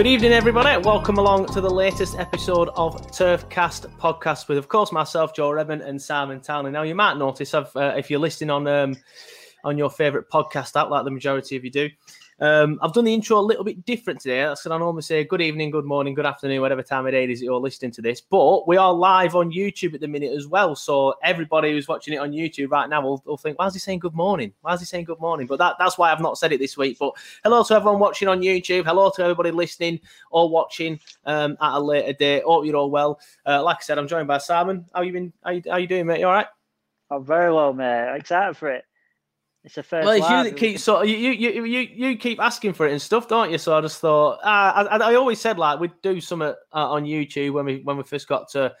Good 0.00 0.06
evening, 0.06 0.32
everybody. 0.32 0.82
Welcome 0.82 1.18
along 1.18 1.48
to 1.48 1.60
the 1.60 1.68
latest 1.68 2.18
episode 2.18 2.70
of 2.74 2.96
Turfcast 3.08 3.86
podcast 3.98 4.48
with, 4.48 4.56
of 4.56 4.66
course, 4.66 4.92
myself, 4.92 5.34
Joe 5.34 5.50
Redmond, 5.50 5.82
and 5.82 6.00
Simon 6.00 6.40
Townley. 6.40 6.70
Now, 6.70 6.84
you 6.84 6.94
might 6.94 7.18
notice 7.18 7.52
uh, 7.52 7.66
if 7.76 8.08
you're 8.08 8.18
listening 8.18 8.48
on 8.48 8.66
um, 8.66 8.96
on 9.62 9.76
your 9.76 9.90
favourite 9.90 10.30
podcast 10.30 10.74
app, 10.80 10.88
like 10.88 11.04
the 11.04 11.10
majority 11.10 11.54
of 11.54 11.66
you 11.66 11.70
do, 11.70 11.90
um, 12.40 12.78
I've 12.82 12.92
done 12.92 13.04
the 13.04 13.12
intro 13.12 13.38
a 13.38 13.40
little 13.40 13.64
bit 13.64 13.84
different 13.84 14.20
today. 14.20 14.42
That's 14.42 14.62
going 14.62 14.72
to 14.72 14.78
normally 14.78 15.02
say 15.02 15.24
good 15.24 15.40
evening, 15.40 15.70
good 15.70 15.84
morning, 15.84 16.14
good 16.14 16.26
afternoon, 16.26 16.60
whatever 16.60 16.82
time 16.82 17.06
of 17.06 17.12
day 17.12 17.24
it 17.24 17.30
is 17.30 17.40
that 17.40 17.44
you're 17.44 17.60
listening 17.60 17.90
to 17.92 18.02
this. 18.02 18.20
But 18.20 18.66
we 18.66 18.76
are 18.76 18.92
live 18.92 19.34
on 19.34 19.52
YouTube 19.52 19.94
at 19.94 20.00
the 20.00 20.08
minute 20.08 20.32
as 20.32 20.46
well. 20.46 20.74
So 20.74 21.14
everybody 21.22 21.72
who's 21.72 21.88
watching 21.88 22.14
it 22.14 22.18
on 22.18 22.32
YouTube 22.32 22.70
right 22.70 22.88
now 22.88 23.02
will, 23.02 23.22
will 23.26 23.36
think, 23.36 23.58
why 23.58 23.66
is 23.66 23.74
he 23.74 23.78
saying 23.78 23.98
good 23.98 24.14
morning? 24.14 24.52
Why 24.62 24.74
is 24.74 24.80
he 24.80 24.86
saying 24.86 25.04
good 25.04 25.20
morning? 25.20 25.46
But 25.46 25.58
that, 25.58 25.76
that's 25.78 25.98
why 25.98 26.10
I've 26.10 26.20
not 26.20 26.38
said 26.38 26.52
it 26.52 26.58
this 26.58 26.76
week. 26.76 26.98
But 26.98 27.12
hello 27.44 27.62
to 27.62 27.74
everyone 27.74 28.00
watching 28.00 28.28
on 28.28 28.40
YouTube. 28.40 28.84
Hello 28.84 29.10
to 29.10 29.22
everybody 29.22 29.50
listening 29.50 30.00
or 30.30 30.48
watching 30.48 30.98
um, 31.26 31.58
at 31.60 31.76
a 31.76 31.80
later 31.80 32.12
date. 32.14 32.44
Hope 32.44 32.64
you're 32.64 32.76
all 32.76 32.90
well. 32.90 33.20
Uh, 33.46 33.62
like 33.62 33.78
I 33.78 33.82
said, 33.82 33.98
I'm 33.98 34.08
joined 34.08 34.28
by 34.28 34.38
Simon. 34.38 34.86
How 34.94 35.02
you 35.02 35.12
been? 35.12 35.32
How 35.44 35.50
you, 35.50 35.62
how 35.68 35.76
you 35.76 35.86
doing, 35.86 36.06
mate? 36.06 36.20
You 36.20 36.26
all 36.26 36.32
right? 36.32 36.46
I'm 37.10 37.24
very 37.24 37.52
well, 37.52 37.72
mate. 37.72 38.16
Excited 38.16 38.56
for 38.56 38.70
it. 38.70 38.84
It's 39.62 39.76
a 39.76 39.82
first. 39.82 40.06
Well, 40.06 40.14
it's 40.14 40.28
you 40.28 40.44
that 40.44 40.56
keep 40.56 40.78
so 40.78 41.02
you, 41.02 41.16
you 41.16 41.64
you 41.64 41.80
you 41.80 42.16
keep 42.16 42.40
asking 42.40 42.72
for 42.72 42.86
it 42.86 42.92
and 42.92 43.02
stuff, 43.02 43.28
don't 43.28 43.50
you? 43.50 43.58
So 43.58 43.76
I 43.76 43.80
just 43.82 44.00
thought 44.00 44.38
uh, 44.42 44.86
I, 44.90 44.96
I 44.96 45.14
always 45.16 45.40
said 45.40 45.58
like 45.58 45.78
we'd 45.78 45.92
do 46.02 46.20
some 46.20 46.40
uh, 46.40 46.54
on 46.72 47.04
YouTube 47.04 47.52
when 47.52 47.66
we 47.66 47.80
when 47.82 47.98
we 47.98 48.02
first 48.02 48.26
got 48.26 48.48
to 48.50 48.72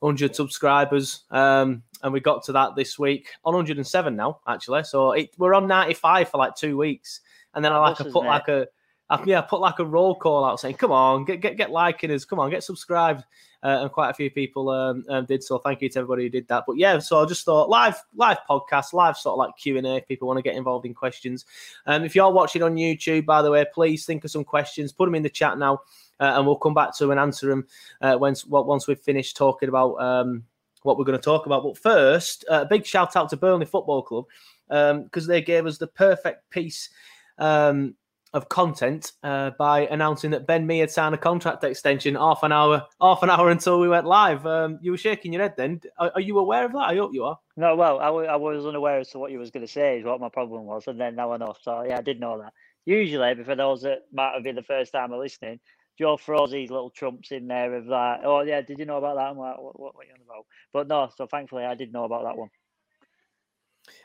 100 0.00 0.36
subscribers, 0.36 1.24
um, 1.30 1.82
and 2.02 2.12
we 2.12 2.20
got 2.20 2.44
to 2.44 2.52
that 2.52 2.76
this 2.76 2.98
week 2.98 3.30
on 3.44 3.54
107 3.54 4.14
now 4.14 4.40
actually. 4.46 4.84
So 4.84 5.12
it, 5.12 5.30
we're 5.38 5.54
on 5.54 5.66
95 5.66 6.28
for 6.28 6.36
like 6.36 6.54
two 6.54 6.76
weeks, 6.76 7.22
and 7.54 7.64
then 7.64 7.72
I 7.72 7.78
like 7.78 8.00
I 8.00 8.04
put 8.04 8.24
like 8.24 8.48
a 8.48 8.68
I, 9.10 9.22
yeah, 9.24 9.38
I 9.38 9.42
put 9.42 9.60
like 9.60 9.78
a 9.78 9.84
roll 9.84 10.14
call 10.14 10.44
out 10.44 10.60
saying, 10.60 10.74
"Come 10.74 10.92
on, 10.92 11.24
get 11.24 11.40
get 11.40 11.56
get 11.56 11.70
liking 11.70 12.10
us, 12.10 12.26
come 12.26 12.38
on, 12.38 12.50
get 12.50 12.62
subscribed." 12.62 13.24
Uh, 13.62 13.78
and 13.82 13.90
quite 13.90 14.10
a 14.10 14.14
few 14.14 14.30
people 14.30 14.68
um, 14.68 15.04
um, 15.08 15.24
did 15.24 15.42
so. 15.42 15.58
Thank 15.58 15.82
you 15.82 15.88
to 15.88 15.98
everybody 15.98 16.22
who 16.24 16.28
did 16.28 16.46
that. 16.46 16.64
But 16.66 16.76
yeah, 16.76 16.98
so 17.00 17.20
I 17.20 17.26
just 17.26 17.44
thought 17.44 17.68
live 17.68 18.00
live 18.14 18.38
podcast, 18.48 18.92
live 18.92 19.16
sort 19.16 19.32
of 19.32 19.38
like 19.38 19.56
Q 19.56 19.78
and 19.78 19.86
A. 19.86 19.96
If 19.96 20.06
people 20.06 20.28
want 20.28 20.38
to 20.38 20.42
get 20.42 20.54
involved 20.54 20.86
in 20.86 20.94
questions, 20.94 21.44
um, 21.86 22.04
if 22.04 22.14
you're 22.14 22.30
watching 22.30 22.62
on 22.62 22.76
YouTube, 22.76 23.26
by 23.26 23.42
the 23.42 23.50
way, 23.50 23.64
please 23.74 24.06
think 24.06 24.24
of 24.24 24.30
some 24.30 24.44
questions, 24.44 24.92
put 24.92 25.06
them 25.06 25.16
in 25.16 25.24
the 25.24 25.28
chat 25.28 25.58
now, 25.58 25.80
uh, 26.20 26.34
and 26.36 26.46
we'll 26.46 26.56
come 26.56 26.74
back 26.74 26.96
to 26.98 27.10
and 27.10 27.18
answer 27.18 27.48
them 27.48 27.66
uh, 28.00 28.16
once 28.20 28.46
once 28.46 28.86
we've 28.86 29.00
finished 29.00 29.36
talking 29.36 29.68
about 29.68 29.94
um, 29.96 30.44
what 30.82 30.96
we're 30.96 31.04
going 31.04 31.18
to 31.18 31.24
talk 31.24 31.46
about. 31.46 31.64
But 31.64 31.78
first, 31.78 32.44
a 32.44 32.52
uh, 32.52 32.64
big 32.64 32.86
shout 32.86 33.16
out 33.16 33.28
to 33.30 33.36
Burnley 33.36 33.66
Football 33.66 34.02
Club 34.02 34.26
because 34.68 35.24
um, 35.24 35.28
they 35.28 35.42
gave 35.42 35.66
us 35.66 35.78
the 35.78 35.86
perfect 35.88 36.48
piece. 36.50 36.90
Um, 37.38 37.94
of 38.34 38.48
content 38.48 39.12
uh, 39.22 39.50
by 39.58 39.86
announcing 39.86 40.30
that 40.30 40.46
Ben 40.46 40.66
Mee 40.66 40.78
had 40.78 40.90
signed 40.90 41.14
a 41.14 41.18
contract 41.18 41.64
extension 41.64 42.14
half 42.14 42.42
an 42.42 42.52
hour 42.52 42.86
half 43.00 43.22
an 43.22 43.30
hour 43.30 43.50
until 43.50 43.80
we 43.80 43.88
went 43.88 44.06
live. 44.06 44.46
Um, 44.46 44.78
you 44.82 44.90
were 44.90 44.98
shaking 44.98 45.32
your 45.32 45.42
head 45.42 45.54
then. 45.56 45.80
Are, 45.98 46.12
are, 46.14 46.20
you 46.20 46.38
aware 46.38 46.64
of 46.64 46.72
that? 46.72 46.88
I 46.90 46.96
hope 46.96 47.12
you 47.14 47.24
are. 47.24 47.38
No, 47.56 47.74
well, 47.74 47.98
I, 48.00 48.06
w- 48.06 48.28
I 48.28 48.36
was 48.36 48.66
unaware 48.66 48.98
as 48.98 49.08
to 49.10 49.18
what 49.18 49.32
you 49.32 49.38
was 49.38 49.50
going 49.50 49.66
to 49.66 49.72
say 49.72 49.98
is 49.98 50.04
what 50.04 50.20
my 50.20 50.28
problem 50.28 50.64
was, 50.64 50.86
and 50.86 51.00
then 51.00 51.16
now 51.16 51.32
I 51.32 51.38
know. 51.38 51.54
So 51.60 51.84
yeah, 51.86 51.98
I 51.98 52.02
did 52.02 52.20
know 52.20 52.38
that. 52.40 52.52
Usually, 52.84 53.42
for 53.44 53.56
those 53.56 53.82
that 53.82 54.00
might 54.12 54.34
have 54.34 54.44
been 54.44 54.56
the 54.56 54.62
first 54.62 54.92
time 54.92 55.12
of 55.12 55.20
listening, 55.20 55.60
Joe 55.98 56.16
throws 56.16 56.52
these 56.52 56.70
little 56.70 56.90
trumps 56.90 57.32
in 57.32 57.48
there 57.48 57.74
of 57.74 57.86
like, 57.86 58.20
oh 58.24 58.42
yeah, 58.42 58.60
did 58.60 58.78
you 58.78 58.84
know 58.84 58.98
about 58.98 59.16
that? 59.16 59.26
I'm 59.26 59.38
like, 59.38 59.58
what, 59.58 59.78
what, 59.78 59.94
what 59.94 60.04
are 60.04 60.08
you 60.08 60.14
on 60.14 60.20
about? 60.24 60.46
But 60.72 60.88
no, 60.88 61.10
so 61.16 61.26
thankfully 61.26 61.64
I 61.64 61.74
did 61.74 61.92
know 61.92 62.04
about 62.04 62.24
that 62.24 62.36
one. 62.36 62.50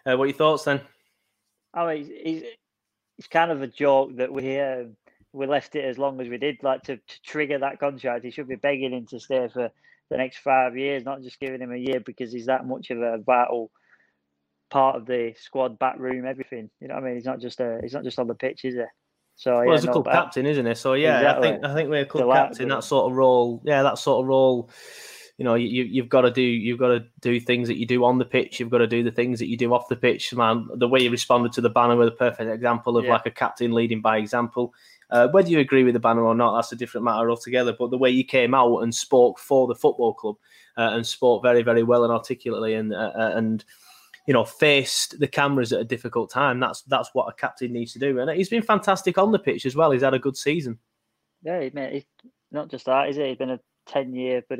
Uh, 0.05 0.17
what 0.17 0.23
are 0.23 0.27
your 0.27 0.37
thoughts 0.37 0.63
then? 0.63 0.81
Oh, 1.75 1.89
he's, 1.89 2.07
he's 2.07 2.43
it's 3.17 3.27
kind 3.27 3.51
of 3.51 3.61
a 3.61 3.67
joke 3.67 4.15
that 4.17 4.31
we 4.31 4.59
um, 4.59 4.95
we 5.31 5.47
left 5.47 5.75
it 5.75 5.85
as 5.85 5.97
long 5.97 6.21
as 6.21 6.29
we 6.29 6.37
did, 6.37 6.57
like 6.61 6.83
to, 6.83 6.97
to 6.97 7.21
trigger 7.23 7.59
that 7.59 7.79
contract. 7.79 8.23
He 8.23 8.31
should 8.31 8.47
be 8.47 8.55
begging 8.55 8.93
him 8.93 9.05
to 9.07 9.19
stay 9.19 9.47
for 9.51 9.71
the 10.09 10.17
next 10.17 10.37
five 10.37 10.77
years, 10.77 11.03
not 11.03 11.21
just 11.21 11.39
giving 11.39 11.61
him 11.61 11.71
a 11.71 11.77
year 11.77 11.99
because 11.99 12.31
he's 12.31 12.45
that 12.45 12.67
much 12.67 12.91
of 12.91 13.01
a 13.01 13.17
vital 13.17 13.71
part 14.69 14.95
of 14.95 15.05
the 15.05 15.33
squad, 15.37 15.79
back 15.79 15.97
room, 15.97 16.25
everything. 16.25 16.69
You 16.79 16.87
know 16.87 16.95
what 16.95 17.03
I 17.03 17.07
mean? 17.07 17.15
He's 17.15 17.25
not 17.25 17.39
just 17.39 17.59
a 17.59 17.79
he's 17.81 17.93
not 17.93 18.03
just 18.03 18.19
on 18.19 18.27
the 18.27 18.35
pitch, 18.35 18.65
is 18.65 18.75
he? 18.75 18.83
So 19.35 19.55
well, 19.55 19.65
yeah, 19.65 19.71
he's 19.73 19.85
a 19.85 19.91
club 19.91 20.05
captain, 20.05 20.45
isn't 20.45 20.65
he? 20.65 20.75
So 20.75 20.93
yeah, 20.93 21.17
exactly. 21.17 21.49
I 21.49 21.51
think 21.51 21.65
I 21.65 21.73
think 21.73 21.89
we're 21.89 22.01
a 22.01 22.05
club 22.05 22.31
captain. 22.31 22.69
That 22.69 22.83
sort 22.83 23.11
of 23.11 23.17
role, 23.17 23.61
yeah, 23.65 23.83
that 23.83 23.97
sort 23.97 24.23
of 24.23 24.27
role 24.27 24.69
you 25.37 25.45
know 25.45 25.55
you, 25.55 25.83
you've 25.83 26.09
got 26.09 26.21
to 26.21 26.31
do 26.31 26.41
you've 26.41 26.79
got 26.79 26.89
to 26.89 27.05
do 27.21 27.39
things 27.39 27.67
that 27.67 27.77
you 27.77 27.85
do 27.85 28.05
on 28.05 28.19
the 28.19 28.25
pitch. 28.25 28.59
You've 28.59 28.69
got 28.69 28.79
to 28.79 28.87
do 28.87 29.03
the 29.03 29.11
things 29.11 29.39
that 29.39 29.47
you 29.47 29.57
do 29.57 29.73
off 29.73 29.89
the 29.89 29.95
pitch 29.95 30.33
man. 30.33 30.67
The 30.75 30.87
way 30.87 31.01
you 31.01 31.09
responded 31.09 31.53
to 31.53 31.61
the 31.61 31.69
banner 31.69 31.95
was 31.95 32.09
a 32.09 32.11
perfect 32.11 32.49
example 32.49 32.97
of 32.97 33.05
yeah. 33.05 33.13
like 33.13 33.25
a 33.25 33.31
captain 33.31 33.73
leading 33.73 34.01
by 34.01 34.17
example. 34.17 34.73
Uh, 35.09 35.27
whether 35.29 35.49
you 35.49 35.59
agree 35.59 35.83
with 35.83 35.93
the 35.93 35.99
banner 35.99 36.23
or 36.23 36.35
not 36.35 36.55
that's 36.55 36.71
a 36.71 36.75
different 36.75 37.05
matter 37.05 37.29
altogether. 37.29 37.75
But 37.77 37.89
the 37.89 37.97
way 37.97 38.11
you 38.11 38.23
came 38.23 38.53
out 38.53 38.79
and 38.79 38.93
spoke 38.93 39.39
for 39.39 39.67
the 39.67 39.75
football 39.75 40.13
club 40.13 40.35
uh, 40.77 40.91
and 40.93 41.05
spoke 41.05 41.41
very 41.41 41.63
very 41.63 41.83
well 41.83 42.03
and 42.03 42.13
articulately 42.13 42.75
and 42.75 42.93
uh, 42.93 43.11
uh 43.15 43.31
and 43.35 43.65
you 44.27 44.33
know 44.33 44.45
faced 44.45 45.19
the 45.19 45.27
cameras 45.27 45.73
at 45.73 45.81
a 45.81 45.85
difficult 45.85 46.31
time 46.31 46.59
that's 46.59 46.83
that's 46.83 47.09
what 47.13 47.27
a 47.27 47.33
captain 47.33 47.73
needs 47.73 47.93
to 47.93 47.99
do. 47.99 48.19
And 48.19 48.29
he's 48.29 48.49
been 48.49 48.61
fantastic 48.61 49.17
on 49.17 49.31
the 49.31 49.39
pitch 49.39 49.65
as 49.65 49.75
well. 49.75 49.89
He's 49.89 50.03
had 50.03 50.13
a 50.13 50.19
good 50.19 50.37
season. 50.37 50.77
Yeah 51.43 51.67
mate 51.73 52.05
not 52.51 52.69
just 52.69 52.85
that 52.85 53.09
is 53.09 53.17
it 53.17 53.29
he's 53.29 53.37
been 53.37 53.49
a 53.49 53.59
10 53.87 54.13
year 54.13 54.43
but 54.47 54.59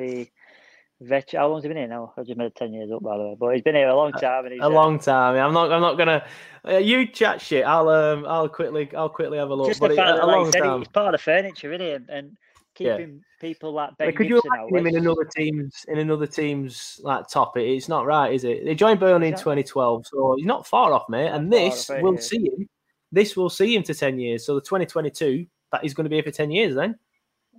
veteran. 1.04 1.42
How 1.42 1.50
long's 1.50 1.64
he 1.64 1.68
been 1.68 1.78
here 1.78 1.88
now? 1.88 2.14
I 2.18 2.24
just 2.24 2.38
made 2.38 2.56
ten 2.56 2.74
years 2.74 2.92
up 2.92 3.04
by 3.04 3.18
the 3.18 3.24
way, 3.24 3.36
but 3.40 3.54
he's 3.54 3.62
been 3.64 3.76
here 3.76 3.88
a 3.88 3.96
long 3.96 4.12
time. 4.14 4.46
And 4.46 4.62
a, 4.62 4.68
a 4.68 4.70
long 4.70 5.00
time. 5.00 5.36
I'm 5.36 5.54
not. 5.54 5.72
I'm 5.72 5.82
not 5.82 5.98
gonna. 5.98 6.26
Uh, 6.68 6.78
you 6.78 7.08
chat 7.08 7.42
shit. 7.42 7.66
I'll. 7.66 7.90
Um. 7.90 8.26
I'll 8.28 8.50
quickly. 8.50 8.90
I'll 8.96 9.10
quickly 9.10 9.38
have 9.38 9.50
a 9.50 9.56
look. 9.56 9.68
Just 9.68 9.80
but 9.80 9.90
the 9.90 9.96
fact 9.96 10.10
it, 10.10 10.16
that, 10.18 10.28
like 10.28 10.52
said. 10.52 10.78
He's 10.80 10.88
part 10.88 11.14
of 11.14 11.20
the 11.20 11.24
furniture, 11.24 11.72
isn't 11.74 11.86
he? 11.86 11.92
And, 11.92 12.10
and 12.10 12.38
Yeah. 12.80 12.98
keeping 12.98 13.22
people 13.40 13.74
like 13.74 13.98
Ben 13.98 14.08
Because 14.08 14.28
you 14.28 14.36
Gibson 14.36 14.52
out. 14.58 14.70
imagine 14.70 14.88
him 14.88 14.96
in 14.96 14.96
another 15.04 15.26
team's 15.26 15.86
in 15.90 15.98
another 16.00 16.28
team's 16.28 17.00
like 17.04 17.28
top. 17.28 17.58
It, 17.58 17.64
it's 17.70 17.90
not 17.90 18.06
right, 18.06 18.34
is 18.34 18.44
it? 18.44 18.66
They 18.66 18.76
joined 18.76 19.00
Burnley 19.00 19.28
in 19.28 19.34
2012, 19.36 20.08
so 20.08 20.36
he's 20.38 20.46
not 20.46 20.66
far 20.66 20.94
off, 20.94 21.10
mate. 21.10 21.28
And 21.28 21.52
this 21.52 21.90
will 21.90 22.18
see 22.18 22.46
him. 22.46 22.70
This 23.12 23.38
will 23.38 23.50
see 23.50 23.76
him 23.76 23.84
to 23.84 23.94
10 23.94 24.20
years. 24.20 24.44
So 24.46 24.56
the 24.56 24.62
2022, 24.62 25.46
that 25.72 25.84
he's 25.84 25.94
going 25.94 26.06
to 26.06 26.10
be 26.10 26.16
here 26.16 26.24
for 26.24 26.32
10 26.32 26.50
years 26.50 26.74
then. 26.74 26.98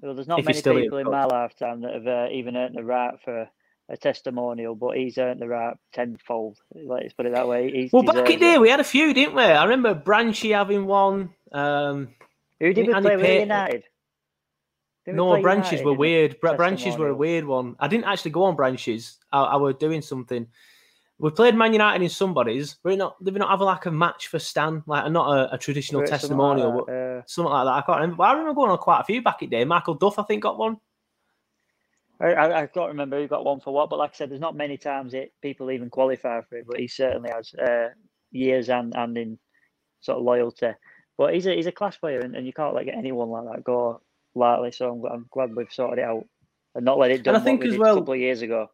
Well, 0.04 0.14
there's 0.14 0.28
not 0.28 0.40
if 0.40 0.44
many 0.44 0.82
people 0.82 0.98
in 0.98 1.10
my 1.10 1.24
lifetime 1.24 1.80
that 1.80 1.94
have 1.94 2.06
uh, 2.06 2.26
even 2.30 2.56
earned 2.56 2.76
the 2.76 2.84
right 2.84 3.14
for 3.24 3.48
a 3.88 3.96
testimonial, 3.96 4.74
but 4.74 4.98
he's 4.98 5.16
earned 5.16 5.40
the 5.40 5.48
right 5.48 5.76
tenfold. 5.94 6.58
Let's 6.74 7.14
put 7.14 7.24
it 7.24 7.32
that 7.32 7.48
way. 7.48 7.70
He's 7.70 7.90
Well, 7.92 8.02
back 8.02 8.16
in 8.16 8.24
deserved 8.24 8.32
the 8.32 8.44
day, 8.44 8.54
it. 8.54 8.60
we 8.60 8.68
had 8.68 8.80
a 8.80 8.84
few, 8.84 9.14
didn't 9.14 9.34
we? 9.34 9.42
I 9.42 9.64
remember 9.64 9.94
Branchy 9.94 10.52
having 10.52 10.84
one. 10.84 11.30
Um, 11.52 12.08
Who 12.60 12.74
did 12.74 12.86
we 12.86 12.92
Andy 12.92 13.08
play 13.08 13.16
with 13.16 13.40
United? 13.40 13.84
Did 15.06 15.12
we 15.12 15.16
no, 15.16 15.40
branches 15.40 15.72
United 15.72 15.86
were 15.86 15.94
weird. 15.94 16.40
Branches 16.40 16.98
were 16.98 17.08
a 17.08 17.14
weird 17.14 17.46
one. 17.46 17.76
I 17.80 17.88
didn't 17.88 18.04
actually 18.04 18.32
go 18.32 18.44
on 18.44 18.56
branches. 18.56 19.18
I, 19.32 19.42
I 19.42 19.56
were 19.56 19.72
doing 19.72 20.02
something. 20.02 20.48
We 21.24 21.30
played 21.30 21.54
Man 21.54 21.72
United 21.72 22.02
in 22.02 22.10
somebody's. 22.10 22.76
We're 22.84 22.98
not. 22.98 23.16
Did 23.24 23.32
we 23.32 23.40
not 23.40 23.48
have 23.48 23.62
like 23.62 23.86
a 23.86 23.90
match 23.90 24.26
for 24.26 24.38
Stan, 24.38 24.82
like 24.86 25.10
not 25.10 25.34
a, 25.34 25.54
a 25.54 25.56
traditional 25.56 26.02
something 26.02 26.12
like 26.12 26.20
testimonial, 26.20 26.72
that, 26.72 26.86
but 26.86 26.92
uh, 26.92 27.22
something 27.24 27.50
like 27.50 27.64
that. 27.64 27.70
I 27.70 27.80
can't 27.80 27.96
remember. 27.96 28.16
But 28.16 28.22
I 28.24 28.32
remember 28.32 28.52
going 28.52 28.70
on 28.70 28.76
quite 28.76 29.00
a 29.00 29.04
few 29.04 29.22
back 29.22 29.40
in 29.40 29.48
the 29.48 29.56
day. 29.56 29.64
Michael 29.64 29.94
Duff, 29.94 30.18
I 30.18 30.24
think, 30.24 30.42
got 30.42 30.58
one. 30.58 30.76
I, 32.20 32.26
I, 32.26 32.62
I 32.64 32.66
can't 32.66 32.88
remember 32.88 33.18
who 33.18 33.26
got 33.26 33.42
one 33.42 33.58
for 33.60 33.72
what, 33.72 33.88
but 33.88 33.98
like 33.98 34.10
I 34.10 34.16
said, 34.16 34.30
there's 34.30 34.40
not 34.42 34.54
many 34.54 34.76
times 34.76 35.14
it 35.14 35.32
people 35.40 35.70
even 35.70 35.88
qualify 35.88 36.42
for 36.42 36.58
it, 36.58 36.66
but 36.68 36.78
he 36.78 36.88
certainly 36.88 37.30
has 37.30 37.54
uh, 37.54 37.88
years 38.30 38.68
and, 38.68 38.94
and 38.94 39.16
in 39.16 39.38
sort 40.02 40.18
of 40.18 40.24
loyalty. 40.24 40.72
But 41.16 41.32
he's 41.32 41.46
a 41.46 41.54
he's 41.54 41.64
a 41.64 41.72
class 41.72 41.96
player, 41.96 42.20
and, 42.20 42.36
and 42.36 42.46
you 42.46 42.52
can't 42.52 42.74
let 42.74 42.84
get 42.84 42.98
anyone 42.98 43.30
like 43.30 43.46
that 43.50 43.64
go 43.64 44.02
lightly. 44.34 44.72
So 44.72 44.90
I'm, 44.90 45.10
I'm 45.10 45.26
glad 45.30 45.56
we've 45.56 45.72
sorted 45.72 46.00
it 46.00 46.04
out 46.04 46.26
and 46.74 46.84
not 46.84 46.98
let 46.98 47.12
it 47.12 47.22
done 47.22 47.36
I 47.36 47.38
what 47.38 47.44
think 47.44 47.62
we 47.62 47.70
as 47.70 47.78
well- 47.78 47.96
a 47.96 48.00
couple 48.00 48.12
of 48.12 48.20
years 48.20 48.42
ago. 48.42 48.68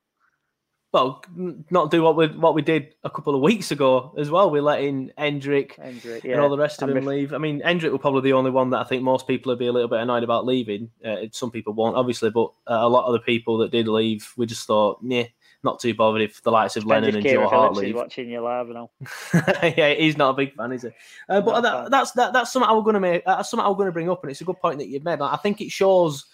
Well, 0.93 1.23
not 1.71 1.93
do 1.93 2.03
what 2.03 2.17
we 2.17 2.27
what 2.27 2.55
we 2.55 2.63
did 2.63 2.97
a 3.05 3.11
couple 3.11 3.37
of 3.37 3.41
weeks 3.41 3.71
ago 3.71 4.13
as 4.19 4.29
well. 4.29 4.51
We 4.51 4.61
let 4.61 4.83
in 4.83 5.13
Hendrick 5.17 5.77
Hendrick, 5.77 6.25
and 6.25 6.41
all 6.41 6.49
the 6.49 6.59
rest 6.59 6.83
of 6.83 6.89
them 6.89 7.05
leave. 7.05 7.33
I 7.33 7.39
mean, 7.39 7.61
Hendrick 7.61 7.93
will 7.93 8.01
probably 8.01 8.23
be 8.23 8.31
the 8.31 8.37
only 8.37 8.51
one 8.51 8.71
that 8.71 8.81
I 8.81 8.85
think 8.85 9.05
most 9.05 9.29
people 9.29 9.53
would 9.53 9.61
be 9.61 9.69
a 9.69 9.73
little 9.73 9.89
bit 9.89 10.01
annoyed 10.01 10.25
about 10.25 10.47
leaving. 10.47 10.91
Uh, 11.05 11.27
some 11.31 11.53
people 11.53 11.75
won't, 11.75 11.95
obviously, 11.95 12.31
but 12.31 12.47
uh, 12.69 12.81
a 12.81 12.89
lot 12.89 13.07
of 13.07 13.13
the 13.13 13.21
people 13.21 13.59
that 13.59 13.71
did 13.71 13.87
leave, 13.87 14.33
we 14.37 14.47
just 14.47 14.67
thought, 14.67 14.99
yeah, 15.05 15.27
not 15.63 15.79
too 15.79 15.95
bothered 15.95 16.23
if 16.23 16.43
the 16.43 16.51
likes 16.51 16.77
of 16.77 16.87
Lennon 16.87 17.15
and 17.15 17.25
Joe 17.25 17.49
Hart 17.49 17.75
leave. 17.75 17.95
watching 17.95 18.29
you 18.29 18.41
live 18.41 18.69
now. 18.69 18.91
yeah, 19.63 19.95
he's 19.95 20.17
not 20.17 20.31
a 20.31 20.35
big 20.35 20.57
fan, 20.57 20.73
is 20.73 20.83
he? 20.83 20.89
Uh, 21.29 21.41
but 21.41 21.61
that, 21.61 21.91
that's 21.93 22.11
that, 22.13 22.33
that's 22.33 22.53
something 22.53 22.69
I 22.69 22.73
was 22.73 22.83
going 22.83 22.95
to 22.95 23.01
make. 23.01 23.25
That's 23.25 23.49
something 23.49 23.65
I 23.65 23.69
was 23.69 23.77
going 23.77 23.87
to 23.87 23.93
bring 23.93 24.11
up, 24.11 24.25
and 24.25 24.31
it's 24.33 24.41
a 24.41 24.45
good 24.45 24.59
point 24.59 24.79
that 24.79 24.89
you've 24.89 25.05
made. 25.05 25.21
I 25.21 25.37
think 25.37 25.61
it 25.61 25.71
shows 25.71 26.27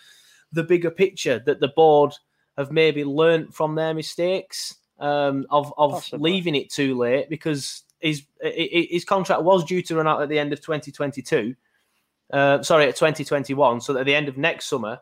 the 0.52 0.62
bigger 0.62 0.90
picture 0.90 1.42
that 1.44 1.60
the 1.60 1.68
board 1.68 2.14
have 2.56 2.72
maybe 2.72 3.04
learnt 3.04 3.54
from 3.54 3.74
their 3.74 3.94
mistakes 3.94 4.76
um, 4.98 5.46
of 5.50 5.72
of 5.76 5.92
Possibly. 5.92 6.32
leaving 6.32 6.54
it 6.54 6.70
too 6.70 6.96
late 6.96 7.28
because 7.28 7.82
his 8.00 8.22
his 8.40 9.04
contract 9.04 9.42
was 9.42 9.64
due 9.64 9.82
to 9.82 9.96
run 9.96 10.06
out 10.06 10.22
at 10.22 10.28
the 10.28 10.38
end 10.38 10.52
of 10.52 10.60
2022. 10.60 11.54
Uh, 12.32 12.62
sorry, 12.62 12.88
at 12.88 12.96
2021. 12.96 13.80
So 13.80 13.96
at 13.96 14.06
the 14.06 14.14
end 14.14 14.28
of 14.28 14.36
next 14.36 14.66
summer. 14.66 15.00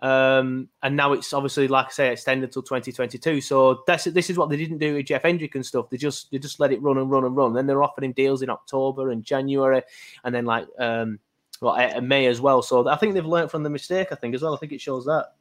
Um, 0.00 0.68
and 0.82 0.96
now 0.96 1.14
it's 1.14 1.32
obviously, 1.32 1.66
like 1.66 1.86
I 1.86 1.90
say, 1.90 2.12
extended 2.12 2.52
till 2.52 2.62
2022. 2.62 3.40
So 3.40 3.84
that's 3.86 4.04
this 4.04 4.28
is 4.28 4.36
what 4.36 4.50
they 4.50 4.56
didn't 4.56 4.78
do 4.78 4.94
with 4.94 5.06
Jeff 5.06 5.22
Hendrick 5.22 5.54
and 5.54 5.64
stuff. 5.64 5.88
They 5.88 5.96
just 5.96 6.30
they 6.30 6.38
just 6.38 6.60
let 6.60 6.72
it 6.72 6.82
run 6.82 6.98
and 6.98 7.10
run 7.10 7.24
and 7.24 7.34
run. 7.34 7.54
Then 7.54 7.66
they're 7.66 7.82
offering 7.82 8.06
him 8.06 8.12
deals 8.12 8.42
in 8.42 8.50
October 8.50 9.10
and 9.10 9.24
January, 9.24 9.82
and 10.24 10.34
then 10.34 10.44
like 10.44 10.66
um, 10.78 11.20
well, 11.62 11.74
uh, 11.74 12.00
May 12.02 12.26
as 12.26 12.40
well. 12.40 12.60
So 12.60 12.86
I 12.86 12.96
think 12.96 13.14
they've 13.14 13.24
learned 13.24 13.50
from 13.50 13.62
the 13.62 13.70
mistake. 13.70 14.08
I 14.10 14.16
think 14.16 14.34
as 14.34 14.42
well. 14.42 14.54
I 14.54 14.58
think 14.58 14.72
it 14.72 14.80
shows 14.80 15.06
that. 15.06 15.32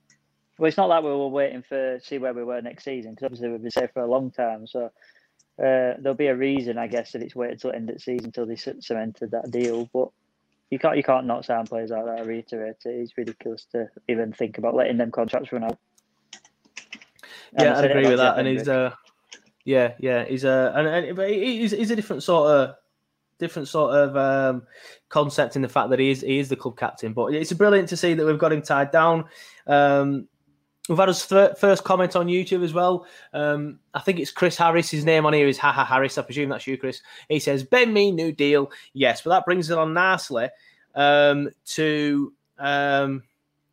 Well, 0.58 0.68
it's 0.68 0.78
not 0.78 0.90
like 0.90 1.04
we 1.04 1.10
were 1.10 1.28
waiting 1.28 1.64
for 1.64 2.00
see 2.04 2.18
where 2.20 2.34
we 2.34 2.44
were 2.44 2.62
next 2.62 2.84
season 2.84 3.12
because 3.12 3.26
obviously 3.26 3.50
we've 3.50 3.62
been 3.62 3.72
safe 3.72 3.92
for 3.94 4.04
a 4.04 4.10
long 4.10 4.30
time. 4.32 4.68
So 4.68 4.86
uh, 4.86 5.98
there'll 6.00 6.14
be 6.14 6.28
a 6.28 6.36
reason, 6.36 6.78
I 6.78 6.88
guess, 6.88 7.12
that 7.12 7.24
it's 7.24 7.36
waited 7.36 7.60
till 7.60 7.72
end 7.72 7.90
of 7.90 7.96
the 7.96 8.02
season 8.02 8.28
until 8.28 8.46
they 8.46 8.56
cemented 8.56 9.32
that 9.32 9.50
deal. 9.52 9.90
But 9.94 10.10
you 10.70 10.80
can't 10.80 10.98
you 10.98 11.04
can't 11.04 11.26
not 11.26 11.46
sign 11.46 11.66
players 11.66 11.92
like 11.92 12.06
that. 12.06 12.20
I 12.20 12.22
reiterate 12.22 12.78
it. 12.86 12.90
It's 12.90 13.18
ridiculous 13.18 13.66
to 13.72 13.90
even 14.08 14.34
think 14.34 14.58
about 14.58 14.76
letting 14.76 14.98
them 14.98 15.12
contracts 15.12 15.52
run 15.52 15.64
out. 15.64 15.78
And 17.56 17.66
yeah, 17.66 17.78
I 17.78 17.84
agree 17.84 18.08
with 18.08 18.18
that. 18.18 18.40
And 18.40 18.48
he's 18.48 18.68
uh, 18.68 18.94
yeah, 19.66 19.94
yeah, 20.00 20.26
he's 20.26 20.46
uh, 20.46 20.72
and, 20.76 20.88
and 20.88 21.16
but 21.16 21.30
he's, 21.30 21.72
he's 21.72 21.92
a 21.92 21.96
different 21.96 22.24
sort 22.24 22.50
of 22.50 22.76
different 23.40 23.68
sort 23.68 23.94
of 23.96 24.18
um, 24.18 24.64
concept 25.10 25.56
in 25.56 25.62
the 25.62 25.70
fact 25.70 25.90
that 25.90 26.00
he 26.00 26.10
is 26.10 26.22
he 26.22 26.40
is 26.40 26.50
the 26.50 26.56
club 26.56 26.78
captain. 26.78 27.14
But 27.14 27.34
it's 27.34 27.54
brilliant 27.54 27.90
to 27.90 27.98
see 27.98 28.14
that 28.14 28.26
we've 28.26 28.40
got 28.40 28.52
him 28.52 28.62
tied 28.62 28.92
down. 28.92 29.26
Um, 29.68 30.28
we've 30.90 30.98
had 30.98 31.08
his 31.08 31.24
first 31.24 31.84
comment 31.84 32.16
on 32.16 32.28
YouTube 32.28 32.64
as 32.64 32.74
well. 32.74 33.06
Um, 33.34 33.80
I 33.94 34.00
think 34.02 34.20
it's 34.20 34.32
Chris 34.32 34.58
Harris. 34.58 34.90
His 34.90 35.06
name 35.06 35.26
on 35.26 35.34
here 35.34 35.48
is 35.48 35.58
Haha 35.58 35.86
Harris. 35.86 36.18
I 36.18 36.24
presume 36.24 36.50
that's 36.50 36.68
you, 36.68 36.78
Chris. 36.78 37.02
He 37.30 37.40
says 37.40 37.64
Ben 37.64 37.94
Mee 37.94 38.12
new 38.12 38.32
deal. 38.32 38.72
Yes, 38.94 39.22
but 39.22 39.30
that 39.30 39.46
brings 39.46 39.70
it 39.70 39.78
on 39.78 39.94
nicely 39.94 40.50
um, 40.96 41.50
to. 41.66 42.34
Um, 42.60 43.24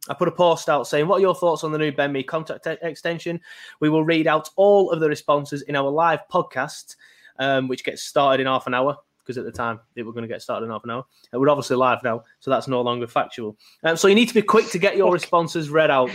I 0.09 0.15
put 0.15 0.29
a 0.29 0.33
post 0.33 0.69
out 0.69 0.87
saying, 0.87 1.07
What 1.07 1.19
are 1.19 1.21
your 1.21 1.35
thoughts 1.35 1.63
on 1.63 1.73
the 1.73 1.79
new 1.79 1.93
Ben 1.93 2.13
Mee 2.13 2.23
contact 2.23 2.67
e- 2.67 2.77
extension? 2.83 3.41
We 3.81 3.91
will 3.91 4.05
read 4.05 4.27
out 4.27 4.49
all 4.57 4.91
of 4.91 5.01
the 5.01 5.09
responses 5.09 5.63
in 5.63 5.77
our 5.77 5.91
live 5.91 6.21
podcast, 6.33 6.97
um, 7.39 7.69
which 7.69 7.85
gets 7.85 8.03
started 8.03 8.41
in 8.41 8.47
half 8.47 8.67
an 8.67 8.75
hour. 8.75 8.97
Because 9.19 9.37
at 9.37 9.45
the 9.45 9.53
time 9.53 9.79
it 9.95 10.03
were 10.03 10.13
going 10.13 10.23
to 10.23 10.29
get 10.29 10.43
started 10.43 10.65
in 10.65 10.73
half 10.73 10.83
an 10.85 10.91
hour. 10.91 11.05
Uh, 11.33 11.39
we're 11.39 11.51
obviously 11.51 11.77
live 11.77 12.03
now, 12.03 12.25
so 12.41 12.51
that's 12.51 12.67
no 12.67 12.81
longer 12.81 13.07
factual. 13.07 13.57
Um, 13.85 13.97
so 13.97 14.09
you 14.09 14.15
need 14.15 14.29
to 14.29 14.35
be 14.35 14.43
quick 14.43 14.69
to 14.71 14.79
get 14.79 14.97
your 14.97 15.13
responses 15.13 15.69
read 15.69 15.91
out. 15.91 16.11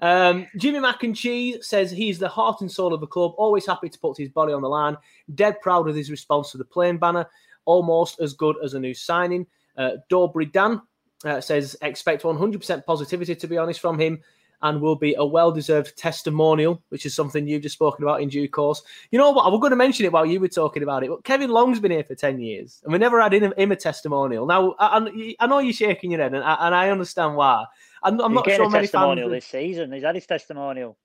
Um, 0.00 0.46
Jimmy 0.56 0.80
Mac 0.80 1.02
and 1.02 1.16
Cheese 1.16 1.66
says 1.66 1.90
he's 1.90 2.18
the 2.18 2.28
heart 2.28 2.60
and 2.60 2.70
soul 2.70 2.92
of 2.92 3.00
the 3.00 3.06
club, 3.06 3.32
always 3.38 3.66
happy 3.66 3.88
to 3.88 3.98
put 3.98 4.16
his 4.18 4.28
body 4.28 4.52
on 4.52 4.62
the 4.62 4.68
line, 4.68 4.96
dead 5.34 5.60
proud 5.60 5.88
of 5.88 5.96
his 5.96 6.10
response 6.10 6.50
to 6.52 6.58
the 6.58 6.64
plane 6.64 6.98
banner, 6.98 7.26
almost 7.64 8.20
as 8.20 8.34
good 8.34 8.56
as 8.62 8.74
a 8.74 8.80
new 8.80 8.94
signing. 8.94 9.46
Uh, 9.76 9.92
Dobry 10.10 10.50
Dan 10.52 10.80
uh, 11.24 11.40
says 11.40 11.76
expect 11.82 12.22
100% 12.22 12.84
positivity 12.84 13.34
to 13.34 13.46
be 13.46 13.58
honest 13.58 13.80
from 13.80 13.98
him 13.98 14.20
and 14.62 14.80
will 14.80 14.96
be 14.96 15.14
a 15.18 15.24
well-deserved 15.24 15.96
testimonial 15.98 16.82
which 16.88 17.04
is 17.04 17.14
something 17.14 17.46
you've 17.46 17.62
just 17.62 17.74
spoken 17.74 18.02
about 18.04 18.22
in 18.22 18.28
due 18.28 18.48
course. 18.48 18.82
You 19.10 19.18
know 19.18 19.30
what? 19.30 19.44
I 19.44 19.48
was 19.48 19.60
going 19.60 19.70
to 19.70 19.76
mention 19.76 20.06
it 20.06 20.12
while 20.12 20.24
you 20.24 20.40
were 20.40 20.48
talking 20.48 20.82
about 20.82 21.04
it 21.04 21.10
but 21.10 21.24
kevin 21.24 21.50
long's 21.50 21.80
been 21.80 21.90
here 21.90 22.04
for 22.04 22.14
10 22.14 22.40
years 22.40 22.80
and 22.84 22.92
we 22.92 22.98
never 22.98 23.20
had 23.20 23.34
him, 23.34 23.52
him 23.56 23.72
a 23.72 23.76
testimonial. 23.76 24.46
Now 24.46 24.74
I, 24.78 24.98
I- 24.98 25.34
I 25.40 25.46
know 25.46 25.58
you're 25.58 25.72
shaking 25.74 26.10
your 26.12 26.20
head 26.22 26.32
and 26.34 26.42
I, 26.44 26.54
and 26.66 26.74
I 26.74 26.88
understand 26.90 27.36
why 27.36 27.64
i'm, 28.02 28.20
I'm 28.20 28.34
not 28.34 28.46
sure 28.48 28.68
many 28.70 28.86
fans 28.86 28.90
testimonial 28.90 29.28
would- 29.28 29.36
this 29.36 29.46
season. 29.46 29.92
He's 29.92 30.02
had 30.02 30.14
his 30.14 30.26
testimonial. 30.26 30.96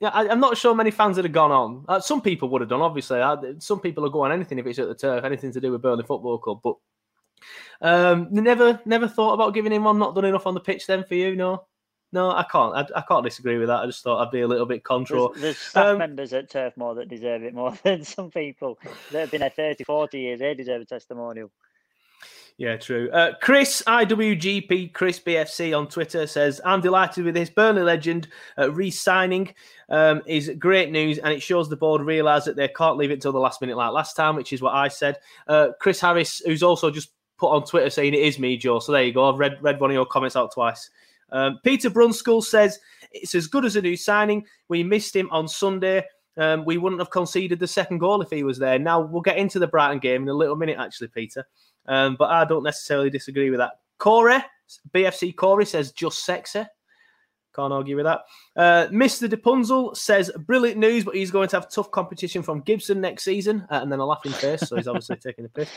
yeah, 0.00 0.08
I, 0.10 0.28
I'm 0.28 0.40
not 0.40 0.56
sure 0.56 0.74
many 0.74 0.90
fans 0.90 1.16
that 1.16 1.24
have 1.24 1.32
gone 1.32 1.52
on. 1.52 1.84
Uh, 1.88 2.00
some 2.00 2.20
people 2.20 2.48
would 2.50 2.60
have 2.60 2.70
done, 2.70 2.80
obviously. 2.82 3.20
I, 3.20 3.36
some 3.58 3.80
people 3.80 4.02
will 4.02 4.10
go 4.10 4.22
on 4.22 4.32
anything 4.32 4.58
if 4.58 4.66
it's 4.66 4.78
at 4.78 4.88
the 4.88 4.94
turf, 4.94 5.24
anything 5.24 5.52
to 5.52 5.60
do 5.60 5.72
with 5.72 5.82
Burnley 5.82 6.04
Football 6.04 6.38
Club. 6.38 6.60
But 6.62 6.76
um, 7.80 8.28
never, 8.30 8.80
never 8.84 9.08
thought 9.08 9.34
about 9.34 9.54
giving 9.54 9.72
him 9.72 9.84
one. 9.84 9.98
Not 9.98 10.14
done 10.14 10.24
enough 10.24 10.46
on 10.46 10.54
the 10.54 10.60
pitch. 10.60 10.86
Then 10.86 11.04
for 11.04 11.14
you, 11.14 11.36
no, 11.36 11.64
no, 12.12 12.30
I 12.30 12.44
can't. 12.50 12.74
I, 12.74 12.98
I 12.98 13.02
can't 13.02 13.24
disagree 13.24 13.58
with 13.58 13.68
that. 13.68 13.82
I 13.82 13.86
just 13.86 14.02
thought 14.02 14.24
I'd 14.24 14.30
be 14.32 14.40
a 14.42 14.48
little 14.48 14.66
bit 14.66 14.84
contra. 14.84 15.28
There's, 15.28 15.40
there's 15.40 15.58
staff 15.58 15.86
Um, 15.86 15.98
members 15.98 16.32
at 16.32 16.50
Turf 16.50 16.76
Moor 16.76 16.94
that 16.96 17.08
deserve 17.08 17.42
it 17.42 17.54
more 17.54 17.72
than 17.84 18.04
some 18.04 18.30
people 18.30 18.78
that 19.12 19.20
have 19.20 19.30
been 19.30 19.40
there 19.40 19.50
30, 19.50 19.84
40 19.84 20.18
years. 20.18 20.40
They 20.40 20.54
deserve 20.54 20.82
a 20.82 20.84
testimonial. 20.86 21.50
Yeah, 22.56 22.76
true. 22.76 23.10
Uh, 23.10 23.32
Chris 23.42 23.82
IWGP 23.84 24.92
Chris 24.92 25.18
BFC 25.18 25.76
on 25.76 25.88
Twitter 25.88 26.24
says, 26.24 26.60
"I'm 26.64 26.80
delighted 26.80 27.24
with 27.24 27.34
this 27.34 27.50
Burnley 27.50 27.82
legend 27.82 28.28
uh, 28.56 28.70
re-signing. 28.70 29.52
Um, 29.88 30.22
is 30.26 30.50
great 30.58 30.92
news, 30.92 31.18
and 31.18 31.32
it 31.32 31.42
shows 31.42 31.68
the 31.68 31.76
board 31.76 32.00
realise 32.00 32.44
that 32.44 32.54
they 32.54 32.68
can't 32.68 32.96
leave 32.96 33.10
it 33.10 33.20
till 33.20 33.32
the 33.32 33.40
last 33.40 33.60
minute 33.60 33.76
like 33.76 33.92
last 33.92 34.14
time, 34.14 34.36
which 34.36 34.52
is 34.52 34.62
what 34.62 34.72
I 34.72 34.86
said." 34.86 35.18
Uh, 35.48 35.68
Chris 35.80 36.00
Harris, 36.00 36.42
who's 36.46 36.62
also 36.62 36.92
just 36.92 37.10
put 37.38 37.50
on 37.50 37.64
Twitter 37.64 37.90
saying 37.90 38.14
it 38.14 38.20
is 38.20 38.38
me, 38.38 38.56
Joe. 38.56 38.78
So 38.78 38.92
there 38.92 39.02
you 39.02 39.12
go. 39.12 39.28
I've 39.28 39.38
read 39.38 39.58
read 39.60 39.80
one 39.80 39.90
of 39.90 39.94
your 39.94 40.06
comments 40.06 40.36
out 40.36 40.52
twice. 40.52 40.90
Um, 41.32 41.58
Peter 41.64 41.90
Brunskill 41.90 42.44
says 42.44 42.78
it's 43.10 43.34
as 43.34 43.48
good 43.48 43.64
as 43.64 43.74
a 43.74 43.82
new 43.82 43.96
signing. 43.96 44.46
We 44.68 44.84
missed 44.84 45.16
him 45.16 45.28
on 45.32 45.48
Sunday. 45.48 46.04
Um, 46.36 46.64
we 46.64 46.78
wouldn't 46.78 47.00
have 47.00 47.10
conceded 47.10 47.58
the 47.60 47.66
second 47.66 47.98
goal 47.98 48.20
if 48.22 48.30
he 48.30 48.42
was 48.42 48.58
there. 48.58 48.78
Now 48.78 49.00
we'll 49.00 49.22
get 49.22 49.36
into 49.36 49.58
the 49.58 49.68
Brighton 49.68 49.98
game 49.98 50.22
in 50.22 50.28
a 50.28 50.34
little 50.34 50.56
minute, 50.56 50.78
actually, 50.78 51.08
Peter. 51.08 51.46
Um, 51.86 52.16
but 52.18 52.30
I 52.30 52.44
don't 52.44 52.64
necessarily 52.64 53.10
disagree 53.10 53.50
with 53.50 53.60
that. 53.60 53.72
Corey, 53.98 54.38
BFC 54.92 55.34
Corey 55.36 55.66
says 55.66 55.92
just 55.92 56.24
sexy. 56.24 56.64
Can't 57.54 57.72
argue 57.72 57.94
with 57.94 58.06
that. 58.06 58.22
Uh, 58.56 58.88
Mr. 58.88 59.28
Depunzel 59.28 59.96
says 59.96 60.30
brilliant 60.38 60.78
news, 60.78 61.04
but 61.04 61.14
he's 61.14 61.30
going 61.30 61.48
to 61.48 61.56
have 61.56 61.70
tough 61.70 61.90
competition 61.92 62.42
from 62.42 62.60
Gibson 62.60 63.00
next 63.00 63.22
season. 63.22 63.64
Uh, 63.70 63.78
and 63.80 63.92
then 63.92 64.00
a 64.00 64.04
laughing 64.04 64.32
face, 64.32 64.62
so 64.62 64.74
he's 64.76 64.88
obviously 64.88 65.16
taking 65.22 65.44
the 65.44 65.50
piss. 65.50 65.70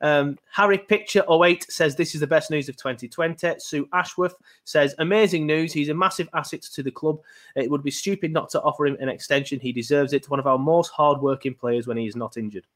Um, 0.00 0.38
Harry 0.52 0.78
Picture 0.78 1.24
08 1.30 1.70
says 1.70 1.96
this 1.96 2.14
is 2.14 2.20
the 2.20 2.26
best 2.26 2.50
news 2.50 2.68
of 2.68 2.76
2020. 2.76 3.54
Sue 3.58 3.88
Ashworth 3.92 4.34
says 4.64 4.94
amazing 4.98 5.46
news. 5.46 5.72
He's 5.72 5.88
a 5.88 5.94
massive 5.94 6.28
asset 6.34 6.62
to 6.62 6.82
the 6.82 6.90
club. 6.90 7.18
It 7.56 7.70
would 7.70 7.82
be 7.82 7.90
stupid 7.90 8.32
not 8.32 8.48
to 8.50 8.62
offer 8.62 8.86
him 8.86 8.96
an 9.00 9.08
extension. 9.08 9.58
He 9.58 9.72
deserves 9.72 10.12
it. 10.12 10.30
One 10.30 10.40
of 10.40 10.46
our 10.46 10.58
most 10.58 10.90
hard-working 10.90 11.54
players 11.54 11.86
when 11.86 11.96
he 11.96 12.06
is 12.06 12.16
not 12.16 12.36
injured. 12.36 12.66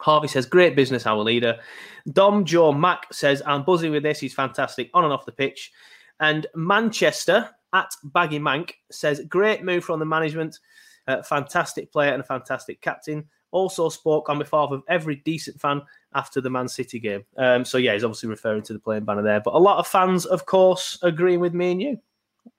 Harvey 0.00 0.28
says, 0.28 0.46
great 0.46 0.76
business, 0.76 1.06
our 1.06 1.16
leader. 1.16 1.58
Dom 2.12 2.44
Joe 2.44 2.72
Mack 2.72 3.12
says, 3.12 3.42
I'm 3.46 3.64
buzzing 3.64 3.92
with 3.92 4.02
this. 4.02 4.20
He's 4.20 4.34
fantastic 4.34 4.90
on 4.94 5.04
and 5.04 5.12
off 5.12 5.26
the 5.26 5.32
pitch. 5.32 5.72
And 6.20 6.46
Manchester 6.54 7.50
at 7.72 7.90
Baggy 8.04 8.38
Mank 8.38 8.72
says, 8.90 9.22
great 9.28 9.64
move 9.64 9.84
from 9.84 9.98
the 9.98 10.06
management. 10.06 10.58
Uh, 11.06 11.22
fantastic 11.22 11.92
player 11.92 12.12
and 12.12 12.22
a 12.22 12.24
fantastic 12.24 12.80
captain. 12.80 13.28
Also 13.54 13.88
spoke 13.88 14.28
on 14.28 14.38
behalf 14.38 14.70
of 14.72 14.82
every 14.88 15.14
decent 15.14 15.60
fan 15.60 15.80
after 16.12 16.40
the 16.40 16.50
Man 16.50 16.66
City 16.66 16.98
game. 16.98 17.24
Um, 17.36 17.64
so 17.64 17.78
yeah, 17.78 17.92
he's 17.92 18.02
obviously 18.02 18.28
referring 18.28 18.62
to 18.62 18.72
the 18.72 18.80
playing 18.80 19.04
banner 19.04 19.22
there. 19.22 19.40
But 19.40 19.54
a 19.54 19.58
lot 19.58 19.78
of 19.78 19.86
fans, 19.86 20.26
of 20.26 20.44
course, 20.44 20.98
agreeing 21.02 21.38
with 21.38 21.54
me 21.54 21.70
and 21.70 21.80
you. 21.80 21.98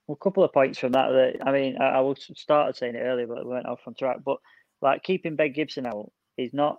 Well, 0.06 0.18
a 0.18 0.24
couple 0.24 0.42
of 0.42 0.54
points 0.54 0.78
from 0.78 0.92
that. 0.92 1.10
that 1.10 1.46
I 1.46 1.52
mean, 1.52 1.76
I, 1.78 1.88
I 1.88 2.00
was 2.00 2.30
started 2.34 2.76
saying 2.76 2.94
it 2.94 3.00
earlier, 3.00 3.26
but 3.26 3.44
we 3.44 3.52
went 3.52 3.66
off 3.66 3.80
on 3.86 3.94
track. 3.94 4.18
But 4.24 4.38
like 4.80 5.02
keeping 5.02 5.36
Ben 5.36 5.52
Gibson 5.52 5.86
out 5.86 6.10
is 6.38 6.54
not 6.54 6.78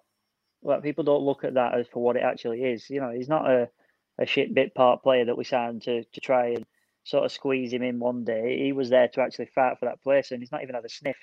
like 0.63 0.81
people 0.81 1.03
don't 1.03 1.23
look 1.23 1.43
at 1.43 1.53
that 1.53 1.77
as 1.77 1.85
for 1.87 2.01
what 2.01 2.15
it 2.15 2.23
actually 2.23 2.63
is. 2.63 2.89
You 2.89 3.01
know, 3.01 3.11
he's 3.11 3.29
not 3.29 3.47
a, 3.47 3.69
a 4.17 4.25
shit 4.25 4.53
bit 4.55 4.73
part 4.73 5.03
player 5.03 5.25
that 5.25 5.37
we 5.37 5.43
signed 5.43 5.83
to 5.83 6.03
to 6.03 6.21
try 6.21 6.47
and 6.49 6.65
sort 7.03 7.23
of 7.23 7.31
squeeze 7.31 7.71
him 7.71 7.83
in 7.83 7.99
one 7.99 8.23
day. 8.23 8.57
He 8.63 8.71
was 8.71 8.89
there 8.89 9.07
to 9.09 9.21
actually 9.21 9.49
fight 9.53 9.77
for 9.79 9.85
that 9.85 10.01
place, 10.01 10.31
and 10.31 10.41
he's 10.41 10.51
not 10.51 10.63
even 10.63 10.75
had 10.75 10.85
a 10.85 10.89
sniff. 10.89 11.17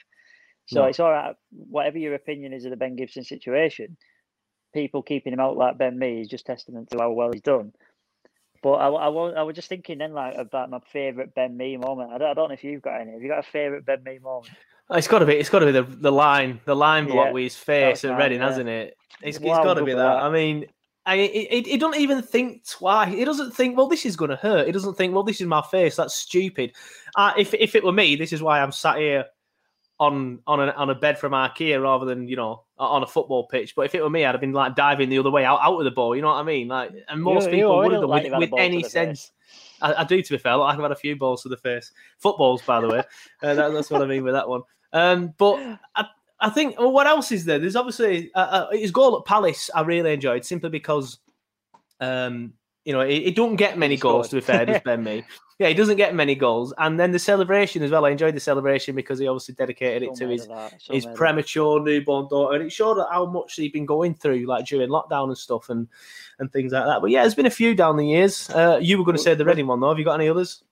So 0.67 0.85
it's 0.85 1.01
all 1.01 1.11
right. 1.11 1.35
Whatever 1.51 1.99
your 1.99 2.15
opinion 2.15 2.53
is 2.53 2.65
of 2.65 2.71
the 2.71 2.77
Ben 2.77 2.97
Gibson 2.97 3.25
situation, 3.25 3.97
people 4.73 5.03
keeping 5.03 5.33
him 5.33 5.41
out 5.41 5.57
like 5.57 5.79
Ben 5.79 5.99
Mee 5.99 6.21
is 6.21 6.29
just 6.29 6.47
testament 6.47 6.91
to 6.91 6.99
how 6.99 7.11
well 7.11 7.33
he's 7.33 7.43
done. 7.43 7.73
But 8.63 8.75
I, 8.75 8.89
I, 8.89 9.09
I 9.09 9.43
was 9.43 9.55
just 9.55 9.69
thinking 9.69 9.99
then 9.99 10.15
like 10.15 10.37
about 10.37 10.71
my 10.71 10.81
favourite 10.91 11.35
Ben 11.35 11.57
Mee 11.57 11.77
moment. 11.77 12.13
I 12.13 12.19
don't, 12.19 12.31
I 12.31 12.35
don't 12.35 12.49
know 12.49 12.55
if 12.55 12.65
you've 12.65 12.83
got 12.83 13.01
any. 13.01 13.13
Have 13.13 13.23
you 13.23 13.29
got 13.29 13.41
a 13.41 13.51
favourite 13.51 13.85
Ben 13.85 14.03
Mee 14.05 14.19
moment? 14.19 14.55
It's 14.91 15.09
got 15.09 15.19
to 15.19 15.27
be. 15.27 15.35
It's 15.35 15.51
got 15.51 15.59
to 15.61 15.67
be 15.67 15.73
the, 15.73 15.83
the 15.83 16.13
line, 16.13 16.61
the 16.65 16.75
line 16.75 17.07
block 17.07 17.27
Yeah, 17.27 17.33
with 17.33 17.45
his 17.45 17.57
face 17.57 18.05
at 18.05 18.19
Reading, 18.19 18.41
yeah. 18.41 18.49
hasn't 18.49 18.69
it? 18.69 18.97
It's, 19.23 19.37
it's 19.37 19.47
got 19.47 19.75
to 19.75 19.85
be 19.85 19.93
that. 19.93 19.99
that. 19.99 20.23
I 20.23 20.31
mean, 20.31 20.67
I, 21.07 21.17
it, 21.17 21.67
it, 21.67 21.81
doesn't 21.81 22.01
even 22.01 22.23
think 22.23 22.67
twice. 22.67 23.15
It 23.15 23.27
doesn't 23.27 23.55
think, 23.55 23.77
well, 23.77 23.87
this 23.87 24.07
is 24.07 24.17
going 24.17 24.31
to 24.31 24.37
hurt. 24.37 24.67
It 24.67 24.73
doesn't 24.73 24.95
think, 24.95 25.15
well, 25.15 25.23
this 25.23 25.41
is 25.41 25.47
my 25.47 25.63
face. 25.71 25.97
That's 25.97 26.15
stupid. 26.15 26.73
Uh, 27.17 27.33
if 27.37 27.53
if 27.55 27.75
it 27.75 27.85
were 27.85 27.93
me, 27.93 28.17
this 28.17 28.33
is 28.33 28.43
why 28.43 28.61
I'm 28.61 28.73
sat 28.73 28.97
here 28.97 29.27
on 30.01 30.41
on 30.47 30.61
a, 30.61 30.73
on 30.73 30.91
a 30.91 30.95
bed 30.95 31.19
from 31.19 31.33
IKEA 31.33 31.81
rather 31.81 32.05
than 32.05 32.27
you 32.29 32.37
know 32.37 32.65
on 32.79 33.03
a 33.03 33.07
football 33.07 33.47
pitch. 33.47 33.75
But 33.75 33.87
if 33.87 33.95
it 33.95 34.03
were 34.03 34.11
me, 34.11 34.25
I'd 34.25 34.33
have 34.33 34.41
been 34.41 34.53
like 34.53 34.75
diving 34.75 35.09
the 35.09 35.19
other 35.19 35.31
way 35.31 35.45
out 35.45 35.61
out 35.63 35.79
of 35.79 35.85
the 35.85 35.91
ball. 35.91 36.17
You 36.17 36.23
know 36.23 36.29
what 36.29 36.41
I 36.41 36.43
mean? 36.43 36.69
Like, 36.69 36.93
and 37.09 37.23
most 37.23 37.47
You- 37.47 37.51
people 37.53 37.77
would 37.79 37.93
have 37.93 38.01
done 38.03 38.11
like 38.11 38.25
with, 38.25 38.33
you've 38.33 38.41
had 38.41 38.49
a 38.49 38.55
with 38.55 38.61
any 38.61 38.83
sense. 38.83 39.33
I, 39.81 39.95
I 39.95 40.05
do, 40.05 40.21
to 40.23 40.33
be 40.33 40.39
fair. 40.39 40.57
Like 40.57 40.75
I've 40.75 40.81
had 40.83 40.93
a 40.93 40.97
few 40.97 41.17
balls 41.17 41.43
to 41.43 41.49
the 41.49 41.57
face. 41.57 41.93
Footballs, 42.19 42.63
by 42.63 42.81
the 42.81 42.89
way. 42.89 43.03
Uh, 43.43 43.55
that, 43.55 43.73
that's 43.73 43.91
what 43.91 44.01
I 44.01 44.07
mean 44.07 44.25
with 44.25 44.33
that 44.33 44.49
one. 44.49 44.63
Um, 44.93 45.35
but 45.37 45.57
I, 45.95 46.07
I 46.41 46.51
think 46.51 46.79
well, 46.79 46.93
what 46.93 47.07
else 47.07 47.31
is 47.31 47.45
there? 47.45 47.59
There's 47.59 47.77
obviously 47.77 48.31
uh, 48.35 48.39
uh, 48.39 48.71
his 48.73 48.91
goal 48.91 49.19
at 49.19 49.27
Palace. 49.27 49.69
I 49.75 49.83
really 49.83 50.15
enjoyed 50.15 50.45
simply 50.45 50.71
because, 50.71 51.19
um, 52.01 52.55
you 52.85 52.93
know, 52.93 53.07
he, 53.07 53.25
he 53.25 53.31
don't 53.31 53.57
get 53.57 53.79
many 53.79 53.97
goals. 54.07 54.29
To 54.29 54.37
be 54.37 54.41
fair, 54.41 54.67
does 54.67 54.81
Ben 54.85 55.03
Mee? 55.03 55.25
Yeah, 55.59 55.69
he 55.69 55.75
doesn't 55.75 55.97
get 55.97 56.15
many 56.17 56.35
goals. 56.35 56.75
And 56.79 56.99
then 56.99 57.13
the 57.13 57.19
celebration 57.19 57.83
as 57.85 57.91
well. 57.93 58.05
I 58.05 58.11
enjoyed 58.11 58.35
the 58.35 58.41
celebration 58.41 58.97
because 58.97 59.21
he 59.21 59.29
obviously 59.29 59.55
dedicated 59.55 60.03
it 60.03 60.17
So 60.17 60.25
to 60.27 60.33
his 60.33 60.43
so 60.45 60.69
his 60.69 60.89
made 60.89 60.97
of 60.97 61.03
that. 61.05 61.15
premature 61.17 61.81
newborn 61.81 62.27
daughter, 62.29 62.57
and 62.57 62.65
it 62.65 62.71
showed 62.73 62.99
how 63.11 63.27
much 63.27 63.55
he'd 63.55 63.73
been 63.73 63.87
going 63.87 64.15
through, 64.15 64.47
like 64.47 64.67
during 64.67 64.89
lockdown 64.91 65.29
and 65.29 65.39
stuff, 65.39 65.71
and 65.71 65.87
and 66.41 66.53
things 66.53 66.73
like 66.73 66.85
that. 66.85 67.01
But 67.01 67.11
yeah, 67.11 67.23
there's 67.23 67.37
been 67.37 67.47
a 67.47 67.51
few 67.51 67.75
down 67.75 67.97
the 67.97 68.07
years. 68.07 68.51
Uh, 68.51 68.79
you 68.83 68.99
were 68.99 69.05
going 69.05 69.17
to 69.17 69.23
say 69.23 69.35
the 69.35 69.45
Reading 69.45 69.69
one, 69.69 69.79
though. 69.81 69.91
Have 69.91 69.99
you 69.99 70.05
got 70.05 70.19
any 70.21 70.29
others? 70.29 70.65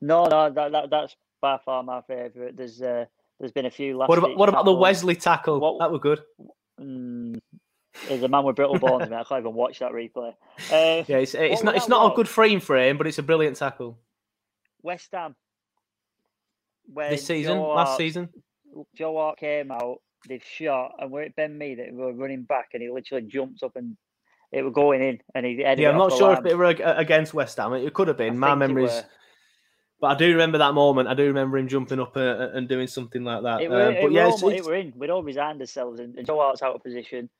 No, 0.00 0.26
no, 0.26 0.50
that, 0.50 0.72
that 0.72 0.90
that's 0.90 1.16
by 1.40 1.58
far 1.64 1.82
my 1.84 2.00
favourite. 2.02 2.56
There's 2.56 2.82
uh, 2.82 3.04
there's 3.38 3.52
been 3.52 3.66
a 3.66 3.70
few 3.70 3.96
last. 3.96 4.08
What 4.08 4.18
about 4.18 4.36
what 4.36 4.48
about 4.48 4.64
the. 4.64 4.72
Wesley 4.72 5.14
tackle? 5.14 5.60
What- 5.60 5.78
that 5.78 5.92
were 5.92 6.00
good. 6.00 6.20
Mm, 6.80 7.40
there's 8.08 8.22
a 8.22 8.28
man 8.28 8.44
with 8.44 8.56
brittle 8.56 8.78
bones. 8.78 9.08
man. 9.08 9.20
I 9.20 9.24
can't 9.24 9.40
even 9.40 9.54
watch 9.54 9.78
that 9.80 9.92
replay. 9.92 10.34
Uh, 10.70 11.04
Yeah, 11.06 11.18
it's, 11.18 11.34
it's 11.34 11.62
not 11.62 11.76
it's 11.76 11.88
not 11.88 12.12
a 12.12 12.14
good 12.16 12.28
frame 12.28 12.60
frame, 12.60 12.96
but 12.98 13.06
it's 13.06 13.18
a 13.18 13.22
brilliant 13.22 13.56
tackle 13.56 13.98
West 14.82 15.08
Ham. 15.12 15.34
When 16.86 17.10
this 17.10 17.24
season, 17.26 17.56
Joe 17.58 17.68
last 17.74 17.86
Hart- 17.88 17.98
season. 17.98 18.28
Joe 18.94 19.16
Hart 19.16 19.38
came 19.38 19.70
out, 19.70 19.98
they've 20.28 20.42
shot, 20.44 20.92
and 20.98 21.10
we're 21.10 21.22
at 21.22 21.36
Ben 21.36 21.56
Mee 21.56 21.76
that 21.76 21.92
were 21.92 22.12
running 22.12 22.42
back, 22.42 22.70
and 22.74 22.82
he 22.82 22.90
literally 22.90 23.24
jumps 23.26 23.62
up 23.62 23.76
and 23.76 23.96
it 24.52 24.62
was 24.62 24.72
going 24.74 25.02
in, 25.02 25.20
and 25.34 25.46
he 25.46 25.62
Yeah, 25.62 25.90
I'm 25.90 25.96
not 25.98 26.12
sure 26.12 26.32
if 26.32 26.44
it 26.44 26.56
were 26.56 26.64
against 26.66 27.32
West 27.34 27.56
Ham. 27.56 27.72
It 27.74 27.92
could 27.94 28.08
have 28.08 28.16
I 28.20 28.28
been. 28.28 28.38
My 28.38 28.54
memories, 28.54 28.90
were. 28.90 29.04
but 30.00 30.06
I 30.08 30.14
do 30.16 30.30
remember 30.30 30.58
that 30.58 30.74
moment. 30.74 31.08
I 31.08 31.14
do 31.14 31.24
remember 31.26 31.56
him 31.58 31.66
jumping 31.68 31.98
up 32.00 32.16
uh, 32.16 32.50
and 32.52 32.68
doing 32.68 32.86
something 32.86 33.24
like 33.24 33.42
that. 33.44 33.62
It 33.62 33.66
Uh, 33.68 33.74
were, 33.74 33.90
it 33.90 34.02
but 34.02 34.12
yeah, 34.12 34.24
were 34.26 34.32
it's, 34.32 34.42
it's 34.42 34.54
it 34.60 34.64
were 34.66 34.74
in. 34.76 34.92
We'd 34.96 35.10
all 35.10 35.22
resigned 35.22 35.60
ourselves, 35.60 35.98
and, 36.00 36.16
and 36.16 36.26
Joe 36.26 36.38
Hart's 36.38 36.62
out 36.62 36.74
of 36.76 36.82
position. 36.82 37.30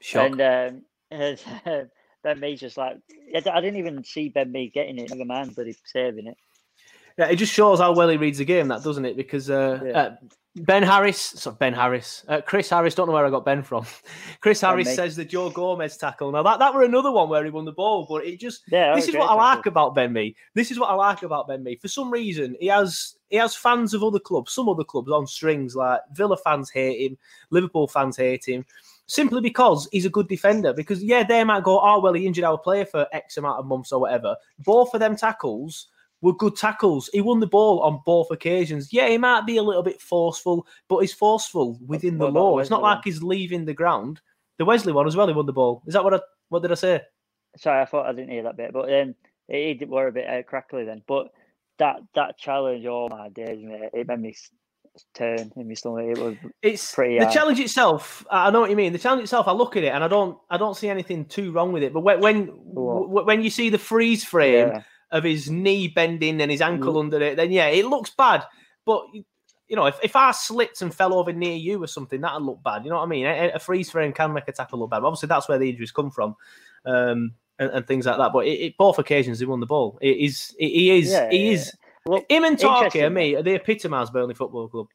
Shock. 0.00 0.38
And 0.40 0.84
um, 1.10 1.88
Ben 2.22 2.40
Mee's 2.40 2.60
just 2.60 2.76
like, 2.76 2.96
I 3.34 3.60
didn't 3.60 3.76
even 3.76 4.04
see 4.04 4.28
Ben 4.28 4.50
Mee 4.52 4.70
getting 4.72 4.98
it. 4.98 5.10
Never 5.10 5.24
mind, 5.24 5.54
but 5.56 5.66
he's 5.66 5.78
saving 5.84 6.26
it. 6.26 6.36
Yeah, 7.16 7.26
it 7.28 7.36
just 7.36 7.52
shows 7.52 7.80
how 7.80 7.92
well 7.94 8.08
he 8.08 8.16
reads 8.16 8.38
the 8.38 8.44
game, 8.44 8.68
that 8.68 8.82
doesn't 8.84 9.04
it? 9.04 9.16
Because 9.16 9.50
uh, 9.50 9.80
Yeah. 9.84 9.90
uh, 9.98 10.16
Ben 10.56 10.82
Harris, 10.82 11.20
sorry, 11.20 11.56
Ben 11.60 11.72
Harris, 11.72 12.24
uh, 12.26 12.40
Chris 12.40 12.70
Harris, 12.70 12.94
don't 12.94 13.06
know 13.06 13.12
where 13.12 13.24
I 13.26 13.30
got 13.30 13.44
Ben 13.44 13.62
from. 13.62 13.84
Chris 14.40 14.60
Harris 14.60 14.88
me. 14.88 14.94
says 14.94 15.14
the 15.14 15.24
Joe 15.24 15.50
Gomez 15.50 15.96
tackle. 15.96 16.32
Now 16.32 16.42
that 16.42 16.58
that 16.58 16.74
were 16.74 16.82
another 16.82 17.12
one 17.12 17.28
where 17.28 17.44
he 17.44 17.50
won 17.50 17.64
the 17.64 17.72
ball, 17.72 18.06
but 18.08 18.24
it 18.24 18.40
just 18.40 18.62
Yeah, 18.68 18.94
this 18.94 19.06
is 19.08 19.14
what 19.14 19.30
I 19.30 19.34
like 19.34 19.58
tackle. 19.58 19.70
about 19.70 19.94
Ben 19.94 20.12
Mee. 20.12 20.34
This 20.54 20.72
is 20.72 20.78
what 20.80 20.90
I 20.90 20.94
like 20.94 21.22
about 21.22 21.46
Ben 21.46 21.62
Mee. 21.62 21.76
For 21.76 21.86
some 21.86 22.10
reason, 22.10 22.56
he 22.58 22.66
has 22.68 23.16
he 23.28 23.36
has 23.36 23.54
fans 23.54 23.94
of 23.94 24.02
other 24.02 24.18
clubs, 24.18 24.52
some 24.52 24.68
other 24.68 24.82
clubs 24.84 25.12
on 25.12 25.28
strings. 25.28 25.76
Like 25.76 26.00
Villa 26.12 26.36
fans 26.36 26.70
hate 26.70 27.08
him, 27.12 27.18
Liverpool 27.50 27.86
fans 27.86 28.16
hate 28.16 28.48
him, 28.48 28.64
simply 29.08 29.40
because 29.40 29.88
he's 29.90 30.06
a 30.06 30.10
good 30.10 30.28
defender. 30.28 30.72
Because 30.72 31.02
yeah, 31.02 31.24
they 31.24 31.42
might 31.42 31.64
go, 31.64 31.80
oh 31.80 32.00
well, 32.00 32.12
he 32.12 32.26
injured 32.26 32.44
our 32.44 32.58
player 32.58 32.84
for 32.84 33.06
X 33.12 33.36
amount 33.36 33.58
of 33.58 33.66
months 33.66 33.90
or 33.90 34.00
whatever. 34.00 34.36
Both 34.60 34.94
of 34.94 35.00
them 35.00 35.16
tackles 35.16 35.88
were 36.20 36.34
good 36.34 36.56
tackles. 36.56 37.10
He 37.12 37.20
won 37.20 37.40
the 37.40 37.46
ball 37.46 37.80
on 37.80 38.00
both 38.04 38.30
occasions. 38.30 38.92
Yeah, 38.92 39.08
he 39.08 39.18
might 39.18 39.46
be 39.46 39.56
a 39.56 39.62
little 39.62 39.82
bit 39.82 40.00
forceful, 40.00 40.66
but 40.88 40.98
he's 40.98 41.12
forceful 41.12 41.78
within 41.86 42.18
what 42.18 42.32
the 42.32 42.40
law. 42.40 42.58
It's 42.58 42.70
not 42.70 42.82
like 42.82 43.00
he's 43.04 43.22
leaving 43.22 43.64
the 43.64 43.74
ground. 43.74 44.20
The 44.58 44.64
Wesley 44.64 44.92
one 44.92 45.06
as 45.06 45.16
well. 45.16 45.28
He 45.28 45.34
won 45.34 45.46
the 45.46 45.52
ball. 45.52 45.82
Is 45.86 45.94
that 45.94 46.04
what 46.04 46.14
I 46.14 46.20
what 46.48 46.62
did 46.62 46.72
I 46.72 46.76
say? 46.76 47.00
Sorry, 47.56 47.80
I 47.80 47.86
thought 47.86 48.06
I 48.06 48.12
didn't 48.12 48.30
hear 48.30 48.42
that 48.44 48.56
bit, 48.56 48.72
but 48.72 48.92
um, 48.92 49.14
it, 49.48 49.82
it 49.82 49.88
were 49.88 50.08
a 50.08 50.12
bit 50.12 50.28
uh, 50.28 50.42
crackly 50.42 50.84
then. 50.84 51.02
But 51.06 51.28
that 51.78 52.00
that 52.14 52.38
challenge, 52.38 52.84
oh 52.86 53.08
my 53.08 53.28
days, 53.30 53.64
mate, 53.64 53.90
it 53.94 54.06
made 54.06 54.20
me 54.20 54.36
turn 55.14 55.52
in 55.56 55.68
my 55.68 55.74
stomach. 55.74 56.06
It 56.06 56.18
was 56.18 56.36
It's 56.62 56.94
Pretty 56.94 57.18
the 57.18 57.26
high. 57.26 57.32
challenge 57.32 57.60
itself. 57.60 58.24
I 58.30 58.50
know 58.50 58.60
what 58.60 58.70
you 58.70 58.76
mean. 58.76 58.92
The 58.92 58.98
challenge 58.98 59.22
itself. 59.24 59.48
I 59.48 59.52
look 59.52 59.76
at 59.76 59.84
it 59.84 59.88
and 59.92 60.02
I 60.04 60.08
don't. 60.08 60.38
I 60.50 60.56
don't 60.56 60.76
see 60.76 60.88
anything 60.88 61.24
too 61.26 61.52
wrong 61.52 61.72
with 61.72 61.82
it. 61.82 61.92
But 61.92 62.00
when 62.00 62.20
when, 62.22 62.46
when 62.46 63.42
you 63.42 63.50
see 63.50 63.70
the 63.70 63.78
freeze 63.78 64.24
frame 64.24 64.68
yeah. 64.68 64.82
of 65.10 65.24
his 65.24 65.50
knee 65.50 65.88
bending 65.88 66.40
and 66.40 66.50
his 66.50 66.60
ankle 66.60 66.94
Mm. 66.94 67.00
under 67.00 67.20
it, 67.22 67.36
then 67.36 67.50
yeah, 67.52 67.66
it 67.68 67.86
looks 67.86 68.10
bad. 68.10 68.44
But 68.84 69.04
you 69.68 69.76
know, 69.76 69.86
if, 69.86 69.98
if 70.02 70.16
I 70.16 70.30
slipped 70.32 70.80
and 70.82 70.94
fell 70.94 71.12
over 71.12 71.32
near 71.32 71.54
you 71.56 71.82
or 71.82 71.86
something, 71.86 72.20
that'd 72.22 72.42
look 72.42 72.62
bad. 72.62 72.84
You 72.84 72.90
know 72.90 72.96
what 72.96 73.02
I 73.04 73.08
mean? 73.08 73.26
A, 73.26 73.50
a 73.54 73.58
freeze 73.58 73.90
frame 73.90 74.12
can 74.12 74.32
make 74.32 74.48
a 74.48 74.52
tackle 74.52 74.78
look 74.78 74.90
bad. 74.90 75.02
Obviously, 75.04 75.26
that's 75.26 75.48
where 75.48 75.58
the 75.58 75.68
injuries 75.68 75.92
come 75.92 76.10
from. 76.10 76.36
Um, 76.86 77.34
and, 77.60 77.70
and 77.72 77.86
things 77.88 78.06
like 78.06 78.16
that, 78.18 78.32
but 78.32 78.46
it, 78.46 78.50
it, 78.60 78.76
both 78.78 79.00
occasions 79.00 79.40
he 79.40 79.44
won 79.44 79.58
the 79.58 79.66
ball. 79.66 79.98
It 80.00 80.16
is, 80.18 80.54
he 80.60 80.96
is, 80.96 81.10
Yeah, 81.10 81.28
he 81.28 81.46
yeah, 81.46 81.52
is. 81.54 81.72
Look, 82.06 82.26
Him 82.30 82.44
and 82.44 82.58
Tarky 82.58 83.12
me, 83.12 83.40
they 83.42 83.54
epitomise 83.56 84.10
Burnley 84.10 84.34
Football 84.34 84.68
Club. 84.68 84.86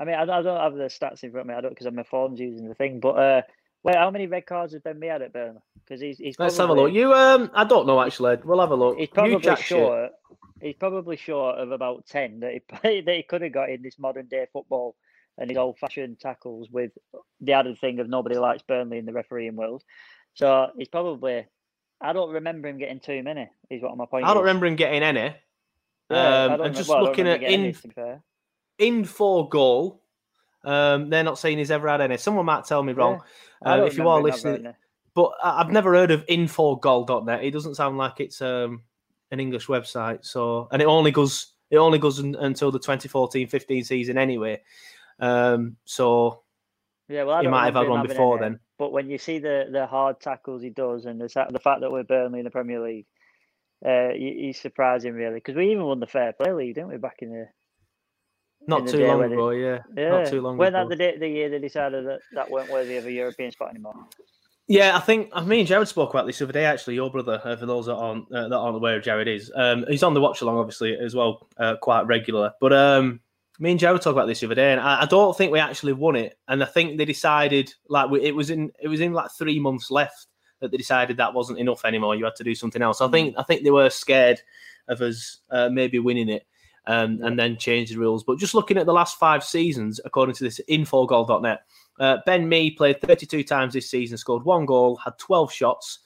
I 0.00 0.04
mean, 0.04 0.14
I, 0.14 0.24
don't- 0.24 0.36
I 0.36 0.42
don't 0.42 0.60
have 0.60 0.74
the 0.74 0.84
stats 0.84 1.24
in 1.24 1.32
front 1.32 1.42
of 1.42 1.46
me. 1.48 1.54
I 1.54 1.60
don't 1.60 1.70
because 1.70 1.86
I'm 1.86 1.94
my 1.94 2.04
phone's 2.04 2.40
using 2.40 2.68
the 2.68 2.74
thing. 2.74 3.00
But 3.00 3.10
uh, 3.10 3.42
wait, 3.82 3.96
how 3.96 4.10
many 4.10 4.26
red 4.26 4.46
cards 4.46 4.72
has 4.72 4.82
Ben 4.82 4.98
Mee 4.98 5.08
had 5.08 5.22
at 5.22 5.32
Burnley? 5.32 5.60
Because 5.84 6.00
he's 6.00 6.18
he's 6.18 6.36
Let's 6.38 6.56
have 6.58 6.70
a 6.70 6.74
look. 6.74 6.92
You, 6.92 7.12
um, 7.14 7.50
I 7.54 7.64
don't 7.64 7.86
know 7.86 8.00
actually. 8.00 8.36
We'll 8.44 8.60
have 8.60 8.70
a 8.70 8.76
look. 8.76 8.98
He's 8.98 9.08
probably 9.08 9.40
chat 9.40 9.58
shit. 9.58 9.78
short. 9.78 10.12
He's 10.60 10.76
probably 10.76 11.16
short 11.16 11.58
of 11.58 11.72
about 11.72 12.06
ten 12.06 12.40
that 12.40 12.52
he 12.52 13.00
that 13.02 13.14
he 13.16 13.22
could 13.22 13.42
have 13.42 13.52
got 13.52 13.70
in 13.70 13.82
this 13.82 13.98
modern 13.98 14.26
day 14.26 14.46
football 14.52 14.94
and 15.36 15.50
his 15.50 15.56
old 15.56 15.78
fashioned 15.78 16.18
tackles 16.18 16.68
with 16.70 16.90
the 17.40 17.52
added 17.52 17.78
thing 17.78 18.00
of 18.00 18.08
nobody 18.08 18.36
likes 18.36 18.62
Burnley 18.62 18.98
in 18.98 19.06
the 19.06 19.12
refereeing 19.12 19.56
world. 19.56 19.82
So 20.34 20.68
he's 20.76 20.88
probably. 20.88 21.46
I 22.00 22.12
don't 22.12 22.30
remember 22.34 22.68
him 22.68 22.78
getting 22.78 23.00
too 23.00 23.24
many. 23.24 23.48
Is 23.70 23.82
what 23.82 23.96
my 23.96 24.06
point. 24.06 24.24
I 24.24 24.28
don't 24.28 24.44
is. 24.44 24.46
remember 24.46 24.66
him 24.66 24.76
getting 24.76 25.02
any. 25.02 25.34
Yeah, 26.10 26.44
um, 26.44 26.60
and 26.62 26.74
just 26.74 26.88
well, 26.88 27.04
looking 27.04 27.28
at 27.28 27.42
in 27.42 27.60
any, 27.60 27.72
to 27.72 27.88
be 27.88 27.94
fair. 27.94 28.22
in 28.78 29.04
for 29.04 29.48
goal. 29.48 30.02
Um, 30.64 31.10
they're 31.10 31.24
not 31.24 31.38
saying 31.38 31.58
he's 31.58 31.70
ever 31.70 31.88
had 31.88 32.00
any. 32.00 32.16
Someone 32.16 32.46
might 32.46 32.64
tell 32.64 32.82
me 32.82 32.92
wrong. 32.92 33.20
I 33.62 33.78
Uh, 33.78 33.84
if 33.84 33.96
you 33.96 34.08
are 34.08 34.18
remember 34.18 34.28
him 34.28 34.44
having 34.44 34.52
listening, 34.52 34.74
but 35.14 35.32
I've 35.42 35.70
never 35.70 35.94
heard 35.94 36.10
of 36.10 36.24
infogol.net. 36.26 37.44
It 37.44 37.50
doesn't 37.50 37.74
sound 37.74 37.98
like 37.98 38.20
it's 38.20 38.40
um, 38.40 38.82
an 39.30 39.40
English 39.40 39.66
website. 39.66 40.24
So, 40.24 40.68
and 40.70 40.80
it 40.80 40.86
only 40.86 41.10
goes 41.10 41.54
it 41.70 41.76
only 41.76 41.98
goes 41.98 42.18
un, 42.18 42.34
until 42.38 42.70
the 42.70 42.78
2014-15 42.78 43.84
season 43.84 44.18
anyway. 44.18 44.60
Um, 45.18 45.76
so 45.84 46.42
Yeah, 47.08 47.24
well, 47.24 47.36
I 47.36 47.42
he 47.42 47.48
might 47.48 47.66
have 47.66 47.74
had 47.74 47.88
one 47.88 48.06
before 48.06 48.38
any, 48.38 48.50
then. 48.50 48.60
But 48.78 48.92
when 48.92 49.10
you 49.10 49.18
see 49.18 49.38
the 49.38 49.68
the 49.70 49.86
hard 49.86 50.20
tackles 50.20 50.62
he 50.62 50.70
does, 50.70 51.04
and 51.04 51.20
the 51.20 51.46
the 51.50 51.58
fact 51.58 51.80
that 51.80 51.90
we're 51.90 52.04
Burnley 52.04 52.40
in 52.40 52.44
the 52.44 52.50
Premier 52.50 52.80
League, 52.80 53.06
uh, 53.84 54.10
he- 54.10 54.46
he's 54.46 54.60
surprising 54.60 55.14
really 55.14 55.34
because 55.34 55.56
we 55.56 55.70
even 55.70 55.84
won 55.84 56.00
the 56.00 56.06
Fair 56.06 56.32
Play 56.32 56.52
League, 56.52 56.74
didn't 56.74 56.90
we, 56.90 56.96
back 56.96 57.18
in 57.20 57.30
the 57.30 57.46
Not 58.66 58.80
in 58.80 58.86
the 58.86 58.92
too 58.92 59.06
long 59.06 59.22
ago, 59.22 59.50
yeah. 59.50 59.78
yeah 59.96 60.08
Not 60.10 60.26
too 60.26 60.40
long 60.40 60.54
ago. 60.54 60.60
when 60.60 60.74
ago. 60.74 60.88
that 60.88 60.88
the 60.88 60.96
day, 60.96 61.18
the 61.18 61.28
year 61.28 61.48
they 61.48 61.58
decided 61.58 62.06
that 62.06 62.20
that 62.34 62.50
weren't 62.50 62.70
worthy 62.70 62.96
of 62.96 63.06
a 63.06 63.12
European 63.12 63.50
spot 63.50 63.70
anymore. 63.70 63.94
Yeah, 64.66 64.96
I 64.96 65.00
think 65.00 65.30
I 65.32 65.42
mean 65.42 65.64
Jared 65.64 65.88
spoke 65.88 66.10
about 66.10 66.26
this 66.26 66.38
the 66.38 66.44
other 66.44 66.52
day. 66.52 66.66
Actually, 66.66 66.96
your 66.96 67.10
brother, 67.10 67.40
uh, 67.42 67.56
for 67.56 67.64
those 67.64 67.86
that 67.86 67.96
aren't 67.96 68.30
uh, 68.30 68.48
that 68.48 68.56
aren't 68.56 68.76
aware 68.76 68.96
of 68.96 69.02
Jared, 69.02 69.26
is 69.26 69.50
um, 69.56 69.84
he's 69.88 70.02
on 70.02 70.12
the 70.12 70.20
watch 70.20 70.42
along, 70.42 70.58
obviously 70.58 70.94
as 70.94 71.14
well, 71.14 71.48
uh, 71.56 71.76
quite 71.80 72.06
regular. 72.06 72.52
But 72.60 72.74
um, 72.74 73.20
me 73.58 73.72
and 73.72 73.80
Jared 73.80 74.02
talked 74.02 74.12
about 74.12 74.26
this 74.26 74.40
the 74.40 74.46
other 74.46 74.54
day, 74.54 74.72
and 74.72 74.80
I, 74.80 75.02
I, 75.02 75.06
don't 75.06 75.36
think 75.36 75.52
we 75.52 75.58
actually 75.58 75.92
won 75.92 76.16
it. 76.16 76.38
And 76.48 76.62
I 76.62 76.66
think 76.66 76.96
they 76.98 77.04
decided 77.04 77.72
like 77.88 78.10
we, 78.10 78.22
it 78.22 78.34
was 78.34 78.50
in 78.50 78.70
it 78.80 78.88
was 78.88 79.00
in 79.00 79.12
like 79.12 79.30
three 79.36 79.58
months 79.58 79.90
left 79.90 80.27
that 80.60 80.70
they 80.70 80.76
decided 80.76 81.16
that 81.16 81.34
wasn't 81.34 81.58
enough 81.58 81.84
anymore. 81.84 82.14
You 82.16 82.24
had 82.24 82.36
to 82.36 82.44
do 82.44 82.54
something 82.54 82.82
else. 82.82 83.00
I 83.00 83.08
think 83.08 83.34
I 83.38 83.42
think 83.42 83.62
they 83.62 83.70
were 83.70 83.90
scared 83.90 84.40
of 84.88 85.00
us 85.00 85.38
uh, 85.50 85.68
maybe 85.70 85.98
winning 85.98 86.28
it. 86.28 86.46
Um, 86.86 87.20
and 87.22 87.38
then 87.38 87.58
change 87.58 87.90
the 87.90 87.98
rules. 87.98 88.24
But 88.24 88.38
just 88.38 88.54
looking 88.54 88.78
at 88.78 88.86
the 88.86 88.94
last 88.94 89.18
five 89.18 89.44
seasons, 89.44 90.00
according 90.06 90.36
to 90.36 90.44
this 90.44 90.58
infogol.net, 90.70 91.60
uh, 92.00 92.16
Ben 92.24 92.48
Mee 92.48 92.70
played 92.70 93.02
32 93.02 93.42
times 93.44 93.74
this 93.74 93.90
season, 93.90 94.16
scored 94.16 94.44
one 94.44 94.64
goal, 94.64 94.96
had 94.96 95.18
12 95.18 95.52
shots, 95.52 95.98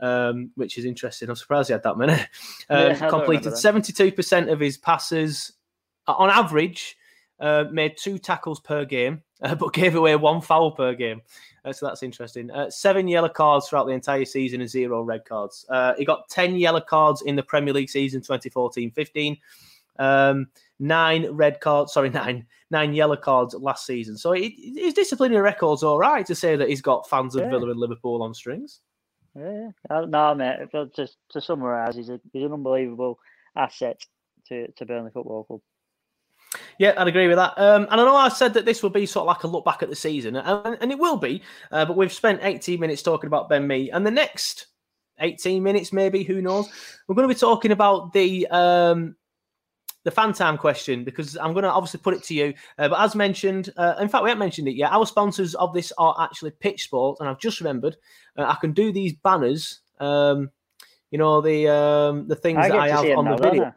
um, 0.00 0.50
which 0.56 0.78
is 0.78 0.84
interesting. 0.84 1.28
I'm 1.28 1.36
surprised 1.36 1.68
he 1.68 1.72
had 1.72 1.82
that 1.84 1.98
many. 1.98 2.14
Um, 2.70 2.90
Yeah, 2.90 3.08
completed 3.10 3.52
72% 3.52 4.50
of 4.50 4.58
his 4.58 4.78
passes, 4.78 5.52
uh, 6.08 6.14
on 6.14 6.30
average, 6.30 6.96
uh, 7.38 7.64
made 7.70 7.96
two 7.96 8.18
tackles 8.18 8.58
per 8.58 8.84
game, 8.84 9.22
uh, 9.42 9.54
but 9.54 9.72
gave 9.72 9.94
away 9.94 10.16
one 10.16 10.40
foul 10.40 10.70
per 10.70 10.94
game. 10.94 11.22
Uh, 11.64 11.72
so 11.72 11.86
that's 11.86 12.02
interesting. 12.02 12.50
Uh, 12.50 12.70
seven 12.70 13.08
yellow 13.08 13.28
cards 13.28 13.68
throughout 13.68 13.86
the 13.86 13.92
entire 13.92 14.24
season 14.24 14.60
and 14.60 14.68
zero 14.68 15.02
red 15.02 15.24
cards. 15.24 15.64
Uh, 15.68 15.94
he 15.96 16.04
got 16.04 16.28
10 16.28 16.56
yellow 16.56 16.80
cards 16.80 17.22
in 17.22 17.36
the 17.36 17.42
Premier 17.42 17.72
League 17.72 17.90
season 17.90 18.20
2014 18.20 18.90
15. 18.90 19.36
Um, 19.98 20.48
nine 20.78 21.30
red 21.30 21.60
cards, 21.60 21.92
sorry, 21.92 22.10
nine 22.22 22.46
nine 22.70 22.92
yellow 22.92 23.16
cards 23.16 23.54
last 23.54 23.86
season. 23.86 24.16
So 24.16 24.32
he, 24.32 24.74
his 24.76 24.94
disciplinary 24.94 25.40
record's 25.42 25.82
all 25.82 25.98
right 25.98 26.26
to 26.26 26.34
say 26.34 26.56
that 26.56 26.68
he's 26.68 26.82
got 26.82 27.08
fans 27.08 27.36
of 27.36 27.42
Yeah. 27.42 27.50
Villa 27.50 27.70
and 27.70 27.78
Liverpool 27.78 28.22
on 28.22 28.34
strings. 28.34 28.80
Yeah, 29.36 29.70
No, 29.90 30.34
mate. 30.34 30.68
Just 30.94 31.16
to 31.30 31.40
summarise, 31.40 31.96
he's 31.96 32.08
a, 32.08 32.20
he's 32.32 32.44
an 32.44 32.52
unbelievable 32.52 33.18
asset 33.56 34.00
to 34.48 34.70
to 34.72 34.86
Burnley 34.86 35.10
Football 35.12 35.44
Club. 35.44 35.60
Yeah, 36.78 36.94
I'd 36.96 37.08
agree 37.08 37.28
with 37.28 37.36
that. 37.36 37.54
Um, 37.56 37.86
and 37.90 38.00
I 38.00 38.04
know 38.04 38.16
I 38.16 38.28
said 38.28 38.54
that 38.54 38.64
this 38.64 38.82
will 38.82 38.90
be 38.90 39.06
sort 39.06 39.22
of 39.22 39.28
like 39.28 39.44
a 39.44 39.46
look 39.46 39.64
back 39.64 39.82
at 39.82 39.90
the 39.90 39.96
season, 39.96 40.36
and, 40.36 40.78
and 40.80 40.92
it 40.92 40.98
will 40.98 41.16
be. 41.16 41.42
Uh, 41.70 41.84
but 41.84 41.96
we've 41.96 42.12
spent 42.12 42.40
18 42.42 42.80
minutes 42.80 43.02
talking 43.02 43.26
about 43.26 43.48
Ben 43.48 43.66
Mee, 43.66 43.90
and 43.90 44.06
the 44.06 44.10
next 44.10 44.66
18 45.20 45.62
minutes, 45.62 45.92
maybe 45.92 46.22
who 46.22 46.42
knows, 46.42 46.68
we're 47.06 47.14
going 47.14 47.28
to 47.28 47.34
be 47.34 47.38
talking 47.38 47.72
about 47.72 48.12
the 48.12 48.46
um, 48.48 49.16
the 50.04 50.10
fan 50.10 50.32
time 50.32 50.58
question 50.58 51.02
because 51.02 51.36
I'm 51.36 51.52
going 51.52 51.62
to 51.62 51.70
obviously 51.70 52.00
put 52.00 52.14
it 52.14 52.22
to 52.24 52.34
you. 52.34 52.54
Uh, 52.78 52.88
but 52.88 53.00
as 53.00 53.14
mentioned, 53.14 53.72
uh, 53.76 53.94
in 54.00 54.08
fact, 54.08 54.22
we 54.22 54.30
haven't 54.30 54.40
mentioned 54.40 54.68
it 54.68 54.76
yet. 54.76 54.92
Our 54.92 55.06
sponsors 55.06 55.54
of 55.54 55.72
this 55.72 55.92
are 55.98 56.14
actually 56.20 56.50
Pitch 56.52 56.82
Sports, 56.84 57.20
and 57.20 57.28
I've 57.28 57.40
just 57.40 57.60
remembered 57.60 57.96
uh, 58.36 58.44
I 58.44 58.56
can 58.60 58.72
do 58.72 58.92
these 58.92 59.14
banners. 59.14 59.80
Um, 60.00 60.50
you 61.10 61.18
know 61.18 61.40
the 61.40 61.68
um, 61.68 62.26
the 62.26 62.34
things 62.34 62.58
I 62.58 62.68
that 62.68 62.78
I 62.78 62.88
have 62.88 63.18
on 63.18 63.24
the 63.26 63.36
video. 63.36 63.72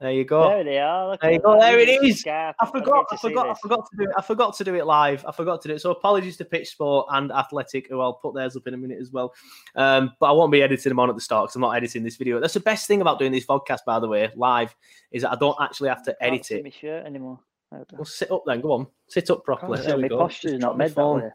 There 0.00 0.12
you 0.12 0.24
go. 0.24 0.48
There 0.50 0.62
they 0.64 0.78
are. 0.78 1.10
Look 1.10 1.22
There 1.22 1.32
you 1.32 1.38
go, 1.38 1.52
that. 1.54 1.60
there 1.60 1.78
it 1.78 1.88
He's 2.02 2.26
I 2.26 2.52
forgot. 2.70 3.06
I 3.10 3.16
to 3.16 3.20
forgot. 3.20 3.48
I 3.48 3.54
forgot 3.54 3.88
to 3.90 3.96
do 3.96 4.02
it. 4.04 4.10
I 4.16 4.20
forgot 4.20 4.54
to 4.56 4.64
do 4.64 4.74
it 4.74 4.84
live. 4.84 5.24
I 5.26 5.32
forgot 5.32 5.62
to 5.62 5.68
do 5.68 5.74
it. 5.74 5.80
So 5.80 5.90
apologies 5.90 6.36
to 6.36 6.44
Pitch 6.44 6.68
Sport 6.68 7.06
and 7.12 7.32
Athletic, 7.32 7.88
who 7.88 8.00
I'll 8.00 8.12
put 8.12 8.34
theirs 8.34 8.56
up 8.56 8.66
in 8.66 8.74
a 8.74 8.76
minute 8.76 8.98
as 9.00 9.10
well. 9.10 9.32
Um, 9.74 10.12
but 10.20 10.26
I 10.26 10.32
won't 10.32 10.52
be 10.52 10.62
editing 10.62 10.90
them 10.90 11.00
on 11.00 11.08
at 11.08 11.14
the 11.14 11.20
start 11.22 11.44
because 11.46 11.56
I'm 11.56 11.62
not 11.62 11.76
editing 11.76 12.02
this 12.02 12.16
video. 12.16 12.40
That's 12.40 12.52
the 12.54 12.60
best 12.60 12.86
thing 12.86 13.00
about 13.00 13.18
doing 13.18 13.32
this 13.32 13.46
podcast, 13.46 13.80
by 13.86 13.98
the 13.98 14.08
way, 14.08 14.30
live, 14.36 14.74
is 15.12 15.22
that 15.22 15.32
I 15.32 15.36
don't 15.36 15.56
actually 15.60 15.88
have 15.88 16.02
to 16.04 16.16
edit 16.22 16.50
it. 16.50 16.62
my 16.64 16.70
shirt 16.70 17.06
anymore. 17.06 17.40
Well, 17.70 18.04
sit 18.04 18.30
up 18.30 18.42
then. 18.46 18.60
Go 18.60 18.72
on. 18.72 18.86
Sit 19.08 19.30
up 19.30 19.44
properly. 19.44 19.78
Can't 19.78 19.88
There 19.88 19.98
my 19.98 20.08
go. 20.08 20.18
posture's 20.18 20.52
Just 20.52 20.62
not 20.62 20.76
made 20.78 20.94
that 20.94 21.06
way. 21.06 21.30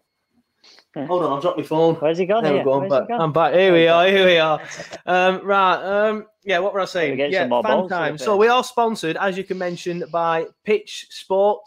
Hold 0.95 1.23
on, 1.23 1.31
I'll 1.31 1.41
drop 1.41 1.57
my 1.57 1.63
phone. 1.63 1.95
Where's 1.95 2.17
he 2.17 2.25
gone 2.25 2.43
There 2.43 2.57
we 2.57 2.63
go. 2.63 2.81
I'm 2.81 2.89
back. 2.89 3.03
I'm 3.09 3.31
back. 3.31 3.53
Here 3.53 3.71
we 3.71 3.87
are. 3.87 4.07
Here 4.07 4.25
we 4.25 4.37
are. 4.37 4.61
Um, 5.05 5.45
right. 5.45 5.75
Um, 5.75 6.25
yeah. 6.43 6.59
What 6.59 6.73
were 6.73 6.81
I 6.81 6.85
saying? 6.85 7.17
Yeah. 7.17 7.47
Fan 7.61 7.87
time. 7.87 8.17
So 8.17 8.35
we 8.35 8.47
are 8.47 8.63
sponsored, 8.63 9.15
as 9.17 9.37
you 9.37 9.43
can 9.43 9.57
mention, 9.57 10.03
by 10.11 10.47
Pitch 10.65 11.07
Sport. 11.09 11.61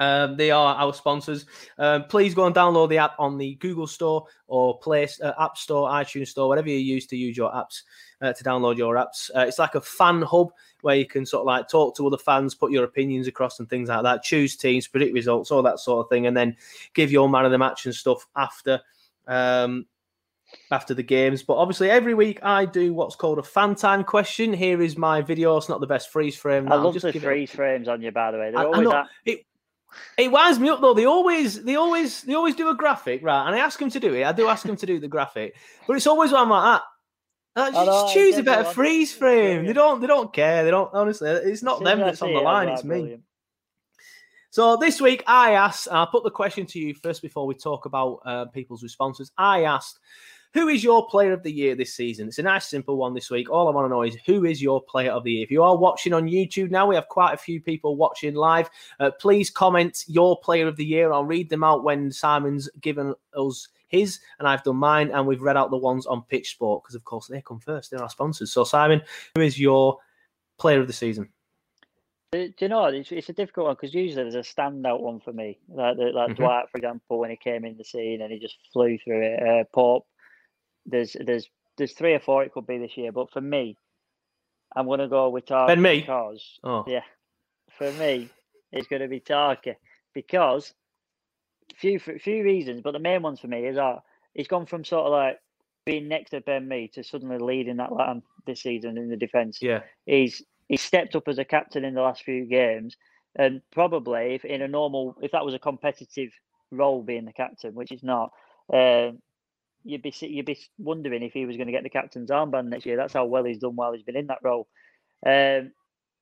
Um, 0.00 0.36
they 0.38 0.50
are 0.50 0.74
our 0.74 0.94
sponsors. 0.94 1.44
Um, 1.78 2.04
please 2.04 2.34
go 2.34 2.46
and 2.46 2.54
download 2.54 2.88
the 2.88 2.96
app 2.98 3.14
on 3.18 3.36
the 3.36 3.54
Google 3.56 3.86
Store 3.86 4.26
or 4.46 4.78
Play 4.78 5.06
uh, 5.22 5.32
App 5.38 5.58
Store, 5.58 5.90
iTunes 5.90 6.28
Store, 6.28 6.48
whatever 6.48 6.70
you 6.70 6.78
use 6.78 7.06
to 7.08 7.16
use 7.16 7.36
your 7.36 7.52
apps 7.52 7.82
uh, 8.22 8.32
to 8.32 8.42
download 8.42 8.78
your 8.78 8.94
apps. 8.96 9.30
Uh, 9.36 9.40
it's 9.40 9.58
like 9.58 9.74
a 9.74 9.80
fan 9.80 10.22
hub 10.22 10.48
where 10.80 10.96
you 10.96 11.04
can 11.06 11.26
sort 11.26 11.42
of 11.42 11.46
like 11.46 11.68
talk 11.68 11.94
to 11.96 12.06
other 12.06 12.16
fans, 12.16 12.54
put 12.54 12.72
your 12.72 12.84
opinions 12.84 13.28
across, 13.28 13.60
and 13.60 13.68
things 13.68 13.90
like 13.90 14.02
that. 14.02 14.22
Choose 14.22 14.56
teams, 14.56 14.88
predict 14.88 15.12
results, 15.12 15.50
all 15.50 15.62
that 15.62 15.78
sort 15.78 16.06
of 16.06 16.08
thing, 16.08 16.26
and 16.26 16.34
then 16.34 16.56
give 16.94 17.12
your 17.12 17.28
man 17.28 17.44
of 17.44 17.50
the 17.52 17.58
match 17.58 17.84
and 17.84 17.94
stuff 17.94 18.26
after. 18.34 18.80
Um, 19.28 19.86
after 20.72 20.94
the 20.94 21.02
games, 21.04 21.44
but 21.44 21.54
obviously 21.54 21.88
every 21.90 22.12
week 22.12 22.40
I 22.42 22.64
do 22.64 22.92
what's 22.92 23.14
called 23.14 23.38
a 23.38 23.42
fan 23.42 23.76
time 23.76 24.02
question. 24.02 24.52
Here 24.52 24.82
is 24.82 24.98
my 24.98 25.22
video. 25.22 25.56
It's 25.56 25.68
not 25.68 25.80
the 25.80 25.86
best 25.86 26.10
freeze 26.10 26.36
frame. 26.36 26.72
I 26.72 26.74
love 26.74 26.94
just 26.94 27.06
the 27.06 27.20
freeze 27.20 27.52
frames 27.52 27.86
on 27.86 28.02
you, 28.02 28.10
by 28.10 28.32
the 28.32 28.38
way. 28.38 28.50
They're 28.50 28.58
I- 28.58 28.62
I 28.62 28.66
always 28.66 28.80
know. 28.88 28.92
at, 28.96 29.06
It, 29.24 29.46
it 30.16 30.30
winds 30.30 30.58
me 30.58 30.68
up 30.68 30.80
though. 30.80 30.94
They 30.94 31.06
always, 31.06 31.62
they 31.62 31.76
always, 31.76 32.22
they 32.22 32.34
always 32.34 32.54
do 32.54 32.68
a 32.68 32.74
graphic, 32.74 33.22
right? 33.22 33.46
And 33.46 33.54
I 33.54 33.58
ask 33.58 33.78
them 33.78 33.90
to 33.90 34.00
do 34.00 34.14
it. 34.14 34.24
I 34.24 34.32
do 34.32 34.48
ask 34.48 34.66
them 34.66 34.76
to 34.76 34.86
do 34.86 34.98
the 35.00 35.08
graphic, 35.08 35.56
but 35.86 35.96
it's 35.96 36.06
always 36.06 36.32
when 36.32 36.42
I'm 36.42 36.50
like 36.50 36.80
that. 36.80 36.82
I 37.56 37.70
just 37.72 37.86
know, 37.86 38.10
choose 38.12 38.38
a 38.38 38.42
better 38.42 38.64
freeze 38.64 39.12
frame. 39.12 39.66
They 39.66 39.72
don't, 39.72 40.00
they 40.00 40.06
don't 40.06 40.32
care. 40.32 40.62
They 40.64 40.70
don't. 40.70 40.88
Honestly, 40.94 41.28
it's 41.28 41.62
not 41.62 41.82
them 41.82 41.98
that's 41.98 42.22
on 42.22 42.32
the 42.32 42.40
line. 42.40 42.68
It's 42.68 42.84
me. 42.84 43.18
So 44.50 44.76
this 44.76 45.00
week 45.00 45.22
I 45.26 45.52
asked, 45.52 45.88
I'll 45.90 46.06
put 46.06 46.24
the 46.24 46.30
question 46.30 46.66
to 46.66 46.78
you 46.78 46.94
first 46.94 47.22
before 47.22 47.46
we 47.46 47.54
talk 47.54 47.86
about 47.86 48.20
uh, 48.24 48.44
people's 48.46 48.82
responses. 48.82 49.30
I 49.38 49.64
asked, 49.64 49.98
who 50.52 50.68
is 50.68 50.82
your 50.82 51.06
player 51.08 51.32
of 51.32 51.42
the 51.42 51.52
year 51.52 51.74
this 51.74 51.94
season? 51.94 52.26
It's 52.28 52.38
a 52.38 52.42
nice, 52.42 52.66
simple 52.66 52.96
one 52.96 53.14
this 53.14 53.30
week. 53.30 53.48
All 53.50 53.68
I 53.68 53.70
want 53.70 53.84
to 53.84 53.88
know 53.88 54.02
is 54.02 54.16
who 54.26 54.44
is 54.44 54.60
your 54.60 54.82
player 54.82 55.12
of 55.12 55.22
the 55.22 55.32
year? 55.32 55.44
If 55.44 55.50
you 55.50 55.62
are 55.62 55.76
watching 55.76 56.12
on 56.12 56.28
YouTube 56.28 56.70
now, 56.70 56.86
we 56.86 56.96
have 56.96 57.08
quite 57.08 57.34
a 57.34 57.38
few 57.38 57.60
people 57.60 57.96
watching 57.96 58.34
live. 58.34 58.68
Uh, 58.98 59.12
please 59.12 59.48
comment 59.48 60.04
your 60.08 60.38
player 60.40 60.66
of 60.66 60.76
the 60.76 60.84
year. 60.84 61.12
I'll 61.12 61.24
read 61.24 61.50
them 61.50 61.62
out 61.62 61.84
when 61.84 62.10
Simon's 62.10 62.68
given 62.80 63.14
us 63.36 63.68
his, 63.86 64.18
and 64.38 64.48
I've 64.48 64.62
done 64.64 64.76
mine, 64.76 65.10
and 65.10 65.26
we've 65.26 65.42
read 65.42 65.56
out 65.56 65.70
the 65.70 65.76
ones 65.76 66.06
on 66.06 66.22
Pitch 66.22 66.50
Sport 66.50 66.82
because, 66.82 66.94
of 66.94 67.04
course, 67.04 67.26
they 67.26 67.42
come 67.42 67.60
first. 67.60 67.90
They're 67.90 68.02
our 68.02 68.10
sponsors. 68.10 68.52
So, 68.52 68.64
Simon, 68.64 69.02
who 69.34 69.42
is 69.42 69.58
your 69.58 69.98
player 70.58 70.80
of 70.80 70.86
the 70.86 70.92
season? 70.92 71.28
Do, 72.32 72.46
do 72.48 72.54
you 72.60 72.68
know? 72.68 72.84
It's, 72.84 73.10
it's 73.10 73.28
a 73.28 73.32
difficult 73.32 73.66
one 73.66 73.74
because 73.74 73.92
usually 73.92 74.22
there's 74.22 74.34
a 74.36 74.48
standout 74.48 75.00
one 75.00 75.18
for 75.18 75.32
me, 75.32 75.58
like 75.68 75.96
the, 75.96 76.04
like 76.12 76.30
Mhm. 76.30 76.36
Dwight, 76.36 76.70
for 76.70 76.78
example, 76.78 77.18
when 77.18 77.30
he 77.30 77.36
came 77.36 77.64
in 77.64 77.76
the 77.76 77.84
scene 77.84 78.22
and 78.22 78.32
he 78.32 78.38
just 78.38 78.58
flew 78.72 78.96
through 78.98 79.22
it. 79.22 79.42
Uh, 79.42 79.64
Pope, 79.74 80.06
there's 80.86 81.16
there's 81.24 81.48
there's 81.76 81.92
three 81.92 82.14
or 82.14 82.20
four 82.20 82.42
it 82.42 82.52
could 82.52 82.66
be 82.66 82.78
this 82.78 82.96
year, 82.96 83.12
but 83.12 83.30
for 83.30 83.40
me, 83.40 83.76
I'm 84.74 84.86
gonna 84.86 85.08
go 85.08 85.28
with 85.28 85.46
Tarky 85.46 85.68
Ben 85.68 85.82
Mee? 85.82 86.00
because 86.00 86.58
Oh, 86.62 86.84
yeah, 86.86 87.04
for 87.78 87.90
me, 87.92 88.28
it's 88.72 88.88
gonna 88.88 89.08
be 89.08 89.20
Tarky 89.20 89.76
because 90.14 90.74
few 91.76 91.98
few 91.98 92.44
reasons, 92.44 92.80
but 92.82 92.92
the 92.92 92.98
main 92.98 93.22
ones 93.22 93.40
for 93.40 93.48
me 93.48 93.66
is 93.66 93.76
that 93.76 94.02
he's 94.34 94.48
gone 94.48 94.66
from 94.66 94.84
sort 94.84 95.06
of 95.06 95.12
like 95.12 95.40
being 95.86 96.08
next 96.08 96.30
to 96.30 96.40
Ben 96.40 96.68
Mee 96.68 96.88
to 96.88 97.02
suddenly 97.02 97.38
leading 97.38 97.76
that 97.76 97.92
line 97.92 98.22
this 98.46 98.62
season 98.62 98.96
in 98.96 99.08
the 99.08 99.16
defence 99.16 99.58
yeah. 99.60 99.80
he's 100.06 100.42
he's 100.70 100.80
stepped 100.80 101.16
up 101.16 101.28
as 101.28 101.38
a 101.38 101.44
captain 101.44 101.84
in 101.84 101.94
the 101.94 102.00
last 102.00 102.22
few 102.22 102.46
games, 102.46 102.96
and 103.36 103.60
probably 103.72 104.34
if 104.34 104.44
in 104.44 104.62
a 104.62 104.68
normal, 104.68 105.16
if 105.20 105.32
that 105.32 105.44
was 105.44 105.52
a 105.52 105.58
competitive 105.58 106.32
role 106.70 107.02
being 107.02 107.24
the 107.24 107.32
captain, 107.32 107.74
which 107.74 107.90
it's 107.90 108.04
not, 108.04 108.30
um, 108.72 109.18
you'd 109.84 110.02
be 110.02 110.14
you'd 110.20 110.46
be 110.46 110.58
wondering 110.78 111.22
if 111.22 111.32
he 111.32 111.46
was 111.46 111.56
going 111.56 111.66
to 111.66 111.72
get 111.72 111.82
the 111.82 111.90
captain's 111.90 112.30
armband 112.30 112.68
next 112.68 112.86
year. 112.86 112.96
That's 112.96 113.14
how 113.14 113.24
well 113.24 113.44
he's 113.44 113.58
done 113.58 113.76
while 113.76 113.92
he's 113.92 114.02
been 114.02 114.16
in 114.16 114.28
that 114.28 114.42
role. 114.42 114.68
Um, 115.26 115.72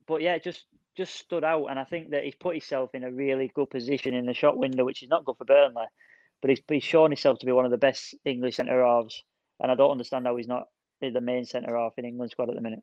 but 0.07 0.23
yeah, 0.23 0.38
just 0.38 0.64
just 0.97 1.14
stood 1.14 1.44
out, 1.44 1.66
and 1.66 1.79
I 1.79 1.85
think 1.85 2.11
that 2.11 2.25
he's 2.25 2.35
put 2.35 2.55
himself 2.55 2.94
in 2.94 3.05
a 3.05 3.11
really 3.11 3.53
good 3.55 3.71
position 3.71 4.14
in 4.14 4.27
the 4.27 4.35
shot 4.35 4.57
window, 4.57 4.85
which 4.85 5.03
is 5.03 5.09
not 5.09 5.25
good 5.25 5.37
for 5.37 5.44
Burnley, 5.44 5.87
but 6.40 6.51
he's, 6.51 6.61
he's 6.66 6.83
shown 6.83 7.11
himself 7.11 7.38
to 7.38 7.47
be 7.47 7.53
one 7.53 7.64
of 7.64 7.71
the 7.71 7.79
best 7.79 8.14
English 8.25 8.57
centre 8.57 8.85
halves, 8.85 9.23
and 9.61 9.71
I 9.71 9.77
don't 9.77 9.92
understand 9.92 10.27
how 10.27 10.37
he's 10.37 10.49
not 10.49 10.64
the 11.01 11.21
main 11.21 11.44
centre 11.44 11.77
half 11.77 11.92
in 11.99 12.05
England 12.05 12.33
squad 12.33 12.49
at 12.49 12.57
the 12.57 12.61
minute. 12.61 12.83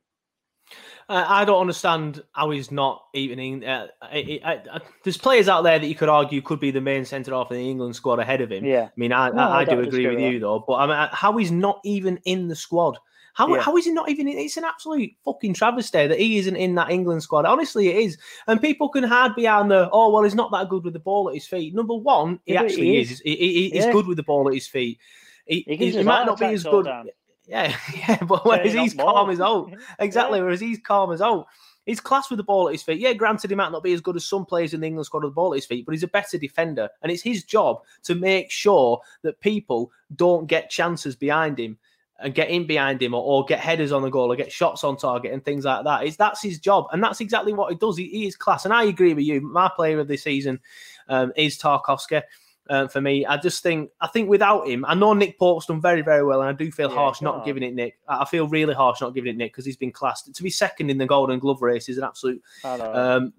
Uh, 1.08 1.24
I 1.28 1.46
don't 1.46 1.62
understand 1.62 2.24
how 2.32 2.50
he's 2.50 2.72
not 2.72 3.04
even 3.14 3.38
in. 3.40 3.64
Uh, 3.64 3.88
I, 4.02 4.40
I, 4.44 4.54
I, 4.74 4.80
there's 5.04 5.18
players 5.18 5.48
out 5.48 5.62
there 5.62 5.78
that 5.78 5.86
you 5.86 5.94
could 5.96 6.10
argue 6.10 6.42
could 6.42 6.60
be 6.60 6.72
the 6.72 6.82
main 6.82 7.06
centre 7.06 7.32
half 7.32 7.52
in 7.52 7.58
the 7.58 7.70
England 7.70 7.96
squad 7.96 8.20
ahead 8.20 8.42
of 8.42 8.52
him. 8.52 8.66
Yeah. 8.66 8.86
I 8.86 8.92
mean, 8.96 9.12
I, 9.12 9.30
No, 9.30 9.44
I, 9.44 9.66
do 9.66 9.80
agree 9.80 10.08
with 10.08 10.16
with 10.16 10.24
you 10.34 10.40
though. 10.40 10.64
But 10.68 10.74
I 10.76 10.88
mean, 10.88 11.10
how 11.12 11.38
he's 11.38 11.52
not 11.52 11.80
even 11.86 12.18
in 12.26 12.48
the 12.48 12.56
squad? 12.56 12.98
How, 13.36 13.54
Yeah. 13.54 13.62
how 13.62 13.76
is 13.78 13.86
he 13.86 13.92
not 13.92 14.10
even? 14.10 14.28
In, 14.28 14.38
it's 14.40 14.58
an 14.58 14.64
absolute 14.64 15.12
fucking 15.26 15.54
travesty 15.54 16.08
that 16.08 16.18
he 16.20 16.38
isn't 16.38 16.56
in 16.56 16.74
that 16.76 16.90
England 16.90 17.22
squad. 17.22 17.46
Honestly, 17.46 17.90
it 17.90 17.98
is. 17.98 18.18
And 18.48 18.60
people 18.62 18.90
can 18.90 19.04
hide 19.04 19.36
behind 19.36 19.70
the 19.70 19.90
oh 19.92 20.10
well, 20.12 20.24
he's 20.24 20.34
not 20.36 20.52
that 20.54 20.70
good 20.70 20.84
with 20.86 20.94
the 20.94 21.00
ball 21.00 21.28
at 21.30 21.36
his 21.36 21.46
feet. 21.46 21.76
Number 21.76 21.94
one, 21.96 22.40
he 22.46 22.54
Yeah, 22.54 22.62
actually 22.64 22.86
he 22.86 23.00
is. 23.02 23.12
is. 23.12 23.20
He, 23.20 23.36
he- 23.36 23.70
he's 23.72 23.86
Yeah. 23.86 23.92
good 23.92 24.08
with 24.08 24.18
the 24.18 24.24
ball 24.24 24.48
at 24.48 24.54
his 24.56 24.68
feet. 24.68 24.98
He, 25.46 25.64
might 26.04 26.26
not 26.26 26.40
be 26.40 26.46
as 26.46 26.64
good. 26.64 26.86
time. 26.86 27.10
Yeah, 27.48 27.76
yeah, 27.96 28.24
but 28.24 28.46
whereas 28.46 28.74
he's 28.74 28.94
calm 28.94 29.30
as 29.30 29.40
old, 29.40 29.76
Exactly. 30.00 30.42
Whereas 30.42 30.60
he's 30.60 30.80
calm 30.80 31.12
as 31.12 31.22
old. 31.22 31.46
He's 31.86 32.00
class 32.00 32.32
with 32.32 32.38
the 32.38 32.44
ball 32.44 32.68
at 32.68 32.74
his 32.74 32.82
feet. 32.82 33.00
Yeah, 33.00 33.14
granted, 33.14 33.52
he 33.52 33.56
might 33.56 33.72
not 33.72 33.84
be 33.84 33.94
as 33.94 34.02
good 34.02 34.16
as 34.16 34.26
some 34.26 34.44
players 34.44 34.74
in 34.74 34.82
the 34.82 34.88
England 34.88 35.06
squad 35.06 35.24
with 35.24 35.34
the 35.34 35.36
ball 35.36 35.54
at 35.54 35.58
his 35.58 35.68
feet, 35.68 35.86
but 35.86 35.92
he's 35.92 36.02
a 36.02 36.08
better 36.08 36.38
defender. 36.38 36.90
And 37.04 37.12
it's 37.12 37.22
his 37.22 37.44
job 37.44 37.82
to 38.04 38.16
make 38.16 38.50
sure 38.50 39.00
that 39.22 39.40
people 39.40 39.92
don't 40.16 40.48
get 40.48 40.72
chances 40.72 41.16
behind 41.16 41.60
him 41.60 41.78
and 42.20 42.34
get 42.34 42.50
in 42.50 42.66
behind 42.66 43.02
him 43.02 43.14
or, 43.14 43.22
or 43.22 43.46
get 43.46 43.60
headers 43.60 43.92
on 43.92 44.02
the 44.02 44.10
goal 44.10 44.32
or 44.32 44.36
get 44.36 44.52
shots 44.52 44.84
on 44.84 44.98
target 44.98 45.32
and 45.32 45.46
things 45.46 45.66
like 45.66 45.84
that. 45.84 46.06
It's, 46.06 46.16
that's 46.16 46.42
his 46.42 46.60
job. 46.60 46.88
And 46.92 47.04
that's 47.04 47.22
exactly 47.22 47.54
what 47.54 47.72
he 47.72 47.78
does. 47.78 47.98
He, 47.98 48.08
he 48.08 48.26
is 48.26 48.36
class. 48.36 48.66
And 48.66 48.74
I 48.74 48.86
agree 48.86 49.14
with 49.14 49.26
you. 49.26 49.42
My 49.42 49.70
player 49.76 50.00
of 50.00 50.08
the 50.08 50.18
season 50.18 50.60
um, 51.08 51.34
is 51.36 51.58
Tarkowski. 51.58 52.24
Uh, 52.68 52.88
for 52.88 53.00
me, 53.00 53.26
I 53.28 53.38
just 53.38 53.62
think 53.62 53.92
I 54.02 54.08
think 54.08 54.28
without 54.28 54.68
him, 54.68 54.86
I 54.86 54.96
know 54.96 55.14
Nick 55.14 55.38
Pope's 55.38 55.68
done 55.68 55.80
very 55.80 56.02
very 56.02 56.24
well, 56.26 56.42
and 56.42 56.50
I 56.50 56.54
do 56.54 56.72
feel 56.72 56.90
Yeah, 56.90 56.96
harsh 56.96 57.22
not 57.22 57.36
on. 57.36 57.46
giving 57.46 57.62
it 57.62 57.76
Nick. 57.76 58.00
I 58.08 58.26
feel 58.26 58.48
really 58.48 58.74
harsh 58.74 59.02
not 59.02 59.14
giving 59.14 59.32
it 59.32 59.38
Nick 59.38 59.52
because 59.54 59.66
he's 59.66 59.78
been 59.78 59.92
classed 59.92 60.34
to 60.34 60.44
be 60.44 60.50
second 60.50 60.90
in 60.90 60.98
the 60.98 61.06
Golden 61.06 61.38
Glove 61.38 61.62
race 61.62 61.90
is 61.90 62.00
an 62.00 62.04
absolute, 62.04 62.42
um, 62.64 63.34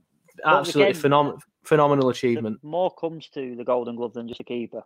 absolutely 0.44 0.90
again, 0.90 1.00
phenomenal 1.00 1.42
phenomenal 1.64 2.08
achievement. 2.10 2.62
more 2.62 2.94
comes 2.94 3.28
to 3.30 3.56
the 3.56 3.64
Golden 3.64 3.96
Glove 3.96 4.14
than 4.14 4.28
just 4.28 4.38
a 4.40 4.44
keeper. 4.44 4.84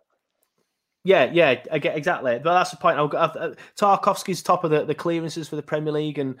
Yeah, 1.03 1.31
yeah, 1.31 1.61
I 1.71 1.79
get 1.79 1.95
exactly. 1.97 2.39
But 2.43 2.53
that's 2.53 2.71
the 2.71 2.77
point. 2.77 2.99
I've 2.99 3.09
got, 3.09 3.35
uh, 3.35 3.53
Tarkowski's 3.79 4.43
top 4.43 4.63
of 4.63 4.71
the, 4.71 4.85
the 4.85 4.93
clearances 4.95 5.49
for 5.49 5.55
the 5.55 5.63
Premier 5.63 5.91
League 5.93 6.19
and 6.19 6.35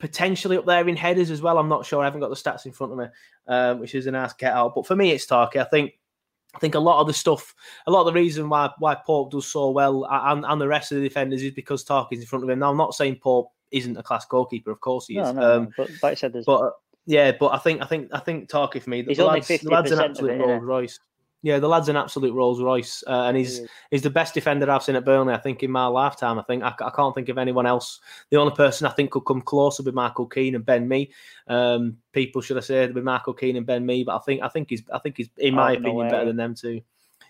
potentially 0.00 0.56
up 0.56 0.66
there 0.66 0.88
in 0.88 0.96
headers 0.96 1.30
as 1.30 1.42
well. 1.42 1.58
I'm 1.58 1.68
not 1.68 1.86
sure. 1.86 2.00
I 2.00 2.06
haven't 2.06 2.20
got 2.20 2.28
the 2.30 2.34
stats 2.34 2.66
in 2.66 2.72
front 2.72 2.92
of 2.92 2.98
me, 2.98 3.06
um, 3.46 3.78
which 3.78 3.94
is 3.94 4.06
a 4.06 4.10
nice 4.10 4.32
get 4.32 4.52
out. 4.52 4.74
But 4.74 4.86
for 4.86 4.96
me, 4.96 5.10
it's 5.12 5.26
Tarky. 5.26 5.58
I 5.60 5.64
think. 5.64 5.92
I 6.54 6.58
think 6.58 6.74
a 6.74 6.80
lot 6.80 7.00
of 7.00 7.06
the 7.06 7.12
stuff, 7.12 7.54
a 7.86 7.90
lot 7.90 8.00
of 8.00 8.06
the 8.06 8.12
reason 8.12 8.48
why 8.48 8.70
why 8.78 8.94
Pope 8.94 9.30
does 9.30 9.46
so 9.46 9.70
well 9.70 10.06
and, 10.10 10.44
and 10.44 10.60
the 10.60 10.68
rest 10.68 10.90
of 10.92 10.98
the 10.98 11.08
defenders 11.08 11.42
is 11.42 11.52
because 11.52 11.84
Tarky's 11.84 12.20
in 12.20 12.26
front 12.26 12.44
of 12.44 12.50
him. 12.50 12.58
Now, 12.58 12.70
I'm 12.70 12.76
not 12.76 12.94
saying 12.94 13.20
Pope 13.22 13.50
isn't 13.70 13.96
a 13.96 14.02
class 14.02 14.26
goalkeeper. 14.26 14.70
Of 14.70 14.80
course 14.80 15.06
he 15.06 15.18
is. 15.18 15.32
No, 15.32 15.40
no, 15.40 15.56
um, 15.56 15.64
no. 15.64 15.70
But 15.76 15.90
like 16.02 16.12
I 16.12 16.14
said, 16.14 16.32
there's 16.32 16.44
but 16.44 16.60
uh, 16.60 16.70
yeah, 17.06 17.32
but 17.38 17.52
I 17.52 17.58
think 17.58 17.82
I 17.82 17.86
think 17.86 18.10
I 18.12 18.18
think 18.18 18.48
Tarky 18.48 18.82
for 18.82 18.90
me, 18.90 19.02
the 19.02 19.10
He's 19.10 19.20
only 19.20 19.40
lads, 19.40 19.48
the 19.48 19.70
lad's 19.70 19.90
an 19.92 19.98
50% 19.98 20.04
of 20.04 20.10
absolute? 20.10 20.38
Rolls 20.38 20.62
Royce. 20.62 21.00
Yeah, 21.42 21.58
the 21.58 21.68
lad's 21.68 21.88
an 21.88 21.96
absolute 21.96 22.34
Rolls 22.34 22.60
Royce, 22.60 23.02
uh, 23.06 23.22
and 23.22 23.36
he's 23.36 23.58
He 23.58 23.66
he's 23.92 24.02
the 24.02 24.10
best 24.10 24.34
defender 24.34 24.70
I've 24.70 24.82
seen 24.82 24.96
at 24.96 25.06
Burnley. 25.06 25.32
I 25.32 25.38
think 25.38 25.62
in 25.62 25.70
my 25.70 25.86
lifetime. 25.86 26.38
I 26.38 26.42
think 26.42 26.62
I, 26.62 26.74
I 26.80 26.90
can't 26.90 27.14
think 27.14 27.30
of 27.30 27.38
anyone 27.38 27.64
else. 27.64 28.00
The 28.30 28.36
only 28.36 28.54
person 28.54 28.86
I 28.86 28.90
think 28.90 29.10
could 29.10 29.22
come 29.24 29.40
close 29.40 29.78
would 29.78 29.86
be 29.86 29.92
Michael 29.92 30.26
Keane 30.26 30.54
and 30.54 30.66
Ben 30.66 30.86
Mee. 30.86 31.10
Um, 31.48 31.96
people 32.12 32.42
should 32.42 32.58
I 32.58 32.60
say 32.60 32.80
would 32.80 32.94
be 32.94 33.00
Michael 33.00 33.32
Keane 33.32 33.56
and 33.56 33.64
Ben 33.64 33.86
Mee, 33.86 34.04
but 34.04 34.16
I 34.16 34.18
think 34.18 34.42
I 34.42 34.48
think 34.48 34.68
he's 34.68 34.82
I 34.92 34.98
think 34.98 35.16
he's 35.16 35.30
in 35.38 35.54
my 35.54 35.70
Arthur 35.70 35.80
opinion 35.80 36.08
better 36.10 36.26
than 36.26 36.36
them 36.36 36.54
two. 36.54 36.82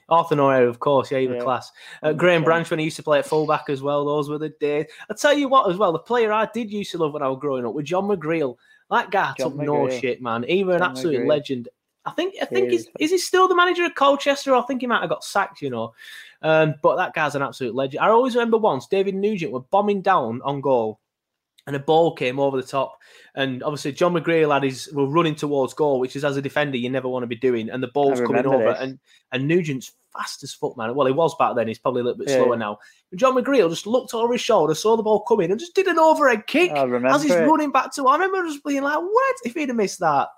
Arthur 0.09 0.35
Noel, 0.35 0.68
of 0.68 0.81
course, 0.81 1.12
yeah, 1.12 1.20
he 1.20 1.29
was 1.29 1.37
Yeah. 1.37 1.44
class. 1.44 1.70
Uh, 2.03 2.12
Graham 2.12 2.42
100%. 2.42 2.44
Branch 2.44 2.70
when 2.70 2.81
he 2.81 2.85
used 2.87 2.96
to 2.96 3.03
play 3.05 3.20
at 3.20 3.27
fullback 3.27 3.70
as 3.70 3.81
well. 3.81 4.05
Those 4.05 4.29
were 4.29 4.38
the 4.38 4.49
days. 4.49 4.87
I 5.09 5.14
tell 5.14 5.33
you 5.38 5.49
what, 5.49 5.70
as 5.70 5.77
well, 5.77 5.92
the 5.92 6.01
player 6.01 6.33
I 6.33 6.49
did 6.53 6.73
used 6.73 6.90
to 6.90 6.99
love 6.99 7.12
when 7.12 7.23
I 7.23 7.29
was 7.29 7.38
growing 7.40 7.64
up 7.64 7.75
was 7.75 7.85
John 7.85 8.09
McGreal. 8.09 8.57
That 8.90 9.12
guy 9.12 9.35
John 9.38 9.53
took 9.53 9.61
no 9.61 9.88
shit, 9.88 10.20
man. 10.20 10.42
He 10.42 10.64
was 10.64 10.75
an 10.75 10.81
John 10.81 10.90
absolute 10.90 11.20
McGreal. 11.20 11.29
legend. 11.29 11.68
I 12.11 12.14
think 12.14 12.35
I 12.40 12.44
think 12.44 12.66
He 12.70 12.77
he's 12.77 12.87
is. 12.87 12.90
is 12.99 13.11
he 13.11 13.18
still 13.18 13.49
the 13.49 13.55
manager 13.55 13.85
of 13.85 13.94
Colchester? 13.94 14.55
I 14.55 14.62
think 14.62 14.81
he 14.81 14.87
might 14.87 15.01
have 15.01 15.11
got 15.11 15.25
sacked, 15.25 15.62
you 15.62 15.70
know. 15.70 15.94
Um, 16.42 16.75
but 16.83 16.96
that 16.96 17.12
guy's 17.14 17.35
an 17.35 17.42
absolute 17.42 17.75
legend. 17.75 18.01
I 18.03 18.09
always 18.09 18.35
remember 18.35 18.57
once 18.59 18.87
David 18.87 19.14
Nugent 19.14 19.53
were 19.53 19.61
bombing 19.61 20.01
down 20.03 20.40
on 20.42 20.61
goal, 20.61 20.99
and 21.66 21.77
a 21.77 21.81
ball 21.81 22.14
came 22.14 22.40
over 22.40 22.57
the 22.57 22.66
top, 22.66 22.99
and 23.35 23.62
obviously 23.62 23.92
John 23.92 24.14
McGreal 24.14 24.53
had 24.53 24.62
his 24.62 24.90
were 24.92 25.07
running 25.07 25.35
towards 25.35 25.75
goal, 25.75 26.01
which 26.01 26.16
is 26.16 26.25
as 26.25 26.37
a 26.37 26.42
defender 26.42 26.77
you 26.79 26.88
never 26.90 27.09
want 27.09 27.23
to 27.23 27.29
be 27.29 27.37
doing, 27.37 27.70
and 27.70 27.83
the 27.83 27.88
ball's 27.88 28.20
coming 28.20 28.46
over, 28.46 28.73
this. 28.73 28.79
and 28.81 28.99
and 29.33 29.46
Nugent's 29.46 29.92
fast 30.12 30.42
as 30.42 30.53
fuck, 30.53 30.77
man. 30.77 30.94
Well, 30.94 31.07
he 31.07 31.12
was 31.12 31.37
back 31.37 31.55
then. 31.55 31.68
He's 31.68 31.79
probably 31.79 32.01
a 32.01 32.05
little 32.05 32.18
bit 32.18 32.29
Yeah, 32.29 32.38
slower 32.38 32.57
now. 32.57 32.79
But 33.11 33.20
John 33.20 33.35
McGreal 33.37 33.70
just 33.70 33.87
looked 33.87 34.12
over 34.12 34.33
his 34.33 34.40
shoulder, 34.40 34.75
saw 34.75 34.96
the 34.96 35.05
ball 35.05 35.20
coming, 35.20 35.51
and 35.53 35.61
just 35.61 35.75
did 35.75 35.87
an 35.87 35.99
overhead 36.01 36.46
kick 36.49 36.73
as 36.73 37.23
he's 37.23 37.31
it. 37.33 37.46
running 37.46 37.70
back 37.70 37.94
to. 37.94 38.07
I 38.09 38.16
remember 38.16 38.49
just 38.49 38.64
being 38.64 38.83
like, 38.83 38.99
"What?" 38.99 39.37
If 39.44 39.55
he'd 39.55 39.68
have 39.68 39.77
missed 39.77 40.01
that, 40.01 40.29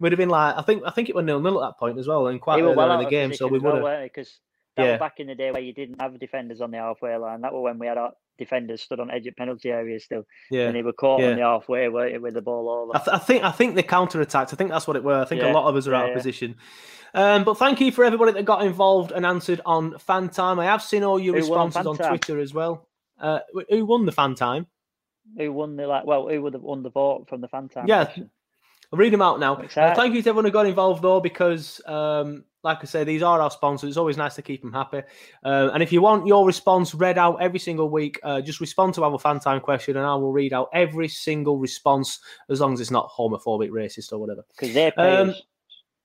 would 0.00 0.12
have 0.12 0.18
been 0.18 0.28
like, 0.28 0.56
I 0.56 0.62
think 0.62 0.82
I 0.86 0.90
think 0.90 1.08
it 1.08 1.14
was 1.14 1.24
nil 1.24 1.40
nil 1.40 1.62
at 1.62 1.68
that 1.68 1.78
point 1.78 1.98
as 1.98 2.06
well, 2.08 2.26
and 2.26 2.40
quite 2.40 2.62
early 2.62 2.74
well 2.76 2.92
in 2.98 3.04
the 3.04 3.10
game, 3.10 3.32
so 3.34 3.46
we 3.46 3.58
would 3.58 3.74
have. 3.82 4.02
Because 4.02 4.40
that 4.76 4.84
Yeah. 4.84 4.90
was 4.92 4.98
back 4.98 5.20
in 5.20 5.28
the 5.28 5.34
day 5.34 5.50
where 5.52 5.62
you 5.62 5.72
didn't 5.72 6.00
have 6.00 6.18
defenders 6.18 6.60
on 6.60 6.70
the 6.72 6.78
halfway 6.78 7.16
line. 7.16 7.42
That 7.42 7.52
was 7.52 7.62
when 7.62 7.78
we 7.78 7.86
had 7.86 7.96
our 7.98 8.12
defenders 8.36 8.82
stood 8.82 8.98
on 8.98 9.08
edge 9.12 9.26
of 9.28 9.36
penalty 9.36 9.70
areas 9.70 10.04
still, 10.04 10.24
Yeah, 10.50 10.66
and 10.66 10.74
they 10.74 10.82
were 10.82 10.92
caught 10.92 11.20
Yeah. 11.20 11.30
on 11.30 11.36
the 11.36 11.42
halfway 11.42 11.88
weren't 11.88 12.20
with 12.20 12.34
the 12.34 12.42
ball 12.42 12.68
over. 12.68 12.96
I, 12.96 12.98
th- 12.98 13.14
I 13.14 13.18
think 13.18 13.44
I 13.44 13.52
think 13.52 13.76
the 13.76 13.84
counter 13.84 14.20
attacked. 14.20 14.52
I 14.52 14.56
think 14.56 14.70
that's 14.70 14.88
what 14.88 14.96
it 14.96 15.04
were. 15.04 15.20
I 15.20 15.24
think 15.24 15.42
a 15.42 15.48
lot 15.48 15.68
of 15.68 15.76
us 15.76 15.86
are 15.86 15.94
out 15.94 16.04
of 16.06 16.10
yeah. 16.10 16.16
position. 16.16 16.56
Um, 17.14 17.44
but 17.44 17.54
thank 17.56 17.80
you 17.80 17.92
for 17.92 18.04
everybody 18.04 18.32
that 18.32 18.44
got 18.44 18.64
involved 18.64 19.12
and 19.12 19.24
answered 19.24 19.60
on 19.64 19.96
fan 20.00 20.28
time. 20.28 20.58
I 20.58 20.64
have 20.64 20.82
seen 20.82 21.04
all 21.04 21.20
your 21.20 21.34
Who 21.34 21.40
responses 21.42 21.86
on 21.86 21.96
Time? 21.96 22.08
Twitter 22.08 22.40
as 22.40 22.52
well. 22.52 22.88
Uh, 23.20 23.38
who 23.70 23.86
won 23.86 24.04
the 24.04 24.10
fan 24.10 24.34
time? 24.34 24.66
Who 25.38 25.52
won 25.52 25.76
the 25.76 25.86
like? 25.86 26.04
Well, 26.04 26.28
who 26.28 26.42
would 26.42 26.54
have 26.54 26.62
won 26.62 26.82
the 26.82 26.90
vote 26.90 27.26
from 27.28 27.40
the 27.40 27.46
fan 27.46 27.68
time? 27.68 27.86
Yeah. 27.86 28.06
section? 28.06 28.30
I'll 28.92 28.98
read 28.98 29.12
them 29.12 29.22
out 29.22 29.40
now. 29.40 29.56
Uh, 29.56 29.94
thank 29.94 30.14
you 30.14 30.22
to 30.22 30.28
everyone 30.28 30.44
who 30.44 30.50
got 30.50 30.66
involved 30.66 31.02
though, 31.02 31.20
because 31.20 31.80
um, 31.86 32.44
like 32.62 32.78
I 32.80 32.84
say, 32.86 33.04
these 33.04 33.22
are 33.22 33.40
our 33.40 33.50
sponsors. 33.50 33.88
It's 33.88 33.96
always 33.96 34.16
nice 34.16 34.34
to 34.36 34.42
keep 34.42 34.62
them 34.62 34.72
happy. 34.72 35.02
Uh, 35.44 35.70
and 35.74 35.82
if 35.82 35.92
you 35.92 36.00
want 36.00 36.26
your 36.26 36.46
response 36.46 36.94
read 36.94 37.18
out 37.18 37.40
every 37.42 37.58
single 37.58 37.90
week, 37.90 38.18
uh, 38.22 38.40
just 38.40 38.60
respond 38.60 38.94
to 38.94 39.04
our 39.04 39.18
fan 39.18 39.38
time 39.40 39.60
question, 39.60 39.96
and 39.96 40.06
I 40.06 40.14
will 40.14 40.32
read 40.32 40.52
out 40.52 40.68
every 40.72 41.08
single 41.08 41.58
response 41.58 42.20
as 42.48 42.60
long 42.60 42.72
as 42.74 42.80
it's 42.80 42.90
not 42.90 43.10
homophobic, 43.10 43.70
racist, 43.70 44.12
or 44.12 44.18
whatever. 44.18 44.44
because 44.56 44.74
they 44.74 44.90
pay 44.90 45.16
Um. 45.16 45.34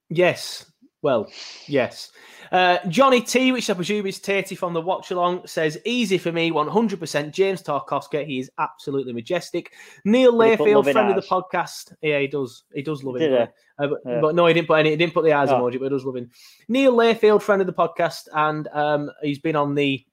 Yes. 0.09 0.68
Well, 1.01 1.31
yes. 1.67 2.11
Uh, 2.51 2.79
Johnny 2.89 3.21
T, 3.21 3.51
which 3.51 3.69
I 3.69 3.73
presume 3.73 4.05
is 4.07 4.19
Tatey 4.19 4.57
from 4.57 4.73
the 4.73 4.81
watch 4.81 5.11
along, 5.11 5.47
says 5.47 5.77
easy 5.85 6.17
for 6.17 6.31
me, 6.31 6.51
100%. 6.51 7.31
James 7.31 7.61
Tarkowski, 7.61 8.25
he 8.25 8.39
is 8.39 8.49
absolutely 8.57 9.13
majestic. 9.13 9.71
Neil 10.03 10.33
Layfield, 10.33 10.91
friend 10.91 11.09
of 11.09 11.15
the 11.15 11.21
podcast. 11.29 11.93
Yeah, 12.01 12.19
he 12.19 12.27
does. 12.27 12.63
He 12.73 12.81
does 12.81 13.03
love 13.03 13.15
him. 13.17 13.21
he? 13.21 13.27
doesn't 13.29 13.47
he? 13.47 13.83
Uh, 13.83 13.87
but, 13.87 13.99
Yeah. 14.05 14.21
but 14.21 14.35
no, 14.35 14.45
he 14.47 14.53
didn't 14.53 14.67
put 14.67 14.79
any. 14.79 14.89
He 14.89 14.95
didn't 14.97 15.13
put 15.13 15.23
the 15.23 15.33
eyes 15.33 15.49
Oh. 15.49 15.61
emoji, 15.61 15.73
but 15.73 15.83
he 15.83 15.89
does 15.89 16.05
love 16.05 16.15
him. 16.17 16.29
Neil 16.67 16.93
Layfield, 16.93 17.41
friend 17.43 17.61
of 17.61 17.67
the 17.67 17.73
podcast, 17.73 18.27
and 18.33 18.67
um, 18.73 19.09
he's 19.21 19.39
been 19.39 19.55
on 19.55 19.75
the 19.75 20.03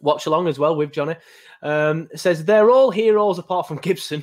watch 0.00 0.26
along 0.26 0.48
as 0.48 0.58
well 0.58 0.76
with 0.76 0.92
Johnny. 0.92 1.16
Um, 1.62 2.08
says 2.14 2.44
they're 2.44 2.70
all 2.70 2.90
heroes 2.90 3.38
apart 3.38 3.66
from 3.68 3.78
Gibson. 3.78 4.22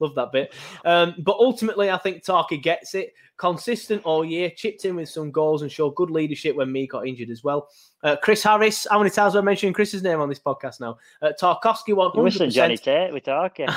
Love 0.00 0.14
that 0.14 0.32
bit. 0.32 0.52
Um, 0.84 1.14
but 1.18 1.36
ultimately, 1.38 1.90
I 1.90 1.98
think 1.98 2.24
Tarky 2.24 2.62
gets 2.62 2.94
it. 2.94 3.14
Consistent 3.36 4.02
all 4.04 4.24
year, 4.24 4.50
chipped 4.50 4.84
in 4.84 4.96
with 4.96 5.08
some 5.08 5.30
goals 5.30 5.62
and 5.62 5.70
showed 5.70 5.94
good 5.96 6.10
leadership 6.10 6.54
when 6.54 6.70
Mee 6.70 6.86
got 6.86 7.06
injured 7.06 7.30
as 7.30 7.42
well. 7.42 7.68
Uh, 8.02 8.16
Chris 8.22 8.42
Harris, 8.42 8.86
how 8.88 8.98
many 8.98 9.10
times 9.10 9.34
have 9.34 9.42
I 9.42 9.44
mentioned 9.44 9.74
Chris's 9.74 10.02
name 10.02 10.20
on 10.20 10.28
this 10.28 10.38
podcast 10.38 10.80
now? 10.80 10.98
Uh, 11.20 11.32
Tarkowski, 11.40 11.94
100%. 11.94 12.14
listen, 12.16 12.50
Johnny 12.50 12.76
Tate, 12.76 13.12
we're 13.12 13.20
talking. 13.20 13.68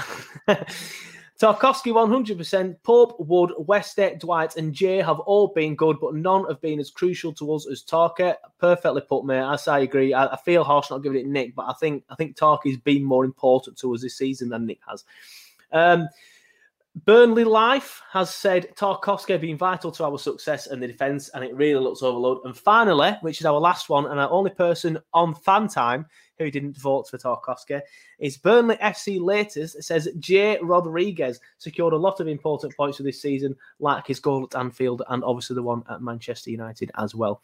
Tarkowski 1.39 1.91
100%, 1.93 2.77
Pope, 2.81 3.15
Wood, 3.19 3.51
Westwood, 3.59 4.17
Dwight, 4.17 4.55
and 4.57 4.73
Jay 4.73 4.97
have 4.97 5.19
all 5.19 5.49
been 5.49 5.75
good, 5.75 5.97
but 6.01 6.15
none 6.15 6.45
have 6.47 6.59
been 6.61 6.79
as 6.79 6.89
crucial 6.89 7.31
to 7.33 7.53
us 7.53 7.67
as 7.67 7.83
Tarka. 7.83 8.35
Perfectly 8.59 9.01
put, 9.01 9.23
mate. 9.23 9.43
As 9.43 9.67
I 9.67 9.79
agree. 9.79 10.15
I, 10.15 10.25
I 10.25 10.37
feel 10.37 10.63
harsh 10.63 10.89
not 10.89 11.03
giving 11.03 11.19
it 11.19 11.27
Nick, 11.27 11.53
but 11.53 11.65
I 11.67 11.73
think 11.73 12.03
I 12.09 12.15
think 12.15 12.35
Tarky's 12.35 12.77
been 12.77 13.03
more 13.03 13.23
important 13.23 13.77
to 13.79 13.93
us 13.93 14.01
this 14.01 14.17
season 14.17 14.49
than 14.49 14.65
Nick 14.65 14.79
has. 14.87 15.03
Um, 15.71 16.07
Burnley 17.05 17.43
Life 17.43 18.01
has 18.11 18.33
said 18.33 18.75
Tarkowski 18.75 19.39
been 19.39 19.57
vital 19.57 19.91
to 19.91 20.03
our 20.03 20.17
success 20.17 20.67
and 20.67 20.81
the 20.81 20.87
defence, 20.87 21.29
and 21.29 21.43
it 21.43 21.53
really 21.55 21.79
looks 21.79 22.01
overloaded. 22.01 22.45
And 22.45 22.57
finally, 22.57 23.11
which 23.21 23.39
is 23.39 23.45
our 23.45 23.59
last 23.59 23.89
one, 23.89 24.07
and 24.07 24.19
our 24.19 24.29
only 24.31 24.49
person 24.49 24.97
on 25.13 25.35
fan 25.35 25.67
time 25.67 26.07
who 26.39 26.49
didn't 26.49 26.77
vote 26.77 27.07
for 27.07 27.17
Tarkowski, 27.17 27.81
is 28.19 28.37
Burnley 28.37 28.77
FC 28.77 29.19
latest. 29.19 29.75
It 29.75 29.83
says 29.83 30.09
Jay 30.19 30.57
Rodriguez 30.61 31.39
secured 31.57 31.93
a 31.93 31.97
lot 31.97 32.19
of 32.19 32.27
important 32.27 32.75
points 32.75 32.97
for 32.97 33.03
this 33.03 33.21
season, 33.21 33.55
like 33.79 34.07
his 34.07 34.19
goal 34.19 34.43
at 34.43 34.57
Anfield 34.57 35.03
and 35.09 35.23
obviously 35.23 35.55
the 35.55 35.63
one 35.63 35.83
at 35.89 36.01
Manchester 36.01 36.49
United 36.49 36.91
as 36.97 37.13
well. 37.13 37.41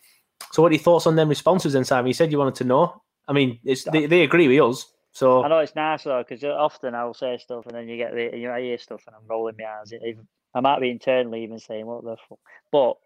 So, 0.51 0.61
what 0.61 0.71
are 0.71 0.75
your 0.75 0.83
thoughts 0.83 1.07
on 1.07 1.15
them 1.15 1.29
responses 1.29 1.73
then, 1.73 1.85
Simon? 1.85 2.07
You 2.07 2.13
said 2.13 2.31
you 2.31 2.39
wanted 2.39 2.55
to 2.55 2.63
know. 2.63 3.01
I 3.27 3.33
mean, 3.33 3.59
it's, 3.63 3.83
they, 3.83 4.05
they 4.05 4.23
agree 4.23 4.47
with 4.47 4.59
us. 4.59 4.93
So, 5.13 5.43
I 5.43 5.47
know 5.47 5.59
it's 5.59 5.75
nice 5.75 6.03
though, 6.03 6.23
because 6.27 6.43
often 6.43 6.95
I'll 6.95 7.13
say 7.13 7.37
stuff 7.37 7.67
and 7.67 7.75
then 7.75 7.87
you 7.87 7.97
get 7.97 8.13
the 8.13 8.35
you 8.35 8.47
know, 8.47 8.53
I 8.53 8.61
hear 8.61 8.77
stuff 8.77 9.03
and 9.05 9.15
I'm 9.15 9.27
rolling 9.27 9.55
my 9.57 9.65
eyes. 9.65 9.93
Even, 9.93 10.27
I 10.55 10.59
might 10.59 10.81
be 10.81 10.89
internally 10.89 11.43
even 11.43 11.59
saying 11.59 11.85
what 11.85 12.03
the 12.03 12.17
fuck, 12.27 12.39
but 12.71 12.97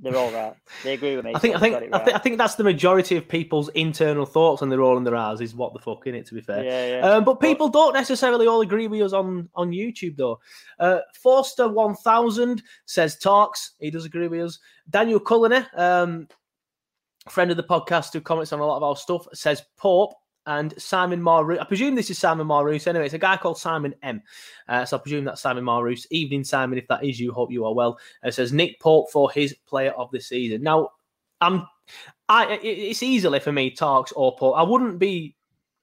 they're 0.00 0.16
all 0.16 0.30
right. 0.30 0.54
They 0.84 0.94
agree 0.94 1.16
with 1.16 1.24
me. 1.24 1.32
I 1.34 1.38
think 1.40 1.56
I 1.56 1.58
so 1.58 1.64
they 1.64 1.70
think 1.70 1.82
it 1.82 1.94
I, 1.94 1.96
right. 1.96 2.04
think 2.04 2.16
I 2.16 2.20
think 2.20 2.38
that's 2.38 2.54
the 2.54 2.64
majority 2.64 3.16
of 3.16 3.26
people's 3.26 3.68
internal 3.70 4.24
thoughts 4.24 4.60
when 4.60 4.70
they're 4.70 4.82
all 4.82 4.96
in 4.96 5.04
their 5.04 5.16
eyes 5.16 5.40
is 5.40 5.54
what 5.54 5.72
the 5.72 5.80
fuck 5.80 6.06
in 6.06 6.14
it. 6.14 6.26
To 6.26 6.34
be 6.34 6.40
fair, 6.40 6.62
Yeah, 6.62 6.86
yeah. 6.86 7.00
Um, 7.00 7.24
but 7.24 7.40
people 7.40 7.68
don't 7.68 7.94
necessarily 7.94 8.46
all 8.46 8.60
agree 8.60 8.86
with 8.86 9.02
us 9.02 9.12
on 9.12 9.48
on 9.54 9.70
YouTube 9.70 10.16
though. 10.16 10.38
Uh, 10.78 11.00
Forster 11.14 11.68
one 11.68 11.96
thousand 11.96 12.62
says 12.86 13.16
talks. 13.16 13.72
He 13.80 13.90
does 13.90 14.04
agree 14.04 14.28
with 14.28 14.42
us. 14.42 14.58
Daniel 14.90 15.20
Cullinan, 15.20 15.66
um, 15.76 16.28
friend 17.28 17.50
of 17.50 17.56
the 17.56 17.64
podcast 17.64 18.12
who 18.12 18.20
comments 18.20 18.52
on 18.52 18.60
a 18.60 18.66
lot 18.66 18.76
of 18.76 18.82
our 18.84 18.96
stuff, 18.96 19.26
says 19.34 19.62
Pope. 19.76 20.14
And 20.46 20.72
Simon 20.80 21.22
Marroos. 21.22 21.58
I 21.58 21.64
presume 21.64 21.94
this 21.94 22.08
is 22.10 22.18
Simon 22.18 22.46
Marroos. 22.46 22.86
Anyway, 22.86 23.04
it's 23.04 23.14
a 23.14 23.18
guy 23.18 23.36
called 23.36 23.58
Simon 23.58 23.94
M. 24.02 24.22
Uh, 24.66 24.84
so 24.84 24.96
I 24.96 25.00
presume 25.00 25.24
that's 25.24 25.42
Simon 25.42 25.62
Marroos. 25.64 26.06
Evening, 26.10 26.42
Simon. 26.42 26.78
If 26.78 26.88
that 26.88 27.04
is 27.04 27.20
you, 27.20 27.32
hope 27.32 27.52
you 27.52 27.66
are 27.66 27.74
well. 27.74 27.98
Uh, 28.24 28.30
says 28.30 28.52
Nick 28.52 28.80
Pope 28.80 29.10
for 29.10 29.30
his 29.30 29.54
player 29.66 29.90
of 29.90 30.10
the 30.10 30.20
season. 30.20 30.62
Now, 30.62 30.90
I'm 31.40 31.66
I 32.28 32.58
it's 32.62 33.02
easily 33.02 33.40
for 33.40 33.52
me 33.52 33.70
talks 33.70 34.12
or 34.12 34.36
Pope. 34.36 34.54
I 34.56 34.62
wouldn't 34.62 34.98
be 34.98 35.36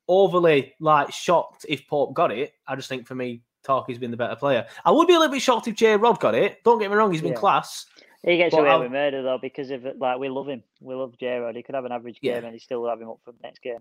overly 0.07 0.73
like 0.79 1.11
shocked 1.11 1.65
if 1.69 1.87
Pope 1.87 2.13
got 2.13 2.31
it. 2.31 2.53
I 2.67 2.75
just 2.75 2.89
think 2.89 3.07
for 3.07 3.15
me 3.15 3.41
Tarky's 3.63 3.97
been 3.97 4.11
the 4.11 4.17
better 4.17 4.35
player. 4.35 4.65
I 4.83 4.91
would 4.91 5.07
be 5.07 5.13
a 5.15 5.19
little 5.19 5.33
bit 5.33 5.41
shocked 5.41 5.67
if 5.67 5.75
J 5.75 5.95
Rod 5.97 6.19
got 6.19 6.35
it. 6.35 6.63
Don't 6.63 6.79
get 6.79 6.89
me 6.91 6.95
wrong, 6.97 7.11
he's 7.11 7.21
been 7.21 7.31
Yeah. 7.31 7.37
class. 7.39 7.85
He 8.23 8.37
gets 8.37 8.55
away 8.55 8.69
I'll- 8.69 8.79
with 8.79 8.91
murder 8.91 9.21
though 9.21 9.37
because 9.39 9.71
of 9.71 9.85
it, 9.85 9.99
like 9.99 10.19
we 10.19 10.29
love 10.29 10.47
him. 10.47 10.63
We 10.81 10.95
love 10.95 11.17
J 11.17 11.37
Rod. 11.37 11.55
He 11.55 11.63
could 11.63 11.75
have 11.75 11.85
an 11.85 11.91
average 11.91 12.19
Yeah. 12.21 12.35
game 12.35 12.45
and 12.45 12.53
he 12.53 12.59
still 12.59 12.85
have 12.87 13.01
him 13.01 13.09
up 13.09 13.19
for 13.23 13.31
the 13.31 13.39
next 13.43 13.61
game. 13.61 13.79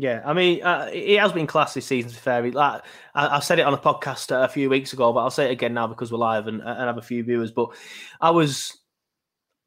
Yeah, 0.00 0.22
I 0.24 0.32
mean, 0.32 0.62
uh, 0.62 0.86
he 0.90 1.14
has 1.14 1.30
been 1.32 1.46
class 1.46 1.74
this 1.74 1.84
season. 1.84 2.10
To 2.10 2.16
be 2.16 2.20
fair, 2.20 2.42
He- 2.44 2.52
like 2.52 2.82
I, 3.14 3.36
I 3.36 3.40
said 3.40 3.58
it 3.58 3.66
on 3.66 3.74
a 3.74 3.78
podcast 3.78 4.32
uh, 4.32 4.44
a 4.44 4.48
few 4.48 4.70
weeks 4.70 4.92
ago, 4.94 5.12
but 5.12 5.20
I'll 5.20 5.30
say 5.30 5.46
it 5.48 5.52
again 5.52 5.74
now 5.74 5.86
because 5.88 6.10
we're 6.10 6.18
live 6.18 6.46
and, 6.46 6.62
and 6.62 6.78
have 6.80 6.96
a 6.96 7.02
few 7.02 7.22
viewers. 7.22 7.50
But 7.50 7.70
I 8.20 8.30
was 8.30 8.78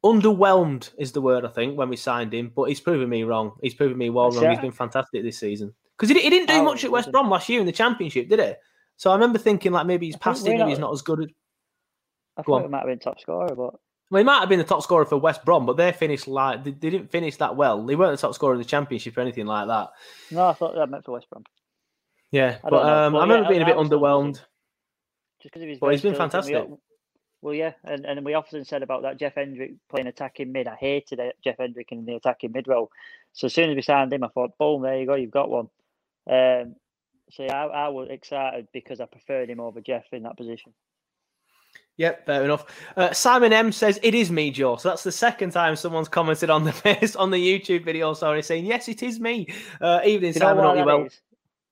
underwhelmed, 0.04 0.90
is 0.98 1.12
the 1.12 1.20
word 1.20 1.44
I 1.44 1.48
think, 1.48 1.78
when 1.78 1.88
we 1.88 1.96
signed 1.96 2.34
him. 2.34 2.50
But 2.54 2.64
he's 2.64 2.80
proven 2.80 3.08
me 3.08 3.22
wrong. 3.24 3.52
He's 3.62 3.74
proven 3.74 3.96
me 3.96 4.10
well 4.10 4.30
wrong. 4.30 4.44
it. 4.44 4.50
He's 4.50 4.58
been 4.60 4.72
fantastic 4.72 5.22
this 5.22 5.38
season 5.38 5.72
because 5.96 6.10
he, 6.14 6.20
he 6.20 6.30
didn't 6.30 6.48
do 6.48 6.54
Oh, 6.56 6.64
much 6.64 6.84
at 6.84 6.90
West. 6.90 7.12
Brom 7.12 7.30
last 7.30 7.48
year 7.48 7.60
in 7.60 7.66
the 7.66 7.72
Championship, 7.72 8.28
did 8.28 8.40
he? 8.40 8.52
So 8.96 9.10
I 9.10 9.14
remember 9.14 9.38
thinking 9.38 9.72
like 9.72 9.86
maybe 9.86 10.06
he's 10.06 10.16
I 10.16 10.18
past 10.18 10.44
maybe 10.44 10.58
not- 10.58 10.68
he's 10.68 10.78
not 10.78 10.92
as 10.92 11.02
good. 11.02 11.20
As, 11.20 11.26
I 12.36 12.42
Go 12.42 12.52
thought 12.54 12.56
on. 12.56 12.62
he 12.64 12.68
might 12.70 12.78
have 12.78 12.86
been 12.88 12.98
top 12.98 13.20
scorer, 13.20 13.54
but 13.54 13.74
well, 14.10 14.18
he 14.18 14.24
might 14.24 14.40
have 14.40 14.48
been 14.48 14.58
the 14.58 14.64
top 14.64 14.82
scorer 14.82 15.04
for 15.04 15.16
West 15.16 15.44
Brom, 15.44 15.66
but 15.66 15.76
they 15.76 15.92
finished 15.92 16.28
like 16.28 16.64
they, 16.64 16.70
they 16.72 16.90
didn't 16.90 17.10
finish 17.10 17.36
that 17.36 17.56
well. 17.56 17.84
They 17.84 17.96
weren't 17.96 18.12
the 18.18 18.20
top 18.26 18.34
scorer 18.34 18.54
in 18.54 18.58
the 18.58 18.64
Championship 18.64 19.16
or 19.16 19.20
anything 19.22 19.46
like 19.46 19.66
that. 19.68 19.90
no, 20.30 20.46
I 20.48 20.52
thought 20.52 20.74
that 20.74 20.90
meant 20.90 21.04
for 21.04 21.12
West 21.12 21.28
Brom. 21.30 21.44
Yeah, 22.30 22.58
I 22.64 22.68
but 22.68 22.82
um, 22.88 23.12
Well, 23.12 23.22
I 23.22 23.24
remember 23.24 23.44
yeah, 23.44 23.48
being 23.48 23.62
a 23.62 23.66
bit 23.66 23.76
I 23.76 23.78
was 23.78 23.90
not 23.90 24.00
underwhelmed. 24.00 24.34
just 24.34 25.52
because 25.52 25.62
of 25.62 25.68
his. 25.68 25.80
Well, 25.80 25.90
he's 25.90 26.02
been 26.02 26.14
versatility. 26.14 26.52
We 26.52 26.58
fantastic. 26.58 26.78
Well, 27.42 27.54
yeah, 27.54 27.72
and, 27.84 28.06
and 28.06 28.24
we 28.24 28.32
often 28.34 28.64
said 28.64 28.82
about 28.82 29.02
that 29.02 29.18
Jeff 29.18 29.34
Hendrick 29.34 29.72
playing 29.90 30.06
attacking 30.06 30.50
mid. 30.50 30.66
I 30.66 30.76
hated 30.76 31.18
it, 31.18 31.36
Jeff 31.44 31.56
Hendrick 31.58 31.92
in 31.92 32.06
the 32.06 32.14
attacking 32.16 32.52
mid 32.52 32.66
role. 32.68 32.90
So 33.34 33.46
as 33.46 33.54
soon 33.54 33.68
as 33.68 33.76
we 33.76 33.82
signed 33.82 34.12
him, 34.12 34.24
I 34.24 34.28
thought, 34.28 34.56
boom, 34.58 34.82
there 34.82 34.98
you 34.98 35.06
go, 35.06 35.14
you've 35.14 35.30
got 35.30 35.50
one. 35.50 35.68
Um, 36.30 36.76
so 37.30 37.42
yeah, 37.42 37.54
I, 37.66 37.86
I 37.86 37.88
was 37.88 38.08
excited 38.10 38.68
because 38.72 39.00
I 39.00 39.06
preferred 39.06 39.50
him 39.50 39.60
over 39.60 39.82
Jeff 39.82 40.04
in 40.12 40.22
that 40.22 40.36
position. 40.38 40.72
Yep, 41.96 42.26
fair 42.26 42.44
enough. 42.44 42.64
Uh, 42.96 43.12
Simon 43.12 43.52
M 43.52 43.70
says 43.70 44.00
it 44.02 44.14
is 44.14 44.30
me, 44.30 44.50
Joe. 44.50 44.76
So 44.76 44.88
that's 44.88 45.04
the 45.04 45.12
second 45.12 45.50
time 45.52 45.76
someone's 45.76 46.08
commented 46.08 46.50
on 46.50 46.64
the 46.64 46.72
face 46.84 47.14
on 47.14 47.30
the 47.30 47.36
YouTube 47.38 47.84
video. 47.84 48.14
Sorry, 48.14 48.42
saying 48.42 48.66
yes, 48.66 48.88
it 48.88 49.02
is 49.02 49.20
me. 49.20 49.46
Uh, 49.80 50.00
evening, 50.04 50.32
You 50.34 50.40
Simon. 50.40 50.64
Hope 50.64 50.76
you 50.78 50.84
well. 50.84 51.04
is? 51.04 51.20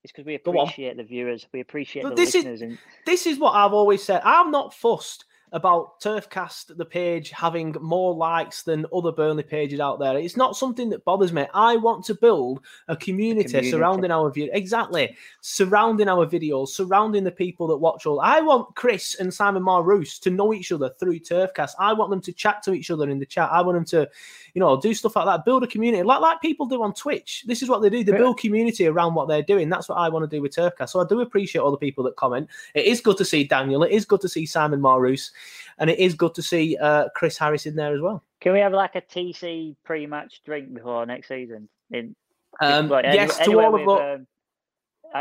It's 0.05 0.13
because 0.13 0.27
we 0.27 0.35
appreciate 0.35 0.97
the 0.97 1.05
viewers, 1.05 1.47
we 1.53 1.61
appreciate 1.61 2.03
But 2.03 2.17
the 2.17 2.25
this 2.25 2.35
is- 2.35 2.63
and 2.63 2.77
This 3.07 3.27
is 3.27 3.39
what 3.39 3.53
I've 3.53 3.73
always 3.73 4.03
said. 4.03 4.21
I'm 4.25 4.51
not 4.51 4.75
fussed 4.75 5.25
about 5.53 6.01
Turfcast, 6.01 6.77
the 6.77 6.85
page, 6.85 7.31
having 7.31 7.77
more 7.81 8.15
likes 8.15 8.63
than 8.63 8.87
other 8.93 9.13
Burnley 9.13 9.43
pages 9.43 9.81
out 9.81 9.99
there. 9.99 10.17
It's 10.19 10.37
not 10.37 10.57
something 10.57 10.89
that 10.91 11.05
bothers 11.05 11.33
me. 11.33 11.47
I 11.53 11.77
want 11.77 12.05
to 12.07 12.15
build 12.15 12.61
a 12.89 12.97
community, 12.97 13.49
community. 13.49 13.71
surrounding 13.71 14.11
our 14.11 14.31
view. 14.31 14.49
Exactly. 14.53 15.15
Surrounding 15.43 16.09
our 16.09 16.27
videos, 16.27 16.69
surrounding 16.69 17.23
the 17.23 17.31
people 17.31 17.67
that 17.69 17.77
watch 17.77 18.07
all. 18.07 18.21
I 18.21 18.41
want 18.41 18.75
Chris 18.75 19.17
and 19.21 19.33
Simon 19.33 19.63
Marroos 19.63 20.19
to 20.21 20.31
know 20.31 20.55
each 20.55 20.73
other 20.73 20.91
through 20.99 21.21
Turfcast. 21.21 21.73
I 21.79 21.93
want 21.93 22.11
them 22.11 22.23
to 22.23 22.33
chat 22.33 22.63
to 22.65 22.73
each 22.73 22.91
other 22.91 23.11
in 23.11 23.19
the 23.19 23.27
chat. 23.27 23.51
I 23.53 23.61
want 23.61 23.77
them 23.77 23.85
to, 23.87 24.09
you 24.55 24.61
know, 24.61 24.81
do 24.81 24.95
stuff 24.95 25.17
like 25.17 25.27
that, 25.27 25.45
build 25.45 25.65
a 25.65 25.67
community 25.67 26.03
like 26.03 26.21
like 26.21 26.41
people 26.41 26.67
do 26.67 26.83
on 26.83 26.95
Twitch. 26.95 27.45
This 27.47 27.63
is 27.63 27.69
what 27.69 27.83
they 27.83 27.91
do. 27.91 28.03
They 28.03 28.13
build 28.13 28.39
community 28.39 28.87
around 28.87 29.15
what 29.15 29.29
they're 29.29 29.43
doing. 29.43 29.69
That's 29.69 29.89
what 29.89 29.99
I 29.99 30.09
want 30.09 30.29
to 30.29 30.37
do 30.37 30.41
with 30.41 30.55
Turfcast. 30.55 30.91
So 30.91 31.01
I 31.01 31.07
do 31.07 31.21
appreciate 31.21 31.61
all 31.61 31.71
the 31.71 31.77
people 31.77 32.05
that 32.05 32.17
comment. 32.17 32.49
It 32.75 32.87
is 32.87 33.01
good 33.01 33.19
to 33.19 33.25
see 33.25 33.45
Daniel. 33.45 33.83
It 33.83 33.93
is 33.93 34.07
good 34.07 34.21
to 34.23 34.29
see 34.29 34.47
Simon 34.47 34.81
Marroos. 34.81 35.33
And 35.79 35.89
it 35.91 35.99
is 35.99 36.15
good 36.15 36.35
to 36.35 36.43
see 36.43 36.77
uh, 36.77 37.09
Chris 37.15 37.39
Harris 37.39 37.67
in 37.67 37.75
there 37.77 37.95
as 37.95 38.01
well. 38.01 38.23
can 38.41 38.53
we 38.53 38.61
have 38.61 38.73
like 38.73 38.95
a 38.95 39.01
TC 39.01 39.77
pre-match 39.85 40.43
drink 40.45 40.73
before 40.75 41.07
next 41.07 41.29
season? 41.29 41.69
In 41.91 42.15
Um, 42.61 42.89
like, 42.89 43.05
any- 43.05 43.17
yes, 43.17 43.37
to 43.39 43.43
anywhere 43.45 43.67
all 43.67 43.75
of 43.75 43.81
with, 43.87 44.01
us. 44.01 44.19
um, 44.19 44.27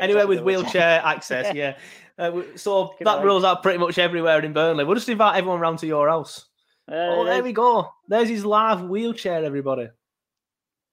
Anywhere 0.02 0.26
with 0.28 0.40
wheelchair 0.42 1.02
access, 1.04 1.54
yeah. 1.56 1.78
Uh, 2.18 2.42
so 2.56 2.94
Good 2.98 3.06
that 3.08 3.18
night. 3.18 3.26
rules 3.26 3.44
out 3.44 3.62
pretty 3.64 3.78
much 3.80 3.98
everywhere 3.98 4.40
in 4.44 4.54
Burnley. 4.54 4.84
We'll 4.86 4.96
just 4.96 5.10
invite 5.10 5.38
everyone 5.38 5.60
round 5.60 5.80
to 5.80 5.88
your 5.88 6.08
house. 6.08 6.48
Uh, 6.90 6.96
Oh, 6.96 7.26
there 7.26 7.44
we 7.44 7.52
go. 7.54 7.90
There's 8.08 8.30
his 8.30 8.46
live 8.46 8.82
wheelchair, 8.84 9.44
everybody. 9.44 9.90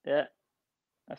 Yeah. 0.04 0.24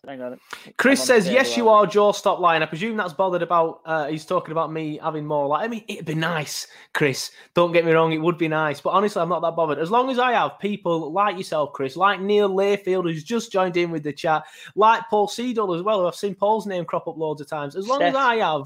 Hang 0.07 0.21
on. 0.21 0.39
Chris 0.77 1.03
says, 1.03 1.27
"Yes, 1.27 1.57
you 1.57 1.67
aren't. 1.67 1.91
Joe, 1.91 2.11
stop 2.11 2.39
lying. 2.39 2.61
I 2.61 2.67
presume 2.67 2.95
that's 2.95 3.13
bothered 3.13 3.41
about. 3.41 3.81
Uh, 3.85 4.07
he's 4.07 4.25
talking 4.25 4.51
about 4.51 4.71
me 4.71 4.99
having 5.01 5.25
more. 5.25 5.47
Like, 5.47 5.65
I 5.65 5.67
mean, 5.67 5.83
it'd 5.87 6.05
be 6.05 6.15
nice, 6.15 6.67
Chris. 6.93 7.31
Don't 7.55 7.71
get 7.71 7.85
me 7.85 7.91
wrong; 7.91 8.11
it 8.11 8.19
would 8.19 8.37
be 8.37 8.47
nice. 8.47 8.81
But 8.81 8.91
honestly, 8.91 9.21
I'm 9.21 9.29
not 9.29 9.41
that 9.41 9.55
bothered. 9.55 9.79
As 9.79 9.89
long 9.89 10.11
as 10.11 10.19
I 10.19 10.33
have 10.33 10.59
people 10.59 11.11
like 11.11 11.37
yourself, 11.37 11.73
Chris, 11.73 11.95
like 11.95 12.21
Neil 12.21 12.49
Layfield, 12.49 13.03
who's 13.03 13.23
just 13.23 13.51
joined 13.51 13.77
in 13.77 13.89
with 13.89 14.03
the 14.03 14.13
chat, 14.13 14.43
like 14.75 15.03
Paul 15.09 15.27
Seedle 15.27 15.75
as 15.75 15.81
well. 15.81 16.01
who 16.01 16.07
I've 16.07 16.15
seen 16.15 16.35
Paul's 16.35 16.67
name 16.67 16.85
crop 16.85 17.07
up 17.07 17.17
loads 17.17 17.41
of 17.41 17.47
times. 17.49 17.75
As 17.75 17.87
long 17.87 18.01
as 18.01 18.15
I 18.15 18.35
have, 18.37 18.63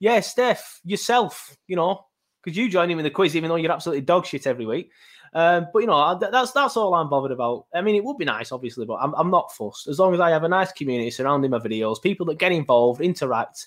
yeah, 0.00 0.20
Steph, 0.20 0.80
yourself, 0.84 1.56
you 1.66 1.76
know, 1.76 2.06
because 2.42 2.56
you 2.56 2.68
join 2.68 2.90
in 2.90 2.96
with 2.96 3.04
the 3.04 3.10
quiz, 3.10 3.36
even 3.36 3.48
though 3.48 3.56
you're 3.56 3.72
absolutely 3.72 4.02
dog 4.02 4.26
shit 4.26 4.46
every 4.46 4.66
week. 4.66 4.90
Um, 5.34 5.66
but 5.72 5.80
you 5.80 5.86
know, 5.86 6.18
that's 6.18 6.52
that's 6.52 6.76
all 6.76 6.94
I'm 6.94 7.08
bothered 7.08 7.32
about. 7.32 7.66
I 7.74 7.82
mean, 7.82 7.96
it 7.96 8.04
would 8.04 8.18
be 8.18 8.24
nice, 8.24 8.52
obviously, 8.52 8.86
but 8.86 8.94
I'm, 8.94 9.14
I'm 9.14 9.30
not 9.30 9.52
fussed. 9.52 9.88
As 9.88 9.98
long 9.98 10.14
as 10.14 10.20
I 10.20 10.30
have 10.30 10.44
a 10.44 10.48
nice 10.48 10.72
community 10.72 11.10
surrounding 11.10 11.50
my 11.50 11.58
videos, 11.58 12.00
people 12.00 12.24
that 12.26 12.38
get 12.38 12.52
involved, 12.52 13.00
interact, 13.00 13.66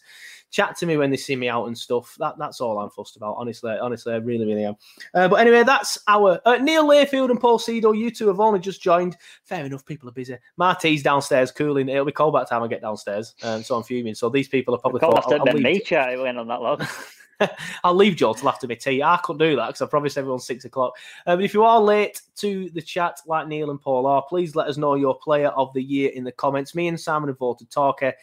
chat 0.50 0.78
to 0.78 0.86
me 0.86 0.98
when 0.98 1.12
they 1.12 1.18
see 1.18 1.36
me 1.36 1.50
out 1.50 1.66
and 1.66 1.78
stuff. 1.78 2.16
That 2.20 2.38
that's 2.38 2.62
all 2.62 2.80
I'm 2.80 2.90
fussed 2.90 3.18
about. 3.18 3.36
Honestly, 3.38 3.78
honestly, 3.82 4.14
I 4.14 4.18
really, 4.18 4.46
really 4.46 4.66
am. 4.66 4.76
Uh, 5.14 5.28
but 5.28 5.36
anyway, 5.36 5.64
that's 5.64 5.98
our 6.08 6.40
uh, 6.46 6.58
Neil 6.58 6.86
Layfield 6.86 7.30
and 7.30 7.40
Paul 7.40 7.60
Seedle. 7.60 7.98
You 7.98 8.12
two 8.12 8.28
have 8.28 8.40
only 8.40 8.60
just 8.60 8.82
joined. 8.82 9.18
Fair 9.44 9.66
enough, 9.66 9.86
people 9.86 10.08
are 10.10 10.14
busy. 10.14 10.38
Marty's 10.58 11.04
downstairs 11.04 11.52
cooling. 11.52 11.90
It'll 11.90 12.06
be 12.06 12.12
cold 12.12 12.34
by 12.34 12.42
the 12.42 12.48
time 12.48 12.64
I 12.64 12.68
get 12.68 12.82
downstairs, 12.82 13.36
um, 13.44 13.64
so 13.64 13.76
I'm 13.76 13.84
fuming. 13.84 14.16
So 14.16 14.30
these 14.30 14.48
people 14.48 14.74
are 14.74 14.80
probably 14.80 15.02
thought, 15.02 15.18
after 15.18 15.40
the 15.40 15.82
chat. 15.82 16.14
It 16.14 16.22
went 16.22 16.38
on 16.38 16.48
that 16.48 16.62
long. 16.62 16.88
I'll 17.84 17.95
leave 17.95 18.15
Joe 18.15 18.34
till 18.34 18.50
after 18.50 18.67
my 18.67 18.76
tea. 18.76 19.04
I 19.04 19.17
couldn't 19.23 19.39
do 19.39 19.56
that 19.56 19.67
because 19.67 19.82
I 19.82 19.86
promised 19.86 20.17
everyone 20.17 20.39
six 20.39 20.65
o'clock. 20.65 20.95
But 21.26 21.41
if 21.43 21.54
you 21.54 21.63
are 21.63 21.80
late 21.80 22.21
to 22.38 22.69
the 22.71 22.82
chat, 22.82 23.19
like 23.26 23.47
Neil 23.47 23.71
and 23.71 23.82
Paul 23.82 24.06
are, 24.08 24.23
please 24.23 24.56
let 24.56 24.67
us 24.67 24.78
know 24.78 24.95
your 24.95 25.17
player 25.17 25.50
of 25.50 25.73
the 25.73 25.82
year 25.82 26.10
in 26.10 26.23
the 26.23 26.32
comments. 26.32 26.76
Me 26.76 26.88
and 26.88 27.00
Simon 27.00 27.30
have 27.30 27.38
voted 27.38 27.69
Talker. 27.69 28.13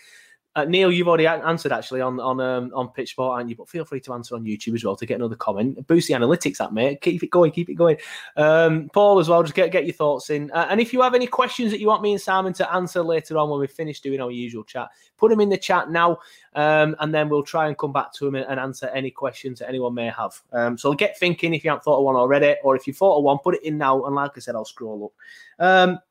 Uh, 0.57 0.64
Neil, 0.64 0.93
you've 0.93 1.09
already 1.09 1.27
answered 1.27 1.73
actually 1.73 2.01
on 2.01 2.21
on 2.21 2.40
um, 2.40 2.71
on 2.75 2.88
Pitch 2.88 3.11
Sport, 3.11 3.38
aren't 3.38 3.51
you? 3.51 3.57
But 3.57 3.69
feel 3.69 3.85
free 3.85 4.01
to 4.01 4.14
answer 4.14 4.37
on 4.37 4.45
YouTube 4.45 4.75
as 4.75 4.85
well 4.85 4.95
to 4.97 5.07
get 5.07 5.17
another 5.17 5.35
comment. 5.35 5.85
Boost 5.87 6.09
the 6.09 6.14
analytics, 6.14 6.59
that 6.59 6.73
mate. 6.73 7.01
Keep 7.01 7.25
it 7.25 7.31
going, 7.31 7.51
keep 7.51 7.69
it 7.69 7.75
going. 7.75 7.97
Um, 8.37 8.88
Paul 8.93 9.19
as 9.19 9.29
well, 9.29 9.43
just 9.43 9.55
get 9.55 9.73
get 9.73 9.85
your 9.85 9.95
thoughts 9.95 10.31
in. 10.31 10.51
Uh, 10.53 10.67
and 10.71 10.81
if 10.81 10.93
you 10.93 11.03
have 11.03 11.14
any 11.14 11.27
questions 11.27 11.73
that 11.73 11.81
you 11.81 11.88
want 11.88 12.03
me 12.03 12.12
and 12.12 12.21
Simon 12.21 12.53
to 12.55 12.73
answer 12.73 13.03
later 13.03 13.37
on 13.38 13.51
when 13.51 13.59
we 13.59 13.67
finish 13.67 14.01
doing 14.01 14.21
our 14.21 14.31
usual 14.31 14.62
chat, 14.62 14.90
put 15.17 15.31
them 15.31 15.40
in 15.40 15.49
the 15.49 15.59
chat 15.59 15.90
now, 15.90 16.19
um, 16.55 16.95
and 17.01 17.12
then 17.12 17.29
we'll 17.29 17.43
try 17.43 17.67
and 17.67 17.77
come 17.77 17.93
back 17.93 18.12
to 18.14 18.25
them 18.25 18.37
and, 18.37 18.47
and 18.47 18.61
answer 18.61 18.87
any 18.88 19.11
questions 19.11 19.59
that 19.59 19.69
anyone 19.69 19.95
may 19.95 20.09
have. 20.09 20.40
Um, 20.53 20.79
so 20.79 20.95
get 20.95 21.19
thinking 21.19 21.53
if 21.55 21.64
you 21.64 21.71
haven't 21.71 21.83
thought 21.83 21.99
of 21.99 22.05
one 22.05 22.17
already, 22.17 22.55
or 22.62 22.77
if 22.77 22.87
you 22.87 22.93
thought 22.93 23.19
of 23.19 23.25
one, 23.25 23.38
put 23.38 23.57
it 23.57 23.64
in 23.64 23.77
now. 23.77 24.05
And 24.05 24.14
like 24.14 24.33
I 24.37 24.40
said, 24.40 24.55
I'll 24.55 24.64
scroll 24.64 25.12
up. 25.59 26.05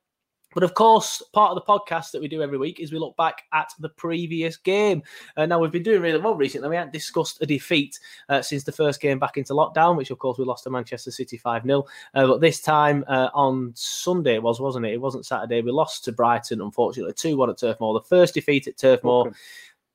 But 0.53 0.63
of 0.63 0.73
course, 0.73 1.21
part 1.33 1.51
of 1.51 1.55
the 1.55 1.61
podcast 1.61 2.11
that 2.11 2.21
we 2.21 2.27
do 2.27 2.41
every 2.41 2.57
week 2.57 2.79
is 2.79 2.91
we 2.91 2.99
look 2.99 3.15
back 3.17 3.43
at 3.53 3.71
the 3.79 3.89
previous 3.89 4.57
game. 4.57 5.03
Uh, 5.35 5.45
now, 5.45 5.59
we've 5.59 5.71
been 5.71 5.83
doing 5.83 6.01
really 6.01 6.19
well 6.19 6.35
recently. 6.35 6.69
We 6.69 6.75
haven't 6.75 6.93
discussed 6.93 7.41
a 7.41 7.45
defeat 7.45 7.99
uh, 8.29 8.41
since 8.41 8.63
the 8.63 8.71
first 8.71 9.01
game 9.01 9.19
back 9.19 9.37
into 9.37 9.53
lockdown, 9.53 9.97
which 9.97 10.11
of 10.11 10.19
course 10.19 10.37
we 10.37 10.45
lost 10.45 10.63
to 10.65 10.69
Manchester 10.69 11.11
City 11.11 11.37
5 11.37 11.63
0. 11.63 11.85
Uh, 12.13 12.27
but 12.27 12.41
this 12.41 12.61
time 12.61 13.03
uh, 13.07 13.29
on 13.33 13.71
Sunday, 13.75 14.35
it 14.35 14.43
was, 14.43 14.59
wasn't 14.59 14.85
it? 14.85 14.93
It 14.93 15.01
wasn't 15.01 15.25
Saturday. 15.25 15.61
We 15.61 15.71
lost 15.71 16.05
to 16.05 16.11
Brighton, 16.11 16.61
unfortunately, 16.61 17.13
2 17.13 17.37
1 17.37 17.49
at 17.49 17.57
Turf 17.57 17.79
Moor. 17.79 17.93
The 17.93 18.07
first 18.07 18.33
defeat 18.33 18.67
at 18.67 18.77
Turf 18.77 19.03
Moor. 19.03 19.33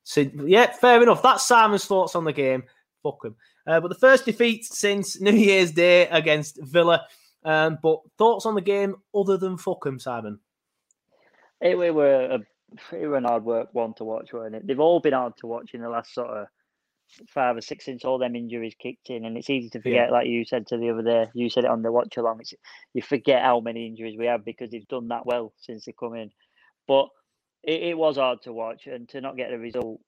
So, 0.05 0.23
yeah, 0.47 0.73
fair 0.73 1.03
enough. 1.03 1.23
That's 1.23 1.47
Simon's 1.47 1.85
thoughts 1.85 2.15
on 2.15 2.25
the 2.25 2.33
game. 2.33 2.65
Fuck 3.03 3.25
him. 3.25 3.37
Uh, 3.67 3.81
but 3.81 3.89
the 3.89 3.95
first 3.95 4.25
defeat 4.25 4.65
since 4.65 5.21
New 5.21 5.33
Year's 5.33 5.71
Day 5.71 6.09
against 6.09 6.59
Villa. 6.63 7.07
Um, 7.45 7.79
but 7.83 8.01
thoughts 8.17 8.47
on 8.47 8.55
the 8.55 8.61
game 8.61 8.97
other 9.15 9.37
than 9.37 9.59
fuck 9.59 9.87
him, 9.87 9.99
Simon? 9.99 10.41
It, 11.61 11.79
it 11.79 11.95
were 11.95 12.25
a 12.25 12.39
it 12.93 13.07
were 13.07 13.17
an 13.17 13.25
hard 13.25 13.45
work 13.45 13.69
one 13.73 13.95
to 13.95 14.05
watch, 14.05 14.33
weren't 14.33 14.55
it? 14.55 14.67
They've 14.67 14.79
all 14.79 15.01
been 15.01 15.15
hard 15.15 15.35
to 15.39 15.47
watch 15.47 15.71
in 15.75 15.81
the 15.81 15.89
last 15.89 16.15
sort 16.15 16.29
of 16.29 16.47
five 17.29 17.57
or 17.57 17.61
six 17.61 17.85
since 17.87 18.05
all 18.05 18.19
them 18.19 18.37
injuries 18.37 18.75
kicked 18.79 19.11
in, 19.11 19.25
and 19.25 19.37
it's 19.37 19.51
easy 19.51 19.71
to 19.71 19.81
forget, 19.81 20.13
like 20.13 20.27
you 20.27 20.45
said 20.45 20.67
to 20.69 20.77
the 20.77 20.91
other 20.91 21.03
day. 21.03 21.27
You 21.35 21.49
said 21.51 21.65
it 21.65 21.71
on 21.71 21.83
the 21.83 21.93
watch 21.93 22.17
along. 22.17 22.41
It's 22.41 22.55
you 22.95 23.03
forget 23.03 23.43
how 23.43 23.61
many 23.61 23.87
injuries 23.87 24.17
we 24.19 24.27
have 24.27 24.45
because 24.45 24.71
they've 24.71 24.89
done 24.89 25.09
that 25.09 25.27
well 25.27 25.53
since 25.59 25.85
they 25.85 25.95
come 25.99 26.15
in. 26.15 26.31
But 26.87 27.09
it, 27.63 27.83
it 27.83 27.99
was 27.99 28.17
hard 28.17 28.43
to 28.43 28.53
watch, 28.53 28.87
and 28.87 29.09
to 29.11 29.21
not 29.21 29.37
get 29.37 29.53
a 29.53 29.59
result 29.59 30.01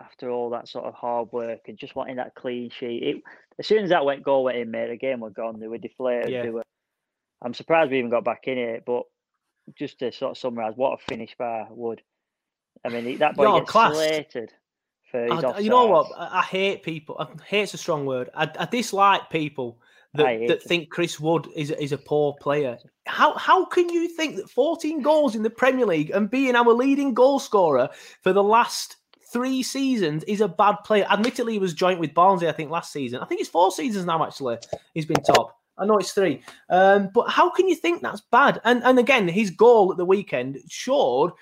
after 0.00 0.30
all 0.30 0.50
that 0.50 0.68
sort 0.68 0.84
of 0.84 0.94
hard 0.94 1.28
work 1.32 1.60
and 1.66 1.76
just 1.76 1.96
wanting 1.96 2.16
that 2.16 2.34
clean 2.34 2.70
sheet. 2.70 3.02
It, 3.02 3.22
as 3.58 3.66
soon 3.66 3.82
as 3.82 3.90
that 3.90 4.04
went 4.04 4.22
goal 4.22 4.44
went 4.44 4.58
in, 4.58 4.70
mate, 4.70 4.88
the 4.88 4.96
game 4.96 5.20
were 5.20 5.30
gone. 5.30 5.58
They 5.58 5.66
were 5.66 5.78
deflated. 5.78 6.30
Yeah. 6.30 6.42
They 6.42 6.50
were. 6.50 6.64
I'm 7.42 7.54
surprised 7.54 7.90
we 7.90 7.98
even 7.98 8.10
got 8.10 8.24
back 8.24 8.42
in 8.44 8.58
it, 8.58 8.84
but 8.86 9.02
just 9.76 9.98
to 10.00 10.12
sort 10.12 10.32
of 10.32 10.38
summarise, 10.38 10.74
what 10.76 10.94
a 10.94 11.04
finish 11.08 11.34
by 11.38 11.66
Wood. 11.70 12.02
I 12.84 12.88
mean, 12.88 13.18
that 13.18 13.36
boy 13.36 13.44
You're 13.44 13.60
gets 13.60 13.70
classed. 13.70 13.96
slated 13.96 14.52
for 15.10 15.22
his 15.22 15.44
I- 15.44 15.58
you 15.58 15.70
know 15.70 15.86
what? 15.86 16.06
I, 16.16 16.38
I 16.38 16.42
hate 16.42 16.82
people. 16.82 17.16
I, 17.18 17.26
hate's 17.46 17.74
a 17.74 17.78
strong 17.78 18.06
word. 18.06 18.30
I, 18.34 18.50
I 18.58 18.66
dislike 18.66 19.30
people 19.30 19.80
that, 20.14 20.46
that 20.48 20.62
think 20.62 20.90
Chris 20.90 21.18
Wood 21.18 21.48
is, 21.54 21.70
is 21.70 21.92
a 21.92 21.98
poor 21.98 22.34
player. 22.40 22.78
How 23.06 23.36
how 23.36 23.64
can 23.64 23.88
you 23.88 24.08
think 24.08 24.36
that 24.36 24.50
14 24.50 25.02
goals 25.02 25.34
in 25.34 25.42
the 25.42 25.50
Premier 25.50 25.86
League 25.86 26.10
and 26.10 26.30
being 26.30 26.54
our 26.56 26.72
leading 26.72 27.14
goal 27.14 27.38
scorer 27.38 27.88
for 28.22 28.32
the 28.32 28.42
last 28.42 28.96
three 29.32 29.62
seasons 29.62 30.24
is 30.24 30.40
a 30.40 30.48
bad 30.48 30.76
player. 30.84 31.06
Admittedly, 31.10 31.54
he 31.54 31.58
was 31.58 31.74
joint 31.74 32.00
with 32.00 32.14
Barnsley, 32.14 32.48
I 32.48 32.52
think, 32.52 32.70
last 32.70 32.92
season. 32.92 33.20
I 33.20 33.26
think 33.26 33.40
it's 33.40 33.50
four 33.50 33.70
seasons 33.70 34.06
now, 34.06 34.24
actually. 34.24 34.58
He's 34.94 35.06
been 35.06 35.22
top. 35.22 35.57
I 35.78 35.86
know 35.86 35.98
it's 35.98 36.12
three. 36.12 36.42
Um, 36.70 37.10
but 37.14 37.28
how 37.28 37.50
can 37.50 37.68
you 37.68 37.74
think 37.74 38.02
that's 38.02 38.22
bad? 38.30 38.60
And 38.64 38.82
and 38.84 38.98
again, 38.98 39.28
his 39.28 39.50
goal 39.50 39.90
at 39.92 39.98
the 39.98 40.04
weekend 40.04 40.58
showed 40.68 41.32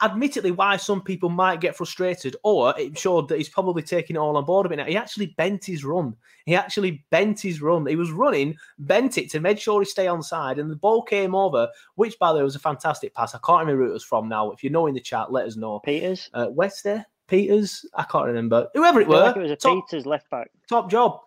admittedly 0.00 0.50
why 0.50 0.76
some 0.76 1.02
people 1.02 1.28
might 1.28 1.60
get 1.60 1.76
frustrated, 1.76 2.36
or 2.44 2.74
it 2.78 2.98
showed 2.98 3.28
that 3.28 3.38
he's 3.38 3.48
probably 3.48 3.82
taking 3.82 4.16
it 4.16 4.18
all 4.18 4.36
on 4.36 4.44
board 4.44 4.66
a 4.66 4.68
bit 4.68 4.76
now. 4.76 4.84
He 4.84 4.96
actually 4.96 5.34
bent 5.36 5.64
his 5.64 5.84
run. 5.84 6.14
He 6.46 6.54
actually 6.54 7.04
bent 7.10 7.40
his 7.40 7.60
run. 7.60 7.86
He 7.86 7.96
was 7.96 8.10
running, 8.10 8.56
bent 8.78 9.18
it 9.18 9.30
to 9.30 9.40
make 9.40 9.58
sure 9.58 9.80
he 9.80 9.84
stay 9.84 10.06
on 10.06 10.22
side, 10.22 10.58
and 10.58 10.70
the 10.70 10.76
ball 10.76 11.02
came 11.02 11.34
over, 11.34 11.68
which 11.96 12.18
by 12.18 12.32
the 12.32 12.38
way 12.38 12.44
was 12.44 12.56
a 12.56 12.60
fantastic 12.60 13.14
pass. 13.14 13.34
I 13.34 13.38
can't 13.44 13.60
remember 13.60 13.84
who 13.84 13.90
it 13.90 13.94
was 13.94 14.04
from 14.04 14.28
now. 14.28 14.50
If 14.50 14.64
you 14.64 14.70
know 14.70 14.86
in 14.86 14.94
the 14.94 15.00
chat, 15.00 15.32
let 15.32 15.46
us 15.46 15.56
know. 15.56 15.80
Peters. 15.80 16.30
Uh, 16.34 16.46
Wester, 16.50 17.04
Peters, 17.28 17.86
I 17.94 18.04
can't 18.04 18.26
remember. 18.26 18.68
Whoever 18.74 19.00
it 19.00 19.08
was. 19.08 19.20
I 19.20 19.20
feel 19.20 19.22
were, 19.22 19.26
like 19.28 19.36
it 19.36 19.42
was 19.42 19.50
a 19.50 19.56
top, 19.56 19.88
Peters 19.88 20.06
left 20.06 20.30
back. 20.30 20.50
top 20.68 20.90
job. 20.90 21.20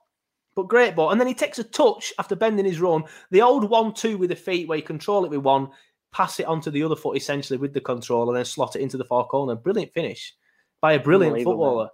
But 0.56 0.70
great 0.70 0.96
ball. 0.96 1.12
And 1.12 1.20
then 1.20 1.28
he 1.28 1.34
takes 1.34 1.60
a 1.60 1.63
touch 1.63 2.13
after 2.18 2.36
bending 2.36 2.65
his 2.65 2.80
run. 2.80 3.04
The 3.32 3.41
old 3.41 3.70
one-two 3.70 4.18
with 4.18 4.30
the 4.30 4.36
feet 4.36 4.68
where 4.68 4.78
you 4.78 4.84
control 4.84 5.26
it 5.26 5.32
with 5.32 5.41
one, 5.41 5.70
pass 6.13 6.39
it 6.39 6.46
onto 6.46 6.72
the 6.72 6.84
other 6.84 6.96
foot 6.96 7.18
essentially 7.18 7.58
with 7.58 7.74
the 7.74 7.82
control, 7.82 8.30
and 8.30 8.38
then 8.38 8.46
slot 8.46 8.76
it 8.76 8.82
into 8.82 8.98
the 8.98 9.04
far 9.04 9.26
corner. 9.26 9.56
Brilliant 9.56 9.94
finish 9.94 10.34
by 10.82 10.94
a 10.94 11.00
brilliant 11.00 11.38
Unbelievable, 11.38 11.65
footballer. 11.65 11.89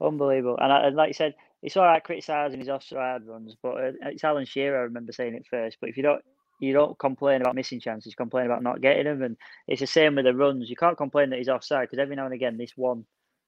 Unbelievable. 0.00 0.58
And, 0.60 0.72
I, 0.72 0.86
and 0.86 0.96
like 0.96 1.08
you 1.08 1.14
said, 1.14 1.34
it's 1.62 1.76
all 1.76 1.84
right 1.84 2.02
criticising 2.02 2.60
his 2.60 2.68
offside 2.68 3.26
runs, 3.26 3.56
but 3.62 3.74
uh, 3.74 3.92
it's 4.02 4.24
Alan 4.24 4.46
Shearer. 4.46 4.78
I 4.78 4.82
remember 4.82 5.12
saying 5.12 5.34
it 5.34 5.46
first. 5.50 5.76
But 5.80 5.90
if 5.90 5.96
you 5.96 6.02
don't, 6.02 6.22
you 6.60 6.72
don't 6.72 6.98
complain 6.98 7.40
about 7.40 7.56
missing 7.56 7.80
chances. 7.80 8.14
Complain 8.14 8.46
about 8.46 8.62
not 8.62 8.80
getting 8.80 9.04
them, 9.04 9.22
and 9.22 9.36
it's 9.66 9.80
the 9.80 9.86
same 9.86 10.14
with 10.14 10.24
the 10.24 10.34
runs. 10.34 10.70
You 10.70 10.76
can't 10.76 10.96
complain 10.96 11.30
that 11.30 11.38
he's 11.38 11.48
offside 11.48 11.88
because 11.88 11.98
every 11.98 12.16
now 12.16 12.24
and 12.24 12.34
again 12.34 12.56
this 12.56 12.72
one 12.76 13.04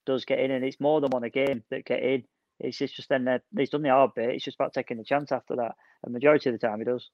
does 0.07 0.25
get 0.25 0.41
in, 0.41 0.51
and 0.51 0.65
it's 0.65 0.81
more 0.81 1.01
than 1.01 1.11
one 1.11 1.25
a 1.25 1.31
game 1.31 1.63
that 1.71 1.85
get 1.85 2.03
in. 2.03 2.25
It's 2.61 2.79
just, 2.79 2.97
just 2.97 3.09
then 3.09 3.25
that 3.25 3.43
he's 3.57 3.71
done 3.71 3.83
the 3.83 3.91
hard 3.91 4.13
bit. 4.15 4.31
It's 4.31 4.45
just 4.45 4.57
about 4.57 4.73
taking 4.73 4.97
the 4.99 5.05
chance 5.05 5.33
after 5.33 5.57
that. 5.57 5.75
And 6.03 6.13
majority 6.13 6.51
of 6.51 6.59
the 6.59 6.67
time 6.67 6.79
he 6.79 6.85
does. 6.85 7.09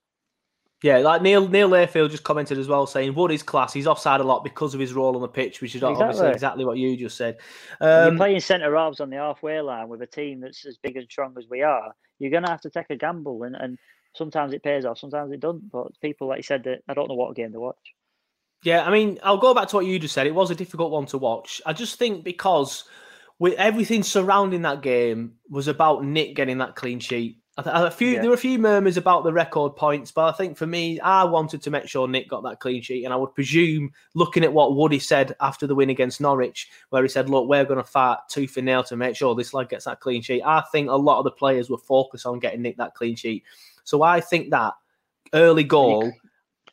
Yeah, 0.83 0.99
like 0.99 1.23
Neil 1.23 1.49
Neil 1.49 1.71
Layfield 1.71 2.11
just 2.11 2.23
commented 2.23 2.59
as 2.59 2.69
well, 2.69 2.87
saying 2.87 3.15
Wood 3.15 3.33
is 3.33 3.43
class. 3.43 3.73
He's 3.73 3.87
offside 3.87 4.21
a 4.21 4.25
lot 4.25 4.45
because 4.45 4.75
of 4.75 4.81
his 4.81 4.93
role 4.93 5.15
on 5.15 5.23
the 5.23 5.29
pitch, 5.29 5.63
which 5.63 5.75
is 5.75 5.83
obviously 5.83 6.11
Exactly. 6.11 6.33
exactly 6.33 6.65
what 6.67 6.77
you 6.77 6.97
just 6.99 7.17
said. 7.17 7.39
Um, 7.81 8.09
you're 8.09 8.17
playing 8.19 8.41
centre 8.41 8.77
halves 8.77 9.01
on 9.01 9.09
the 9.09 9.17
halfway 9.17 9.59
line 9.61 9.89
with 9.89 10.03
a 10.03 10.07
team 10.07 10.41
that's 10.41 10.67
as 10.67 10.77
big 10.77 10.97
and 10.99 11.11
strong 11.11 11.35
as 11.39 11.47
we 11.49 11.63
are, 11.63 11.95
you're 12.19 12.31
going 12.31 12.43
to 12.43 12.51
have 12.51 12.61
to 12.61 12.71
take 12.71 12.91
a 12.91 12.97
gamble, 12.97 13.45
and, 13.45 13.57
and 13.57 13.79
sometimes 14.15 14.53
it 14.53 14.63
pays 14.63 14.85
off, 14.85 14.99
sometimes 14.99 15.33
it 15.33 15.41
doesn't. 15.41 15.71
But 15.71 15.99
people, 16.03 16.29
like 16.29 16.39
you 16.39 16.43
said, 16.43 16.65
that 16.65 16.83
I 16.89 16.93
don't 16.93 17.09
know 17.09 17.15
what 17.15 17.35
game 17.35 17.53
to 17.53 17.61
watch. 17.61 17.95
Yeah, 18.63 18.85
I 18.85 18.91
mean, 18.91 19.19
I'll 19.23 19.39
go 19.39 19.55
back 19.55 19.69
to 19.69 19.77
what 19.77 19.87
you 19.87 19.99
just 19.99 20.13
said. 20.13 20.27
It 20.27 20.35
was 20.35 20.51
a 20.51 20.55
difficult 20.55 20.91
one 20.91 21.07
to 21.07 21.19
watch. 21.19 21.63
I 21.65 21.73
just 21.73 21.99
think 21.99 22.23
because 22.23 22.85
with 23.39 23.55
everything 23.55 24.03
surrounding 24.03 24.63
that 24.63 24.83
game 24.83 25.35
was 25.51 25.69
about 25.69 26.05
Nick 26.05 26.35
getting 26.37 26.59
that 26.59 26.75
clean 26.77 27.01
sheet. 27.01 27.39
I 27.59 27.63
th- 27.63 27.75
a 27.75 27.91
few 27.91 28.09
Yeah. 28.09 28.21
there 28.21 28.29
were 28.31 28.35
a 28.35 28.39
few 28.39 28.59
murmurs 28.59 28.99
about 28.99 29.25
the 29.25 29.33
record 29.33 29.77
points, 29.77 30.13
but 30.13 30.27
I 30.27 30.33
think 30.33 30.59
for 30.59 30.67
me, 30.67 31.01
I 31.01 31.25
wanted 31.25 31.63
to 31.63 31.71
make 31.71 31.89
sure 31.89 32.07
Nick 32.07 32.29
got 32.29 32.43
that 32.43 32.61
clean 32.61 32.83
sheet, 32.83 33.05
and 33.05 33.15
I 33.15 33.17
would 33.17 33.35
presume, 33.35 33.93
looking 34.15 34.45
at 34.45 34.53
what 34.53 34.77
Woody 34.77 34.99
said 34.99 35.35
after 35.41 35.67
the 35.67 35.75
win 35.75 35.89
against 35.89 36.21
Norwich, 36.21 36.69
where 36.91 37.03
he 37.03 37.09
said, 37.09 37.31
"Look, 37.31 37.49
we're 37.49 37.65
going 37.65 37.79
to 37.83 37.85
fight 37.91 38.19
tooth 38.29 38.59
and 38.59 38.67
nail 38.67 38.85
to 38.85 38.97
make 38.97 39.17
sure 39.17 39.35
this 39.35 39.55
lad 39.55 39.71
gets 39.71 39.87
that 39.87 40.01
clean 40.01 40.21
sheet." 40.21 40.43
I 40.43 40.63
think 40.71 40.91
a 40.91 40.97
lot 40.97 41.19
of 41.19 41.25
the 41.25 41.31
players 41.31 41.71
were 41.71 41.79
focused 41.79 42.27
on 42.27 42.41
getting 42.41 42.61
Nick 42.61 42.77
that 42.77 42.95
clean 42.95 43.17
sheet, 43.17 43.43
so 43.85 44.03
I 44.03 44.21
think 44.21 44.51
that 44.51 44.75
early 45.33 45.65
goal. 45.65 46.13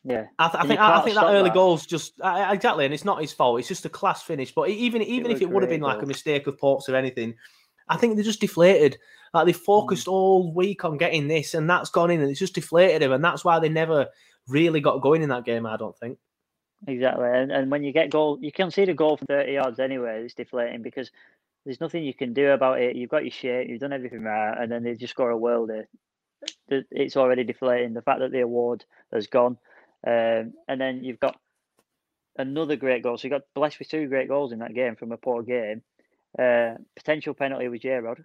Yeah, 0.04 0.26
I, 0.38 0.48
th- 0.48 0.62
I 0.64 0.66
think 0.68 0.80
I, 0.80 0.98
I 0.98 1.02
think 1.02 1.16
that 1.16 1.24
early 1.26 1.48
that. 1.48 1.54
goal's 1.54 1.86
just 1.86 2.20
uh, 2.20 2.48
exactly, 2.52 2.84
and 2.84 2.92
it's 2.92 3.04
not 3.06 3.20
his 3.22 3.32
fault. 3.32 3.58
It's 3.58 3.68
just 3.68 3.86
a 3.86 3.88
class 3.88 4.22
finish. 4.22 4.52
But 4.54 4.68
even 4.68 5.00
even 5.02 5.32
was 5.32 5.36
if 5.40 5.42
it 5.42 5.50
would 5.50 5.62
have 5.62 5.70
been 5.70 5.80
like 5.80 6.02
a 6.02 6.06
mistake 6.06 6.46
of 6.46 6.58
Ports 6.58 6.88
or 6.88 6.94
anything, 6.96 7.34
I 7.88 7.96
think 7.96 8.14
they're 8.14 8.24
just 8.24 8.40
deflated. 8.40 8.98
Like 9.32 9.46
they 9.46 9.52
Mm. 9.52 9.64
focused 9.64 10.06
all 10.06 10.52
week 10.54 10.84
on 10.84 10.98
getting 10.98 11.26
this, 11.28 11.54
and 11.54 11.68
that's 11.70 11.88
gone 11.90 12.10
in, 12.10 12.20
and 12.20 12.30
it's 12.30 12.38
just 12.38 12.54
deflated 12.54 13.00
them, 13.02 13.12
and 13.12 13.24
that's 13.24 13.44
why 13.44 13.58
they 13.60 13.68
never 13.70 14.08
really 14.46 14.80
got 14.80 15.00
going 15.00 15.22
in 15.22 15.30
that 15.30 15.44
game. 15.46 15.64
I 15.66 15.76
don't 15.78 15.96
think. 15.98 16.18
exactly. 16.86 17.26
And, 17.28 17.50
and 17.50 17.70
when 17.70 17.82
you 17.82 17.92
get 17.92 18.10
goal, 18.10 18.38
you 18.42 18.52
can 18.52 18.70
see 18.70 18.84
the 18.84 18.92
goal 18.94 19.16
from 19.16 19.26
30 19.28 19.52
yards 19.52 19.78
anyway. 19.80 20.22
It's 20.22 20.34
deflating 20.34 20.82
because 20.82 21.10
there's 21.64 21.80
nothing 21.80 22.04
you 22.04 22.12
can 22.12 22.34
do 22.34 22.50
about 22.50 22.80
it. 22.82 22.94
You've 22.94 23.08
got 23.10 23.24
your 23.24 23.30
shape, 23.30 23.68
you've 23.70 23.80
done 23.80 23.92
everything 23.94 24.22
right, 24.22 24.54
and 24.60 24.70
then 24.70 24.82
they 24.84 24.94
just 24.94 25.12
score 25.12 25.30
a 25.30 25.34
worldy. 25.36 25.84
Th- 26.68 26.84
It's 26.90 27.16
already 27.16 27.42
deflating. 27.44 27.94
The 27.94 28.02
fact 28.02 28.20
that 28.20 28.32
the 28.32 28.40
award 28.40 28.84
has 29.12 29.26
gone, 29.26 29.56
um, 30.06 30.52
and 30.68 30.80
then 30.80 31.02
you've 31.04 31.20
got 31.20 31.36
another 32.36 32.76
great 32.76 33.02
goal. 33.02 33.16
So 33.18 33.26
you 33.26 33.30
got 33.30 33.42
blessed 33.54 33.78
with 33.78 33.88
two 33.88 34.08
great 34.08 34.28
goals 34.28 34.52
in 34.52 34.58
that 34.60 34.74
game 34.74 34.96
from 34.96 35.12
a 35.12 35.16
poor 35.16 35.42
game. 35.42 35.82
Uh, 36.38 36.74
potential 36.96 37.32
penalty 37.34 37.68
with 37.68 37.82
J 37.82 37.90
Rod. 37.96 38.24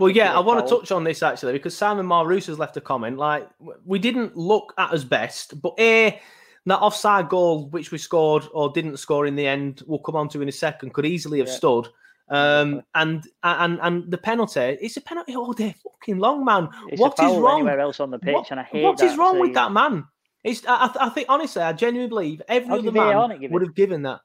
Well, 0.00 0.08
yeah, 0.08 0.34
I 0.34 0.40
want 0.40 0.66
to 0.66 0.74
touch 0.74 0.90
on 0.90 1.04
this 1.04 1.22
actually 1.22 1.52
because 1.52 1.76
Simon 1.76 2.06
Marus 2.06 2.46
has 2.46 2.58
left 2.58 2.78
a 2.78 2.80
comment. 2.80 3.18
Like, 3.18 3.46
we 3.84 3.98
didn't 3.98 4.34
look 4.36 4.72
at 4.78 4.90
us 4.92 5.04
best, 5.04 5.60
but 5.60 5.74
a 5.78 6.18
that 6.64 6.78
offside 6.80 7.28
goal 7.28 7.68
which 7.68 7.92
we 7.92 7.98
scored 7.98 8.44
or 8.52 8.70
didn't 8.72 8.96
score 8.96 9.26
in 9.26 9.36
the 9.36 9.46
end, 9.46 9.82
we'll 9.86 9.98
come 9.98 10.16
on 10.16 10.28
to 10.30 10.40
in 10.40 10.48
a 10.48 10.52
second, 10.52 10.94
could 10.94 11.04
easily 11.04 11.38
have 11.40 11.48
Yeah. 11.48 11.54
stood. 11.54 11.88
Um, 12.28 12.82
and 12.94 13.24
and 13.44 13.78
and 13.82 14.10
the 14.10 14.18
penalty, 14.18 14.60
it's 14.80 14.96
a 14.96 15.00
penalty 15.00 15.36
all 15.36 15.52
day 15.52 15.74
fucking 15.82 16.18
long, 16.18 16.44
man. 16.44 16.68
It's 16.88 17.00
What 17.00 17.12
is 17.20 17.36
wrong? 17.36 17.58
anywhere 17.60 17.78
else 17.78 18.00
on 18.00 18.10
the 18.10 18.18
pitch, 18.18 18.34
What- 18.34 18.50
and 18.50 18.58
I 18.58 18.64
hate 18.64 18.82
what 18.82 19.00
is 19.02 19.16
wrong 19.16 19.38
with 19.38 19.54
that 19.54 19.72
man? 19.72 20.06
It's 20.46 20.62
I, 20.66 20.90
I- 21.00 21.08
think 21.10 21.26
honestly, 21.28 21.60
I 21.62 21.72
genuinely 21.72 22.08
believe 22.08 22.42
every 22.48 22.68
How 22.68 22.78
other 22.78 22.92
man 22.92 23.50
would 23.50 23.62
have 23.62 23.74
given 23.74 24.02
that. 24.02 24.20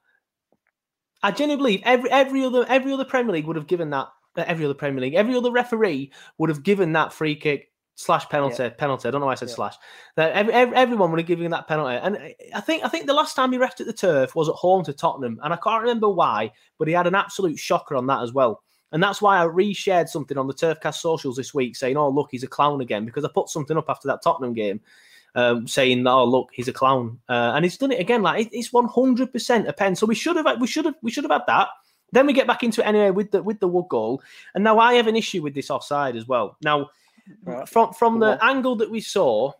I 1.22 1.30
genuinely 1.30 1.56
believe 1.76 1.82
every 1.84 2.10
every 2.10 2.44
other 2.44 2.64
every 2.68 2.92
other 2.92 3.04
Premier 3.04 3.32
League 3.32 3.46
would 3.46 3.56
have 3.56 3.66
given 3.66 3.90
that. 3.90 4.08
uh, 4.36 4.44
Every 4.46 4.64
other 4.64 4.74
Premier 4.74 5.00
League, 5.00 5.14
every 5.14 5.34
other 5.36 5.50
referee 5.52 6.12
would 6.38 6.48
have 6.48 6.62
given 6.62 6.92
that 6.94 7.12
free 7.12 7.36
kick 7.36 7.70
slash 7.94 8.28
penalty. 8.28 8.70
Penalty. 8.70 9.06
I 9.08 9.10
don't 9.10 9.20
know 9.20 9.26
why 9.26 9.32
I 9.32 9.36
said 9.36 9.48
Yeah. 9.50 9.54
slash. 9.56 9.74
That 10.16 10.32
every, 10.32 10.52
every, 10.54 10.76
everyone 10.76 11.10
would 11.10 11.20
have 11.20 11.26
given 11.26 11.50
that 11.50 11.68
penalty. 11.68 11.96
And 11.96 12.16
I- 12.16 12.34
I 12.54 12.60
think 12.60 12.84
I 12.84 12.88
think 12.88 13.06
the 13.06 13.14
last 13.14 13.34
time 13.36 13.52
he 13.52 13.58
refed 13.58 13.80
at 13.80 13.86
the 13.86 13.92
turf 13.92 14.34
was 14.34 14.48
at 14.48 14.54
home 14.54 14.84
to 14.84 14.92
Tottenham, 14.92 15.38
and 15.42 15.52
I 15.52 15.56
can't 15.56 15.82
remember 15.82 16.08
why, 16.08 16.50
but 16.78 16.88
he 16.88 16.94
had 16.94 17.06
an 17.06 17.14
absolute 17.14 17.58
shocker 17.58 17.94
on 17.96 18.06
that 18.06 18.22
as 18.22 18.32
well. 18.32 18.62
And 18.92 19.02
that's 19.02 19.22
why 19.22 19.42
I 19.42 19.46
reshared 19.46 20.08
something 20.08 20.36
on 20.36 20.46
the 20.48 20.54
Turfcast 20.54 20.96
socials 20.96 21.36
this 21.36 21.54
week 21.54 21.76
saying, 21.76 21.96
"Oh 21.96 22.08
look, 22.10 22.28
he's 22.30 22.42
a 22.42 22.48
clown 22.48 22.80
again," 22.80 23.04
because 23.06 23.24
I 23.24 23.28
put 23.34 23.48
something 23.48 23.76
up 23.76 23.88
after 23.88 24.08
that 24.08 24.22
Tottenham 24.22 24.52
game 24.54 24.80
um, 25.34 25.66
saying, 25.66 26.04
that 26.04 26.10
"Oh 26.10 26.24
look, 26.24 26.50
he's 26.52 26.68
a 26.68 26.72
clown," 26.72 27.18
uh, 27.28 27.52
and 27.54 27.64
he's 27.64 27.78
done 27.78 27.92
it 27.92 28.00
again. 28.00 28.22
Like 28.22 28.48
it's 28.52 28.72
one 28.72 28.86
hundred 28.86 29.32
percent 29.32 29.68
a 29.68 29.72
pen. 29.72 29.94
So 29.96 30.06
we 30.06 30.14
should 30.14 30.36
have 30.36 30.60
we 30.60 30.66
should 30.66 30.84
have 30.84 30.94
we 31.02 31.10
should 31.10 31.24
have 31.24 31.30
had 31.32 31.46
that. 31.46 31.68
Then 32.12 32.26
we 32.26 32.32
get 32.34 32.46
back 32.46 32.62
into 32.62 32.82
it 32.82 32.86
anyway 32.86 33.10
with 33.10 33.30
the 33.30 33.42
with 33.42 33.60
the 33.60 33.68
Wood 33.68 33.86
goal, 33.88 34.22
and 34.54 34.62
now 34.62 34.78
I 34.78 34.94
have 34.94 35.06
an 35.06 35.16
issue 35.16 35.42
with 35.42 35.54
this 35.54 35.70
offside 35.70 36.16
as 36.16 36.26
well. 36.28 36.56
Now, 36.62 36.90
Right. 37.44 37.68
from 37.68 37.92
from 37.92 38.18
the 38.18 38.36
angle 38.44 38.76
that 38.76 38.90
we 38.90 39.00
saw, 39.00 39.52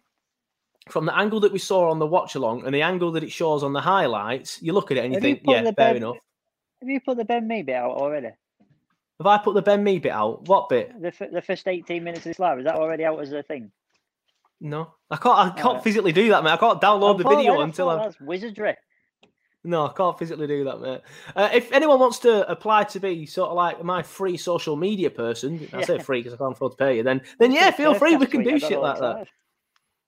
from 0.89 1.07
the 1.07 1.17
angle 1.17 1.41
that 1.41 1.53
we 1.53 1.59
saw 1.61 1.91
on 1.91 1.99
the 2.01 2.07
watch 2.07 2.35
along, 2.35 2.67
and 2.67 2.75
the 2.75 2.83
angle 2.83 3.13
that 3.13 3.23
it 3.23 3.31
shows 3.33 3.63
on 3.63 3.73
the 3.73 3.81
highlights, 3.81 4.61
you 4.61 4.73
look 4.73 4.91
at 4.91 4.97
it 4.99 5.05
and 5.05 5.13
you 5.15 5.17
Have 5.17 5.23
think, 5.23 5.45
put 5.45 5.53
yeah, 5.53 5.63
fair 5.63 5.73
Ben- 5.75 5.97
enough. 5.97 6.17
Have 6.81 6.89
you 6.91 7.01
put 7.01 7.17
the 7.17 7.25
Ben 7.25 7.47
Mee 7.47 7.63
bit 7.63 7.77
out 7.77 7.93
already? 7.93 8.31
Have 9.19 9.27
I 9.27 9.39
put 9.39 9.55
the 9.55 9.63
Ben 9.63 9.85
Mee 9.85 10.01
bit 10.01 10.11
out? 10.11 10.49
What 10.49 10.69
bit? 10.69 11.01
The, 11.01 11.09
f- 11.09 11.31
the 11.33 11.41
first 11.41 11.69
18 11.69 12.03
minutes 12.03 12.21
of 12.27 12.31
this 12.31 12.41
live, 12.41 12.59
is 12.59 12.65
that 12.65 12.75
already 12.75 13.05
out 13.05 13.21
as 13.21 13.31
a 13.33 13.45
thing? 13.45 13.71
No, 14.65 14.95
I 15.11 15.17
can't. 15.17 15.37
I 15.39 15.49
can't 15.51 15.67
Alright. 15.67 15.83
physically 15.85 16.13
do 16.13 16.29
that, 16.29 16.45
man. 16.45 16.53
I 16.53 16.57
can't 16.57 16.81
download 16.81 17.19
the 17.19 17.29
video 17.29 17.57
that- 17.57 17.63
until 17.63 17.91
I'm. 17.91 17.99
That's 17.99 18.21
wizardry. 18.21 18.77
No, 19.65 19.87
I 19.87 19.93
can't 19.93 20.19
physically 20.19 20.47
do 20.47 20.65
that, 20.65 20.81
mate. 20.81 21.01
Uh, 21.37 21.49
if 21.53 21.71
anyone 21.73 22.01
wants 22.01 22.19
to 22.21 22.49
apply 22.51 22.85
to 22.85 22.99
be 23.01 23.27
sort 23.27 23.51
of 23.51 23.57
like 23.57 23.83
my 23.85 24.03
free 24.03 24.37
social 24.37 24.75
media 24.77 25.09
person, 25.11 25.69
I 25.73 25.83
say 25.83 25.99
free 25.99 26.21
because 26.21 26.33
I 26.35 26.37
can't 26.37 26.53
afford 26.53 26.73
to 26.73 26.77
pay 26.79 26.97
you. 26.97 27.03
Then, 27.05 27.23
then 27.39 27.53
yeah, 27.53 27.71
feel 27.71 27.95
free. 27.95 28.17
We 28.17 28.27
can 28.27 28.43
do 28.43 28.59
shit 28.59 28.81
like 28.81 28.99
that. 28.99 29.29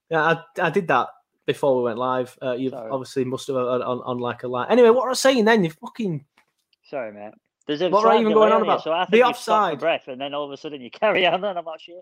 Yeah, 0.09 0.21
I, 0.21 0.43
I 0.61 0.69
did 0.69 0.87
that 0.89 1.07
before 1.45 1.77
we 1.77 1.83
went 1.83 1.97
live. 1.97 2.37
Uh, 2.41 2.53
you 2.53 2.73
obviously 2.73 3.23
must 3.23 3.47
have 3.47 3.55
on, 3.55 3.81
on, 3.81 4.01
on 4.03 4.17
like 4.19 4.43
a 4.43 4.47
line. 4.47 4.67
Anyway, 4.69 4.89
what 4.89 5.07
was 5.07 5.19
I 5.25 5.31
saying 5.31 5.45
then? 5.45 5.63
You 5.63 5.71
fucking 5.71 6.25
Sorry, 6.89 7.13
mate. 7.13 7.31
There's 7.65 7.81
a 7.81 7.89
What 7.89 8.03
were 8.03 8.11
I 8.11 8.19
even 8.19 8.33
going 8.33 8.51
on 8.51 8.61
about? 8.61 8.83
So 8.83 8.91
I 8.91 9.05
The 9.05 9.11
think 9.11 9.23
for 9.23 9.29
offside. 9.29 9.79
breath, 9.79 10.07
and 10.07 10.19
then 10.19 10.33
all 10.33 10.45
of 10.45 10.51
a 10.51 10.57
sudden 10.57 10.81
you 10.81 10.91
carry 10.91 11.25
on, 11.25 11.43
and 11.43 11.57
I'm 11.57 11.65
like, 11.65 11.79
shit. 11.79 11.95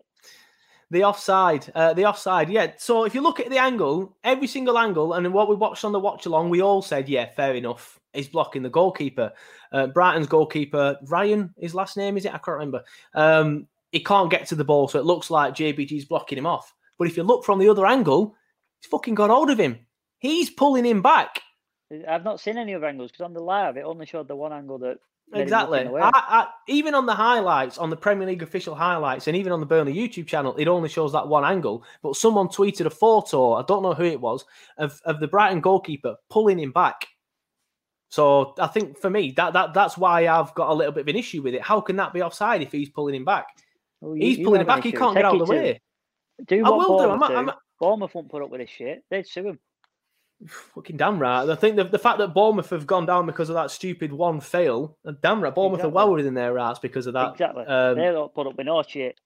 The 0.93 1.03
offside. 1.03 1.69
Uh, 1.75 1.93
the 1.93 2.06
offside. 2.06 2.49
Yeah. 2.49 2.71
So 2.77 3.03
if 3.03 3.13
you 3.13 3.21
look 3.21 3.39
at 3.39 3.49
the 3.49 3.58
angle, 3.58 4.15
every 4.23 4.47
single 4.47 4.77
angle, 4.77 5.13
and 5.13 5.34
what 5.34 5.49
we 5.49 5.56
watched 5.56 5.84
on 5.84 5.91
the 5.91 5.99
watch 5.99 6.25
along, 6.25 6.49
we 6.49 6.62
all 6.62 6.82
said, 6.82 7.10
yeah, 7.10 7.29
fair 7.36 7.56
enough. 7.56 7.99
He's 8.13 8.27
blocking 8.27 8.62
the 8.62 8.69
goalkeeper. 8.69 9.34
Uh, 9.71 9.88
Brighton's 9.88 10.27
goalkeeper, 10.27 10.97
Ryan, 11.08 11.54
his 11.58 11.73
last 11.73 11.98
name 11.98 12.15
is 12.15 12.25
it? 12.25 12.33
I 12.33 12.37
can't 12.37 12.60
remember. 12.60 12.83
Um, 13.15 13.67
he 13.91 14.04
can't 14.04 14.29
get 14.29 14.48
to 14.48 14.56
the 14.56 14.63
ball, 14.63 14.87
so 14.87 15.00
it 15.00 15.06
looks 15.06 15.31
like 15.31 15.56
JBG's 15.56 16.06
blocking 16.06 16.37
him 16.37 16.46
off. 16.46 16.73
But 16.98 17.08
if 17.08 17.17
you 17.17 17.23
look 17.23 17.44
from 17.44 17.60
the 17.60 17.69
other 17.69 17.85
angle, 17.85 18.35
he's 18.79 18.89
fucking 18.89 19.15
got 19.15 19.31
hold 19.31 19.50
of 19.50 19.60
him. 19.60 19.79
He's 20.19 20.50
pulling 20.50 20.85
him 20.85 21.02
back. 21.02 21.41
I've 22.08 22.23
not 22.23 22.39
seen 22.39 22.58
any 22.58 22.73
other 22.75 22.87
angles 22.87 23.12
because 23.12 23.25
on 23.25 23.33
the 23.33 23.39
live 23.39 23.77
it 23.77 23.83
only 23.83 24.06
showed 24.06 24.27
the 24.27 24.35
one 24.35 24.54
angle 24.54 24.79
that 24.79 24.98
Exactly. 25.34 25.79
I, 25.88 26.12
I, 26.13 26.48
even 26.67 26.96
on 26.96 27.06
the 27.06 27.13
highlights, 27.13 27.77
on 27.77 27.90
the 27.90 27.96
Premier 27.98 28.27
League 28.27 28.44
official 28.44 28.75
highlights, 28.75 29.27
and 29.27 29.36
even 29.36 29.52
on 29.52 29.60
the 29.60 29.65
Burnley 29.65 29.94
YouTube 29.94 30.27
channel, 30.27 30.56
it 30.58 30.67
only 30.67 30.90
shows 30.90 31.12
that 31.13 31.27
one 31.27 31.44
angle. 31.46 31.84
But 32.02 32.15
someone 32.15 32.48
tweeted 32.48 32.86
a 32.86 32.90
photo, 32.90 33.54
I 33.54 33.63
don't 33.63 33.84
know 33.84 33.94
who 33.94 34.04
it 34.04 34.21
was, 34.21 34.46
of, 34.77 35.02
of 35.06 35.19
the 35.19 35.27
Brighton 35.27 35.62
goalkeeper 35.62 36.15
pulling 36.29 36.60
him 36.60 36.71
back. 36.71 37.08
So 38.10 38.54
I 38.60 38.67
think 38.67 39.00
for 39.00 39.10
me 39.10 39.31
that 39.38 39.54
that 39.54 39.73
that's 39.73 39.98
why 39.98 40.27
I've 40.27 40.54
got 40.54 40.69
a 40.69 40.73
little 40.73 40.94
bit 40.94 41.02
of 41.02 41.08
an 41.08 41.15
issue 41.15 41.42
with 41.42 41.56
it. 41.56 41.63
How 41.63 41.81
can 41.81 41.96
that 41.96 42.13
be 42.13 42.21
offside 42.21 42.62
if 42.62 42.71
he's 42.71 42.90
pulling 42.90 43.15
him 43.15 43.25
back? 43.25 43.48
Well, 44.02 44.15
you- 44.15 44.23
He's 44.23 44.38
you 44.38 44.46
pulling 44.46 44.62
him 44.62 44.67
back. 44.67 44.84
He 44.84 44.92
can't 44.92 45.15
get 45.15 45.21
Take 45.23 45.25
out 45.25 45.42
of 45.42 45.48
the 45.48 45.52
way. 45.52 45.81
Do 46.46 46.63
I 46.63 46.69
what 46.69 46.77
will 46.90 47.00
do. 47.00 47.06
Bournemouth 47.06 47.31
I'm- 47.31 47.46
do. 47.46 47.50
I'm- 47.52 47.58
Bournemouth 47.79 48.13
won't 48.15 48.29
put 48.29 48.44
up 48.44 48.50
with 48.52 48.62
this 48.62 48.69
shit. 48.69 49.04
They'd 49.10 49.27
sue 49.27 49.48
him. 49.48 49.60
Fucking 50.48 50.98
damn 50.98 51.19
right. 51.19 51.48
I 51.48 51.56
think 51.56 51.75
the, 51.75 51.83
the 51.83 52.00
fact 52.00 52.19
that 52.19 52.33
Bournemouth 52.33 52.69
have 52.71 52.87
gone 52.87 53.06
down 53.06 53.25
because 53.25 53.50
of 53.50 53.56
that 53.56 53.71
stupid 53.71 54.12
one 54.12 54.39
fail, 54.39 54.98
damn 55.21 55.41
right, 55.41 55.54
Bournemouth 55.54 55.83
are 55.83 55.89
well 55.89 56.12
within 56.13 56.33
their 56.33 56.54
rights 56.54 56.79
because 56.79 57.08
of 57.08 57.13
that. 57.13 57.33
exactly. 57.33 57.65
Um, 57.65 57.98
they 57.98 58.06
don't 58.06 58.33
put 58.33 58.48
up 58.48 58.58
with 58.58 58.65
no 58.65 58.83
shit. 58.83 59.19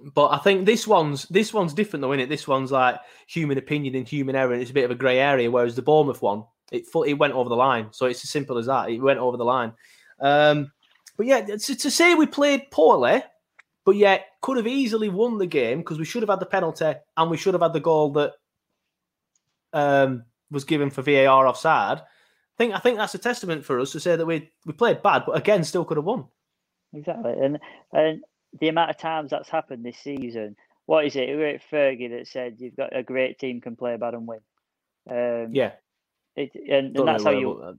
But 0.00 0.28
I 0.28 0.38
think 0.38 0.66
this 0.66 0.86
one's 0.86 1.24
this 1.28 1.54
one's 1.54 1.72
different 1.72 2.02
though, 2.02 2.12
isn't 2.12 2.24
it? 2.24 2.28
This 2.28 2.48
one's 2.48 2.72
like 2.72 2.98
human 3.26 3.58
opinion 3.58 3.94
and 3.94 4.06
human 4.06 4.34
error, 4.34 4.52
and 4.52 4.60
it's 4.60 4.72
a 4.72 4.74
bit 4.74 4.84
of 4.84 4.90
a 4.90 4.96
grey 4.96 5.18
area. 5.18 5.50
Whereas 5.50 5.76
the 5.76 5.82
Bournemouth 5.82 6.20
one, 6.20 6.44
it 6.72 6.84
it 7.06 7.14
went 7.14 7.34
over 7.34 7.48
the 7.48 7.56
line. 7.56 7.88
So 7.92 8.06
it's 8.06 8.24
as 8.24 8.30
simple 8.30 8.58
as 8.58 8.66
that. 8.66 8.90
It 8.90 8.98
went 8.98 9.20
over 9.20 9.36
the 9.36 9.44
line. 9.44 9.72
Um, 10.20 10.72
but 11.16 11.26
yeah, 11.26 11.40
to, 11.42 11.76
to 11.76 11.90
say 11.90 12.14
we 12.14 12.26
played 12.26 12.70
poorly, 12.70 13.22
but 13.84 13.96
yet 13.96 14.26
could 14.40 14.56
have 14.56 14.66
easily 14.66 15.08
won 15.08 15.38
the 15.38 15.46
game 15.46 15.78
because 15.78 15.98
we 15.98 16.04
should 16.04 16.22
have 16.22 16.30
had 16.30 16.40
the 16.40 16.46
penalty 16.46 16.92
and 17.16 17.30
we 17.30 17.36
should 17.36 17.54
have 17.54 17.62
had 17.62 17.72
the 17.72 17.80
goal 17.80 18.12
that 18.12 18.32
um, 19.74 20.24
was 20.50 20.64
given 20.64 20.88
for 20.88 21.02
VAR 21.02 21.46
offside. 21.46 21.98
I 21.98 22.56
think 22.56 22.74
I 22.74 22.78
think 22.78 22.96
that's 22.96 23.14
a 23.14 23.18
testament 23.18 23.64
for 23.64 23.80
us 23.80 23.92
to 23.92 24.00
say 24.00 24.16
that 24.16 24.24
we 24.24 24.50
we 24.64 24.72
played 24.72 25.02
bad, 25.02 25.24
but 25.26 25.36
again, 25.36 25.64
still 25.64 25.84
could 25.84 25.98
have 25.98 26.06
won. 26.06 26.26
Exactly. 26.94 27.32
And 27.32 27.58
and 27.92 28.22
the 28.60 28.68
amount 28.68 28.90
of 28.90 28.96
times 28.96 29.30
that's 29.30 29.48
happened 29.48 29.84
this 29.84 29.98
season. 29.98 30.56
What 30.86 31.06
is 31.06 31.16
it? 31.16 31.28
It 31.28 31.62
Fergie 31.72 32.10
that 32.10 32.28
said 32.28 32.56
you've 32.58 32.76
got 32.76 32.96
a 32.96 33.02
great 33.02 33.38
team 33.38 33.60
can 33.60 33.74
play 33.74 33.96
bad 33.96 34.14
and 34.14 34.28
win. 34.28 34.40
Um, 35.10 35.54
Yeah, 35.54 35.72
It, 36.36 36.52
and, 36.54 36.96
and 36.96 37.08
that's 37.08 37.24
how 37.24 37.30
you 37.30 37.52
uh, 37.52 37.72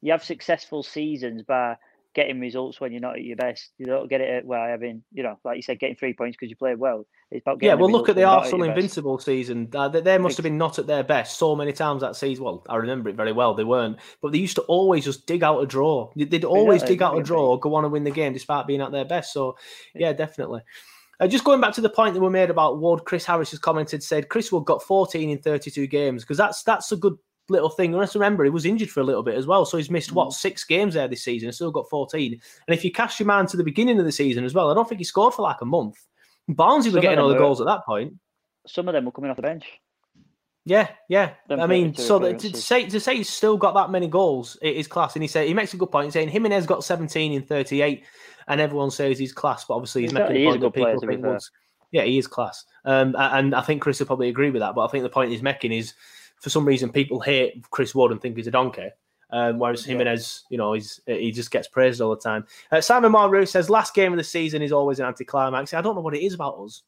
you 0.00 0.12
have 0.12 0.24
successful 0.24 0.82
seasons 0.82 1.42
by 1.42 1.76
getting 2.16 2.40
results 2.40 2.80
when 2.80 2.90
you're 2.90 3.00
not 3.00 3.14
at 3.16 3.22
your 3.22 3.36
best. 3.36 3.70
You 3.78 3.86
don't 3.86 4.08
get 4.10 4.20
it 4.20 4.28
at, 4.28 4.44
well, 4.44 4.66
having 4.66 5.04
you 5.12 5.22
know, 5.22 5.38
like 5.44 5.54
you 5.56 5.62
said, 5.62 5.78
getting 5.78 5.94
three 5.94 6.14
points 6.14 6.36
because 6.36 6.50
you 6.50 6.56
played 6.56 6.78
well. 6.78 7.06
It's 7.30 7.42
about 7.44 7.62
Yeah, 7.62 7.74
well, 7.74 7.90
look 7.90 8.08
at 8.08 8.16
the 8.16 8.24
Arsenal 8.24 8.62
at 8.62 8.66
your 8.66 8.74
best. 8.74 8.78
Invincible 8.78 9.18
season. 9.18 9.68
Uh, 9.72 9.88
they, 9.88 10.00
they 10.00 10.18
must 10.18 10.36
have 10.38 10.44
been 10.44 10.58
not 10.58 10.78
at 10.80 10.86
their 10.88 11.04
best 11.04 11.38
so 11.38 11.54
many 11.54 11.72
times 11.72 12.00
that 12.00 12.16
season. 12.16 12.44
Well, 12.44 12.64
I 12.68 12.76
remember 12.76 13.10
it 13.10 13.16
very 13.16 13.32
well. 13.32 13.54
They 13.54 13.64
weren't, 13.64 13.98
but 14.22 14.32
they 14.32 14.38
used 14.38 14.56
to 14.56 14.62
always 14.62 15.04
just 15.04 15.26
dig 15.26 15.44
out 15.44 15.60
a 15.60 15.66
draw. 15.66 16.10
They- 16.16 16.24
They'd 16.24 16.44
always 16.44 16.82
dig 16.82 17.02
out 17.02 17.16
a 17.18 17.22
draw, 17.22 17.56
go 17.58 17.74
on 17.76 17.84
and 17.84 17.92
win 17.92 18.02
the 18.04 18.10
game 18.10 18.32
despite 18.32 18.66
being 18.66 18.80
at 18.80 18.90
their 18.90 19.04
best. 19.04 19.32
So, 19.32 19.56
yeah, 19.94 20.12
definitely. 20.12 20.62
Uh, 21.18 21.26
just 21.26 21.44
going 21.44 21.60
back 21.62 21.72
to 21.72 21.80
the 21.80 21.88
point 21.88 22.12
that 22.14 22.20
we 22.20 22.28
made 22.28 22.50
about 22.50 22.78
Wood, 22.80 23.04
Chris 23.04 23.24
Harris 23.24 23.50
has 23.50 23.58
commented 23.58 24.02
said 24.02 24.28
Chris 24.28 24.52
Wood 24.52 24.66
got 24.66 24.82
14 24.82 25.30
in 25.30 25.38
32 25.38 25.86
games 25.86 26.22
because 26.22 26.36
that's 26.36 26.62
that's 26.62 26.92
a 26.92 26.96
good 26.96 27.16
little 27.48 27.68
thing. 27.70 27.90
And 27.92 27.98
let's 28.00 28.14
remember 28.14 28.44
he 28.44 28.50
was 28.50 28.66
injured 28.66 28.90
for 28.90 29.00
a 29.00 29.04
little 29.04 29.22
bit 29.22 29.34
as 29.36 29.46
well, 29.46 29.64
so 29.64 29.76
he's 29.76 29.90
missed 29.90 30.10
Mm. 30.10 30.14
what 30.14 30.32
six 30.32 30.64
games 30.64 30.94
there 30.94 31.08
this 31.08 31.22
season. 31.22 31.48
He's 31.48 31.56
Still 31.56 31.70
got 31.70 31.88
14. 31.88 32.32
And 32.66 32.76
if 32.76 32.84
you 32.84 32.90
cast 32.92 33.20
your 33.20 33.26
mind 33.26 33.48
to 33.48 33.56
the 33.56 33.64
beginning 33.64 33.98
of 33.98 34.04
the 34.04 34.12
season 34.12 34.44
as 34.44 34.54
well, 34.54 34.70
I 34.70 34.74
don't 34.74 34.88
think 34.88 34.98
he 35.00 35.04
scored 35.04 35.34
for 35.34 35.42
like 35.42 35.60
a 35.60 35.64
month. 35.66 35.96
Barnesy 36.50 36.92
were 36.92 37.00
getting 37.00 37.18
all 37.18 37.28
the 37.28 37.34
were- 37.34 37.40
goals 37.40 37.60
at 37.60 37.66
that 37.66 37.84
point. 37.84 38.14
Some 38.66 38.88
of 38.88 38.94
them 38.94 39.04
were 39.04 39.12
coming 39.12 39.30
off 39.30 39.36
the 39.36 39.42
bench. 39.42 39.64
Yeah, 40.64 40.88
yeah. 41.08 41.34
Them 41.48 41.60
I 41.60 41.66
mean, 41.68 41.94
so 41.94 42.18
that, 42.18 42.40
to 42.40 42.56
say 42.56 42.86
to 42.86 42.98
say 42.98 43.16
he's 43.18 43.28
still 43.28 43.56
got 43.56 43.74
that 43.74 43.90
many 43.90 44.08
goals, 44.08 44.58
it 44.60 44.74
is 44.74 44.88
class. 44.88 45.14
And 45.14 45.22
he 45.22 45.28
said 45.28 45.46
he 45.46 45.54
makes 45.54 45.72
a 45.74 45.76
good 45.76 45.92
point, 45.92 46.12
saying 46.12 46.28
Jimenez 46.28 46.66
got 46.66 46.82
17 46.82 47.32
in 47.32 47.42
38, 47.42 48.02
and 48.48 48.60
everyone 48.60 48.90
says 48.90 49.16
he's 49.16 49.32
class, 49.32 49.64
but 49.64 49.74
obviously 49.74 50.02
he's 50.02 50.10
He's 50.10 50.18
making 50.18 50.36
he 50.36 50.46
a 50.46 50.52
that 50.52 50.58
good 50.58 50.74
player, 50.74 50.98
people 50.98 51.30
think 51.30 51.42
Yeah, 51.92 52.02
he 52.02 52.18
is 52.18 52.26
class. 52.26 52.64
Um, 52.84 53.14
and 53.16 53.54
I 53.54 53.60
think 53.60 53.80
Chris 53.80 54.00
will 54.00 54.08
probably 54.08 54.28
agree 54.28 54.50
with 54.50 54.58
that. 54.60 54.74
But 54.74 54.86
I 54.86 54.88
think 54.88 55.04
the 55.04 55.08
point 55.08 55.30
he's 55.30 55.40
making 55.42 55.70
is, 55.70 55.94
for 56.40 56.50
some 56.50 56.64
reason, 56.64 56.90
people 56.90 57.20
hate 57.20 57.64
Chris 57.70 57.94
Wood 57.94 58.12
and 58.12 58.20
think 58.20 58.36
he's 58.36 58.46
a 58.46 58.50
donkey. 58.50 58.88
Um, 59.30 59.58
whereas 59.58 59.84
Yeah. 59.84 59.92
Jimenez, 59.92 60.44
you 60.50 60.58
know, 60.58 60.72
he's 60.74 61.00
he 61.06 61.32
just 61.32 61.50
gets 61.50 61.66
praised 61.66 62.00
all 62.00 62.10
the 62.10 62.20
time. 62.20 62.46
Uh, 62.70 62.80
Simon 62.80 63.12
Marru 63.12 63.46
says 63.46 63.68
last 63.68 63.92
game 63.94 64.12
of 64.12 64.18
the 64.18 64.24
season 64.24 64.62
is 64.62 64.70
always 64.72 65.00
an 65.00 65.06
anticlimax. 65.06 65.74
I 65.74 65.80
don't 65.80 65.96
know 65.96 66.00
what 66.00 66.14
it 66.14 66.24
is 66.24 66.34
about 66.34 66.58
us. 66.58 66.82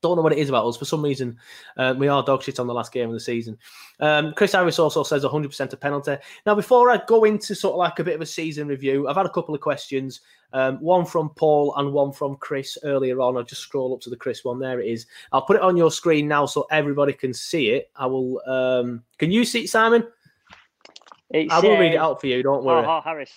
Don't 0.00 0.14
know 0.16 0.22
what 0.22 0.32
it 0.32 0.38
is 0.38 0.48
about 0.48 0.66
us. 0.66 0.76
For 0.76 0.84
some 0.84 1.02
reason, 1.02 1.36
uh, 1.76 1.94
we 1.98 2.06
are 2.06 2.22
dog 2.22 2.42
shit 2.42 2.60
on 2.60 2.68
the 2.68 2.74
last 2.74 2.92
game 2.92 3.08
of 3.08 3.14
the 3.14 3.20
season. 3.20 3.58
Um, 3.98 4.32
Chris 4.36 4.52
Harris 4.52 4.78
also 4.78 5.02
says 5.02 5.24
100% 5.24 5.72
a 5.72 5.76
penalty. 5.76 6.16
Now, 6.46 6.54
before 6.54 6.90
I 6.90 7.00
go 7.08 7.24
into 7.24 7.54
sort 7.54 7.72
of 7.72 7.78
like 7.78 7.98
a 7.98 8.04
bit 8.04 8.14
of 8.14 8.20
a 8.20 8.26
season 8.26 8.68
review, 8.68 9.08
I've 9.08 9.16
had 9.16 9.26
a 9.26 9.30
couple 9.30 9.56
of 9.56 9.60
questions. 9.60 10.20
Um, 10.52 10.76
one 10.80 11.04
from 11.04 11.30
Paul 11.30 11.74
and 11.76 11.92
one 11.92 12.12
from 12.12 12.36
Chris 12.36 12.78
earlier 12.84 13.20
on. 13.20 13.36
I'll 13.36 13.42
just 13.42 13.62
scroll 13.62 13.92
up 13.92 14.00
to 14.02 14.10
the 14.10 14.16
Chris 14.16 14.44
one. 14.44 14.58
There 14.60 14.80
it 14.80 14.86
is. 14.88 15.06
I'll 15.32 15.42
put 15.42 15.56
it 15.56 15.62
on 15.62 15.76
your 15.76 15.90
screen 15.90 16.28
now 16.28 16.46
so 16.46 16.66
everybody 16.70 17.12
can 17.12 17.34
see 17.34 17.70
it. 17.70 17.90
I 17.96 18.06
will. 18.06 18.40
Um, 18.46 19.02
can 19.18 19.32
you 19.32 19.44
see 19.44 19.64
it, 19.64 19.68
Simon? 19.68 20.06
It's, 21.30 21.52
I 21.52 21.60
will 21.60 21.76
read 21.78 21.92
it 21.92 21.98
out 21.98 22.20
for 22.20 22.26
you. 22.28 22.42
Don't 22.42 22.60
Oh, 22.60 22.64
worry. 22.64 22.86
oh, 22.86 23.00
Harris. 23.02 23.32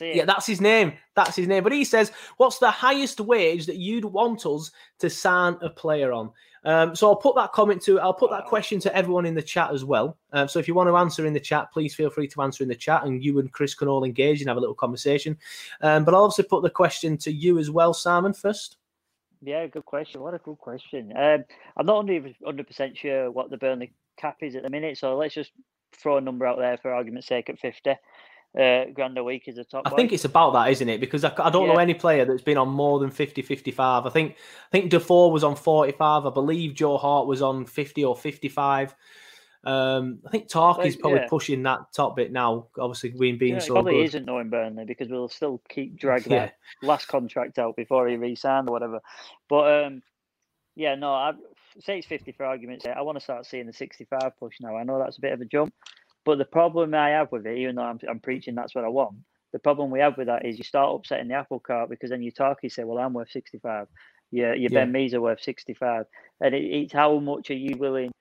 It. 0.00 0.16
Yeah, 0.16 0.24
that's 0.24 0.46
his 0.46 0.60
name. 0.60 0.94
That's 1.14 1.36
his 1.36 1.46
name. 1.46 1.62
But 1.62 1.72
he 1.72 1.84
says, 1.84 2.12
"What's 2.36 2.58
the 2.58 2.70
highest 2.70 3.20
wage 3.20 3.66
that 3.66 3.76
you'd 3.76 4.04
want 4.04 4.46
us 4.46 4.70
to 5.00 5.10
sign 5.10 5.56
a 5.60 5.70
player 5.70 6.12
on?" 6.12 6.30
Um, 6.64 6.94
so 6.94 7.08
I'll 7.08 7.16
put 7.16 7.34
that 7.36 7.52
comment 7.52 7.82
to. 7.82 7.98
I'll 8.00 8.14
put 8.14 8.30
that 8.30 8.46
question 8.46 8.78
to 8.80 8.96
everyone 8.96 9.26
in 9.26 9.34
the 9.34 9.42
chat 9.42 9.72
as 9.72 9.84
well. 9.84 10.16
Um, 10.32 10.48
so 10.48 10.58
if 10.58 10.68
you 10.68 10.74
want 10.74 10.88
to 10.88 10.96
answer 10.96 11.26
in 11.26 11.32
the 11.32 11.40
chat, 11.40 11.72
please 11.72 11.94
feel 11.94 12.10
free 12.10 12.28
to 12.28 12.42
answer 12.42 12.62
in 12.62 12.68
the 12.68 12.74
chat, 12.74 13.04
and 13.04 13.22
you 13.22 13.38
and 13.40 13.52
Chris 13.52 13.74
can 13.74 13.88
all 13.88 14.04
engage 14.04 14.40
and 14.40 14.48
have 14.48 14.56
a 14.56 14.60
little 14.60 14.74
conversation. 14.74 15.36
Um, 15.80 16.04
but 16.04 16.14
I'll 16.14 16.22
also 16.22 16.42
put 16.42 16.62
the 16.62 16.70
question 16.70 17.16
to 17.18 17.32
you 17.32 17.58
as 17.58 17.70
well, 17.70 17.92
Simon. 17.92 18.32
First. 18.32 18.76
Yeah, 19.44 19.66
good 19.66 19.84
question. 19.84 20.20
What 20.20 20.34
a 20.34 20.38
good 20.38 20.58
question. 20.58 21.12
Um, 21.16 21.44
I'm 21.76 21.86
not 21.86 22.06
hundred 22.44 22.66
percent 22.66 22.96
sure 22.96 23.30
what 23.30 23.50
the 23.50 23.56
Burnley 23.56 23.92
cap 24.16 24.36
is 24.40 24.54
at 24.54 24.62
the 24.62 24.70
minute, 24.70 24.98
so 24.98 25.16
let's 25.16 25.34
just 25.34 25.50
throw 26.00 26.16
a 26.16 26.20
number 26.20 26.46
out 26.46 26.58
there 26.58 26.78
for 26.78 26.94
argument's 26.94 27.26
sake 27.26 27.50
at 27.50 27.58
fifty. 27.58 27.94
Uh, 28.58 28.84
grand 28.92 29.16
a 29.16 29.24
week 29.24 29.48
is 29.48 29.56
a 29.56 29.64
top. 29.64 29.82
I 29.86 29.90
think 29.90 30.12
it's 30.12 30.26
about 30.26 30.52
that, 30.52 30.70
isn't 30.70 30.88
it? 30.88 31.00
Because 31.00 31.24
I, 31.24 31.32
I 31.38 31.48
don't 31.48 31.68
know 31.68 31.78
any 31.78 31.94
player 31.94 32.26
that's 32.26 32.42
been 32.42 32.58
on 32.58 32.68
more 32.68 32.98
than 32.98 33.10
50, 33.10 33.40
55. 33.40 34.04
I 34.04 34.10
think 34.10 34.32
I 34.32 34.70
think 34.70 34.90
Defour 34.90 35.32
was 35.32 35.42
on 35.42 35.56
45. 35.56 36.26
I 36.26 36.30
believe 36.30 36.74
Joe 36.74 36.98
Hart 36.98 37.26
was 37.26 37.40
on 37.40 37.64
50 37.64 38.04
or 38.04 38.14
55. 38.14 38.94
Um, 39.64 40.18
I 40.26 40.30
think 40.30 40.48
Tarky's 40.48 40.94
Like, 40.96 41.00
probably 41.00 41.20
yeah. 41.20 41.28
pushing 41.28 41.62
that 41.62 41.92
top 41.94 42.16
bit 42.16 42.32
now. 42.32 42.66
Obviously, 42.78 43.14
we 43.16 43.32
being 43.32 43.54
Yeah, 43.54 43.60
so 43.60 43.74
probably 43.74 43.94
good. 43.94 44.04
isn't 44.06 44.26
knowing 44.26 44.50
Burnley 44.50 44.84
because 44.84 45.08
we'll 45.08 45.28
still 45.28 45.62
keep 45.68 45.96
dragging 45.98 46.32
Yeah. 46.32 46.46
that 46.46 46.56
last 46.82 47.06
contract 47.06 47.58
out 47.58 47.76
before 47.76 48.08
he 48.08 48.16
re-signed 48.16 48.68
or 48.68 48.72
whatever. 48.72 49.00
But 49.48 49.84
um, 49.84 50.02
yeah, 50.74 50.94
no, 50.96 51.12
I 51.14 51.32
say 51.80 51.98
it's 51.98 52.06
fifty 52.06 52.32
for 52.32 52.44
argument's 52.44 52.84
sake. 52.84 52.94
I 52.96 53.02
want 53.02 53.16
to 53.16 53.24
start 53.24 53.46
seeing 53.46 53.66
the 53.66 53.72
sixty-five 53.72 54.36
push 54.38 54.56
now. 54.60 54.76
I 54.76 54.82
know 54.82 54.98
that's 54.98 55.18
a 55.18 55.22
bit 55.22 55.32
of 55.32 55.40
a 55.40 55.44
jump, 55.46 55.72
but 56.24 56.38
the 56.38 56.44
problem 56.44 56.94
I 56.94 57.10
have 57.10 57.32
with 57.32 57.46
it, 57.46 57.58
even 57.58 57.76
though 57.76 57.82
I'm, 57.82 57.98
I'm 58.08 58.20
preaching 58.20 58.54
that's 58.54 58.74
what 58.74 58.84
I 58.84 58.88
want, 58.88 59.16
the 59.52 59.58
problem 59.58 59.90
we 59.90 60.00
have 60.00 60.16
with 60.16 60.28
that 60.28 60.46
is 60.46 60.58
you 60.58 60.64
start 60.64 60.94
upsetting 60.94 61.28
the 61.28 61.34
apple 61.34 61.60
cart 61.60 61.90
because 61.90 62.10
then 62.10 62.22
you 62.22 62.30
talk, 62.30 62.58
you 62.62 62.70
say, 62.70 62.84
well, 62.84 62.98
I'm 62.98 63.12
worth 63.12 63.30
sixty-five. 63.30 63.86
Yeah, 64.30 64.54
your 64.54 64.70
Ben 64.70 64.92
Mees 64.92 65.12
are 65.14 65.20
worth 65.20 65.42
sixty-five, 65.42 66.06
and 66.40 66.54
it, 66.54 66.64
it's 66.64 66.92
how 66.92 67.18
much 67.18 67.50
are 67.50 67.54
you 67.54 67.76
willing 67.76 68.12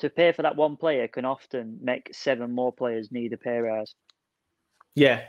to 0.00 0.10
pay 0.10 0.32
for 0.32 0.42
that 0.42 0.56
one 0.56 0.76
player 0.76 1.06
can 1.06 1.24
often 1.24 1.78
make 1.80 2.10
seven 2.12 2.52
more 2.52 2.72
players 2.72 3.12
need 3.12 3.32
a 3.32 3.36
pay 3.36 3.58
rise. 3.58 3.94
Yeah. 4.94 5.22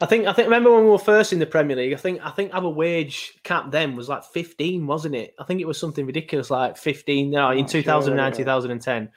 I 0.00 0.06
think 0.06 0.26
I 0.26 0.32
think 0.32 0.46
remember 0.46 0.72
when 0.72 0.84
we 0.84 0.90
were 0.90 0.98
first 0.98 1.32
in 1.32 1.38
the 1.38 1.46
Premier 1.46 1.76
League, 1.76 1.92
I 1.92 1.96
think 1.96 2.20
I 2.24 2.30
think 2.30 2.52
our 2.52 2.68
wage 2.68 3.38
cap 3.44 3.70
then 3.70 3.94
was 3.94 4.08
like 4.08 4.24
15, 4.24 4.86
wasn't 4.86 5.14
it? 5.14 5.34
I 5.38 5.44
think 5.44 5.60
it 5.60 5.66
was 5.66 5.78
something 5.78 6.04
ridiculous 6.04 6.50
like 6.50 6.76
15 6.76 7.30
no, 7.30 7.50
in 7.50 7.58
Not 7.58 7.70
sure, 7.70 7.82
2009, 7.82 8.32
yeah. 8.32 8.36
2010. 8.36 9.10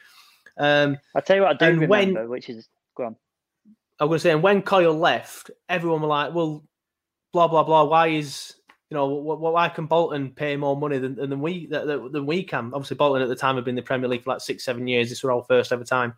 Um 0.58 0.97
I'll 1.16 1.22
tell 1.22 1.36
you 1.36 1.41
what 1.43 1.62
I 1.62 1.66
do 1.68 1.82
And 1.82 1.89
when- 1.89 2.10
remember, 2.10 2.30
which 2.30 2.49
is 2.49 2.68
go 2.95 3.06
on. 3.06 3.16
I'm 3.99 4.08
going 4.10 4.18
to 4.18 4.22
say, 4.22 4.32
and 4.32 4.43
when 4.43 4.62
Coyle 4.62 4.93
left, 4.93 5.51
everyone 5.70 6.01
were 6.01 6.08
like, 6.10 6.34
"Well, 6.34 6.66
blah 7.32 7.47
blah 7.47 7.64
blah. 7.64 7.86
Why 7.86 8.08
is 8.08 8.53
you 8.89 8.95
know 8.95 9.08
wh- 9.22 9.38
wh- 9.38 9.53
why 9.53 9.70
can 9.70 9.86
Bolton 9.86 10.32
pay 10.32 10.58
more 10.58 10.76
money 10.76 10.97
than, 10.97 11.16
than 11.16 11.39
we 11.39 11.66
than, 11.68 12.12
than 12.12 12.26
we 12.26 12.43
can?" 12.43 12.72
Obviously, 12.74 12.97
Bolton 12.97 13.22
at 13.22 13.30
the 13.30 13.36
time 13.38 13.56
had 13.56 13.64
been 13.64 13.72
in 13.72 13.76
the 13.78 13.82
Premier 13.82 14.10
League 14.10 14.24
for 14.24 14.32
like 14.32 14.41
six 14.41 14.66
seven 14.66 14.86
years. 14.88 15.08
This 15.10 15.24
were 15.24 15.32
our 15.32 15.43
first 15.43 15.72
ever 15.72 15.86
time, 15.86 16.14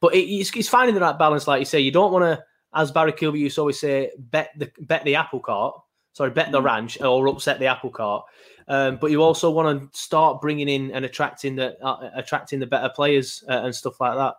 but 0.00 0.14
it, 0.14 0.20
it's, 0.20 0.56
it's 0.56 0.68
finding 0.70 0.94
the 0.94 1.00
right 1.02 1.18
balance. 1.18 1.46
Like 1.46 1.58
you 1.60 1.66
say, 1.66 1.80
you 1.80 1.90
don't 1.90 2.12
want 2.12 2.24
to, 2.24 2.42
as 2.74 2.90
Barry 2.92 3.12
Kilby 3.12 3.40
used 3.40 3.56
to 3.56 3.60
always 3.60 3.78
say, 3.78 4.10
bet 4.18 4.50
the 4.56 4.70
bet 4.80 5.04
the 5.04 5.16
apple 5.16 5.40
cart. 5.40 5.74
Sorry, 6.14 6.30
bet 6.30 6.50
the 6.50 6.60
Mm. 6.60 6.64
ranch 6.64 7.00
or 7.02 7.28
upset 7.28 7.58
the 7.60 7.66
apple 7.66 7.90
cart. 7.90 8.24
Um, 8.70 8.98
but 9.00 9.10
you 9.10 9.20
also 9.20 9.50
want 9.50 9.92
to 9.92 9.98
start 9.98 10.40
bringing 10.40 10.68
in 10.68 10.92
and 10.92 11.04
attracting 11.04 11.56
the 11.56 11.76
uh, 11.84 12.10
attracting 12.14 12.60
the 12.60 12.68
better 12.68 12.88
players 12.88 13.42
uh, 13.48 13.62
and 13.64 13.74
stuff 13.74 14.00
like 14.00 14.14
that. 14.14 14.36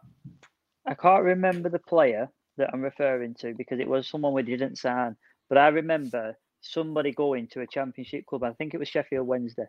I 0.87 0.93
can't 0.93 1.25
remember 1.25 1.67
the 1.67 1.79
player 1.79 2.29
that 2.55 2.69
I'm 2.71 2.81
referring 2.81 3.33
to 3.41 3.53
because 3.53 3.81
it 3.81 3.89
was 3.89 4.07
someone 4.07 4.31
we 4.31 4.43
didn't 4.43 4.77
sign, 4.77 5.17
but 5.49 5.57
I 5.57 5.67
remember 5.67 6.37
somebody 6.61 7.11
going 7.11 7.47
to 7.47 7.59
a 7.59 7.67
championship 7.67 8.25
club. 8.25 8.43
I 8.43 8.53
think 8.53 8.73
it 8.73 8.77
was 8.77 8.87
Sheffield 8.87 9.27
Wednesday, 9.27 9.65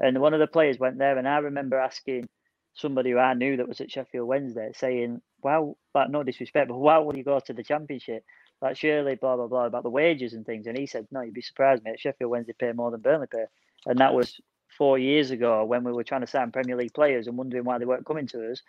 and 0.00 0.18
one 0.18 0.32
of 0.32 0.40
the 0.40 0.46
players 0.46 0.78
went 0.78 0.96
there, 0.96 1.18
and 1.18 1.28
I 1.28 1.36
remember 1.36 1.78
asking 1.78 2.26
somebody 2.72 3.10
who 3.10 3.18
I 3.18 3.34
knew 3.34 3.58
that 3.58 3.68
was 3.68 3.82
at 3.82 3.90
Sheffield 3.90 4.26
Wednesday, 4.26 4.70
saying, 4.74 5.20
"Wow, 5.42 5.76
but 5.92 6.10
no 6.10 6.22
disrespect, 6.22 6.68
but 6.68 6.78
why 6.78 6.96
would 6.96 7.18
you 7.18 7.22
go 7.22 7.38
to 7.38 7.52
the 7.52 7.62
championship? 7.62 8.24
Like 8.62 8.78
surely 8.78 9.16
blah 9.16 9.36
blah 9.36 9.48
blah 9.48 9.66
about 9.66 9.82
the 9.82 9.90
wages 9.90 10.32
and 10.32 10.46
things." 10.46 10.66
And 10.66 10.78
he 10.78 10.86
said, 10.86 11.06
"No, 11.10 11.20
you'd 11.20 11.34
be 11.34 11.42
surprised, 11.42 11.84
mate. 11.84 12.00
Sheffield 12.00 12.30
Wednesday 12.30 12.54
pay 12.58 12.72
more 12.72 12.90
than 12.90 13.02
Burnley 13.02 13.26
pay," 13.30 13.44
and 13.86 13.98
that 13.98 14.14
was 14.14 14.38
four 14.76 14.98
years 14.98 15.30
ago 15.30 15.64
when 15.64 15.84
we 15.84 15.92
were 15.92 16.04
trying 16.04 16.20
to 16.20 16.26
sign 16.26 16.52
Premier 16.52 16.76
League 16.76 16.92
players 16.92 17.26
and 17.26 17.36
wondering 17.36 17.64
why 17.64 17.78
they 17.78 17.84
weren't 17.84 18.06
coming 18.06 18.26
to 18.28 18.52
us 18.52 18.60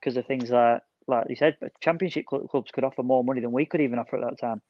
because 0.00 0.16
of 0.16 0.26
things 0.26 0.50
like 0.50 0.82
like 1.08 1.26
you 1.28 1.36
said, 1.36 1.56
but 1.60 1.70
Championship 1.80 2.24
cl- 2.28 2.48
clubs 2.48 2.70
could 2.72 2.82
offer 2.82 3.02
more 3.02 3.22
money 3.22 3.40
than 3.40 3.52
we 3.52 3.64
could 3.64 3.80
even 3.80 3.98
offer 3.98 4.16
at 4.16 4.28
that 4.28 4.40
time. 4.40 4.60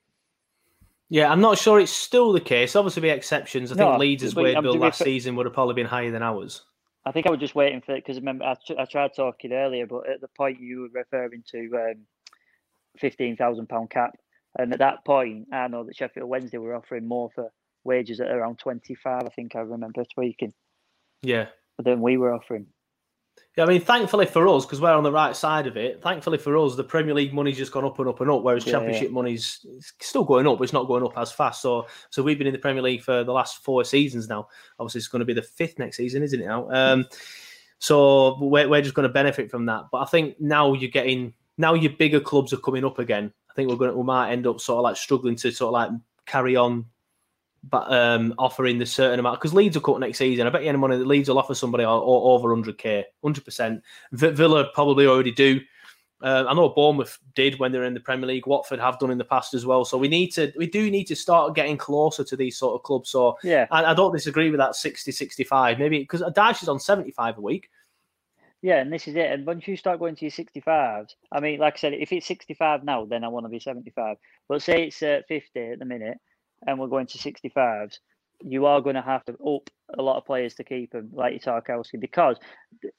Yeah, 1.09 1.31
I'm 1.31 1.41
not 1.41 1.57
sure 1.57 1.81
it's 1.81 1.93
still 1.93 2.33
the 2.33 2.41
case. 2.41 2.77
Obviously, 2.77 3.03
be 3.03 3.09
exceptions. 3.09 3.73
I 3.73 3.77
think 3.77 3.93
No, 3.93 3.97
Leeds' 3.97 4.35
but 4.35 4.45
wage 4.45 4.63
bill 4.63 4.77
last 4.77 4.99
season 4.99 5.37
would 5.37 5.47
have 5.47 5.55
probably 5.55 5.75
been 5.75 5.87
higher 5.87 6.11
than 6.11 6.23
ours. 6.23 6.63
I 7.07 7.13
think 7.13 7.27
I 7.27 7.31
was 7.31 7.39
just 7.41 7.55
waiting 7.55 7.81
for 7.81 7.95
it 7.95 8.05
because 8.05 8.19
remember 8.19 8.45
I, 8.45 8.57
tr- 8.67 8.79
I 8.79 8.85
tried 8.85 9.13
talking 9.15 9.53
earlier, 9.53 9.87
but 9.87 10.09
at 10.11 10.21
the 10.21 10.29
point 10.29 10.61
you 10.61 10.81
were 10.81 11.01
referring 11.01 11.45
to 11.53 11.71
um, 11.75 12.07
fifteen 12.99 13.37
thousand 13.37 13.69
pound 13.69 13.91
cap, 13.91 14.17
and 14.59 14.73
at 14.73 14.81
that 14.81 15.05
point 15.05 15.47
I 15.53 15.69
know 15.69 15.85
that 15.85 15.97
Sheffield 15.97 16.29
Wednesday 16.29 16.59
were 16.59 16.75
offering 16.75 17.07
more 17.07 17.31
for 17.35 17.53
wages 17.87 18.21
at 18.21 18.31
around 18.31 18.59
twenty 18.59 18.95
five. 18.95 19.23
I 19.25 19.31
think 19.31 19.57
I 19.57 19.61
remember 19.61 20.05
tweaking 20.13 20.53
Yeah. 21.23 21.47
But 21.77 21.85
then 21.85 22.01
we 22.01 22.17
were 22.17 22.33
offering. 22.33 22.67
Yeah, 23.57 23.65
I 23.65 23.67
mean, 23.67 23.81
thankfully 23.81 24.27
for 24.27 24.47
us, 24.49 24.65
because 24.65 24.81
we're 24.81 24.93
on 24.93 25.03
the 25.03 25.13
right 25.13 25.35
side 25.35 25.67
of 25.67 25.77
it, 25.77 26.03
thankfully 26.03 26.39
for 26.39 26.57
us, 26.59 26.75
the 26.75 26.85
Premier 26.85 27.15
League 27.15 27.33
money's 27.33 27.57
just 27.57 27.73
gone 27.73 27.85
up 27.85 27.99
and 27.99 28.09
up 28.09 28.21
and 28.21 28.31
up, 28.31 28.43
whereas 28.43 28.67
Yeah, 28.67 28.73
Championship 28.73 29.11
money's 29.11 29.65
still 30.01 30.25
going 30.25 30.47
up, 30.47 30.59
but 30.59 30.65
it's 30.65 30.73
not 30.73 30.87
going 30.87 31.03
up 31.03 31.17
as 31.17 31.33
fast. 31.33 31.63
So, 31.63 31.87
so 32.11 32.23
we've 32.23 32.39
been 32.39 32.47
in 32.47 32.53
the 32.53 32.59
Premier 32.59 32.83
League 32.83 33.03
for 33.03 33.25
the 33.25 33.33
last 33.33 33.63
four 33.63 33.85
seasons 33.85 34.29
now. 34.29 34.49
Obviously, 34.79 34.99
it's 35.01 35.09
going 35.09 35.21
to 35.21 35.27
be 35.27 35.33
the 35.35 35.43
fifth 35.43 35.79
next 35.79 35.97
season, 35.97 36.23
isn't 36.23 36.41
it? 36.41 36.47
Now, 36.47 36.71
um, 36.71 37.07
so 37.79 38.39
we're, 38.41 38.69
we're 38.69 38.83
just 38.83 38.95
going 38.95 39.09
to 39.09 39.13
benefit 39.13 39.51
from 39.51 39.67
that. 39.67 39.85
But 39.91 39.99
I 39.99 40.05
think 40.07 40.41
now 40.41 40.73
you're 40.75 40.91
getting 40.91 41.35
now 41.59 41.75
your 41.75 41.93
bigger 41.93 42.21
clubs 42.21 42.53
are 42.53 42.59
coming 42.59 42.85
up 42.85 42.99
again. 42.99 43.33
I 43.51 43.55
think 43.55 43.71
we're 43.71 43.77
going 43.77 43.91
to, 43.91 43.97
we 43.97 44.05
might 44.05 44.33
end 44.33 44.47
up 44.47 44.61
sort 44.61 44.79
of 44.79 44.85
like 44.85 44.97
struggling 44.97 45.37
to 45.37 45.51
sort 45.51 45.69
of 45.69 45.73
like 45.73 45.91
carry 46.27 46.57
on 46.57 46.85
but 47.69 47.93
um, 47.93 48.35
offering 48.39 48.79
the 48.79 48.87
certain 48.87 49.19
amount 49.19 49.41
because 49.41 49.55
Leeds 49.55 49.77
are 49.77 49.81
cut 49.81 50.01
next 50.01 50.19
season. 50.19 50.47
I 50.47 50.51
bet 50.51 50.63
you 50.63 50.69
any 50.69 50.79
money 50.79 50.97
that 50.97 51.07
Leeds 51.07 51.29
will 51.29 51.39
offer 51.39 51.55
somebody 51.55 51.85
over 51.85 52.55
100k, 52.55 53.05
100%. 53.25 53.83
V- 54.13 54.31
Villa 54.31 54.71
probably 54.75 55.07
already 55.07 55.33
do. 55.33 55.61
Uh, 56.23 56.45
I 56.49 56.55
know 56.55 56.71
Bournemouth 56.71 57.19
did 57.35 57.59
when 57.59 57.73
they 57.73 57.79
were 57.79 57.85
in 57.85 57.93
the 57.93 58.01
Premier 58.01 58.27
League. 58.27 58.47
Watford 58.47 58.81
have 58.81 58.99
done 58.99 59.11
in 59.11 59.19
the 59.19 59.25
past 59.25 59.53
as 59.53 59.67
well. 59.67 59.85
So 59.85 59.99
we 59.99 60.09
need 60.09 60.29
to, 60.33 60.51
we 60.57 60.67
do 60.67 60.91
need 60.91 61.05
to 61.05 61.17
start 61.17 61.55
getting 61.55 61.77
closer 61.77 62.25
to 62.25 62.37
these 62.37 62.57
sort 62.57 62.75
of 62.75 62.83
clubs. 62.83 63.11
So 63.11 63.37
Yeah, 63.43 63.67
I, 63.71 63.85
I 63.85 63.95
don't 63.95 64.15
disagree 64.15 64.51
with 64.51 64.59
that 64.59 64.77
60, 64.77 65.13
65. 65.13 65.79
Maybe 65.79 65.99
because 65.99 66.23
Dash 66.35 66.63
is 66.63 66.69
on 66.71 66.81
75 66.81 67.37
a 67.37 67.41
week. 67.43 67.69
yeah, 68.63 68.81
and 68.81 68.91
this 68.93 69.07
is 69.07 69.15
it. 69.17 69.31
And 69.31 69.47
once 69.47 69.69
you 69.69 69.77
start 69.77 69.99
going 69.99 70.17
to 70.17 70.25
your 70.25 70.31
sixty 70.31 70.61
fives, 70.61 71.15
I 71.31 71.41
mean, 71.41 71.61
like 71.61 71.75
I 71.75 71.79
said, 71.79 71.93
if 71.93 72.11
it's 72.13 72.27
sixty 72.27 72.55
five 72.55 72.83
now, 72.83 73.05
then 73.05 73.23
I 73.23 73.29
want 73.29 73.45
to 73.45 73.51
be 73.51 73.61
seventy 73.61 73.91
five. 73.91 74.17
But 74.49 74.63
say 74.63 74.87
it's 74.87 75.03
uh, 75.03 75.21
fifty 75.29 75.73
at 75.73 75.79
the 75.79 75.85
minute, 75.85 76.19
and 76.67 76.79
we're 76.79 76.89
going 76.89 77.07
to 77.09 77.19
sixty 77.19 77.49
fives. 77.49 78.01
You 78.43 78.67
are 78.67 78.83
going 78.83 78.97
to 78.97 79.03
have 79.03 79.25
to 79.25 79.33
up 79.33 79.71
a 79.99 80.03
lot 80.03 80.19
of 80.19 80.27
players 80.27 80.55
to 80.57 80.65
keep 80.65 80.93
them, 80.93 81.09
like 81.13 81.33
your 81.33 81.61
Tarkowski, 81.61 81.99
because 81.99 82.37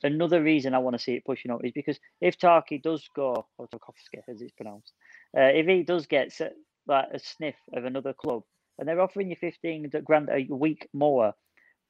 another 0.01 0.41
reason 0.41 0.73
I 0.73 0.79
want 0.79 0.95
to 0.95 1.03
see 1.03 1.13
it 1.13 1.25
pushing 1.25 1.51
up 1.51 1.63
is 1.63 1.71
because 1.73 1.99
if 2.21 2.39
Tarky 2.39 2.81
does 2.81 3.07
go, 3.15 3.45
or 3.57 3.67
Tarkovsky 3.67 4.21
as 4.27 4.41
it's 4.41 4.53
pronounced, 4.53 4.93
uh, 5.37 5.41
if 5.41 5.67
he 5.67 5.83
does 5.83 6.07
get 6.07 6.31
se- 6.31 6.53
like 6.87 7.05
a 7.13 7.19
sniff 7.19 7.55
of 7.73 7.85
another 7.85 8.13
club, 8.13 8.43
and 8.79 8.87
they're 8.87 9.01
offering 9.01 9.29
you 9.29 9.35
fifteen 9.35 9.89
grand 10.03 10.29
a 10.31 10.47
week 10.51 10.87
more, 10.93 11.33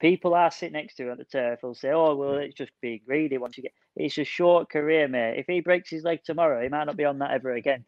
people 0.00 0.34
are 0.34 0.50
sitting 0.50 0.74
next 0.74 0.96
to 0.96 1.04
him 1.04 1.12
at 1.12 1.18
the 1.18 1.24
turf 1.24 1.60
will 1.62 1.74
say, 1.74 1.90
"Oh, 1.90 2.16
well, 2.16 2.34
it's 2.34 2.54
just 2.54 2.72
being 2.82 3.00
greedy." 3.06 3.38
Once 3.38 3.56
you 3.56 3.62
get, 3.62 3.72
it's 3.96 4.18
a 4.18 4.24
short 4.24 4.68
career, 4.68 5.08
mate. 5.08 5.38
If 5.38 5.46
he 5.46 5.60
breaks 5.60 5.90
his 5.90 6.04
leg 6.04 6.20
tomorrow, 6.24 6.62
he 6.62 6.68
might 6.68 6.84
not 6.84 6.96
be 6.96 7.04
on 7.04 7.18
that 7.20 7.30
ever 7.30 7.52
again. 7.52 7.84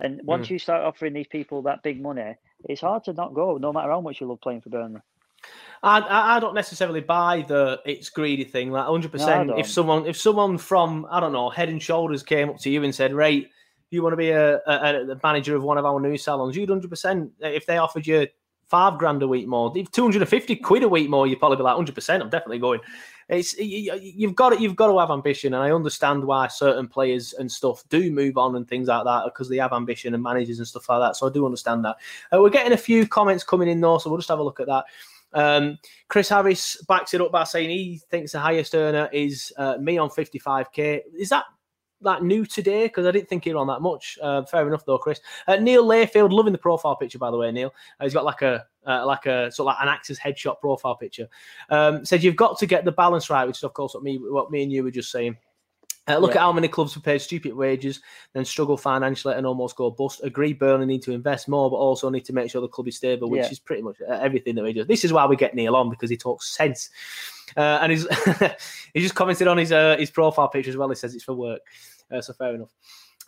And 0.00 0.20
hmm. 0.20 0.26
once 0.26 0.50
you 0.50 0.58
start 0.58 0.82
offering 0.82 1.12
these 1.12 1.26
people 1.26 1.62
that 1.62 1.82
big 1.82 2.00
money, 2.00 2.34
it's 2.68 2.80
hard 2.80 3.04
to 3.04 3.12
not 3.12 3.34
go, 3.34 3.58
no 3.58 3.72
matter 3.72 3.90
how 3.90 4.00
much 4.00 4.20
you 4.20 4.26
love 4.26 4.40
playing 4.40 4.60
for 4.60 4.70
Burnley. 4.70 5.00
I, 5.82 6.36
I 6.36 6.40
don't 6.40 6.54
necessarily 6.54 7.00
buy 7.00 7.44
the 7.46 7.80
it's 7.84 8.08
greedy 8.08 8.44
thing. 8.44 8.70
Like 8.70 8.86
hundred 8.86 9.08
no, 9.08 9.18
percent. 9.18 9.50
If 9.56 9.68
someone 9.68 10.06
if 10.06 10.16
someone 10.16 10.56
from 10.58 11.06
I 11.10 11.18
don't 11.18 11.32
know 11.32 11.50
Head 11.50 11.68
and 11.68 11.82
Shoulders 11.82 12.22
came 12.22 12.50
up 12.50 12.58
to 12.60 12.70
you 12.70 12.84
and 12.84 12.94
said, 12.94 13.12
"Right, 13.12 13.48
you 13.90 14.02
want 14.02 14.12
to 14.12 14.16
be 14.16 14.30
a, 14.30 14.58
a, 14.58 15.10
a 15.10 15.20
manager 15.24 15.56
of 15.56 15.64
one 15.64 15.78
of 15.78 15.84
our 15.84 15.98
new 15.98 16.16
salons," 16.16 16.56
you'd 16.56 16.70
100. 16.70 16.88
percent 16.88 17.32
If 17.40 17.66
they 17.66 17.78
offered 17.78 18.06
you 18.06 18.28
five 18.72 18.98
grand 18.98 19.22
a 19.22 19.28
week 19.28 19.46
more, 19.46 19.70
if 19.76 19.90
250 19.90 20.56
quid 20.56 20.82
a 20.82 20.88
week 20.88 21.10
more, 21.10 21.26
you'd 21.26 21.38
probably 21.38 21.58
be 21.58 21.62
like 21.62 21.76
100. 21.76 21.94
percent 21.94 22.22
I'm 22.22 22.30
definitely 22.30 22.58
going. 22.58 22.80
It's 23.28 23.56
you, 23.58 23.92
you've 24.00 24.34
got 24.34 24.50
to, 24.50 24.60
you've 24.60 24.76
got 24.76 24.86
to 24.86 24.98
have 24.98 25.10
ambition, 25.10 25.52
and 25.52 25.62
I 25.62 25.72
understand 25.72 26.24
why 26.24 26.48
certain 26.48 26.88
players 26.88 27.34
and 27.34 27.52
stuff 27.52 27.84
do 27.90 28.10
move 28.10 28.38
on 28.38 28.56
and 28.56 28.66
things 28.66 28.88
like 28.88 29.04
that 29.04 29.24
because 29.26 29.50
they 29.50 29.58
have 29.58 29.74
ambition 29.74 30.14
and 30.14 30.22
managers 30.22 30.56
and 30.56 30.66
stuff 30.66 30.88
like 30.88 31.00
that. 31.00 31.16
So 31.16 31.28
I 31.28 31.30
do 31.30 31.44
understand 31.44 31.84
that. 31.84 31.96
Uh, 32.32 32.40
we're 32.40 32.48
getting 32.48 32.72
a 32.72 32.78
few 32.78 33.06
comments 33.06 33.44
coming 33.44 33.68
in 33.68 33.82
though, 33.82 33.98
so 33.98 34.08
we'll 34.08 34.18
just 34.18 34.30
have 34.30 34.38
a 34.38 34.42
look 34.42 34.58
at 34.58 34.68
that. 34.68 34.84
Um, 35.34 35.78
Chris 36.08 36.30
Harris 36.30 36.82
backs 36.88 37.12
it 37.12 37.20
up 37.20 37.30
by 37.30 37.44
saying 37.44 37.68
he 37.68 38.00
thinks 38.10 38.32
the 38.32 38.40
highest 38.40 38.74
earner 38.74 39.10
is 39.12 39.52
uh, 39.58 39.76
Mee 39.78 39.98
on 39.98 40.08
55k. 40.08 41.02
Is 41.18 41.28
that 41.28 41.44
that 42.02 42.22
new 42.22 42.44
today? 42.46 42.84
Because 42.86 43.06
I 43.06 43.10
didn't 43.10 43.28
think 43.28 43.44
he 43.44 43.52
were 43.52 43.60
on 43.60 43.66
that 43.68 43.80
much. 43.80 44.18
Uh, 44.22 44.42
fair 44.44 44.66
enough 44.66 44.84
though, 44.84 44.98
Chris. 44.98 45.20
Uh, 45.46 45.56
Neil 45.56 45.84
Layfield, 45.84 46.32
loving 46.32 46.52
the 46.52 46.58
profile 46.58 46.96
picture 46.96 47.18
by 47.18 47.30
the 47.30 47.36
way. 47.36 47.50
Neil, 47.52 47.72
uh, 48.00 48.04
he's 48.04 48.14
got 48.14 48.24
like 48.24 48.42
a 48.42 48.66
uh, 48.86 49.06
like 49.06 49.26
a 49.26 49.50
sort 49.52 49.68
of 49.68 49.74
like 49.76 49.82
an 49.82 49.88
actor's 49.88 50.18
headshot 50.18 50.60
profile 50.60 50.96
picture. 50.96 51.28
Um, 51.70 52.04
said 52.04 52.22
you've 52.22 52.36
got 52.36 52.58
to 52.58 52.66
get 52.66 52.84
the 52.84 52.92
balance 52.92 53.30
right, 53.30 53.46
which 53.46 53.58
is 53.58 53.64
of 53.64 53.74
course 53.74 53.94
what 53.94 54.02
me 54.02 54.18
what 54.18 54.50
me 54.50 54.62
and 54.62 54.72
you 54.72 54.82
were 54.84 54.90
just 54.90 55.10
saying. 55.10 55.36
Uh, 56.08 56.18
look 56.18 56.32
Yeah. 56.34 56.38
at 56.38 56.40
how 56.40 56.52
many 56.52 56.66
clubs 56.66 56.94
have 56.94 57.04
paid 57.04 57.20
stupid 57.20 57.54
wages, 57.54 58.00
then 58.32 58.44
struggle 58.44 58.76
financially 58.76 59.34
and 59.36 59.46
almost 59.46 59.76
go 59.76 59.88
bust. 59.88 60.20
Agree, 60.24 60.52
Burnley 60.52 60.84
need 60.84 61.02
to 61.02 61.12
invest 61.12 61.48
more, 61.48 61.70
but 61.70 61.76
also 61.76 62.10
need 62.10 62.24
to 62.24 62.32
make 62.32 62.50
sure 62.50 62.60
the 62.60 62.66
club 62.66 62.88
is 62.88 62.96
stable, 62.96 63.30
which 63.30 63.44
Yeah. 63.44 63.50
is 63.50 63.60
pretty 63.60 63.82
much 63.82 63.98
uh, 64.00 64.14
everything 64.14 64.56
that 64.56 64.64
we 64.64 64.72
do. 64.72 64.82
This 64.82 65.04
is 65.04 65.12
why 65.12 65.26
we 65.26 65.36
get 65.36 65.54
Neil 65.54 65.76
on 65.76 65.90
because 65.90 66.10
he 66.10 66.16
talks 66.16 66.48
sense, 66.56 66.90
uh, 67.56 67.78
and 67.80 67.92
he's 67.92 68.04
he 68.94 69.00
just 69.00 69.14
commented 69.14 69.46
on 69.46 69.58
his 69.58 69.70
uh, 69.70 69.96
his 69.96 70.10
profile 70.10 70.48
picture 70.48 70.70
as 70.70 70.76
well. 70.76 70.88
He 70.88 70.96
says 70.96 71.14
it's 71.14 71.22
for 71.22 71.34
work, 71.34 71.60
uh, 72.12 72.20
so 72.20 72.32
fair 72.32 72.54
enough. 72.54 72.70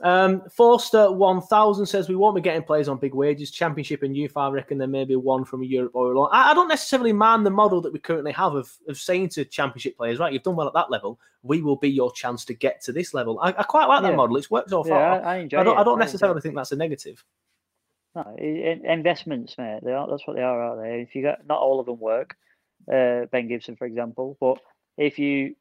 Um, 0.01 0.43
Forster 0.51 1.13
one 1.13 1.41
thousand 1.41 1.87
says 1.87 2.09
we 2.09 2.17
won't 2.17 2.35
be 2.35 2.41
getting 2.41 2.65
players 2.65 2.89
on 2.89 2.99
big 2.99 3.15
wages. 3.15 3.53
Championship 3.53 4.03
and 4.03 4.17
youth, 4.17 4.37
I 4.37 4.49
reckon 4.49 4.77
there 4.77 4.89
may 4.89 5.05
be 5.05 5.15
one 5.15 5.45
from 5.45 5.63
Europe 5.63 5.93
or 5.95 6.13
along. 6.13 6.31
I, 6.33 6.51
I 6.51 6.55
don't 6.55 6.67
necessarily 6.67 7.13
mind 7.13 7.47
the 7.47 7.51
model 7.51 7.81
that 7.81 7.93
we 7.93 8.01
currently 8.01 8.33
have 8.33 8.55
of, 8.55 8.73
of 8.89 8.99
saying 8.99 9.29
to 9.31 9.45
championship 9.45 9.97
players, 9.97 10.19
right, 10.19 10.33
you've 10.33 10.43
done 10.43 10.57
well 10.57 10.67
at 10.67 10.75
that 10.75 10.91
level. 10.91 11.21
We 11.45 11.63
will 11.63 11.77
be 11.77 11.91
your 11.91 12.11
chance 12.13 12.45
to 12.47 12.55
get 12.55 12.83
to 12.83 12.93
this 12.93 13.15
level. 13.15 13.39
I, 13.41 13.51
I 13.51 13.63
quite 13.63 13.87
like 13.87 14.03
that 14.03 14.11
Yeah. 14.11 14.17
model. 14.17 14.37
It's 14.37 14.51
worked 14.51 14.71
so 14.71 14.85
Yeah, 14.85 14.91
far. 14.91 15.23
I, 15.23 15.35
I 15.35 15.37
enjoy 15.37 15.61
I 15.61 15.63
don't, 15.63 15.77
it. 15.77 15.81
I 15.81 15.85
don't 15.85 15.99
necessarily 16.01 16.41
think 16.41 16.57
that's 16.57 16.73
a 16.73 16.77
negative. 16.77 17.23
No, 18.17 18.35
investments, 18.37 19.55
mate. 19.59 19.81
They 19.85 19.93
are, 19.93 20.09
that's 20.09 20.27
what 20.27 20.35
they 20.35 20.43
are 20.43 20.61
out 20.61 20.77
there. 20.79 20.99
If 20.99 21.15
you 21.15 21.23
got 21.23 21.47
not 21.47 21.61
all 21.61 21.79
of 21.79 21.87
them 21.87 22.01
work, 22.01 22.35
uh, 22.93 23.27
Ben 23.31 23.47
Gibson, 23.47 23.77
for 23.77 23.87
example, 23.87 24.37
but 24.41 24.59
if 24.97 25.19
you 25.19 25.55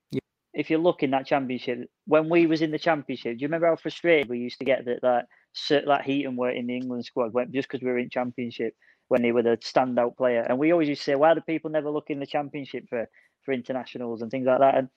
if 0.53 0.69
you 0.69 0.77
look 0.77 1.03
in 1.03 1.11
that 1.11 1.25
championship, 1.25 1.89
when 2.05 2.29
we 2.29 2.45
was 2.45 2.61
in 2.61 2.71
the 2.71 2.79
championship, 2.79 3.37
do 3.37 3.41
you 3.41 3.47
remember 3.47 3.67
how 3.67 3.75
frustrated 3.75 4.29
we 4.29 4.39
used 4.39 4.59
to 4.59 4.65
get 4.65 4.85
that 4.85 5.01
that 5.01 5.85
that 5.85 6.05
Heaton 6.05 6.35
were 6.35 6.51
in 6.51 6.67
the 6.67 6.75
England 6.75 7.05
squad 7.05 7.33
when, 7.33 7.51
just 7.51 7.67
because 7.67 7.83
we 7.83 7.89
were 7.91 7.99
in 7.99 8.09
championship 8.09 8.75
when 9.07 9.21
they 9.21 9.31
were 9.31 9.43
the 9.43 9.57
standout 9.57 10.15
player, 10.17 10.41
and 10.47 10.57
we 10.57 10.71
always 10.71 10.89
used 10.89 11.01
to 11.01 11.05
say, 11.05 11.15
why 11.15 11.33
do 11.33 11.41
people 11.41 11.69
never 11.71 11.89
look 11.89 12.09
in 12.09 12.19
the 12.19 12.25
championship 12.25 12.87
for 12.89 13.09
for 13.43 13.53
internationals 13.53 14.21
and 14.21 14.31
things 14.31 14.45
like 14.45 14.59
that? 14.59 14.75
And 14.75 14.89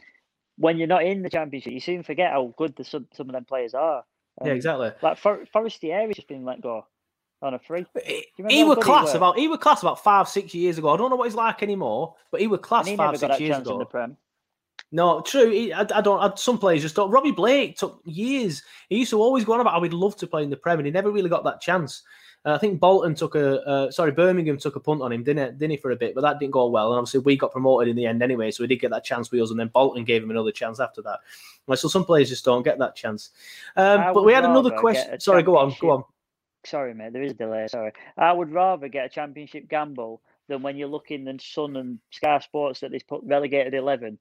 when 0.57 0.78
you're 0.78 0.86
not 0.86 1.04
in 1.04 1.22
the 1.22 1.30
championship, 1.30 1.72
you 1.72 1.80
soon 1.80 2.02
forget 2.02 2.32
how 2.32 2.54
good 2.57 2.76
the, 2.76 2.84
some 2.84 3.09
some 3.12 3.28
of 3.28 3.32
them 3.34 3.44
players 3.44 3.74
are. 3.74 4.04
Yeah, 4.44 4.52
exactly. 4.52 4.92
Like 5.02 5.18
For, 5.18 5.46
Forestieri's 5.52 6.16
just 6.16 6.28
been 6.28 6.44
let 6.44 6.61
go 6.61 6.86
on 7.42 7.54
a 7.54 7.59
free. 7.59 7.86
He, 8.04 8.26
remember 8.38 8.54
he 8.54 8.61
how 8.61 8.68
were 8.68 8.74
good 8.74 8.84
he 8.84 8.90
class 8.90 9.14
about 9.14 9.38
he 9.38 9.48
were 9.48 9.59
class 9.59 9.82
about 9.82 10.02
five 10.02 10.28
six 10.28 10.54
years 10.54 10.78
ago. 10.78 10.90
I 10.90 10.96
don't 10.96 11.11
know 11.11 11.16
what 11.16 11.24
he's 11.24 11.34
like 11.34 11.62
anymore, 11.62 12.14
but 12.30 12.40
he 12.40 12.46
were 12.46 12.59
class 12.59 12.86
And 12.86 12.90
he 12.92 12.96
five 12.96 13.12
never 13.12 13.18
got 13.18 13.20
six 13.20 13.38
that 13.38 13.40
years 13.40 13.57
chance 13.57 13.66
ago. 13.66 13.74
in 13.74 13.78
the 13.78 13.86
Prem. 13.86 14.16
No, 14.93 15.20
true. 15.20 15.51
He, 15.51 15.72
I, 15.72 15.80
I 15.80 16.01
don't. 16.01 16.20
I, 16.20 16.34
some 16.37 16.59
players 16.59 16.82
just 16.82 16.95
don't. 16.95 17.11
Robbie 17.11 17.32
Blake 17.32 17.76
took 17.76 18.01
years. 18.05 18.62
He 18.89 18.99
used 18.99 19.11
to 19.11 19.20
always 19.20 19.45
go 19.45 19.55
on 19.55 19.61
about 19.61 19.72
how 19.72 19.82
he'd 19.82 19.93
love 19.93 20.16
to 20.16 20.26
play 20.26 20.43
in 20.43 20.51
the 20.51 20.57
Prem, 20.57 20.78
and 20.78 20.87
he 20.87 20.93
never 20.93 21.11
really 21.11 21.28
got 21.28 21.45
that 21.45 21.61
chance. 21.61 22.03
Uh, 22.45 22.53
I 22.53 22.59
think 22.59 22.78
Bolton 22.78 23.16
took 23.16 23.34
a 23.34 23.61
uh, 23.66 23.91
sorry 23.91 24.12
Birmingham 24.12 24.57
took 24.57 24.76
a 24.76 24.80
punt 24.80 25.03
on 25.03 25.12
him, 25.12 25.24
didn't 25.24 25.43
it? 25.43 25.59
Didn't 25.59 25.72
he 25.72 25.76
for 25.76 25.91
a 25.91 25.97
bit? 25.97 26.14
But 26.14 26.20
that 26.20 26.39
didn't 26.39 26.53
go 26.53 26.68
well, 26.68 26.93
and 26.93 26.99
obviously 26.99 27.20
we 27.20 27.37
got 27.37 27.51
promoted 27.51 27.89
in 27.89 27.97
the 27.97 28.07
end 28.07 28.22
anyway, 28.22 28.53
so 28.53 28.62
we 28.62 28.68
did 28.68 28.80
get 28.80 28.93
that 28.93 29.05
chance 29.05 29.32
with 29.32 29.41
us, 29.41 29.51
and 29.51 29.59
then 29.59 29.68
Bolton 29.74 30.05
gave 30.05 30.22
him 30.22 30.30
another 30.30 30.53
chance 30.53 30.78
after 30.78 31.03
that. 31.03 31.18
So 31.76 31.89
some 31.89 32.05
players 32.05 32.28
just 32.28 32.45
don't 32.45 32.62
get 32.62 32.78
that 32.78 32.95
chance. 32.95 33.30
Um, 33.74 34.14
but 34.14 34.24
we 34.24 34.32
had 34.32 34.45
another 34.45 34.70
question. 34.70 35.18
Sorry, 35.18 35.43
go 35.43 35.59
on, 35.59 35.74
go 35.80 35.91
on. 35.91 36.05
Sorry, 36.64 36.95
mate, 36.95 37.12
there 37.12 37.22
is 37.22 37.32
a 37.32 37.34
delay. 37.34 37.66
Sorry. 37.68 37.93
I 38.16 38.32
would 38.32 38.53
rather 38.53 38.89
get 38.89 39.07
a 39.07 39.09
championship 39.09 39.68
gamble 39.68 40.20
than 40.49 40.62
when 40.62 40.76
you're 40.76 40.89
looking 40.89 41.26
in 41.26 41.39
Sun 41.39 41.76
and 41.76 41.99
Sky 42.11 42.39
Sports 42.39 42.80
that 42.80 42.93
they 42.93 43.01
put 43.01 43.22
relegated 43.24 43.74
11. 43.74 44.18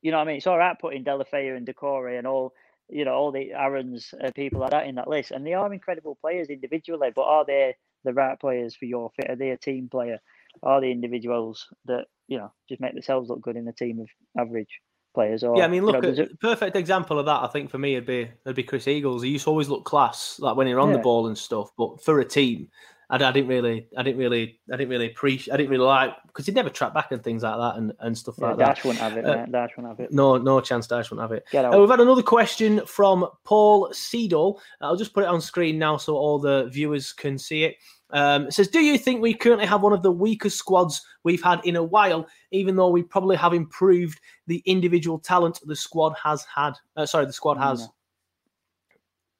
You 0.00 0.10
know 0.10 0.18
what 0.18 0.24
I 0.24 0.26
mean? 0.26 0.36
It's 0.36 0.46
all 0.46 0.58
right 0.58 0.78
putting 0.78 1.04
Deulofeu 1.04 1.56
and 1.56 1.66
Doucouré 1.66 2.18
and 2.18 2.26
all, 2.26 2.52
you 2.88 3.04
know, 3.04 3.14
all 3.14 3.32
the 3.32 3.52
Aaron's 3.52 4.14
uh, 4.22 4.30
people 4.34 4.60
like 4.60 4.70
that 4.70 4.86
in 4.86 4.94
that 4.96 5.08
list. 5.08 5.32
And 5.32 5.46
they 5.46 5.54
are 5.54 5.72
incredible 5.72 6.16
players 6.20 6.48
individually, 6.48 7.10
but 7.14 7.22
are 7.22 7.44
they 7.44 7.74
the 8.04 8.12
right 8.12 8.38
players 8.38 8.76
for 8.76 8.84
your 8.84 9.10
fit? 9.16 9.30
Are 9.30 9.36
they 9.36 9.50
a 9.50 9.56
team 9.56 9.88
player? 9.90 10.18
Are 10.62 10.80
the 10.80 10.90
individuals 10.90 11.66
that, 11.86 12.06
you 12.28 12.38
know, 12.38 12.52
just 12.68 12.80
make 12.80 12.94
themselves 12.94 13.28
look 13.28 13.42
good 13.42 13.56
in 13.56 13.68
a 13.68 13.72
team 13.72 14.00
of 14.00 14.08
average 14.38 14.80
players? 15.14 15.42
Or, 15.42 15.58
Yeah, 15.58 15.64
I 15.64 15.68
mean, 15.68 15.84
you 15.84 15.92
know, 15.92 15.98
look, 15.98 16.18
a 16.18 16.36
perfect 16.36 16.76
example 16.76 17.18
of 17.18 17.26
that. 17.26 17.42
I 17.42 17.48
think 17.48 17.70
for 17.70 17.78
me, 17.78 17.94
it'd 17.94 18.06
be 18.06 18.30
it'd 18.44 18.56
be 18.56 18.62
Chris 18.62 18.88
Eagles. 18.88 19.22
He 19.22 19.30
used 19.30 19.44
to 19.44 19.50
always 19.50 19.68
look 19.68 19.84
class, 19.84 20.38
like 20.38 20.56
when 20.56 20.68
you're 20.68 20.80
on 20.80 20.92
the 20.92 20.98
ball 20.98 21.26
and 21.26 21.36
stuff. 21.36 21.70
But 21.76 22.02
for 22.02 22.20
a 22.20 22.24
team, 22.24 22.68
I, 23.08 23.16
I 23.16 23.32
didn't 23.32 23.48
really, 23.48 23.86
I 23.96 24.02
didn't 24.02 24.18
really, 24.18 24.58
I 24.72 24.76
didn't 24.76 24.90
really 24.90 25.06
appreciate, 25.06 25.54
I 25.54 25.56
didn't 25.56 25.70
really 25.70 25.84
like 25.84 26.14
because 26.26 26.46
he'd 26.46 26.54
never 26.54 26.70
track 26.70 26.92
back 26.92 27.12
and 27.12 27.22
things 27.22 27.42
like 27.42 27.56
that 27.56 27.78
and, 27.78 27.92
and 28.00 28.18
stuff 28.18 28.34
Yeah, 28.38 28.48
like 28.48 28.58
that. 28.58 28.66
Dash 28.76 28.84
wouldn't 28.84 29.00
have 29.00 29.16
it, 29.16 29.24
Uh. 29.24 29.46
Dash 29.46 29.70
wouldn't 29.76 29.98
have 29.98 30.04
it. 30.04 30.12
No, 30.12 30.36
no 30.38 30.60
chance 30.60 30.86
Dash 30.86 31.10
won't 31.10 31.20
have 31.20 31.32
it. 31.32 31.44
Get 31.52 31.64
Uh, 31.64 31.78
we've 31.78 31.88
had 31.90 32.00
another 32.00 32.22
question 32.22 32.84
from 32.86 33.26
Paul 33.44 33.90
Seedall. 33.92 34.58
I'll 34.80 34.96
just 34.96 35.14
put 35.14 35.22
it 35.24 35.28
on 35.28 35.40
screen 35.40 35.78
now 35.78 35.96
so 35.96 36.16
all 36.16 36.38
the 36.38 36.68
viewers 36.72 37.12
can 37.12 37.38
see 37.38 37.64
it. 37.64 37.76
Um, 38.10 38.46
it 38.46 38.54
says, 38.54 38.68
Do 38.68 38.80
you 38.80 38.98
think 38.98 39.20
we 39.20 39.34
currently 39.34 39.66
have 39.66 39.82
one 39.82 39.92
of 39.92 40.02
the 40.02 40.12
weakest 40.12 40.58
squads 40.58 41.04
we've 41.24 41.42
had 41.42 41.60
in 41.64 41.74
a 41.76 41.82
while, 41.82 42.26
even 42.52 42.76
though 42.76 42.88
we 42.88 43.02
probably 43.02 43.36
have 43.36 43.52
improved 43.52 44.20
the 44.46 44.62
individual 44.64 45.18
talent 45.18 45.58
the 45.64 45.74
squad 45.74 46.14
has 46.22 46.44
had? 46.52 46.74
Uh, 46.96 47.04
sorry, 47.06 47.26
the 47.26 47.32
squad 47.32 47.56
has. 47.56 47.80
No. 47.80 47.94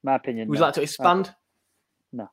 My 0.02 0.14
opinion. 0.16 0.48
Would 0.48 0.58
you 0.58 0.62
like 0.62 0.74
to 0.74 0.82
expand? 0.82 1.32
No, 2.12 2.28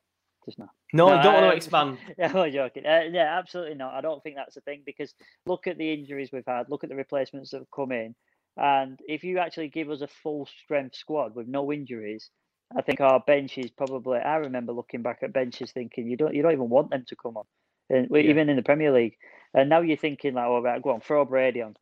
just 0.45 0.57
not. 0.59 0.69
No, 0.93 1.07
I 1.07 1.23
don't 1.23 1.33
want 1.33 1.45
um, 1.45 1.51
to 1.51 1.57
expand. 1.57 1.97
Yeah, 2.17 2.31
I'm 2.33 2.51
joking. 2.51 2.85
Uh, 2.85 3.01
yeah, 3.11 3.37
absolutely 3.39 3.75
not. 3.75 3.95
I 3.95 4.01
don't 4.01 4.21
think 4.23 4.35
that's 4.35 4.57
a 4.57 4.61
thing 4.61 4.83
because 4.85 5.13
look 5.45 5.67
at 5.67 5.77
the 5.77 5.91
injuries 5.91 6.29
we've 6.31 6.43
had, 6.47 6.69
look 6.69 6.83
at 6.83 6.89
the 6.89 6.95
replacements 6.95 7.51
that 7.51 7.57
have 7.59 7.71
come 7.75 7.91
in. 7.91 8.15
And 8.57 8.99
if 9.07 9.23
you 9.23 9.39
actually 9.39 9.69
give 9.69 9.89
us 9.89 10.01
a 10.01 10.07
full 10.07 10.47
strength 10.63 10.95
squad 10.95 11.35
with 11.35 11.47
no 11.47 11.71
injuries, 11.71 12.29
I 12.77 12.81
think 12.83 13.01
our 13.01 13.19
bench 13.19 13.57
is 13.57 13.71
probably. 13.71 14.19
I 14.19 14.35
remember 14.37 14.73
looking 14.73 15.01
back 15.01 15.19
at 15.23 15.33
benches 15.33 15.71
thinking 15.71 16.07
you 16.07 16.17
don't 16.17 16.33
you 16.35 16.43
don't 16.43 16.53
even 16.53 16.69
want 16.69 16.91
them 16.91 17.05
to 17.07 17.15
come 17.15 17.37
on, 17.37 17.45
and 17.89 18.07
Yeah. 18.11 18.31
even 18.31 18.49
in 18.49 18.55
the 18.55 18.63
Premier 18.63 18.91
League. 18.91 19.17
And 19.55 19.69
now 19.69 19.81
you're 19.81 19.97
thinking 19.97 20.35
like, 20.35 20.45
oh 20.45 20.55
all 20.55 20.61
right, 20.63 20.81
go 20.81 20.91
on, 20.91 21.01
throw 21.01 21.25
Brady 21.25 21.61
on. 21.61 21.75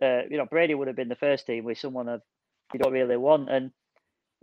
Uh, 0.00 0.22
you 0.30 0.36
know, 0.38 0.46
Brady 0.46 0.74
would 0.74 0.88
have 0.88 0.96
been 0.96 1.08
the 1.08 1.16
first 1.16 1.46
team 1.46 1.64
with 1.64 1.78
someone 1.78 2.08
of 2.08 2.22
you 2.72 2.78
don't 2.80 2.92
really 2.92 3.16
want, 3.16 3.50
and 3.50 3.72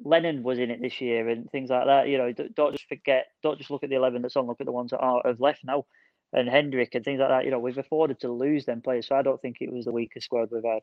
Lennon 0.04 0.44
was 0.44 0.60
in 0.60 0.72
it 0.72 0.82
this 0.82 1.02
year 1.02 1.30
and 1.30 1.50
things 1.52 1.70
like 1.70 1.86
that. 1.86 2.08
You 2.08 2.18
know, 2.18 2.34
don't 2.56 2.74
just 2.74 2.88
forget, 2.88 3.28
don't 3.44 3.58
just 3.58 3.72
look 3.72 3.84
at 3.84 3.90
the 3.90 3.96
eleven 3.96 4.22
that's 4.22 4.36
on. 4.36 4.48
Look 4.48 4.62
at 4.62 4.66
the 4.66 4.72
ones 4.72 4.92
that 4.92 5.00
are 5.00 5.22
have 5.26 5.40
left 5.40 5.64
now, 5.64 5.86
and 6.34 6.50
Hendrick 6.50 6.96
and 6.96 7.04
things 7.04 7.20
like 7.20 7.30
that. 7.30 7.46
You 7.46 7.52
know, 7.52 7.60
we've 7.60 7.78
afforded 7.78 8.20
to 8.22 8.32
lose 8.32 8.66
them 8.66 8.82
players, 8.82 9.08
so 9.08 9.16
I 9.16 9.22
don't 9.22 9.42
think 9.42 9.58
it 9.62 9.72
was 9.72 9.86
the 9.86 9.92
weakest 9.92 10.26
squad 10.26 10.50
we've 10.52 10.64
had 10.64 10.82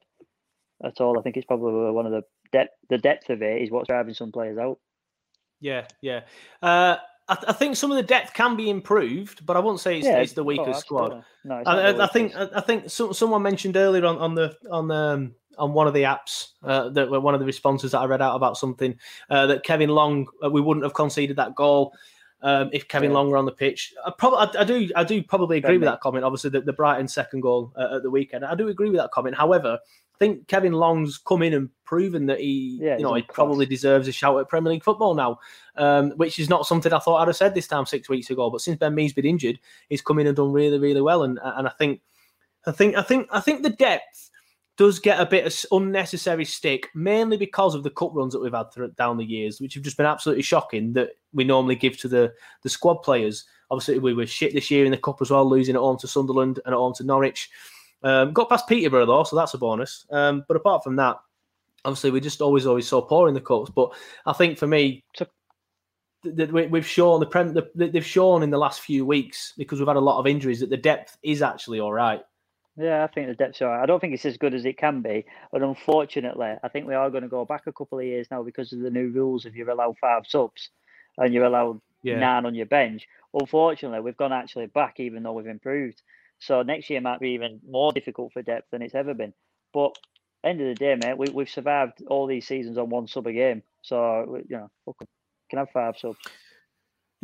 at 0.84 1.00
all. 1.00 1.18
I 1.18 1.22
think 1.22 1.36
it's 1.36 1.46
probably 1.46 1.90
one 1.92 2.06
of 2.06 2.12
the 2.12 2.22
depth. 2.52 2.74
The 2.88 2.98
depth 2.98 3.30
of 3.30 3.42
it 3.42 3.62
is 3.62 3.70
what's 3.70 3.88
driving 3.88 4.14
some 4.14 4.32
players 4.32 4.58
out. 4.58 4.78
Yeah, 5.60 5.86
yeah. 6.02 6.20
Uh, 6.62 6.96
I, 7.28 7.34
th- 7.34 7.48
I 7.48 7.52
think 7.52 7.76
some 7.76 7.90
of 7.90 7.96
the 7.96 8.02
depth 8.02 8.34
can 8.34 8.56
be 8.56 8.70
improved, 8.70 9.44
but 9.44 9.56
I 9.56 9.60
won't 9.60 9.80
say 9.80 9.98
it's, 9.98 10.06
it's 10.06 10.32
the 10.34 10.42
oh, 10.42 10.44
weakest 10.44 10.80
squad. 10.80 11.24
No, 11.44 11.58
it's 11.58 11.68
I, 11.68 11.92
the 11.92 11.98
I, 11.98 12.04
I 12.04 12.06
think. 12.08 12.36
I, 12.36 12.48
I 12.56 12.60
think 12.60 12.88
some, 12.88 13.12
someone 13.12 13.42
mentioned 13.42 13.76
earlier 13.76 14.06
on, 14.06 14.18
on 14.18 14.34
the 14.34 14.56
on 14.70 14.86
the 14.86 14.94
um, 14.94 15.34
on 15.58 15.72
one 15.72 15.86
of 15.86 15.94
the 15.94 16.02
apps 16.02 16.48
uh, 16.62 16.88
that 16.90 17.10
were 17.10 17.20
one 17.20 17.34
of 17.34 17.40
the 17.40 17.46
responses 17.46 17.92
that 17.92 18.00
I 18.00 18.06
read 18.06 18.22
out 18.22 18.36
about 18.36 18.56
something 18.56 18.98
uh, 19.30 19.46
that 19.46 19.62
Kevin 19.64 19.90
Long 19.90 20.26
uh, 20.44 20.50
we 20.50 20.60
wouldn't 20.60 20.84
have 20.84 20.94
conceded 20.94 21.36
that 21.36 21.54
goal 21.54 21.92
um, 22.42 22.70
if 22.72 22.86
Kevin 22.88 23.10
Yeah. 23.10 23.16
Long 23.16 23.30
were 23.30 23.38
on 23.38 23.46
the 23.46 23.52
pitch. 23.52 23.94
I 24.04 24.12
probably 24.16 24.58
I, 24.58 24.62
I 24.62 24.64
do 24.64 24.88
I 24.94 25.04
do 25.04 25.22
probably 25.22 25.56
agree 25.58 25.78
with 25.78 25.86
that 25.86 26.00
comment. 26.00 26.24
Obviously, 26.24 26.50
the, 26.50 26.60
the 26.60 26.72
Brighton 26.72 27.08
second 27.08 27.40
goal 27.40 27.72
uh, 27.76 27.96
at 27.96 28.02
the 28.02 28.10
weekend, 28.10 28.44
I 28.44 28.54
do 28.54 28.68
agree 28.68 28.90
with 28.90 29.00
that 29.00 29.10
comment. 29.10 29.36
However. 29.36 29.78
I 30.14 30.18
think 30.18 30.48
Kevin 30.48 30.72
Long's 30.72 31.18
come 31.18 31.42
in 31.42 31.52
and 31.52 31.68
proven 31.84 32.24
that 32.24 32.40
he, 32.40 32.78
Yeah, 32.80 32.96
you 32.96 33.02
know, 33.02 33.12
he 33.12 33.20
probably 33.20 33.66
deserves 33.66 34.08
a 34.08 34.12
shout 34.12 34.40
at 34.40 34.48
Premier 34.48 34.72
League 34.72 34.82
football 34.82 35.14
now, 35.14 35.38
um, 35.76 36.12
which 36.12 36.38
is 36.38 36.48
not 36.48 36.66
something 36.66 36.90
I 36.90 37.00
thought 37.00 37.18
I'd 37.18 37.28
have 37.28 37.36
said 37.36 37.54
this 37.54 37.66
time 37.66 37.84
six 37.84 38.08
weeks 38.08 38.30
ago. 38.30 38.48
But 38.48 38.62
since 38.62 38.78
Ben 38.78 38.94
Mee's 38.94 39.12
been 39.12 39.26
injured, 39.26 39.60
he's 39.90 40.00
come 40.00 40.18
in 40.18 40.26
and 40.26 40.34
done 40.34 40.52
really, 40.52 40.78
really 40.78 41.02
well. 41.02 41.22
And 41.22 41.38
and 41.42 41.68
I 41.68 41.70
think, 41.78 42.00
I 42.66 42.72
think, 42.72 42.96
I 42.96 43.02
think, 43.02 43.28
I 43.30 43.40
think 43.40 43.62
the 43.62 43.68
depth 43.68 44.30
does 44.76 44.98
get 44.98 45.20
a 45.20 45.26
bit 45.26 45.46
of 45.46 45.54
unnecessary 45.72 46.44
stick, 46.44 46.90
mainly 46.94 47.36
because 47.36 47.74
of 47.74 47.82
the 47.82 47.90
cup 47.90 48.10
runs 48.14 48.32
that 48.32 48.40
we've 48.40 48.52
had 48.52 48.72
through, 48.72 48.90
down 48.92 49.16
the 49.16 49.24
years, 49.24 49.60
which 49.60 49.74
have 49.74 49.82
just 49.82 49.96
been 49.96 50.06
absolutely 50.06 50.42
shocking 50.42 50.92
that 50.92 51.10
we 51.32 51.44
normally 51.44 51.76
give 51.76 51.96
to 51.98 52.08
the 52.08 52.32
the 52.62 52.68
squad 52.68 52.96
players. 52.96 53.44
Obviously, 53.70 53.98
we 53.98 54.14
were 54.14 54.26
shit 54.26 54.52
this 54.52 54.70
year 54.70 54.84
in 54.84 54.90
the 54.90 54.98
cup 54.98 55.20
as 55.22 55.30
well, 55.30 55.48
losing 55.48 55.74
at 55.74 55.80
home 55.80 55.98
to 55.98 56.06
Sunderland 56.08 56.60
and 56.64 56.74
at 56.74 56.78
home 56.78 56.94
to 56.94 57.04
Norwich. 57.04 57.50
Um, 58.02 58.32
got 58.32 58.48
past 58.50 58.68
Peterborough 58.68 59.06
though, 59.06 59.24
so 59.24 59.34
that's 59.36 59.54
a 59.54 59.58
bonus. 59.58 60.06
Um, 60.10 60.44
but 60.46 60.56
apart 60.56 60.84
from 60.84 60.96
that, 60.96 61.16
obviously 61.84 62.10
we're 62.10 62.20
just 62.20 62.40
always 62.42 62.66
always 62.66 62.86
so 62.86 63.00
poor 63.02 63.28
in 63.28 63.34
the 63.34 63.40
cups. 63.40 63.70
But 63.74 63.92
I 64.26 64.32
think 64.34 64.58
for 64.58 64.66
me, 64.66 65.02
So- 65.16 65.26
th- 66.22 66.36
th- 66.36 66.50
we- 66.50 66.66
we've 66.66 66.86
shown 66.86 67.20
the, 67.20 67.26
prem, 67.26 67.54
the 67.54 67.68
they've 67.74 68.04
shown 68.04 68.42
in 68.42 68.50
the 68.50 68.58
last 68.58 68.80
few 68.82 69.06
weeks 69.06 69.54
because 69.56 69.78
we've 69.80 69.88
had 69.88 69.96
a 69.96 70.00
lot 70.00 70.18
of 70.20 70.26
injuries 70.26 70.60
that 70.60 70.70
the 70.70 70.76
depth 70.76 71.16
is 71.22 71.40
actually 71.42 71.80
all 71.80 71.92
right. 71.92 72.22
Yeah, 72.76 73.04
I 73.04 73.06
think 73.06 73.28
the 73.28 73.34
depth's 73.34 73.62
all 73.62 73.68
right. 73.68 73.82
I 73.82 73.86
don't 73.86 74.00
think 74.00 74.14
it's 74.14 74.26
as 74.26 74.36
good 74.36 74.54
as 74.54 74.64
it 74.66 74.76
can 74.78 75.00
be, 75.02 75.24
but 75.50 75.62
unfortunately, 75.62 76.54
I 76.62 76.68
think 76.68 76.86
we 76.86 76.94
are 76.94 77.10
going 77.10 77.22
to 77.22 77.28
go 77.28 77.44
back 77.44 77.66
a 77.66 77.72
couple 77.72 77.98
of 77.98 78.04
years 78.04 78.28
now 78.30 78.42
because 78.42 78.72
of 78.72 78.80
the 78.80 78.90
new 78.90 79.08
rules. 79.08 79.46
If 79.46 79.54
you're 79.54 79.70
allowed 79.70 79.96
five 79.98 80.24
subs 80.26 80.70
and 81.16 81.32
you're 81.32 81.44
allowed 81.44 81.80
Yeah. 82.02 82.18
nine 82.20 82.46
on 82.46 82.54
your 82.54 82.66
bench, 82.66 83.08
unfortunately, 83.32 84.00
we've 84.00 84.16
gone 84.16 84.32
actually 84.32 84.66
back, 84.66 85.00
even 85.00 85.22
though 85.22 85.32
we've 85.32 85.46
improved. 85.46 86.02
So 86.38 86.62
next 86.62 86.90
year 86.90 87.00
might 87.00 87.20
be 87.20 87.30
even 87.30 87.60
more 87.66 87.92
difficult 87.92 88.32
for 88.32 88.42
depth 88.42 88.70
than 88.70 88.82
it's 88.82 88.94
ever 88.94 89.14
been. 89.14 89.32
But 89.72 89.96
end 90.44 90.60
of 90.60 90.66
the 90.68 90.74
day, 90.74 90.94
mate, 90.96 91.16
we, 91.16 91.28
we've 91.30 91.48
survived 91.48 92.02
all 92.08 92.26
these 92.26 92.46
seasons 92.46 92.76
on 92.76 92.90
one 92.90 93.06
sub 93.06 93.26
a 93.26 93.32
game. 93.32 93.62
So 93.82 94.42
you 94.48 94.56
know, 94.56 94.70
can 95.48 95.58
have 95.60 95.70
five 95.70 95.96
subs. 95.98 96.18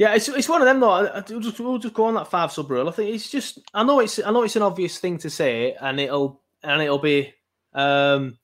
Yeah, 0.03 0.14
it's 0.16 0.28
it's 0.28 0.48
one 0.48 0.61
of 0.62 0.66
them 0.66 0.80
though. 0.80 0.90
I- 0.90 1.18
I- 1.18 1.24
We'll 1.30 1.38
just, 1.38 1.61
we'll 1.61 1.78
just 1.78 1.94
go 1.94 2.07
on 2.07 2.14
that 2.14 2.26
five 2.26 2.50
sub 2.50 2.68
rule. 2.70 2.88
I 2.88 2.92
think 2.92 3.14
it's 3.14 3.30
just 3.30 3.61
I 3.72 3.84
know 3.84 4.00
it's 4.00 4.18
I 4.20 4.30
know 4.32 4.42
it's 4.42 4.57
an 4.57 4.62
obvious 4.62 4.98
thing 4.98 5.16
to 5.18 5.30
say, 5.30 5.76
and 5.80 6.00
it'll 6.00 6.42
and 6.64 6.82
it'll 6.82 6.98
be 6.98 7.32
um, 7.72 8.36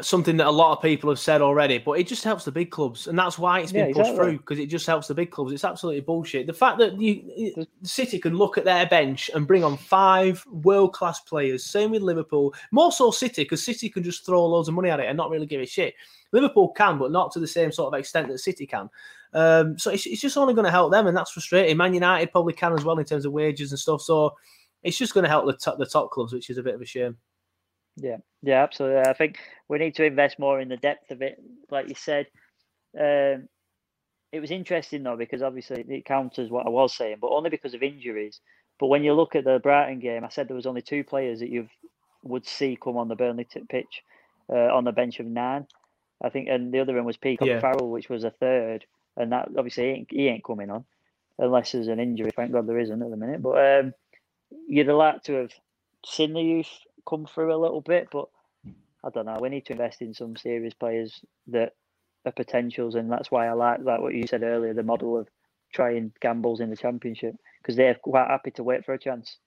something 0.00 0.36
that 0.38 0.46
a 0.46 0.50
lot 0.50 0.74
of 0.76 0.82
people 0.82 1.10
have 1.10 1.18
said 1.18 1.42
already. 1.42 1.76
But 1.78 1.98
it 2.00 2.06
just 2.06 2.24
helps 2.24 2.44
the 2.46 2.52
big 2.52 2.70
clubs, 2.70 3.06
and 3.06 3.18
that's 3.18 3.38
why 3.38 3.60
it's 3.60 3.72
been 3.72 3.88
Yeah, 3.88 3.92
pushed 3.94 4.10
exactly. 4.10 4.24
through 4.30 4.38
because 4.38 4.58
it 4.60 4.66
just 4.66 4.86
helps 4.86 5.08
the 5.08 5.14
big 5.14 5.30
clubs. 5.30 5.52
It's 5.52 5.64
absolutely 5.64 6.00
bullshit. 6.00 6.46
The 6.46 6.54
fact 6.54 6.78
that 6.78 6.98
you 6.98 7.54
the 7.56 7.66
City 7.82 8.18
can 8.18 8.38
look 8.38 8.56
at 8.56 8.64
their 8.64 8.86
bench 8.86 9.30
and 9.34 9.46
bring 9.46 9.62
on 9.64 9.76
five 9.76 10.42
world 10.50 10.94
class 10.94 11.20
players. 11.20 11.64
Same 11.66 11.90
with 11.90 12.00
Liverpool. 12.02 12.54
More 12.70 12.92
so 12.92 13.10
City 13.10 13.42
because 13.42 13.62
City 13.62 13.90
can 13.90 14.04
just 14.04 14.24
throw 14.24 14.46
loads 14.46 14.68
of 14.68 14.74
money 14.74 14.88
at 14.88 15.00
it 15.00 15.06
and 15.06 15.18
not 15.18 15.28
really 15.28 15.46
give 15.46 15.60
a 15.60 15.66
shit. 15.66 15.94
Liverpool 16.32 16.68
can, 16.68 16.96
but 16.98 17.10
not 17.12 17.30
to 17.32 17.40
the 17.40 17.46
same 17.46 17.72
sort 17.72 17.92
of 17.92 17.98
extent 17.98 18.28
that 18.28 18.38
City 18.38 18.64
can. 18.66 18.88
Um, 19.32 19.78
so 19.78 19.90
it's, 19.90 20.06
it's 20.06 20.20
just 20.20 20.36
only 20.36 20.54
going 20.54 20.64
to 20.64 20.70
help 20.70 20.92
them, 20.92 21.06
and 21.06 21.16
that's 21.16 21.30
frustrating. 21.30 21.76
Man 21.76 21.94
United 21.94 22.32
probably 22.32 22.52
can 22.52 22.72
as 22.72 22.84
well 22.84 22.98
in 22.98 23.04
terms 23.04 23.24
of 23.24 23.32
wages 23.32 23.70
and 23.70 23.78
stuff. 23.78 24.02
So 24.02 24.34
it's 24.82 24.98
just 24.98 25.14
going 25.14 25.24
to 25.24 25.30
help 25.30 25.46
the 25.46 25.52
top, 25.52 25.78
the 25.78 25.86
top 25.86 26.10
clubs, 26.10 26.32
which 26.32 26.50
is 26.50 26.58
a 26.58 26.62
bit 26.62 26.74
of 26.74 26.80
a 26.80 26.86
shame. 26.86 27.16
Yeah, 27.96 28.16
yeah, 28.42 28.62
absolutely. 28.62 29.00
I 29.00 29.12
think 29.12 29.38
we 29.68 29.78
need 29.78 29.94
to 29.96 30.04
invest 30.04 30.38
more 30.38 30.60
in 30.60 30.68
the 30.68 30.76
depth 30.76 31.10
of 31.10 31.22
it, 31.22 31.40
like 31.70 31.88
you 31.88 31.94
said. 31.94 32.26
Um, 32.98 33.48
it 34.32 34.40
was 34.40 34.50
interesting 34.50 35.02
though 35.02 35.16
because 35.16 35.42
obviously 35.42 35.84
it 35.88 36.04
counters 36.04 36.50
what 36.50 36.66
I 36.66 36.70
was 36.70 36.94
saying, 36.94 37.16
but 37.20 37.30
only 37.30 37.50
because 37.50 37.74
of 37.74 37.82
injuries. 37.82 38.40
But 38.78 38.86
when 38.86 39.04
you 39.04 39.12
look 39.12 39.34
at 39.34 39.44
the 39.44 39.58
Brighton 39.58 40.00
game, 40.00 40.24
I 40.24 40.28
said 40.28 40.48
there 40.48 40.56
was 40.56 40.66
only 40.66 40.82
two 40.82 41.04
players 41.04 41.40
that 41.40 41.50
you 41.50 41.68
would 42.22 42.46
see 42.46 42.78
come 42.82 42.96
on 42.96 43.08
the 43.08 43.16
Burnley 43.16 43.44
t- 43.44 43.60
pitch 43.68 44.02
uh, 44.50 44.74
on 44.74 44.84
the 44.84 44.92
bench 44.92 45.20
of 45.20 45.26
nine. 45.26 45.66
I 46.22 46.28
think, 46.28 46.48
and 46.48 46.72
the 46.72 46.80
other 46.80 46.94
one 46.94 47.04
was 47.04 47.16
Peacock 47.16 47.48
Yeah. 47.48 47.60
Farrell, 47.60 47.90
which 47.90 48.08
was 48.08 48.24
a 48.24 48.30
third, 48.30 48.84
and 49.16 49.32
that 49.32 49.48
obviously 49.56 50.06
he 50.10 50.28
ain't, 50.28 50.44
coming 50.44 50.70
on 50.70 50.84
unless 51.38 51.72
there's 51.72 51.88
an 51.88 52.00
injury. 52.00 52.30
Thank 52.34 52.52
God 52.52 52.66
there 52.66 52.78
isn't 52.78 53.02
at 53.02 53.10
the 53.10 53.16
minute. 53.16 53.42
But 53.42 53.80
um, 53.80 53.94
you'd 54.68 54.88
have 54.88 54.96
liked 54.96 55.26
to 55.26 55.34
have 55.34 55.52
seen 56.04 56.32
the 56.34 56.42
youth 56.42 56.70
come 57.08 57.26
through 57.26 57.54
a 57.54 57.58
little 57.60 57.80
bit, 57.80 58.08
but 58.12 58.28
I 59.04 59.10
don't 59.10 59.26
know. 59.26 59.38
We 59.40 59.48
need 59.48 59.66
to 59.66 59.72
invest 59.72 60.02
in 60.02 60.14
some 60.14 60.36
serious 60.36 60.74
players 60.74 61.20
that 61.48 61.74
are 62.26 62.32
potentials, 62.32 62.94
and 62.94 63.10
that's 63.10 63.30
why 63.30 63.48
I 63.48 63.52
like 63.52 63.80
like 63.82 64.00
what 64.00 64.14
you 64.14 64.26
said 64.26 64.42
earlier, 64.42 64.74
the 64.74 64.82
model 64.82 65.18
of 65.18 65.28
trying 65.72 66.12
gambles 66.20 66.60
in 66.60 66.70
the 66.70 66.76
championship 66.76 67.34
because 67.62 67.76
they're 67.76 67.94
quite 67.94 68.28
happy 68.28 68.50
to 68.52 68.62
wait 68.64 68.84
for 68.84 68.92
a 68.92 68.98
chance. 68.98 69.38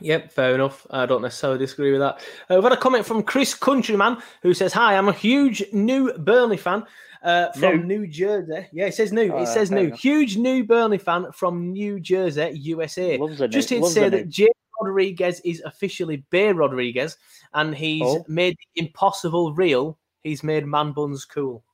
Yep, 0.00 0.32
fair 0.32 0.54
enough. 0.54 0.86
I 0.90 1.06
don't 1.06 1.22
necessarily 1.22 1.58
disagree 1.58 1.92
with 1.92 2.00
that. 2.00 2.16
Uh, 2.50 2.54
we've 2.54 2.62
had 2.62 2.72
a 2.72 2.76
comment 2.76 3.06
from 3.06 3.22
Chris 3.22 3.54
Countryman 3.54 4.18
who 4.42 4.54
says, 4.54 4.72
"Hi, 4.72 4.96
I'm 4.96 5.08
a 5.08 5.12
huge 5.12 5.64
new 5.72 6.12
Burnley 6.14 6.56
fan 6.56 6.84
uh, 7.22 7.50
from 7.52 7.86
New 7.86 8.06
Jersey. 8.06 8.66
Yeah, 8.72 8.86
it 8.86 8.94
says 8.94 9.12
new. 9.12 9.32
Oh, 9.32 9.42
it 9.42 9.46
says 9.46 9.70
new. 9.70 9.86
enough. 9.88 9.98
Huge 9.98 10.36
new 10.36 10.64
Burnley 10.64 10.98
fan 10.98 11.30
from 11.32 11.72
New 11.72 12.00
Jersey, 12.00 12.50
USA. 12.54 13.18
Just 13.48 13.70
here 13.70 13.80
to 13.80 13.88
say 13.88 14.08
that 14.08 14.26
new. 14.26 14.30
Jay 14.30 14.48
Rodriguez 14.80 15.40
is 15.40 15.60
officially 15.64 16.24
Bay 16.30 16.52
Rodriguez, 16.52 17.16
and 17.54 17.74
he's 17.74 18.02
Oh. 18.04 18.24
made 18.28 18.56
the 18.74 18.82
impossible 18.82 19.52
real. 19.54 19.98
He's 20.22 20.42
made 20.44 20.66
man 20.66 20.92
buns 20.92 21.24
cool. 21.24 21.64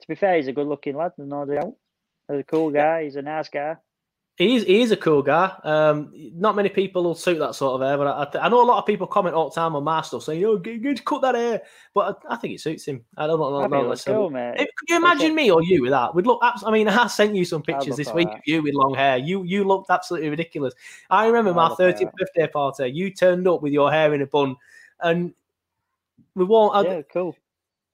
To 0.00 0.08
be 0.08 0.14
fair, 0.14 0.36
he's 0.36 0.48
a 0.48 0.52
good-looking 0.52 0.96
lad, 0.96 1.12
no 1.18 1.44
doubt. 1.44 1.74
He's 2.28 2.40
a 2.40 2.44
cool 2.44 2.70
guy. 2.70 3.04
He's 3.04 3.16
a 3.16 3.22
nice 3.22 3.48
guy. 3.48 3.76
He 4.40 4.56
is, 4.56 4.64
he 4.64 4.80
is 4.80 4.90
a 4.90 4.96
cool 4.96 5.22
guy. 5.22 5.52
Um, 5.64 6.14
not 6.34 6.56
many 6.56 6.70
people 6.70 7.02
will 7.04 7.14
suit 7.14 7.38
that 7.40 7.54
sort 7.54 7.74
of 7.78 7.86
hair, 7.86 7.98
but 7.98 8.06
I, 8.06 8.22
I, 8.22 8.24
th- 8.24 8.42
I 8.42 8.48
know 8.48 8.62
a 8.62 8.64
lot 8.64 8.78
of 8.78 8.86
people 8.86 9.06
comment 9.06 9.34
all 9.34 9.50
the 9.50 9.54
time 9.54 9.76
on 9.76 9.84
my 9.84 10.00
stuff 10.00 10.22
saying, 10.22 10.42
"Oh, 10.46 10.56
good, 10.56 10.82
good, 10.82 11.04
cut 11.04 11.20
that 11.20 11.34
hair," 11.34 11.60
but 11.92 12.18
I, 12.26 12.32
I 12.32 12.36
think 12.38 12.54
it 12.54 12.60
suits 12.62 12.86
him. 12.86 13.04
I 13.18 13.26
don't 13.26 13.38
know. 13.38 13.54
I 13.58 13.64
think 13.64 13.72
not 13.72 13.80
it 13.80 13.82
looks 13.82 13.90
necessarily- 14.06 14.22
cool, 14.22 14.30
mate. 14.30 14.54
If- 14.60 14.74
Could 14.76 14.88
you 14.88 14.96
imagine 14.96 15.34
me 15.34 15.50
or 15.50 15.62
you 15.62 15.82
with 15.82 15.90
that? 15.90 16.14
We'd 16.14 16.26
look. 16.26 16.40
Abs- 16.42 16.64
I 16.64 16.70
mean, 16.70 16.88
I 16.88 17.06
sent 17.08 17.34
you 17.34 17.44
some 17.44 17.60
pictures 17.60 17.96
this 17.96 18.14
week 18.14 18.28
alright. 18.28 18.38
of 18.38 18.46
you 18.46 18.62
with 18.62 18.72
long 18.72 18.94
hair. 18.94 19.18
You 19.18 19.42
you 19.42 19.62
looked 19.62 19.90
absolutely 19.90 20.30
ridiculous. 20.30 20.72
I 21.10 21.26
remember 21.26 21.52
my 21.52 21.68
look 21.68 21.78
30th 21.78 22.10
birthday 22.16 22.46
party. 22.46 22.88
You 22.88 23.10
turned 23.10 23.46
up 23.46 23.60
with 23.60 23.74
your 23.74 23.92
hair 23.92 24.14
in 24.14 24.22
a 24.22 24.26
bun, 24.26 24.56
and 25.00 25.34
we 26.34 26.44
won't. 26.46 26.86
Yeah, 26.88 27.02
cool. 27.12 27.36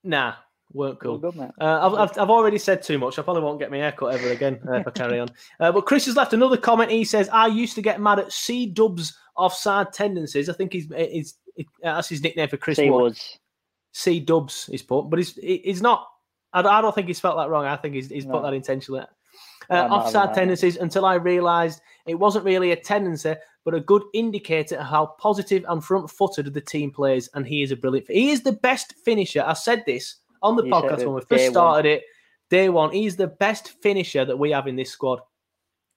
Nah, 0.04 0.34
weren't 0.76 1.00
cool. 1.00 1.18
Well, 1.18 1.32
good. 1.32 1.52
Uh, 1.60 1.88
I've, 1.88 1.94
I've, 1.94 2.18
I've 2.18 2.30
already 2.30 2.58
said 2.58 2.82
too 2.82 2.98
much. 2.98 3.18
I 3.18 3.22
probably 3.22 3.42
won't 3.42 3.58
get 3.58 3.70
my 3.70 3.78
haircut 3.78 4.14
ever 4.14 4.30
again 4.30 4.60
uh, 4.68 4.74
if 4.74 4.86
I 4.86 4.90
carry 4.90 5.18
on. 5.18 5.28
Uh, 5.58 5.72
but 5.72 5.86
Chris 5.86 6.04
has 6.04 6.16
left 6.16 6.34
another 6.34 6.56
comment. 6.56 6.90
He 6.90 7.04
says, 7.04 7.30
"I 7.30 7.46
used 7.46 7.74
to 7.76 7.82
get 7.82 8.00
mad 8.00 8.18
at 8.18 8.30
C 8.30 8.66
Dub's 8.66 9.16
offside 9.36 9.92
tendencies. 9.92 10.48
I 10.48 10.52
think 10.52 10.72
he's, 10.72 10.86
he's, 10.94 11.34
that's 11.82 12.08
his 12.08 12.22
nickname 12.22 12.48
for 12.48 12.58
Chris 12.58 12.78
Wood. 12.78 12.90
Woods. 12.90 13.38
C 13.92 14.20
Dubs 14.20 14.68
is 14.70 14.82
put, 14.82 15.08
but 15.08 15.18
he's 15.18 15.34
he's 15.36 15.80
not. 15.80 16.06
I 16.52 16.62
don't, 16.62 16.72
I 16.72 16.80
don't 16.80 16.94
think 16.94 17.06
he's 17.06 17.18
spelt 17.18 17.36
that 17.38 17.48
wrong. 17.48 17.64
I 17.64 17.76
think 17.76 17.94
he's, 17.94 18.08
he's 18.08 18.26
put 18.26 18.42
that 18.42 18.54
intentionally. 18.54 19.02
Uh, 19.68 19.88
offside 19.90 20.32
tendencies 20.32 20.76
until 20.76 21.04
I 21.04 21.14
realised 21.14 21.80
it 22.06 22.14
wasn't 22.14 22.44
really 22.44 22.70
a 22.70 22.76
tendency, 22.76 23.34
but 23.64 23.74
a 23.74 23.80
good 23.80 24.02
indicator 24.14 24.76
of 24.76 24.86
how 24.86 25.06
positive 25.18 25.64
and 25.68 25.82
front-footed 25.82 26.54
the 26.54 26.60
team 26.60 26.90
plays. 26.90 27.28
And 27.34 27.46
he 27.46 27.62
is 27.62 27.72
a 27.72 27.76
brilliant. 27.76 28.10
He 28.10 28.30
is 28.30 28.42
the 28.42 28.52
best 28.52 28.94
finisher. 29.04 29.42
I 29.44 29.54
said 29.54 29.82
this 29.86 30.16
on 30.42 30.56
the 30.56 30.64
You 30.64 30.70
podcast 30.72 30.98
when 31.04 31.14
we 31.14 31.20
first 31.20 31.28
day 31.30 31.44
one. 31.46 31.52
started 31.52 31.88
it. 31.88 32.02
Day 32.50 32.68
one, 32.68 32.92
he's 32.92 33.16
the 33.16 33.26
best 33.26 33.70
finisher 33.82 34.24
that 34.24 34.38
we 34.38 34.50
have 34.52 34.66
in 34.68 34.76
this 34.76 34.90
squad. 34.90 35.20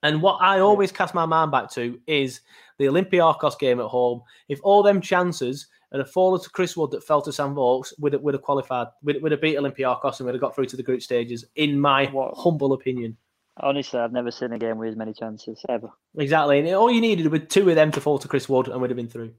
And 0.01 0.21
what 0.21 0.41
I 0.41 0.59
always 0.59 0.91
cast 0.91 1.13
my 1.13 1.25
mind 1.25 1.51
back 1.51 1.69
to 1.71 1.99
is 2.07 2.41
the 2.77 2.85
Olympiacos 2.85 3.59
game 3.59 3.79
at 3.79 3.85
home. 3.87 4.21
If 4.47 4.59
all 4.63 4.81
them 4.81 5.01
chances 5.01 5.67
had 5.91 5.99
have 5.99 6.09
fallen 6.11 6.41
to 6.41 6.49
Chris 6.49 6.77
Wood 6.77 6.91
that 6.91 7.03
fell 7.03 7.21
to 7.23 7.31
Sam 7.33 7.53
Vokes, 7.53 7.93
would 7.99 8.13
would 8.23 8.33
have 8.33 8.43
qualified, 8.43 8.87
would 9.03 9.21
would 9.21 9.31
have 9.31 9.41
beat 9.41 9.57
Olympiacos 9.57 10.19
and 10.19 10.25
would 10.25 10.35
have 10.35 10.41
got 10.41 10.55
through 10.55 10.67
to 10.67 10.77
the 10.77 10.83
group 10.83 11.01
stages. 11.01 11.45
In 11.55 11.79
my 11.79 12.05
What- 12.07 12.33
humble 12.35 12.73
opinion, 12.73 13.17
Honestly, 13.61 13.99
I've 13.99 14.13
never 14.13 14.31
seen 14.31 14.53
a 14.53 14.57
game 14.57 14.77
with 14.77 14.87
as 14.89 14.95
many 14.95 15.11
chances 15.13 15.65
ever. 15.67 15.89
exactly. 16.17 16.59
And 16.59 16.69
all 16.69 16.89
you 16.89 17.01
needed 17.01 17.29
were 17.29 17.39
two 17.39 17.67
of 17.69 17.75
them 17.75 17.91
to 17.91 17.99
fall 17.99 18.17
to 18.19 18.27
Chris 18.29 18.47
Wood 18.47 18.69
and 18.69 18.79
we'd 18.81 18.89
have 18.89 18.95
been 18.95 19.09
through. 19.09 19.33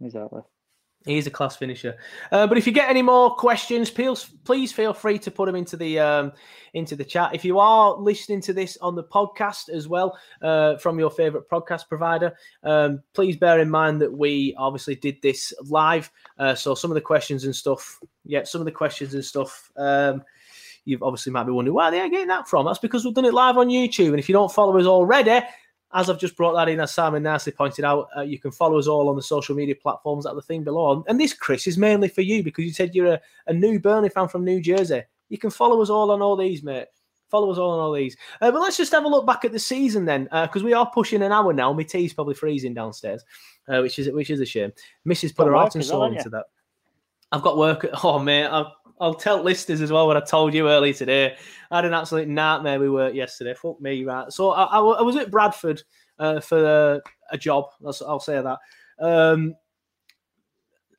Exactly. 0.00 0.42
He's 1.04 1.26
a 1.26 1.30
class 1.30 1.56
finisher. 1.56 1.96
Uh, 2.32 2.46
but 2.46 2.56
if 2.56 2.66
you 2.66 2.72
get 2.72 2.88
any 2.88 3.02
more 3.02 3.34
questions, 3.34 3.90
please 3.90 4.24
please 4.44 4.72
feel 4.72 4.94
free 4.94 5.18
to 5.18 5.30
put 5.30 5.46
them 5.46 5.54
into 5.54 5.76
the 5.76 5.98
um, 5.98 6.32
into 6.72 6.96
the 6.96 7.04
chat. 7.04 7.34
If 7.34 7.44
you 7.44 7.58
are 7.58 7.94
listening 7.94 8.40
to 8.42 8.54
this 8.54 8.78
on 8.80 8.94
the 8.94 9.04
podcast 9.04 9.68
as 9.68 9.86
well 9.86 10.18
uh, 10.40 10.78
from 10.78 10.98
your 10.98 11.10
favorite 11.10 11.48
podcast 11.50 11.88
provider, 11.88 12.34
um, 12.62 13.02
please 13.12 13.36
bear 13.36 13.60
in 13.60 13.68
mind 13.68 14.00
that 14.00 14.12
we 14.12 14.54
obviously 14.56 14.94
did 14.94 15.20
this 15.20 15.52
live. 15.64 16.10
Uh, 16.38 16.54
so 16.54 16.74
some 16.74 16.90
of 16.90 16.94
the 16.94 17.02
questions 17.02 17.44
and 17.44 17.54
stuff, 17.54 18.00
yeah, 18.24 18.44
some 18.44 18.62
of 18.62 18.64
the 18.64 18.72
questions 18.72 19.12
and 19.12 19.24
stuff. 19.24 19.70
Um, 19.76 20.22
you've 20.86 21.02
obviously 21.02 21.32
might 21.32 21.44
be 21.44 21.52
wondering 21.52 21.74
where 21.74 21.90
they're 21.90 22.08
getting 22.08 22.28
that 22.28 22.48
from. 22.48 22.64
That's 22.64 22.78
because 22.78 23.04
we've 23.04 23.14
done 23.14 23.24
it 23.24 23.34
live 23.34 23.58
on 23.58 23.68
YouTube. 23.68 24.08
And 24.08 24.18
if 24.18 24.28
you 24.28 24.32
don't 24.32 24.52
follow 24.52 24.78
us 24.78 24.86
already, 24.86 25.46
as 25.94 26.10
I've 26.10 26.18
just 26.18 26.36
brought 26.36 26.54
that 26.54 26.68
in, 26.68 26.80
as 26.80 26.92
Simon 26.92 27.22
nicely 27.22 27.52
pointed 27.52 27.84
out, 27.84 28.08
uh, 28.16 28.22
you 28.22 28.38
can 28.38 28.50
follow 28.50 28.78
us 28.78 28.88
all 28.88 29.08
on 29.08 29.16
the 29.16 29.22
social 29.22 29.54
media 29.54 29.76
platforms 29.76 30.26
at 30.26 30.34
the 30.34 30.42
thing 30.42 30.64
below. 30.64 31.04
And 31.08 31.20
this, 31.20 31.32
Chris, 31.32 31.68
is 31.68 31.78
mainly 31.78 32.08
for 32.08 32.22
you 32.22 32.42
because 32.42 32.64
you 32.64 32.72
said 32.72 32.94
you're 32.94 33.14
a, 33.14 33.20
a 33.46 33.52
new 33.52 33.78
Burnley 33.78 34.08
fan 34.08 34.26
from 34.26 34.44
New 34.44 34.60
Jersey. 34.60 35.02
You 35.28 35.38
can 35.38 35.50
follow 35.50 35.80
us 35.80 35.90
all 35.90 36.10
on 36.10 36.20
all 36.20 36.36
these, 36.36 36.64
mate. 36.64 36.88
Follow 37.30 37.50
us 37.50 37.58
all 37.58 37.70
on 37.70 37.80
all 37.80 37.92
these. 37.92 38.16
Uh, 38.40 38.50
but 38.50 38.60
let's 38.60 38.76
just 38.76 38.92
have 38.92 39.04
a 39.04 39.08
look 39.08 39.26
back 39.26 39.44
at 39.44 39.52
the 39.52 39.58
season 39.58 40.04
then, 40.04 40.24
because 40.24 40.62
we 40.62 40.72
are 40.72 40.90
pushing 40.92 41.22
an 41.22 41.32
hour 41.32 41.52
now. 41.52 41.72
My 41.72 41.84
tea's 41.84 42.12
probably 42.12 42.34
freezing 42.34 42.74
downstairs, 42.74 43.24
uh, 43.68 43.80
which 43.80 43.98
is 43.98 44.10
which 44.10 44.30
is 44.30 44.40
a 44.40 44.46
shame. 44.46 44.72
Mrs. 45.06 45.34
put 45.34 45.46
her 45.46 45.54
heart 45.54 45.74
and 45.74 45.84
soul 45.84 46.04
into 46.04 46.28
that. 46.30 46.46
I've 47.32 47.42
got 47.42 47.56
work 47.56 47.84
at 47.84 47.94
home, 47.94 48.26
mate. 48.26 48.44
I'll, 48.44 48.76
I'll 49.00 49.14
tell 49.14 49.42
listeners 49.42 49.80
as 49.80 49.90
well 49.90 50.06
what 50.06 50.16
I 50.16 50.20
told 50.20 50.54
you 50.54 50.68
earlier 50.68 50.92
today. 50.92 51.36
I 51.70 51.76
had 51.76 51.84
an 51.84 51.94
absolute 51.94 52.28
nightmare 52.28 52.78
we 52.78 52.88
work 52.88 53.14
yesterday. 53.14 53.54
Fuck 53.54 53.80
me, 53.80 54.04
right? 54.04 54.32
So 54.32 54.50
I, 54.50 54.64
I, 54.64 54.78
I 54.78 55.02
was 55.02 55.16
at 55.16 55.30
Bradford 55.30 55.82
uh, 56.18 56.40
for 56.40 57.02
a 57.30 57.38
job. 57.38 57.66
That's, 57.80 58.02
I'll 58.02 58.20
say 58.20 58.40
that. 58.40 58.58
Um, 59.04 59.56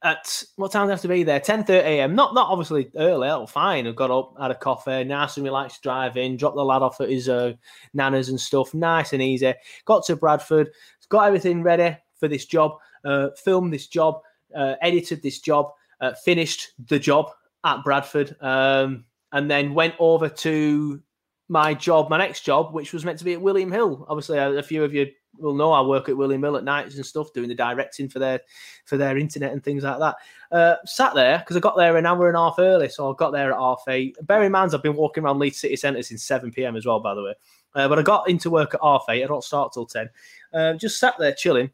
at 0.03 0.43
what 0.57 0.71
time 0.71 0.85
do 0.85 0.91
I 0.91 0.93
have 0.93 1.01
to 1.01 1.07
be 1.07 1.23
there? 1.23 1.39
10 1.39 1.65
a.m. 1.69 2.13
Not 2.13 2.35
not 2.35 2.49
obviously 2.49 2.91
early. 2.95 3.27
Oh, 3.27 3.47
fine. 3.47 3.87
I 3.87 3.91
got 3.91 4.11
up, 4.11 4.35
had 4.39 4.51
a 4.51 4.55
coffee, 4.55 5.03
nice 5.03 5.37
and 5.37 5.43
relaxed 5.43 5.81
drive 5.81 6.15
in, 6.15 6.37
dropped 6.37 6.57
the 6.57 6.63
lad 6.63 6.83
off 6.83 7.01
at 7.01 7.09
his 7.09 7.27
uh, 7.27 7.53
nana's 7.93 8.29
and 8.29 8.39
stuff. 8.39 8.73
Nice 8.73 9.13
and 9.13 9.21
easy. 9.21 9.53
Got 9.85 10.05
to 10.05 10.15
Bradford, 10.15 10.69
got 11.09 11.25
everything 11.25 11.63
ready 11.63 11.97
for 12.19 12.27
this 12.27 12.45
job, 12.45 12.73
uh, 13.03 13.29
filmed 13.43 13.73
this 13.73 13.87
job, 13.87 14.19
uh, 14.55 14.75
edited 14.81 15.23
this 15.23 15.39
job, 15.39 15.71
uh, 16.01 16.13
finished 16.23 16.73
the 16.87 16.99
job 16.99 17.31
at 17.65 17.83
Bradford, 17.83 18.35
um, 18.41 19.03
and 19.33 19.51
then 19.51 19.73
went 19.73 19.95
over 19.99 20.29
to 20.29 21.01
my 21.49 21.73
job, 21.73 22.09
my 22.09 22.17
next 22.17 22.41
job, 22.41 22.73
which 22.73 22.93
was 22.93 23.03
meant 23.03 23.19
to 23.19 23.25
be 23.25 23.33
at 23.33 23.41
William 23.41 23.71
Hill. 23.71 24.05
Obviously, 24.07 24.37
a, 24.37 24.63
few 24.63 24.83
of 24.83 24.93
you 24.93 25.07
will 25.37 25.53
know 25.53 25.71
I 25.71 25.81
work 25.81 26.07
at 26.07 26.17
William 26.17 26.41
Hill 26.41 26.57
at 26.57 26.63
nights 26.63 26.95
and 26.95 27.05
stuff, 27.05 27.33
doing 27.33 27.49
the 27.49 27.55
directing 27.55 28.07
for 28.07 28.19
their 28.19 28.39
for 28.85 28.97
their 28.97 29.17
internet 29.17 29.51
and 29.51 29.63
things 29.63 29.83
like 29.83 29.99
that. 29.99 30.15
Uh, 30.51 30.75
sat 30.85 31.13
there 31.13 31.39
because 31.39 31.57
I 31.57 31.59
got 31.59 31.75
there 31.75 31.97
an 31.97 32.05
hour 32.05 32.27
and 32.27 32.37
a 32.37 32.39
half 32.39 32.55
early, 32.59 32.89
so 32.89 33.11
I 33.11 33.15
got 33.17 33.31
there 33.31 33.51
at 33.51 33.59
half 33.59 33.83
eight. 33.87 34.15
Bear 34.21 34.43
in 34.43 34.51
mind, 34.51 34.73
I've 34.73 34.83
been 34.83 34.95
walking 34.95 35.23
around 35.23 35.39
Leeds 35.39 35.59
City 35.59 35.75
Centre 35.75 36.01
since 36.03 36.23
seven 36.23 36.51
pm 36.51 36.75
as 36.75 36.85
well, 36.85 36.99
by 36.99 37.13
the 37.13 37.23
way. 37.23 37.33
Uh, 37.73 37.87
but 37.87 37.99
I 37.99 38.03
got 38.03 38.29
into 38.29 38.49
work 38.49 38.73
at 38.73 38.79
half 38.81 39.05
eight. 39.09 39.23
I 39.23 39.27
don't 39.27 39.43
start 39.43 39.73
till 39.73 39.85
ten. 39.85 40.09
Uh, 40.53 40.73
just 40.73 40.99
sat 40.99 41.15
there 41.19 41.33
chilling, 41.33 41.71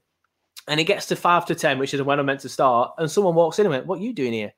and 0.67 0.79
it 0.79 0.85
gets 0.85 1.05
to 1.07 1.15
five 1.15 1.45
to 1.45 1.55
ten, 1.55 1.79
which 1.79 1.93
is 1.93 2.01
when 2.01 2.19
I'm 2.19 2.25
meant 2.25 2.41
to 2.41 2.49
start. 2.49 2.93
And 2.97 3.09
someone 3.09 3.35
walks 3.35 3.59
in 3.59 3.65
and 3.65 3.73
went, 3.73 3.85
"What 3.85 3.99
are 3.99 4.03
you 4.03 4.13
doing 4.13 4.33
here?" 4.33 4.53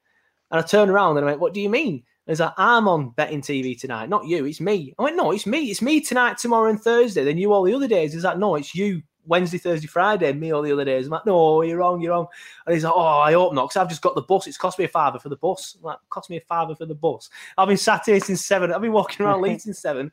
And 0.54 0.64
I 0.64 0.66
turned 0.66 0.92
around 0.92 1.18
and 1.18 1.26
I 1.26 1.32
went, 1.32 1.42
What 1.42 1.54
do 1.54 1.60
you 1.60 1.70
mean? 1.70 2.04
There's 2.28 2.40
like, 2.40 2.54
I'm 2.58 2.88
on 2.88 3.10
betting 3.10 3.42
TV 3.42 3.78
tonight, 3.78 4.08
not 4.08 4.28
you, 4.28 4.46
it's 4.46 4.62
me. 4.62 4.94
I 5.00 5.04
went, 5.04 5.16
No, 5.16 5.32
it's 5.32 5.48
me. 5.48 5.72
It's 5.72 5.82
me 5.82 6.00
tonight, 6.00 6.38
tomorrow, 6.38 6.70
and 6.70 6.80
Thursday. 6.80 7.24
Then 7.24 7.40
you 7.40 7.52
all 7.52 7.64
the 7.64 7.74
other 7.74 7.88
days. 7.88 8.14
He's 8.14 8.24
like, 8.24 8.38
No, 8.38 8.56
it's 8.56 8.76
you 8.76 9.02
Wednesday, 9.26 9.58
Thursday, 9.58 9.88
Friday, 9.88 10.32
me 10.32 10.52
all 10.52 10.62
the 10.62 10.72
other 10.72 10.86
days. 10.86 11.08
I'm 11.08 11.12
like, 11.12 11.26
No, 11.26 11.64
you're 11.64 11.80
wrong, 11.80 12.02
you're 12.02 12.12
wrong. 12.12 12.28
And 12.68 12.76
he's 12.76 12.84
like, 12.84 12.94
Oh, 12.96 13.02
I 13.02 13.34
hope 13.34 13.56
not, 13.56 13.64
because 13.70 13.78
I've 13.78 13.90
just 13.90 14.04
got 14.04 14.14
the 14.14 14.22
bus. 14.22 14.46
It's 14.46 14.58
cost 14.58 14.78
me 14.78 14.86
a 14.86 14.90
fiver 14.90 15.18
for 15.18 15.30
the 15.30 15.38
bus. 15.38 15.76
I'm 15.80 15.86
like, 15.86 15.98
cost 16.12 16.30
me 16.30 16.38
a 16.38 16.42
fiver 16.42 16.76
for 16.76 16.86
the 16.86 16.94
bus. 16.94 17.32
I've 17.58 17.68
been 17.68 17.76
sat 17.76 18.06
here 18.06 18.20
since 18.20 18.46
seven. 18.46 18.72
I've 18.72 18.82
been 18.82 18.94
walking 18.94 19.26
around 19.26 19.42
Leeds 19.42 19.64
since 19.64 19.80
seven. 19.80 20.12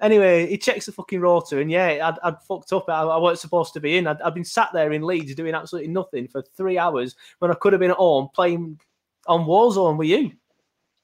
Anyway, 0.00 0.46
he 0.46 0.56
checks 0.56 0.86
the 0.86 0.92
fucking 0.92 1.20
rotor, 1.20 1.60
and 1.60 1.70
yeah, 1.70 2.08
I'd, 2.08 2.18
I'd 2.22 2.42
fucked 2.42 2.72
up. 2.72 2.88
I, 2.88 3.02
I 3.02 3.16
wasn't 3.16 3.40
supposed 3.40 3.72
to 3.72 3.80
be 3.80 3.96
in. 3.96 4.06
I'd, 4.06 4.22
I'd 4.22 4.34
been 4.34 4.44
sat 4.44 4.70
there 4.72 4.92
in 4.92 5.02
Leeds 5.02 5.34
doing 5.34 5.54
absolutely 5.54 5.90
nothing 5.90 6.28
for 6.28 6.42
three 6.56 6.78
hours 6.78 7.16
when 7.40 7.50
I 7.50 7.54
could 7.54 7.72
have 7.72 7.80
been 7.80 7.90
at 7.90 7.96
home 7.96 8.28
playing 8.34 8.78
on 9.26 9.46
Warzone 9.46 9.96
with 9.96 10.08
you. 10.08 10.32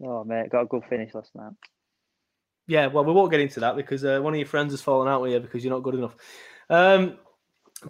Oh 0.02 0.24
mate, 0.24 0.50
got 0.50 0.62
a 0.62 0.66
good 0.66 0.84
finish 0.88 1.14
last 1.14 1.34
night. 1.34 1.52
Yeah, 2.66 2.86
well, 2.86 3.04
we 3.04 3.12
won't 3.12 3.30
get 3.30 3.40
into 3.40 3.60
that 3.60 3.76
because 3.76 4.04
uh, 4.04 4.20
one 4.20 4.32
of 4.32 4.38
your 4.38 4.46
friends 4.46 4.72
has 4.72 4.80
fallen 4.80 5.08
out 5.08 5.22
with 5.22 5.32
you 5.32 5.40
because 5.40 5.64
you're 5.64 5.74
not 5.74 5.82
good 5.82 5.96
enough. 5.96 6.14
Um, 6.68 7.18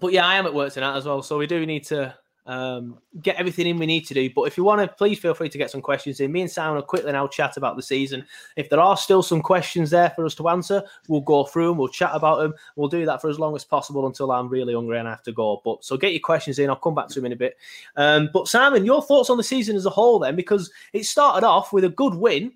but 0.01 0.13
yeah, 0.13 0.27
I 0.27 0.37
am 0.37 0.47
at 0.47 0.55
work 0.55 0.73
tonight 0.73 0.97
as 0.97 1.05
well, 1.05 1.23
so 1.23 1.37
we 1.39 1.47
do 1.47 1.67
need 1.67 1.85
to 1.87 2.15
um, 2.47 2.99
get 3.23 3.37
everything 3.37 3.67
in 3.67 3.79
we 3.79 3.87
need 3.87 4.07
to 4.07 4.15
do. 4.15 4.31
But 4.35 4.43
if 4.43 4.57
you 4.57 4.65
want 4.65 4.81
to, 4.81 4.89
please 4.97 5.19
feel 5.19 5.35
free 5.35 5.49
to 5.49 5.59
get 5.59 5.71
some 5.71 5.81
questions 5.81 6.21
in. 6.21 6.33
Me 6.33 6.41
and 6.43 6.51
Simon 6.51 6.77
will 6.77 6.83
quickly 6.83 7.13
now 7.13 7.27
chat 7.27 7.57
about 7.57 7.77
the 7.77 7.83
season. 7.83 8.25
If 8.57 8.69
there 8.71 8.81
are 8.81 8.97
still 8.97 9.23
some 9.23 9.43
questions 9.43 9.91
there 9.91 10.11
for 10.11 10.25
us 10.25 10.35
to 10.37 10.49
answer, 10.49 10.83
we'll 11.09 11.21
go 11.21 11.45
through 11.45 11.69
them. 11.69 11.79
We'll 11.79 11.89
chat 11.89 12.11
about 12.13 12.39
them. 12.39 12.55
We'll 12.77 12.89
do 12.89 13.05
that 13.07 13.21
for 13.21 13.29
as 13.29 13.39
long 13.39 13.55
as 13.55 13.65
possible 13.65 14.07
until 14.07 14.33
I'm 14.33 14.49
really 14.49 14.75
hungry 14.75 14.99
and 14.99 15.07
I 15.07 15.13
have 15.13 15.23
to 15.25 15.33
go. 15.33 15.61
But 15.65 15.85
so 15.85 15.97
get 15.97 16.13
your 16.13 16.21
questions 16.21 16.59
in. 16.59 16.71
I'll 16.71 16.77
come 16.77 16.95
back 16.95 17.09
to 17.09 17.15
them 17.15 17.27
in 17.27 17.33
a 17.33 17.37
bit. 17.37 17.57
Um, 17.97 18.31
but 18.33 18.49
Simon, 18.49 18.85
your 18.85 19.03
thoughts 19.03 19.31
on 19.31 19.37
the 19.37 19.45
season 19.45 19.77
as 19.77 19.87
a 19.87 19.91
whole, 19.91 20.19
then, 20.19 20.37
because 20.37 20.71
it 20.93 21.05
started 21.05 21.47
off 21.47 21.73
with 21.73 21.85
a 21.85 21.89
good 21.89 22.15
win 22.15 22.53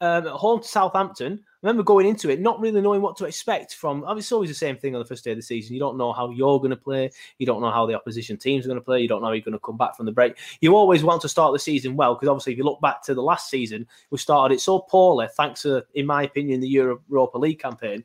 um, 0.00 0.26
at 0.26 0.32
home 0.32 0.60
to 0.60 0.68
Southampton. 0.68 1.44
Remember 1.64 1.82
going 1.82 2.06
into 2.06 2.28
it 2.28 2.42
not 2.42 2.60
really 2.60 2.82
knowing 2.82 3.00
what 3.00 3.16
to 3.16 3.24
expect 3.24 3.74
from. 3.74 4.04
It's 4.18 4.30
always 4.30 4.50
the 4.50 4.54
same 4.54 4.76
thing 4.76 4.94
on 4.94 4.98
the 4.98 5.06
first 5.06 5.24
day 5.24 5.30
of 5.30 5.38
the 5.38 5.42
season. 5.42 5.72
You 5.72 5.80
don't 5.80 5.96
know 5.96 6.12
how 6.12 6.28
you're 6.28 6.58
going 6.58 6.68
to 6.68 6.76
play. 6.76 7.10
You 7.38 7.46
don't 7.46 7.62
know 7.62 7.70
how 7.70 7.86
the 7.86 7.94
opposition 7.94 8.36
teams 8.36 8.66
are 8.66 8.68
going 8.68 8.78
to 8.78 8.84
play. 8.84 9.00
You 9.00 9.08
don't 9.08 9.22
know 9.22 9.28
how 9.28 9.32
you're 9.32 9.40
going 9.40 9.54
to 9.54 9.58
come 9.58 9.78
back 9.78 9.96
from 9.96 10.04
the 10.04 10.12
break. 10.12 10.36
You 10.60 10.76
always 10.76 11.02
want 11.02 11.22
to 11.22 11.28
start 11.28 11.54
the 11.54 11.58
season 11.58 11.96
well 11.96 12.16
because 12.16 12.28
obviously, 12.28 12.52
if 12.52 12.58
you 12.58 12.64
look 12.64 12.82
back 12.82 13.02
to 13.04 13.14
the 13.14 13.22
last 13.22 13.48
season, 13.48 13.86
we 14.10 14.18
started 14.18 14.56
it 14.56 14.60
so 14.60 14.80
poorly, 14.80 15.26
thanks 15.34 15.62
to, 15.62 15.86
in 15.94 16.04
my 16.04 16.24
opinion, 16.24 16.60
the 16.60 16.68
Euro- 16.68 17.00
Europa 17.08 17.38
League 17.38 17.60
campaign, 17.60 18.04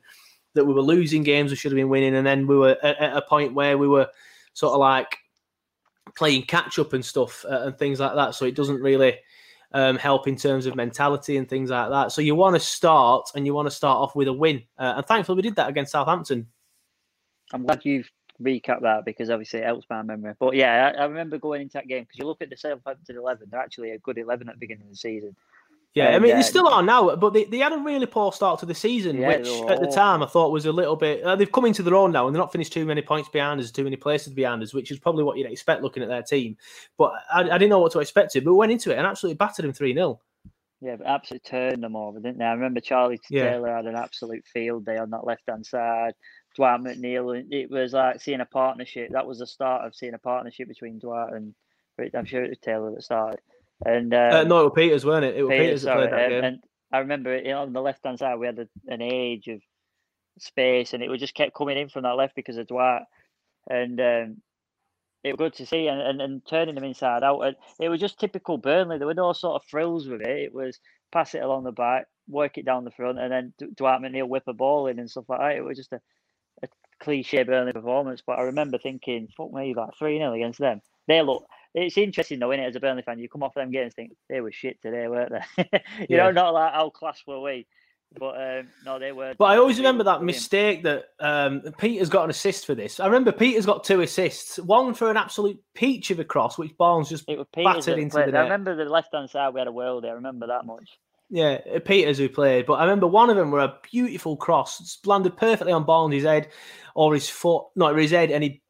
that 0.54 0.64
we 0.64 0.72
were 0.72 0.80
losing 0.80 1.22
games 1.22 1.50
we 1.50 1.56
should 1.58 1.70
have 1.70 1.76
been 1.76 1.90
winning, 1.90 2.14
and 2.14 2.26
then 2.26 2.46
we 2.46 2.56
were 2.56 2.78
at, 2.82 2.96
at 2.96 3.14
a 3.14 3.20
point 3.20 3.52
where 3.52 3.76
we 3.76 3.88
were 3.88 4.08
sort 4.54 4.72
of 4.72 4.80
like 4.80 5.18
playing 6.16 6.44
catch 6.44 6.78
up 6.78 6.94
and 6.94 7.04
stuff 7.04 7.44
uh, 7.44 7.64
and 7.64 7.76
things 7.76 8.00
like 8.00 8.14
that. 8.14 8.34
So 8.34 8.46
it 8.46 8.54
doesn't 8.54 8.80
really 8.80 9.18
um, 9.72 9.96
help 9.96 10.26
in 10.26 10.36
terms 10.36 10.66
of 10.66 10.74
mentality 10.74 11.36
and 11.36 11.48
things 11.48 11.70
like 11.70 11.90
that. 11.90 12.12
So 12.12 12.20
you 12.20 12.34
want 12.34 12.56
to 12.56 12.60
start 12.60 13.30
and 13.34 13.46
you 13.46 13.54
want 13.54 13.66
to 13.66 13.74
start 13.74 13.96
off 13.98 14.16
with 14.16 14.28
a 14.28 14.32
win. 14.32 14.62
Uh, 14.78 14.94
and 14.96 15.06
thankfully, 15.06 15.36
we 15.36 15.42
did 15.42 15.56
that 15.56 15.68
against 15.68 15.92
Southampton. 15.92 16.46
I'm 17.52 17.64
glad 17.64 17.84
you've 17.84 18.10
recapped 18.42 18.82
that 18.82 19.04
because 19.04 19.30
obviously 19.30 19.60
it 19.60 19.66
helps 19.66 19.86
my 19.90 20.02
memory. 20.02 20.34
But 20.38 20.54
yeah, 20.54 20.92
I, 20.96 21.02
I 21.02 21.04
remember 21.04 21.38
going 21.38 21.62
into 21.62 21.74
that 21.74 21.88
game 21.88 22.04
because 22.04 22.18
you 22.18 22.26
look 22.26 22.42
at 22.42 22.50
the 22.50 22.56
Southampton 22.56 23.16
11, 23.16 23.48
they're 23.50 23.60
actually 23.60 23.90
a 23.90 23.98
good 23.98 24.18
11 24.18 24.48
at 24.48 24.54
the 24.54 24.58
beginning 24.58 24.84
of 24.84 24.90
the 24.90 24.96
season. 24.96 25.36
Yeah, 25.94 26.04
I 26.04 26.10
And, 26.12 26.22
mean, 26.22 26.36
they 26.36 26.42
still 26.42 26.68
are 26.68 26.82
now, 26.84 27.16
but 27.16 27.32
they, 27.32 27.44
they 27.46 27.58
had 27.58 27.72
a 27.72 27.78
really 27.78 28.06
poor 28.06 28.32
start 28.32 28.60
to 28.60 28.66
the 28.66 28.74
season, 28.74 29.16
Yeah, 29.16 29.28
which 29.38 29.48
at 29.70 29.80
the 29.80 29.88
time 29.88 30.22
I 30.22 30.26
thought 30.26 30.52
was 30.52 30.66
a 30.66 30.72
little 30.72 30.94
bit. 30.94 31.22
Uh, 31.24 31.34
they've 31.34 31.50
come 31.50 31.64
into 31.64 31.82
their 31.82 31.96
own 31.96 32.12
now 32.12 32.26
and 32.26 32.34
they're 32.34 32.40
not 32.40 32.52
finished 32.52 32.72
too 32.72 32.86
many 32.86 33.02
points 33.02 33.28
behind 33.28 33.60
us, 33.60 33.72
too 33.72 33.82
many 33.82 33.96
places 33.96 34.32
behind 34.32 34.62
us, 34.62 34.72
which 34.72 34.92
is 34.92 35.00
probably 35.00 35.24
what 35.24 35.36
you'd 35.36 35.50
expect 35.50 35.82
looking 35.82 36.04
at 36.04 36.08
their 36.08 36.22
team. 36.22 36.56
But 36.96 37.14
I, 37.32 37.40
I 37.40 37.58
didn't 37.58 37.70
know 37.70 37.80
what 37.80 37.90
to 37.92 37.98
expect, 37.98 38.32
to, 38.32 38.40
but 38.40 38.52
we 38.52 38.56
went 38.58 38.70
into 38.72 38.92
it 38.92 38.98
and 38.98 39.06
absolutely 39.06 39.36
battered 39.36 39.64
them 39.64 39.72
3 39.72 39.92
0. 39.94 40.20
Yeah, 40.80 40.96
but 40.96 41.06
absolutely 41.08 41.50
turned 41.50 41.82
them 41.82 41.96
over, 41.96 42.20
didn't 42.20 42.38
they? 42.38 42.44
I 42.44 42.52
remember 42.52 42.80
Charlie 42.80 43.20
Yeah. 43.28 43.50
Taylor 43.50 43.74
had 43.74 43.86
an 43.86 43.96
absolute 43.96 44.46
field 44.46 44.86
day 44.86 44.96
on 44.96 45.10
that 45.10 45.26
left 45.26 45.42
hand 45.48 45.66
side. 45.66 46.14
Dwight 46.56 46.80
McNeil, 46.80 47.38
and 47.38 47.52
it 47.52 47.70
was 47.70 47.92
like 47.92 48.20
seeing 48.20 48.40
a 48.40 48.46
partnership. 48.46 49.10
That 49.12 49.26
was 49.26 49.40
the 49.40 49.46
start 49.46 49.84
of 49.84 49.94
seeing 49.94 50.14
a 50.14 50.18
partnership 50.18 50.68
between 50.68 50.98
Dwight 50.98 51.32
and 51.32 51.54
I'm 52.14 52.24
sure 52.24 52.42
it 52.42 52.48
was 52.48 52.58
Taylor 52.58 52.92
that 52.92 53.02
started. 53.02 53.40
And 53.84 54.12
Uh, 54.12 54.40
um, 54.42 54.48
no, 54.48 54.60
it 54.60 54.64
was 54.64 54.72
Pieters, 54.76 55.04
weren't 55.04 55.24
it? 55.24 55.36
It 55.36 55.42
was 55.42 55.50
Pieters, 55.50 55.72
Pieters 55.72 55.84
that 55.84 55.94
played 55.96 56.10
that 56.12 56.24
um, 56.24 56.30
game. 56.30 56.44
And 56.44 56.58
I 56.92 56.98
remember 56.98 57.34
it, 57.34 57.50
on 57.50 57.72
the 57.72 57.80
left 57.80 58.04
hand 58.04 58.18
side 58.18 58.38
we 58.38 58.46
had 58.46 58.58
a, 58.58 58.68
an 58.88 59.00
age 59.02 59.48
of 59.48 59.60
space, 60.38 60.92
and 60.92 61.02
it 61.02 61.08
would 61.08 61.20
just 61.20 61.34
kept 61.34 61.54
coming 61.54 61.78
in 61.78 61.88
from 61.88 62.02
that 62.02 62.16
left 62.16 62.34
because 62.34 62.56
of 62.56 62.66
Dwight, 62.66 63.02
and 63.68 64.00
um, 64.00 64.36
it 65.22 65.32
was 65.32 65.38
good 65.38 65.54
to 65.54 65.66
see, 65.66 65.86
and, 65.86 66.00
and, 66.00 66.20
and 66.20 66.46
turning 66.46 66.74
them 66.74 66.84
inside 66.84 67.22
out. 67.22 67.40
And 67.40 67.56
it 67.78 67.88
was 67.88 68.00
just 68.00 68.18
typical 68.18 68.58
Burnley. 68.58 68.98
There 68.98 69.06
were 69.06 69.14
no 69.14 69.32
sort 69.32 69.62
of 69.62 69.68
frills 69.68 70.08
with 70.08 70.22
it. 70.22 70.28
It 70.28 70.54
was 70.54 70.78
pass 71.12 71.34
it 71.34 71.42
along 71.42 71.64
the 71.64 71.72
back, 71.72 72.06
work 72.28 72.58
it 72.58 72.64
down 72.64 72.84
the 72.84 72.90
front, 72.90 73.18
and 73.18 73.32
then 73.32 73.52
D- 73.58 73.66
Dwight 73.74 74.00
McNeil 74.00 74.28
whip 74.28 74.44
a 74.46 74.52
ball 74.52 74.86
in 74.86 74.98
and 74.98 75.10
stuff 75.10 75.28
like 75.28 75.40
that. 75.40 75.56
It 75.56 75.64
was 75.64 75.76
just 75.76 75.92
a, 75.92 76.00
a 76.62 76.68
cliche 77.00 77.42
Burnley 77.42 77.72
performance. 77.72 78.22
But 78.26 78.38
I 78.38 78.42
remember 78.42 78.78
thinking, 78.78 79.28
fuck 79.36 79.52
me, 79.52 79.74
like 79.74 79.90
3 79.98 80.18
0 80.18 80.32
against 80.34 80.58
them. 80.58 80.80
They 81.06 81.22
look. 81.22 81.46
It's 81.74 81.96
interesting 81.96 82.38
though, 82.40 82.48
innit, 82.48 82.68
as 82.68 82.76
a 82.76 82.80
Burnley 82.80 83.02
fan, 83.02 83.18
you 83.18 83.28
come 83.28 83.42
off 83.42 83.54
them 83.54 83.70
games 83.70 83.94
think 83.94 84.12
they 84.28 84.40
were 84.40 84.52
shit 84.52 84.80
today, 84.82 85.06
weren't 85.08 85.32
they? 85.32 85.64
you 86.00 86.16
Yeah. 86.16 86.24
know, 86.24 86.30
not 86.32 86.54
like 86.54 86.72
how 86.72 86.90
class 86.90 87.22
were 87.26 87.40
we, 87.40 87.66
but 88.18 88.34
um, 88.36 88.68
no, 88.84 88.98
they 88.98 89.12
were. 89.12 89.34
But 89.38 89.44
I 89.44 89.56
always 89.58 89.78
remember 89.78 90.02
that 90.04 90.22
mistake 90.22 90.82
that 90.82 91.04
um, 91.20 91.62
Peter's 91.78 92.08
got 92.08 92.24
an 92.24 92.30
assist 92.30 92.66
for 92.66 92.74
this. 92.74 92.98
I 92.98 93.06
remember 93.06 93.30
Peter's 93.30 93.66
got 93.66 93.84
two 93.84 94.00
assists, 94.00 94.58
one 94.58 94.94
for 94.94 95.10
an 95.10 95.16
absolute 95.16 95.60
peach 95.74 96.10
of 96.10 96.18
a 96.18 96.24
cross, 96.24 96.58
which 96.58 96.76
Barnes 96.76 97.08
just 97.08 97.28
It 97.28 97.38
was 97.38 97.46
Pieters 97.56 97.64
battered 97.86 97.98
into 98.00 98.16
played. 98.16 98.32
the 98.34 98.38
I 98.38 98.42
remember 98.42 98.74
the 98.74 98.90
left 98.90 99.14
hand 99.14 99.30
side 99.30 99.54
we 99.54 99.60
had 99.60 99.68
a 99.68 99.72
world. 99.72 100.02
There. 100.02 100.10
I 100.10 100.14
remember 100.14 100.48
that 100.48 100.66
much. 100.66 100.98
Yeah, 101.32 101.60
uh, 101.72 101.78
Pieters 101.78 102.16
who 102.16 102.28
played, 102.28 102.66
but 102.66 102.74
I 102.74 102.82
remember 102.82 103.06
one 103.06 103.30
of 103.30 103.36
them 103.36 103.52
were 103.52 103.60
a 103.60 103.78
beautiful 103.92 104.36
cross, 104.36 104.98
landed 105.06 105.36
perfectly 105.36 105.72
on 105.72 105.84
Barnes' 105.84 106.24
head 106.24 106.48
or 106.96 107.14
his 107.14 107.28
foot, 107.28 107.66
not 107.76 107.96
his 107.96 108.10
head, 108.10 108.32
and 108.32 108.42
he 108.42 108.60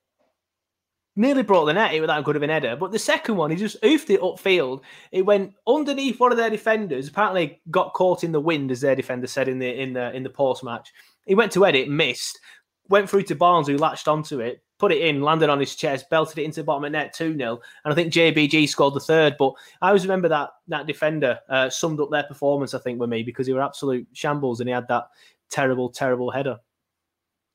nearly 1.21 1.43
brought 1.43 1.67
the 1.67 1.73
net. 1.73 1.95
It 1.95 2.01
was 2.01 2.25
good 2.25 2.37
of 2.37 2.43
an 2.43 2.51
header. 2.51 2.77
But 2.77 2.93
the 2.93 2.99
second 2.99 3.37
one, 3.37 3.51
he 3.51 3.57
just 3.57 3.81
oofed 3.83 4.11
it 4.11 4.21
upfield. 4.21 4.81
It 5.13 5.23
went 5.23 5.55
underneath 5.67 6.19
one 6.19 6.33
of 6.33 6.39
their 6.39 6.51
defenders. 6.51 7.09
Apparently, 7.09 7.61
got 7.71 7.93
caught 7.93 8.25
in 8.25 8.33
the 8.33 8.41
wind, 8.41 8.71
as 8.71 8.81
their 8.81 8.97
defender 8.97 9.27
said 9.27 9.49
in 9.49 9.59
the 9.59 9.81
in 9.81 9.93
the 9.93 10.15
in 10.15 10.23
the 10.23 10.31
post 10.31 10.65
match. 10.65 10.93
He 11.27 11.35
went 11.35 11.53
to 11.53 11.63
head 11.63 11.77
it, 11.77 11.89
missed, 11.89 12.41
went 12.89 13.09
through 13.09 13.23
to 13.25 13.35
Barnes, 13.35 13.69
who 13.69 13.77
latched 13.77 14.09
onto 14.09 14.41
it, 14.41 14.65
put 14.79 14.91
it 14.91 15.03
in, 15.03 15.23
landed 15.23 15.51
on 15.51 15.61
his 15.61 15.77
chest, 15.77 16.11
belted 16.11 16.39
it 16.39 16.45
into 16.45 16.61
the 16.61 16.65
bottom 16.65 16.85
of 16.85 16.93
net 16.93 17.13
2 17.13 17.37
0. 17.37 17.61
And 17.85 17.93
I 17.93 17.95
think 17.95 18.13
JBG 18.13 18.69
scored 18.69 18.95
the 18.95 19.01
third. 19.01 19.37
But 19.39 19.53
I 19.83 19.89
always 19.89 20.05
remember 20.05 20.29
that 20.29 20.51
that 20.69 20.87
defender 20.87 21.39
uh, 21.49 21.69
summed 21.69 22.01
up 22.01 22.11
their 22.11 22.25
performance, 22.25 22.75
I 22.75 22.79
think, 22.79 22.99
with 22.99 23.11
me 23.11 23.23
because 23.23 23.47
he 23.47 23.53
were 23.53 23.63
absolute 23.63 24.09
shambles 24.13 24.61
and 24.61 24.69
he 24.69 24.75
had 24.75 24.89
that 24.89 25.05
terrible, 25.51 25.91
terrible 25.91 26.31
header. 26.31 26.59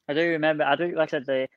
I 0.07 0.13
do 0.13 0.29
remember. 0.29 0.63
I 0.63 0.75
do, 0.75 0.95
like 0.95 1.09
I 1.09 1.11
said, 1.11 1.25
the 1.25 1.47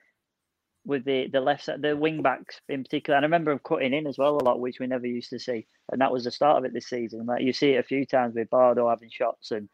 with 0.88 1.04
the 1.04 1.28
the 1.28 1.40
left 1.40 1.64
side, 1.64 1.82
the 1.82 1.94
wing 1.94 2.22
backs 2.22 2.62
in 2.68 2.82
particular. 2.82 3.16
And 3.16 3.24
I 3.24 3.26
remember 3.26 3.52
them 3.52 3.60
cutting 3.62 3.92
in 3.92 4.06
as 4.06 4.16
well 4.16 4.38
a 4.38 4.42
lot, 4.42 4.58
which 4.58 4.80
we 4.80 4.86
never 4.86 5.06
used 5.06 5.28
to 5.30 5.38
see. 5.38 5.66
And 5.92 6.00
that 6.00 6.10
was 6.10 6.24
the 6.24 6.30
start 6.30 6.56
of 6.56 6.64
it 6.64 6.72
this 6.72 6.86
season. 6.86 7.26
Like 7.26 7.42
you 7.42 7.52
see 7.52 7.72
it 7.72 7.80
a 7.80 7.82
few 7.82 8.06
times 8.06 8.34
with 8.34 8.48
Bardo 8.48 8.88
having 8.88 9.10
shots 9.10 9.50
and 9.50 9.68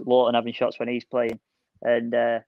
Lowton 0.00 0.34
having 0.34 0.52
shots 0.52 0.78
when 0.80 0.88
he's 0.88 1.04
playing. 1.04 1.38
And 1.82 2.12
uh, 2.12 2.40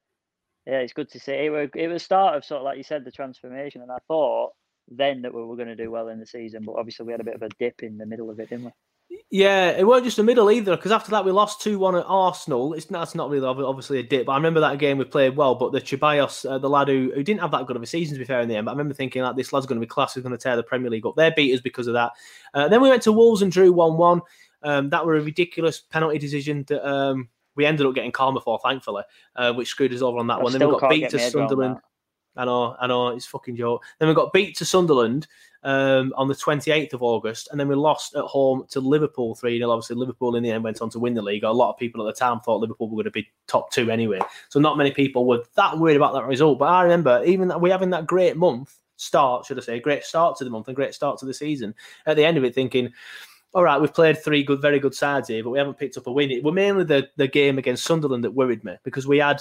yeah, 0.67 0.81
it's 0.81 0.93
good 0.93 1.09
to 1.13 1.21
see. 1.21 1.33
It 1.33 1.51
was 1.51 1.71
it 1.77 1.87
was 1.87 2.03
start 2.03 2.37
of 2.37 2.45
sort 2.45 2.59
of 2.59 2.65
like 2.65 2.77
you 2.77 2.83
said 2.83 3.05
the 3.05 3.13
transformation. 3.13 3.83
And 3.83 3.93
I 3.93 3.99
thought 4.09 4.51
then 4.89 5.23
that 5.23 5.33
we 5.33 5.45
were 5.45 5.57
going 5.57 5.69
to 5.69 5.77
do 5.77 5.91
well 5.93 6.09
in 6.09 6.19
the 6.19 6.27
season, 6.27 6.65
but 6.65 6.75
obviously 6.75 7.07
we 7.07 7.13
had 7.13 7.21
a 7.21 7.25
bit 7.25 7.37
of 7.37 7.43
a 7.43 7.51
dip 7.61 7.85
in 7.85 7.99
the 7.99 8.07
middle 8.07 8.31
of 8.31 8.41
it, 8.41 8.51
didn't 8.51 8.65
we? 8.65 8.73
Yeah, 9.31 9.71
it 9.71 9.87
weren't 9.87 10.05
just 10.05 10.17
the 10.17 10.23
middle 10.23 10.51
either, 10.51 10.75
because 10.77 10.93
after 10.93 11.11
that 11.11 11.25
we 11.25 11.33
lost 11.33 11.61
2 11.61 11.79
1 11.79 11.97
at 11.97 12.05
Arsenal. 12.07 12.73
It's 12.73 12.87
that's 12.87 13.15
not 13.15 13.29
really 13.29 13.47
obviously 13.47 13.99
a 13.99 14.03
dip, 14.03 14.27
but 14.27 14.33
I 14.33 14.37
remember 14.37 14.61
that 14.61 14.79
game 14.79 14.97
we 14.97 15.05
played 15.05 15.37
well. 15.37 15.55
But 15.55 15.73
the 15.73 15.81
Ceballos, 15.81 16.49
uh, 16.49 16.59
the 16.59 16.69
lad 16.69 16.89
who, 16.89 17.13
who 17.15 17.23
didn't 17.23 17.41
have 17.41 17.51
that 17.51 17.67
good 17.67 17.77
of 17.77 17.83
a 17.83 17.87
season 17.87 18.15
to 18.15 18.19
be 18.19 18.25
fair 18.25 18.41
in 18.41 18.49
the 18.49 18.57
end, 18.57 18.65
but 18.65 18.71
I 18.71 18.75
remember 18.75 18.95
thinking 18.95 19.23
like 19.23 19.37
this 19.37 19.53
lad's 19.53 19.67
going 19.67 19.81
to 19.81 19.87
be 19.87 19.89
class, 19.89 20.15
he's 20.15 20.23
going 20.23 20.37
to 20.37 20.43
tear 20.43 20.57
the 20.57 20.63
Premier 20.63 20.91
League 20.91 21.07
up. 21.07 21.15
They 21.17 21.31
beat 21.35 21.55
us 21.55 21.61
because 21.61 21.87
of 21.87 21.95
that. 21.95 22.13
Uh, 22.55 22.69
then 22.69 22.81
we 22.81 22.89
went 22.89 23.03
to 23.03 23.13
Wolves 23.13 23.43
and 23.43 23.53
drew 23.53 23.73
1 23.73 23.97
1. 23.97 24.21
Um, 24.63 24.91
that 24.91 25.07
were 25.07 25.17
a 25.17 25.23
ridiculous 25.23 25.81
penalty 25.81 26.19
decision 26.19 26.65
that 26.69 26.87
um, 26.87 27.29
we 27.55 27.67
ended 27.67 27.87
up 27.87 27.95
getting 27.95 28.13
karma 28.13 28.41
for, 28.41 28.59
thankfully, 28.63 29.05
uh, 29.37 29.53
which 29.53 29.69
screwed 29.69 29.93
us 29.93 30.03
over 30.03 30.19
on 30.19 30.27
that 30.29 30.39
I 30.39 30.43
one. 30.43 30.53
Then 30.53 30.69
we 30.69 30.79
got 30.79 30.91
beat 30.91 31.11
to 31.11 31.17
my 31.17 31.23
head 31.23 31.35
around 31.35 31.49
Sunderland. 31.49 31.81
I 32.37 32.45
know, 32.45 32.77
I 32.81 32.87
know, 32.87 33.09
it's 33.09 33.27
fucking 33.27 33.57
joke. 33.57 33.83
Then 33.99 34.09
we 34.09 34.15
got 34.15 34.33
beat 34.33 34.57
to 34.59 34.65
Sunderland 34.65 35.27
um, 35.65 36.13
on 36.17 36.29
the 36.29 36.35
28th 36.35 36.93
of 36.93 37.03
August, 37.03 37.49
and 37.51 37.59
then 37.59 37.69
we 37.69 37.75
lost 37.75 38.15
at 38.15 38.25
home 38.25 38.65
to 38.71 38.81
Liverpool 38.81 39.35
3 39.35 39.59
0. 39.59 39.71
Obviously, 39.71 39.97
Liverpool 39.97 40.37
in 40.37 40.43
the 40.43 40.51
end 40.51 40.65
went 40.65 40.81
on 40.81 40.91
to 40.91 40.99
win 40.99 41.15
the 41.15 41.23
league. 41.23 41.45
A 41.45 41.51
lot 41.51 41.73
of 41.73 41.79
people 41.79 42.07
at 42.07 42.15
the 42.15 42.19
time 42.19 42.41
thought 42.41 42.61
Liverpool 42.61 42.89
were 42.89 42.97
going 42.97 43.05
to 43.05 43.11
be 43.11 43.29
top 43.47 43.71
two 43.71 43.91
anyway. 43.91 44.21
So, 44.49 44.61
not 44.61 44.79
many 44.79 44.93
people 44.93 45.27
were 45.27 45.43
that 45.57 45.79
worried 45.79 45.97
about 45.97 46.15
that 46.15 46.27
result. 46.27 46.59
But 46.59 46.67
I 46.67 46.83
remember, 46.83 47.23
even 47.25 47.49
that 47.49 47.61
we 47.61 47.71
having 47.71 47.91
that 47.91 48.07
great 48.07 48.37
month 48.37 48.77
start, 48.97 49.47
should 49.47 49.59
I 49.59 49.63
say, 49.63 49.81
great 49.81 50.05
start 50.05 50.37
to 50.39 50.45
the 50.45 50.51
month 50.51 50.69
and 50.69 50.77
great 50.77 50.95
start 50.95 51.19
to 51.21 51.27
the 51.27 51.35
season, 51.35 51.75
at 52.07 52.17
the 52.17 52.25
end 52.25 52.37
of 52.37 52.45
it, 52.45 52.55
thinking, 52.55 52.93
all 53.55 53.65
right, 53.65 53.81
we've 53.81 53.95
played 53.95 54.19
three 54.19 54.43
good, 54.43 54.61
very 54.61 54.79
good 54.79 54.95
sides 54.95 55.29
here, 55.29 55.43
but 55.43 55.51
we 55.51 55.59
haven't 55.59 55.79
picked 55.79 55.97
up 55.97 56.07
a 56.07 56.13
win. 56.13 56.31
It 56.31 56.45
were 56.45 56.53
mainly 56.53 56.85
the, 56.85 57.09
the 57.17 57.29
game 57.29 57.59
against 57.59 57.85
Sunderland 57.85 58.25
that 58.25 58.31
worried 58.31 58.63
me 58.63 58.77
because 58.85 59.07
we 59.07 59.19
had 59.19 59.41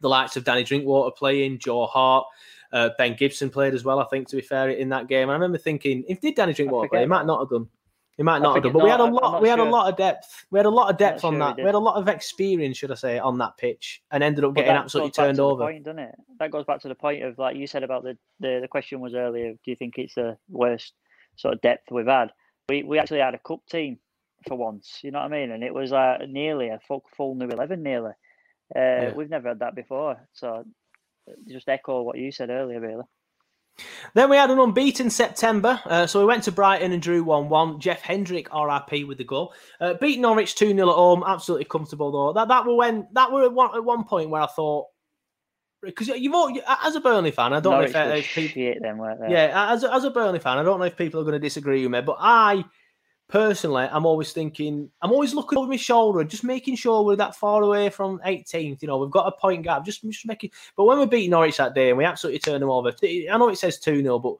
the 0.00 0.08
likes 0.08 0.36
of 0.36 0.44
Danny 0.44 0.64
Drinkwater 0.64 1.14
playing, 1.16 1.58
Joe 1.58 1.86
Hart, 1.86 2.26
uh, 2.72 2.90
Ben 2.98 3.14
Gibson 3.16 3.50
played 3.50 3.74
as 3.74 3.84
well. 3.84 4.00
I 4.00 4.04
think 4.06 4.28
to 4.28 4.36
be 4.36 4.42
fair 4.42 4.70
in 4.70 4.88
that 4.90 5.08
game, 5.08 5.30
I 5.30 5.32
remember 5.32 5.58
thinking, 5.58 6.04
if 6.08 6.20
did 6.20 6.34
Danny 6.34 6.52
Drinkwater 6.52 6.88
play, 6.88 7.00
he 7.00 7.06
might 7.06 7.26
not 7.26 7.40
have 7.40 7.50
done. 7.50 7.68
He 8.16 8.24
might 8.24 8.42
not 8.42 8.54
have 8.56 8.64
done. 8.64 8.72
But 8.72 8.82
we 8.82 8.90
had 8.90 9.00
a 9.00 9.04
no, 9.04 9.04
I'm- 9.04 9.14
I'm 9.16 9.22
lot. 9.22 9.32
not 9.32 9.42
We 9.42 9.48
had 9.48 9.58
a 9.60 9.64
lot 9.64 9.88
of 9.92 9.96
depth. 9.96 10.46
We 10.50 10.58
had 10.58 10.66
a 10.66 10.70
lot 10.70 10.90
of 10.90 10.96
depth 10.98 11.24
on 11.24 11.34
sure 11.34 11.38
that. 11.38 11.56
we 11.56 11.62
We 11.62 11.66
had 11.66 11.76
a 11.76 11.78
lot 11.78 11.94
of 11.96 12.08
experience, 12.08 12.76
should 12.76 12.90
I 12.90 12.96
say, 12.96 13.18
on 13.20 13.38
that 13.38 13.56
pitch, 13.56 14.02
and 14.10 14.24
ended 14.24 14.44
up 14.44 14.54
But 14.54 14.62
getting 14.62 14.74
absolutely 14.74 15.12
turned 15.12 15.38
over. 15.38 15.62
Point, 15.64 15.84
doesn't 15.84 16.00
it? 16.00 16.14
That 16.40 16.50
goes 16.50 16.64
back 16.64 16.80
to 16.80 16.88
the 16.88 16.96
point 16.96 17.22
of 17.22 17.38
like 17.38 17.56
you 17.56 17.66
said 17.68 17.84
about 17.84 18.02
the, 18.02 18.18
the 18.40 18.58
the 18.60 18.68
question 18.68 18.98
was 19.00 19.14
earlier. 19.14 19.52
Do 19.52 19.70
you 19.70 19.76
think 19.76 19.98
it's 19.98 20.14
the 20.14 20.36
worst 20.48 20.94
sort 21.36 21.54
of 21.54 21.60
depth 21.60 21.92
we've 21.92 22.06
had? 22.06 22.32
We 22.68 22.82
we 22.82 22.98
actually 22.98 23.20
had 23.20 23.34
a 23.34 23.38
cup 23.38 23.64
team 23.70 23.98
for 24.48 24.56
once. 24.56 24.98
You 25.02 25.12
know 25.12 25.20
what 25.20 25.26
I 25.32 25.36
mean? 25.40 25.52
And 25.52 25.62
it 25.62 25.72
was 25.72 25.92
uh, 25.92 26.18
nearly 26.28 26.68
a 26.70 26.80
full 26.88 27.04
full 27.16 27.36
new 27.36 27.46
eleven. 27.48 27.82
Nearly. 27.84 28.12
Uh, 28.74 29.12
We've 29.14 29.30
never 29.30 29.48
had 29.48 29.60
that 29.60 29.74
before. 29.76 30.28
So 30.32 30.64
just 31.48 31.68
echo 31.68 32.02
what 32.02 32.18
you 32.18 32.32
said 32.32 32.50
earlier, 32.50 32.80
really. 32.80 33.04
Then 34.14 34.28
we 34.30 34.36
had 34.36 34.50
an 34.50 34.58
unbeaten 34.58 35.10
September. 35.10 35.80
Uh, 35.84 36.06
so 36.06 36.20
we 36.20 36.26
went 36.26 36.44
to 36.44 36.52
Brighton 36.52 36.92
and 36.92 37.00
drew 37.00 37.22
1 37.22 37.48
1. 37.48 37.80
Jeff 37.80 38.02
Hendrick, 38.02 38.48
RIP, 38.52 39.06
with 39.06 39.18
the 39.18 39.24
goal. 39.24 39.54
Uh, 39.80 39.94
beat 39.94 40.18
Norwich 40.18 40.54
2 40.56 40.74
0 40.74 40.88
at 40.88 40.94
home. 40.94 41.22
Absolutely 41.26 41.66
comfortable, 41.66 42.10
though. 42.10 42.32
That 42.32 42.48
that 42.48 42.66
were 42.66 42.74
when 42.74 43.06
that 43.12 43.30
were 43.30 43.44
at 43.44 43.52
one, 43.52 43.74
at 43.74 43.84
one 43.84 44.04
point 44.04 44.30
where 44.30 44.42
I 44.42 44.46
thought, 44.46 44.86
because 45.82 46.08
you've 46.08 46.34
all, 46.34 46.52
as 46.84 46.96
a 46.96 47.00
Burnley 47.00 47.30
fan, 47.30 47.52
I 47.52 47.60
don't 47.60 47.72
Norwich 47.72 47.92
know 47.92 48.00
if, 48.00 48.10
uh, 48.10 48.14
if 48.16 48.34
people, 48.34 48.54
shit 48.54 48.78
then, 48.80 48.98
weren't 48.98 49.20
they? 49.20 49.32
yeah, 49.32 49.72
as 49.72 49.84
a, 49.84 49.94
as 49.94 50.04
a 50.04 50.10
Burnley 50.10 50.40
fan, 50.40 50.58
I 50.58 50.64
don't 50.64 50.80
know 50.80 50.86
if 50.86 50.96
people 50.96 51.20
are 51.20 51.24
going 51.24 51.34
to 51.34 51.38
disagree 51.38 51.82
with 51.82 51.92
me, 51.92 52.00
but 52.00 52.16
I 52.18 52.64
personally, 53.28 53.88
I'm 53.90 54.06
always 54.06 54.32
thinking, 54.32 54.90
I'm 55.02 55.12
always 55.12 55.34
looking 55.34 55.58
over 55.58 55.68
my 55.68 55.76
shoulder 55.76 56.24
just 56.24 56.44
making 56.44 56.76
sure 56.76 57.02
we're 57.04 57.16
that 57.16 57.36
far 57.36 57.62
away 57.62 57.90
from 57.90 58.20
18th. 58.26 58.82
You 58.82 58.88
know, 58.88 58.98
we've 58.98 59.10
got 59.10 59.26
a 59.26 59.32
point 59.32 59.62
gap, 59.62 59.84
just, 59.84 60.02
just 60.02 60.26
making. 60.26 60.50
But 60.76 60.84
when 60.84 60.98
we 60.98 61.06
beat 61.06 61.30
Norwich 61.30 61.58
that 61.58 61.74
day 61.74 61.90
and 61.90 61.98
we 61.98 62.04
absolutely 62.04 62.40
turned 62.40 62.62
them 62.62 62.70
over, 62.70 62.92
I 63.02 63.36
know 63.36 63.48
it 63.48 63.58
says 63.58 63.78
2 63.78 64.02
0, 64.02 64.18
but 64.18 64.36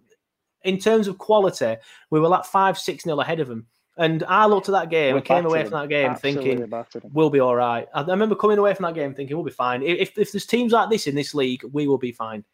in 0.65 0.79
terms 0.79 1.07
of 1.07 1.19
quality, 1.19 1.77
we 2.11 2.21
were 2.21 2.29
like 2.29 2.45
5 2.45 2.79
6 2.79 3.05
0 3.05 3.21
ahead 3.21 3.41
of 3.41 3.49
them. 3.49 3.67
And 3.99 4.23
I 4.29 4.47
looked 4.47 4.69
at 4.69 4.73
that 4.73 4.91
game 4.91 5.15
We 5.15 5.19
and 5.19 5.27
came 5.27 5.45
away 5.45 5.65
from 5.65 5.73
that 5.73 5.89
game 5.89 6.15
thinking, 6.15 6.73
we'll 7.13 7.31
be 7.31 7.41
all 7.41 7.57
right. 7.57 7.89
I 7.93 8.03
I 8.03 8.07
remember 8.07 8.37
coming 8.37 8.59
away 8.59 8.73
from 8.73 8.85
that 8.85 8.95
game 8.95 9.13
thinking, 9.13 9.37
we'll 9.37 9.45
be 9.45 9.51
fine. 9.51 9.83
If, 9.83 10.17
if 10.17 10.31
there's 10.31 10.47
teams 10.47 10.73
like 10.73 10.89
this 10.89 11.09
in 11.09 11.17
this 11.17 11.35
league, 11.35 11.65
we 11.73 11.89
will 11.89 11.99
be 11.99 12.13
fine. 12.13 12.45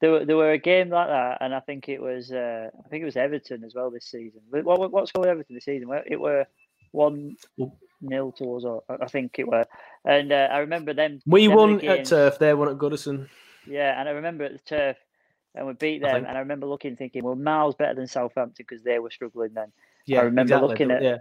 There 0.00 0.10
were, 0.12 0.24
there 0.24 0.36
were 0.36 0.52
a 0.52 0.58
game 0.58 0.88
like 0.88 1.08
that, 1.08 1.38
and 1.40 1.54
I 1.54 1.60
think 1.60 1.88
it 1.88 2.00
was 2.00 2.32
uh, 2.32 2.70
I 2.84 2.88
think 2.88 3.02
it 3.02 3.06
was 3.06 3.16
Everton 3.16 3.64
as 3.64 3.74
well 3.74 3.90
this 3.90 4.06
season. 4.06 4.40
What 4.50 4.64
what 4.64 4.90
what's 4.90 5.12
called 5.12 5.26
Everton 5.26 5.54
this 5.54 5.64
season? 5.64 5.88
It 6.06 6.18
were 6.18 6.46
one 6.92 7.36
nil 8.00 8.32
towards, 8.32 8.64
or 8.64 8.82
I 8.88 9.06
think 9.06 9.38
it 9.38 9.46
were, 9.46 9.66
and 10.04 10.32
uh, 10.32 10.48
I 10.50 10.58
remember 10.58 10.94
them. 10.94 11.20
We 11.26 11.48
them 11.48 11.56
won 11.56 11.84
at 11.84 12.06
Turf, 12.06 12.38
they 12.38 12.54
won 12.54 12.68
at 12.68 12.78
Goodison. 12.78 13.28
Yeah, 13.66 13.98
and 14.00 14.08
I 14.08 14.12
remember 14.12 14.44
at 14.44 14.52
the 14.52 14.58
turf, 14.58 14.96
and 15.54 15.66
we 15.66 15.74
beat 15.74 16.00
them, 16.00 16.12
think- 16.14 16.28
and 16.28 16.36
I 16.36 16.40
remember 16.40 16.66
looking, 16.66 16.96
thinking, 16.96 17.22
well, 17.22 17.34
miles 17.34 17.74
better 17.74 17.94
than 17.94 18.06
Southampton 18.06 18.64
because 18.66 18.82
they 18.82 18.98
were 18.98 19.10
struggling 19.10 19.52
then. 19.54 19.70
Yeah, 20.06 20.20
I 20.20 20.24
remember 20.24 20.54
exactly. 20.54 20.68
looking 20.68 20.90
at- 20.90 21.02
yeah. 21.02 21.16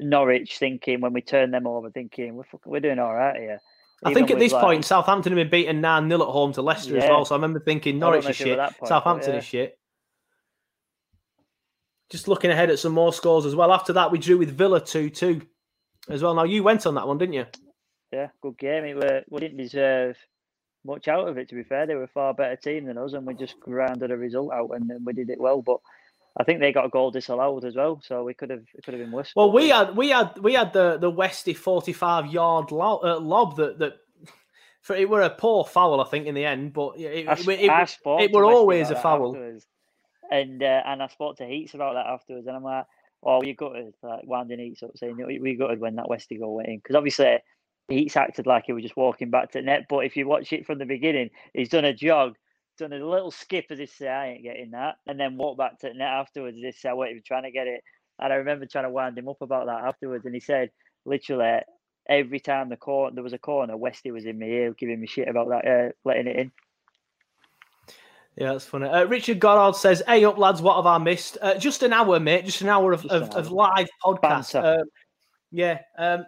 Norwich, 0.00 0.58
thinking 0.58 1.00
when 1.00 1.12
we 1.12 1.22
turned 1.22 1.54
them 1.54 1.64
over, 1.64 1.90
thinking 1.90 2.34
we're 2.34 2.42
fucking, 2.42 2.72
we're 2.72 2.80
doing 2.80 2.98
all 2.98 3.14
right 3.14 3.40
here. 3.40 3.60
I 4.04 4.12
think 4.12 4.30
at 4.30 4.38
this 4.38 4.52
like- 4.52 4.62
point, 4.62 4.84
Southampton 4.84 5.32
have 5.32 5.36
been 5.36 5.50
beaten 5.50 5.80
9 5.80 6.08
0 6.08 6.22
at 6.22 6.28
home 6.28 6.52
to 6.54 6.62
Leicester 6.62 6.96
as 6.96 7.08
well. 7.08 7.24
So 7.24 7.34
I 7.34 7.38
remember 7.38 7.60
thinking 7.60 7.98
Norwich 7.98 8.24
is 8.24 8.30
if 8.30 8.40
it 8.40 8.56
were 8.56 8.66
shit, 8.66 8.78
point, 8.78 8.88
Southampton 8.88 9.32
yeah. 9.32 9.38
is 9.38 9.44
shit. 9.44 9.78
Just 12.10 12.28
looking 12.28 12.50
ahead 12.50 12.70
at 12.70 12.78
some 12.78 12.92
more 12.92 13.12
scores 13.12 13.46
as 13.46 13.54
well. 13.54 13.72
After 13.72 13.92
that, 13.94 14.12
we 14.12 14.18
drew 14.18 14.38
with 14.38 14.56
Villa 14.56 14.80
2 14.80 15.10
2 15.10 15.40
as 16.08 16.22
well. 16.22 16.34
Now, 16.34 16.44
you 16.44 16.62
went 16.62 16.86
on 16.86 16.94
that 16.94 17.08
one, 17.08 17.18
didn't 17.18 17.34
you? 17.34 17.46
Yeah, 18.12 18.28
good 18.40 18.58
game. 18.58 18.84
It 18.84 18.96
were, 18.96 19.22
we 19.28 19.40
didn't 19.40 19.56
deserve 19.56 20.16
much 20.84 21.08
out 21.08 21.28
of 21.28 21.38
it. 21.38 21.48
To 21.48 21.54
be 21.54 21.64
fair, 21.64 21.86
they 21.86 21.94
were 21.94 22.04
a 22.04 22.08
far 22.08 22.32
better 22.34 22.56
team 22.56 22.84
than 22.84 22.98
us, 22.98 23.14
and 23.14 23.26
we 23.26 23.34
just 23.34 23.58
grounded 23.60 24.10
a 24.10 24.16
result 24.16 24.52
out, 24.52 24.70
and 24.70 24.88
then 24.88 25.04
we 25.04 25.12
did 25.12 25.30
it 25.30 25.40
well. 25.40 25.62
But 25.62 25.78
I 26.38 26.44
think 26.44 26.60
they 26.60 26.72
got 26.72 26.84
a 26.84 26.90
goal 26.90 27.10
disallowed 27.10 27.64
as 27.64 27.76
well, 27.76 28.00
so 28.04 28.22
we 28.22 28.34
could 28.34 28.50
have 28.50 28.64
it 28.74 28.84
could 28.84 28.94
have 28.94 29.02
been 29.02 29.12
worse. 29.12 29.32
Well, 29.34 29.52
we 29.52 29.70
had 29.70 29.96
we 29.96 30.10
had 30.10 30.38
we 30.38 30.52
had 30.52 30.72
the 30.72 30.98
the 30.98 31.10
Westy 31.10 31.54
45 31.54 32.26
yard 32.26 32.70
lob, 32.72 33.04
uh, 33.04 33.18
lob 33.18 33.56
that 33.56 33.78
that 33.78 33.94
for 34.82 34.94
it 34.94 35.08
were 35.08 35.22
a 35.22 35.30
poor 35.30 35.64
foul, 35.64 36.00
I 36.00 36.04
think, 36.04 36.26
in 36.26 36.34
the 36.34 36.44
end. 36.44 36.72
But 36.72 36.98
it, 36.98 37.26
I, 37.26 37.32
it, 37.32 37.48
it, 37.48 37.70
I 37.70 37.82
it, 37.82 37.98
it 38.04 38.32
were 38.32 38.44
always 38.44 38.90
a 38.90 38.96
foul. 38.96 39.30
afterwards, 39.30 39.66
and 40.30 40.62
uh, 40.62 40.82
and 40.86 41.02
I 41.02 41.08
spoke 41.08 41.38
to 41.38 41.46
Heats 41.46 41.74
about 41.74 41.94
that 41.94 42.06
afterwards, 42.06 42.46
and 42.46 42.54
I'm 42.54 42.62
like, 42.62 42.84
"Oh, 43.22 43.42
you 43.42 43.54
gutted," 43.54 43.94
like 44.02 44.24
winding 44.24 44.60
Eats 44.60 44.82
up 44.82 44.96
saying, 44.96 45.16
"We 45.16 45.56
gutted 45.56 45.80
when 45.80 45.96
that 45.96 46.08
Westy 46.08 46.36
goal 46.36 46.56
went 46.56 46.68
in," 46.68 46.76
because 46.76 46.96
obviously 46.96 47.38
Eats 47.90 48.16
acted 48.16 48.46
like 48.46 48.64
he 48.66 48.72
was 48.72 48.82
just 48.82 48.96
walking 48.96 49.30
back 49.30 49.52
to 49.52 49.62
net. 49.62 49.86
But 49.88 50.04
if 50.04 50.16
you 50.16 50.26
watch 50.28 50.52
it 50.52 50.66
from 50.66 50.78
the 50.78 50.86
beginning, 50.86 51.30
he's 51.54 51.70
done 51.70 51.84
a 51.84 51.94
jog, 51.94 52.36
done 52.76 52.92
a 52.92 53.04
little 53.04 53.30
skip 53.30 53.66
as 53.70 53.80
if 53.80 53.90
say, 53.90 54.08
"I 54.08 54.28
ain't 54.28 54.42
getting 54.42 54.70
that," 54.72 54.96
and 55.06 55.18
then 55.18 55.36
walked 55.36 55.58
back 55.58 55.78
to 55.80 55.94
net 55.94 56.08
afterwards 56.08 56.56
as 56.58 56.64
if 56.64 56.74
to 56.74 56.80
say, 56.80 56.88
"I 56.88 56.92
wasn't 56.92 57.12
even 57.12 57.22
trying 57.26 57.44
to 57.44 57.50
get 57.50 57.66
it." 57.66 57.82
And 58.18 58.32
I 58.32 58.36
remember 58.36 58.66
trying 58.66 58.84
to 58.84 58.90
wind 58.90 59.18
him 59.18 59.28
up 59.28 59.42
about 59.42 59.66
that 59.66 59.84
afterwards, 59.84 60.24
and 60.24 60.34
he 60.34 60.40
said, 60.40 60.70
literally 61.06 61.60
every 62.08 62.40
time 62.40 62.68
the 62.68 62.76
corner 62.76 63.14
there 63.14 63.24
was 63.24 63.32
a 63.32 63.38
corner, 63.38 63.76
Westy 63.76 64.10
was 64.10 64.26
in 64.26 64.38
my 64.38 64.46
ear 64.46 64.74
giving 64.74 65.00
me 65.00 65.06
shit 65.06 65.28
about 65.28 65.48
that, 65.48 65.66
uh, 65.66 65.92
letting 66.04 66.26
it 66.26 66.36
in. 66.36 66.52
Yeah, 68.36 68.52
that's 68.52 68.66
funny. 68.66 68.86
Uh, 68.86 69.04
Richard 69.04 69.40
Goddard 69.40 69.76
says, 69.76 70.02
"Hey 70.06 70.24
up, 70.24 70.36
lads, 70.36 70.60
what 70.60 70.76
have 70.76 70.86
I 70.86 70.98
missed? 70.98 71.38
Uh, 71.40 71.54
just 71.54 71.82
an 71.82 71.94
hour, 71.94 72.20
mate. 72.20 72.44
Just 72.44 72.60
an 72.60 72.68
hour 72.68 72.92
of, 72.92 73.06
of, 73.06 73.30
of 73.30 73.50
live 73.50 73.88
podcast. 74.04 74.62
Um, 74.62 74.86
yeah, 75.50 75.80
um, 75.96 76.26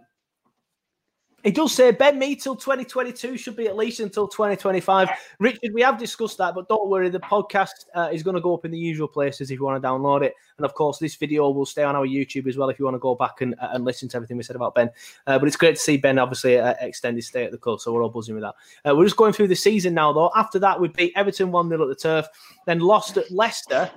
it 1.45 1.55
does 1.55 1.73
say 1.73 1.93
Ben 1.93 2.19
Mee 2.19 2.35
till 2.35 2.57
2022 2.57 3.37
should 3.37 3.55
be 3.55 3.69
at 3.69 3.77
least 3.77 4.01
until 4.01 4.27
2025. 4.27 5.09
Richard, 5.39 5.73
we 5.73 5.83
have 5.83 5.97
discussed 5.97 6.37
that, 6.39 6.55
but 6.55 6.69
don't 6.69 6.89
worry, 6.89 7.09
the 7.11 7.21
podcast 7.21 7.87
uh, 7.95 8.09
is 8.13 8.25
going 8.25 8.35
to 8.35 8.41
go 8.41 8.55
up 8.55 8.65
in 8.65 8.73
the 8.73 8.79
usual 8.79 9.07
places 9.07 9.51
if 9.51 9.59
you 9.59 9.65
want 9.65 9.81
to 9.81 9.89
download 9.89 10.23
it. 10.23 10.35
And 10.57 10.65
of 10.65 10.75
course, 10.75 10.99
this 10.99 11.15
video 11.15 11.49
will 11.51 11.67
stay 11.67 11.85
on 11.85 11.95
our 11.95 12.07
YouTube 12.07 12.49
as 12.49 12.57
well 12.57 12.69
if 12.71 12.79
you 12.79 12.85
want 12.85 12.97
to 12.97 13.01
go 13.01 13.15
back 13.15 13.41
and, 13.41 13.55
and 13.61 13.85
listen 13.85 14.09
to 14.09 14.17
everything 14.17 14.37
we 14.37 14.43
said 14.43 14.57
about 14.57 14.75
Ben. 14.75 14.91
Uh, 15.29 15.39
but 15.39 15.47
it's 15.47 15.57
great 15.57 15.77
to 15.77 15.81
see 15.81 15.97
Ben 15.97 16.19
obviously 16.19 16.59
uh, 16.59 16.75
extend 16.81 17.17
his 17.17 17.29
stay 17.29 17.45
at 17.45 17.53
the 17.53 17.59
club, 17.59 17.81
so 17.81 17.93
we're 17.93 18.03
all 18.03 18.09
buzzing 18.09 18.35
with 18.35 18.43
that. 18.43 18.55
Uh, 18.85 18.97
we're 18.97 19.05
just 19.05 19.17
going 19.17 19.33
through 19.33 19.49
the 19.49 19.57
season 19.57 19.95
now, 19.95 20.13
though. 20.13 20.33
After 20.35 20.59
that, 20.59 20.81
we 20.81 20.89
beat 20.89 21.13
Everton 21.15 21.53
1 21.53 21.69
0 21.69 21.83
at 21.83 21.89
the 21.89 21.95
turf, 21.95 22.27
then 22.67 22.81
lost 22.81 23.17
at 23.17 23.31
Leicester. 23.31 23.91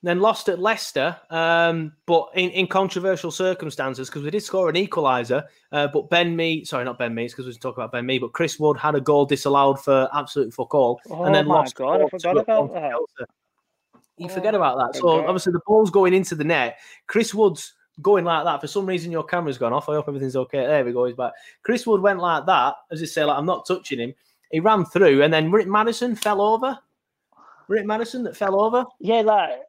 Then 0.00 0.20
lost 0.20 0.48
at 0.48 0.60
Leicester, 0.60 1.16
um, 1.28 1.92
but 2.06 2.28
in, 2.34 2.50
in 2.50 2.68
controversial 2.68 3.32
circumstances 3.32 4.08
because 4.08 4.22
we 4.22 4.30
did 4.30 4.44
score 4.44 4.68
an 4.68 4.76
equaliser. 4.76 5.44
Uh, 5.72 5.88
but 5.88 6.08
Ben 6.08 6.36
Mee, 6.36 6.64
sorry, 6.64 6.84
not 6.84 6.98
Ben 6.98 7.12
Mee, 7.12 7.24
it's 7.24 7.34
because 7.34 7.46
we 7.46 7.54
talk 7.54 7.76
about 7.76 7.90
Ben 7.90 8.06
Mee, 8.06 8.20
but 8.20 8.32
Chris 8.32 8.60
Wood 8.60 8.76
had 8.78 8.94
a 8.94 9.00
goal 9.00 9.26
disallowed 9.26 9.80
for 9.82 10.08
absolute 10.14 10.54
fuck 10.54 10.72
all, 10.72 11.00
Oh 11.10 11.24
and 11.24 11.34
then 11.34 11.48
my 11.48 11.54
lost. 11.56 11.74
God, 11.74 12.00
I 12.00 12.04
4-2 12.04 12.10
forgot 12.10 12.36
about 12.38 12.74
that. 12.74 12.92
You 14.18 14.26
Oh, 14.26 14.28
forget 14.28 14.54
about 14.54 14.78
that. 14.78 15.00
So 15.00 15.26
obviously 15.26 15.52
the 15.52 15.60
ball's 15.66 15.90
going 15.90 16.14
into 16.14 16.36
the 16.36 16.44
net. 16.44 16.78
Chris 17.08 17.34
Wood's 17.34 17.74
going 18.00 18.24
like 18.24 18.44
that. 18.44 18.60
For 18.60 18.66
some 18.68 18.86
reason, 18.86 19.10
your 19.10 19.24
camera's 19.24 19.58
gone 19.58 19.72
off. 19.72 19.88
I 19.88 19.94
hope 19.94 20.06
everything's 20.08 20.36
okay. 20.36 20.64
There 20.64 20.84
we 20.84 20.92
go. 20.92 21.06
He's 21.06 21.16
back. 21.16 21.32
Chris 21.62 21.86
Wood 21.86 22.02
went 22.02 22.20
like 22.20 22.46
that, 22.46 22.74
as 22.92 23.00
you 23.00 23.06
say, 23.08 23.24
like 23.24 23.36
I'm 23.36 23.46
not 23.46 23.66
touching 23.66 23.98
him. 23.98 24.14
He 24.50 24.60
ran 24.60 24.84
through, 24.84 25.22
and 25.22 25.32
then 25.32 25.50
Rick 25.50 25.66
Madison 25.66 26.14
fell 26.14 26.40
over. 26.40 26.78
Rick 27.68 27.84
Madison 27.84 28.22
that 28.22 28.36
fell 28.36 28.60
over. 28.60 28.84
Yeah, 28.98 29.20
like 29.20 29.60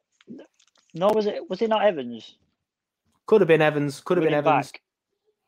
no, 0.94 1.08
was 1.08 1.26
it 1.26 1.48
was 1.48 1.62
it 1.62 1.68
not 1.68 1.84
Evans? 1.84 2.36
Could 3.26 3.40
have 3.40 3.48
been 3.48 3.62
Evans. 3.62 4.00
Could 4.00 4.16
have 4.18 4.24
been 4.24 4.34
Evans. 4.34 4.72
back? 4.72 4.80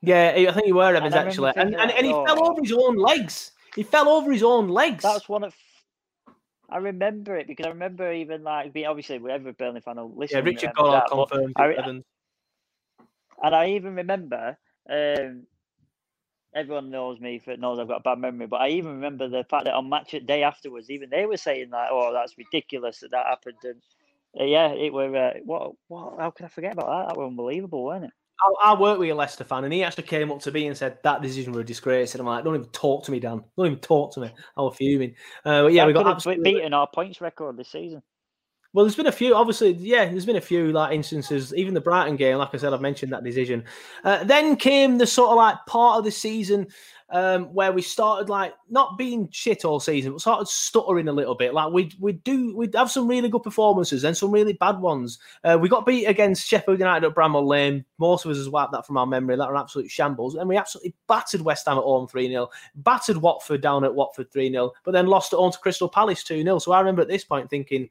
Yeah, 0.01 0.35
I 0.37 0.53
think 0.53 0.67
you 0.67 0.75
were 0.75 0.95
Evans 0.95 1.15
actually, 1.15 1.53
and 1.57 1.75
and, 1.75 1.91
and 1.91 2.07
he 2.07 2.13
oh. 2.13 2.25
fell 2.25 2.45
over 2.45 2.61
his 2.61 2.73
own 2.73 2.97
legs. 2.97 3.53
He 3.75 3.83
fell 3.83 4.09
over 4.09 4.31
his 4.31 4.43
own 4.43 4.69
legs. 4.69 5.03
That's 5.03 5.29
one 5.29 5.45
of. 5.45 5.55
I 6.69 6.79
remember 6.79 7.37
it 7.37 7.47
because 7.47 7.67
I 7.67 7.71
remember 7.71 8.13
even 8.13 8.43
like 8.43 8.73
being 8.73 8.87
obviously 8.87 9.19
whatever 9.19 9.53
Burnley 9.53 9.81
fan 9.81 9.97
will 9.97 10.15
listen. 10.15 10.39
yeah, 10.39 10.45
Richard 10.45 10.73
Goddard 10.75 11.09
confirmed 11.11 11.53
I, 11.57 11.73
Evans. 11.75 12.05
and 13.43 13.55
I 13.55 13.71
even 13.71 13.95
remember. 13.95 14.57
Um, 14.91 15.47
everyone 16.55 16.91
knows 16.91 17.21
me 17.21 17.39
for 17.39 17.57
knows 17.57 17.79
I've 17.79 17.89
got 17.89 18.01
a 18.01 18.03
bad 18.03 18.19
memory, 18.19 18.47
but 18.47 18.61
I 18.61 18.69
even 18.69 18.93
remember 18.93 19.29
the 19.29 19.45
fact 19.45 19.65
that 19.65 19.75
on 19.75 19.89
match 19.89 20.15
at 20.15 20.27
day 20.27 20.43
afterwards, 20.43 20.91
even 20.91 21.11
they 21.11 21.27
were 21.27 21.37
saying 21.37 21.71
like, 21.71 21.89
"Oh, 21.91 22.13
that's 22.13 22.39
ridiculous 22.39 23.01
that 23.01 23.11
that 23.13 23.27
happened." 23.27 23.59
And 23.65 23.81
yeah, 24.35 24.69
it 24.69 24.93
were 24.93 25.15
uh, 25.15 25.33
what 25.45 25.73
what? 25.89 26.19
How 26.19 26.31
could 26.31 26.47
I 26.47 26.49
forget 26.49 26.73
about 26.73 26.87
that? 26.87 27.09
That 27.09 27.19
was 27.19 27.29
unbelievable, 27.29 27.85
wasn't 27.85 28.07
it? 28.07 28.11
I, 28.41 28.73
I 28.73 28.81
work 28.81 28.99
with 28.99 29.11
a 29.11 29.15
Leicester 29.15 29.45
fan, 29.45 29.65
and 29.65 29.73
he 29.73 29.85
actually 29.85 30.05
came 30.05 30.31
up 30.33 30.41
to 30.41 30.51
me 30.51 30.67
and 30.67 30.77
said 30.77 30.99
that 31.05 31.23
decision 31.23 31.53
was 31.53 31.61
a 31.61 31.65
disgrace. 31.65 32.15
And 32.15 32.21
I'm 32.21 32.27
like, 32.27 32.45
don't 32.45 32.55
even 32.55 32.69
talk 32.69 33.05
to 33.05 33.11
me, 33.11 33.21
Dan. 33.21 33.45
Don't 33.57 33.67
even 33.67 33.79
talk 33.79 34.13
to 34.15 34.21
me. 34.21 34.31
I 34.57 34.63
was 34.63 34.77
fuming. 34.77 35.15
Uh, 35.45 35.65
but 35.65 35.73
yeah, 35.73 35.83
That 35.83 35.87
we 35.89 35.93
got 35.93 36.07
absolutely. 36.07 36.55
beaten 36.55 36.75
our 36.75 36.89
points 36.93 37.21
record 37.21 37.57
this 37.57 37.71
season. 37.71 38.03
Well, 38.75 38.87
there's 38.87 38.97
been 38.97 39.07
a 39.07 39.13
few, 39.13 39.35
obviously, 39.35 39.73
yeah, 39.73 40.07
there's 40.07 40.25
been 40.25 40.37
a 40.37 40.41
few 40.41 40.73
like 40.73 40.95
instances, 40.95 41.53
even 41.55 41.75
the 41.75 41.81
Brighton 41.81 42.17
game, 42.17 42.39
like 42.39 42.55
I 42.55 42.57
said, 42.57 42.73
I've 42.73 42.81
mentioned 42.81 43.13
that 43.13 43.23
decision. 43.23 43.65
Uh, 44.03 44.25
then 44.25 44.57
came 44.57 44.97
the 44.97 45.07
sort 45.07 45.29
of 45.29 45.37
like 45.37 45.57
part 45.67 45.99
of 45.99 46.05
the 46.05 46.11
season 46.11 46.67
um, 47.13 47.45
where 47.53 47.73
we 47.73 47.83
started 47.83 48.31
like 48.31 48.55
not 48.71 48.97
being 48.97 49.29
shit 49.31 49.67
all 49.67 49.79
season, 49.79 50.13
but 50.13 50.21
started 50.23 50.49
stuttering 50.49 51.09
a 51.09 51.13
little 51.13 51.35
bit. 51.35 51.53
Like 51.53 51.71
we'd 51.71 51.95
we 52.01 52.13
do 52.13 52.57
we'd 52.57 52.75
have 52.75 52.91
some 52.91 53.07
really 53.07 53.29
good 53.29 53.43
performances 53.43 54.03
and 54.03 54.17
some 54.17 54.33
really 54.33 54.55
bad 54.55 54.81
ones. 54.81 55.19
Uh, 55.45 55.59
we 55.61 55.69
got 55.69 55.85
beat 55.85 56.07
against 56.07 56.49
Sheffield 56.49 56.79
United 56.79 57.07
at 57.07 57.15
Bramall 57.15 57.47
Lane. 57.47 57.85
Most 57.99 58.25
of 58.25 58.31
us 58.31 58.39
has 58.39 58.49
wiped 58.49 58.73
that 58.73 58.87
from 58.87 58.97
our 58.97 59.07
memory. 59.07 59.37
That 59.37 59.51
were 59.51 59.59
absolute 59.59 59.91
shambles. 59.91 60.35
And 60.35 60.49
we 60.49 60.57
absolutely 60.57 60.95
battered 61.07 61.43
West 61.43 61.67
Ham 61.67 61.77
at 61.77 61.85
home 61.85 62.09
3 62.09 62.29
0, 62.29 62.49
battered 62.77 63.19
Watford 63.19 63.61
down 63.61 63.85
at 63.85 63.95
Watford 63.95 64.33
3 64.33 64.51
0, 64.51 64.73
but 64.83 64.93
then 64.93 65.07
lost 65.07 65.35
at 65.35 65.39
home 65.39 65.53
to 65.53 65.59
Crystal 65.59 65.89
Palace 65.89 66.25
2 66.25 66.43
0. 66.43 66.59
So 66.61 66.73
I 66.73 66.81
remember 66.81 67.03
at 67.03 67.09
this 67.09 67.25
point 67.25 67.51
thinking, 67.51 67.91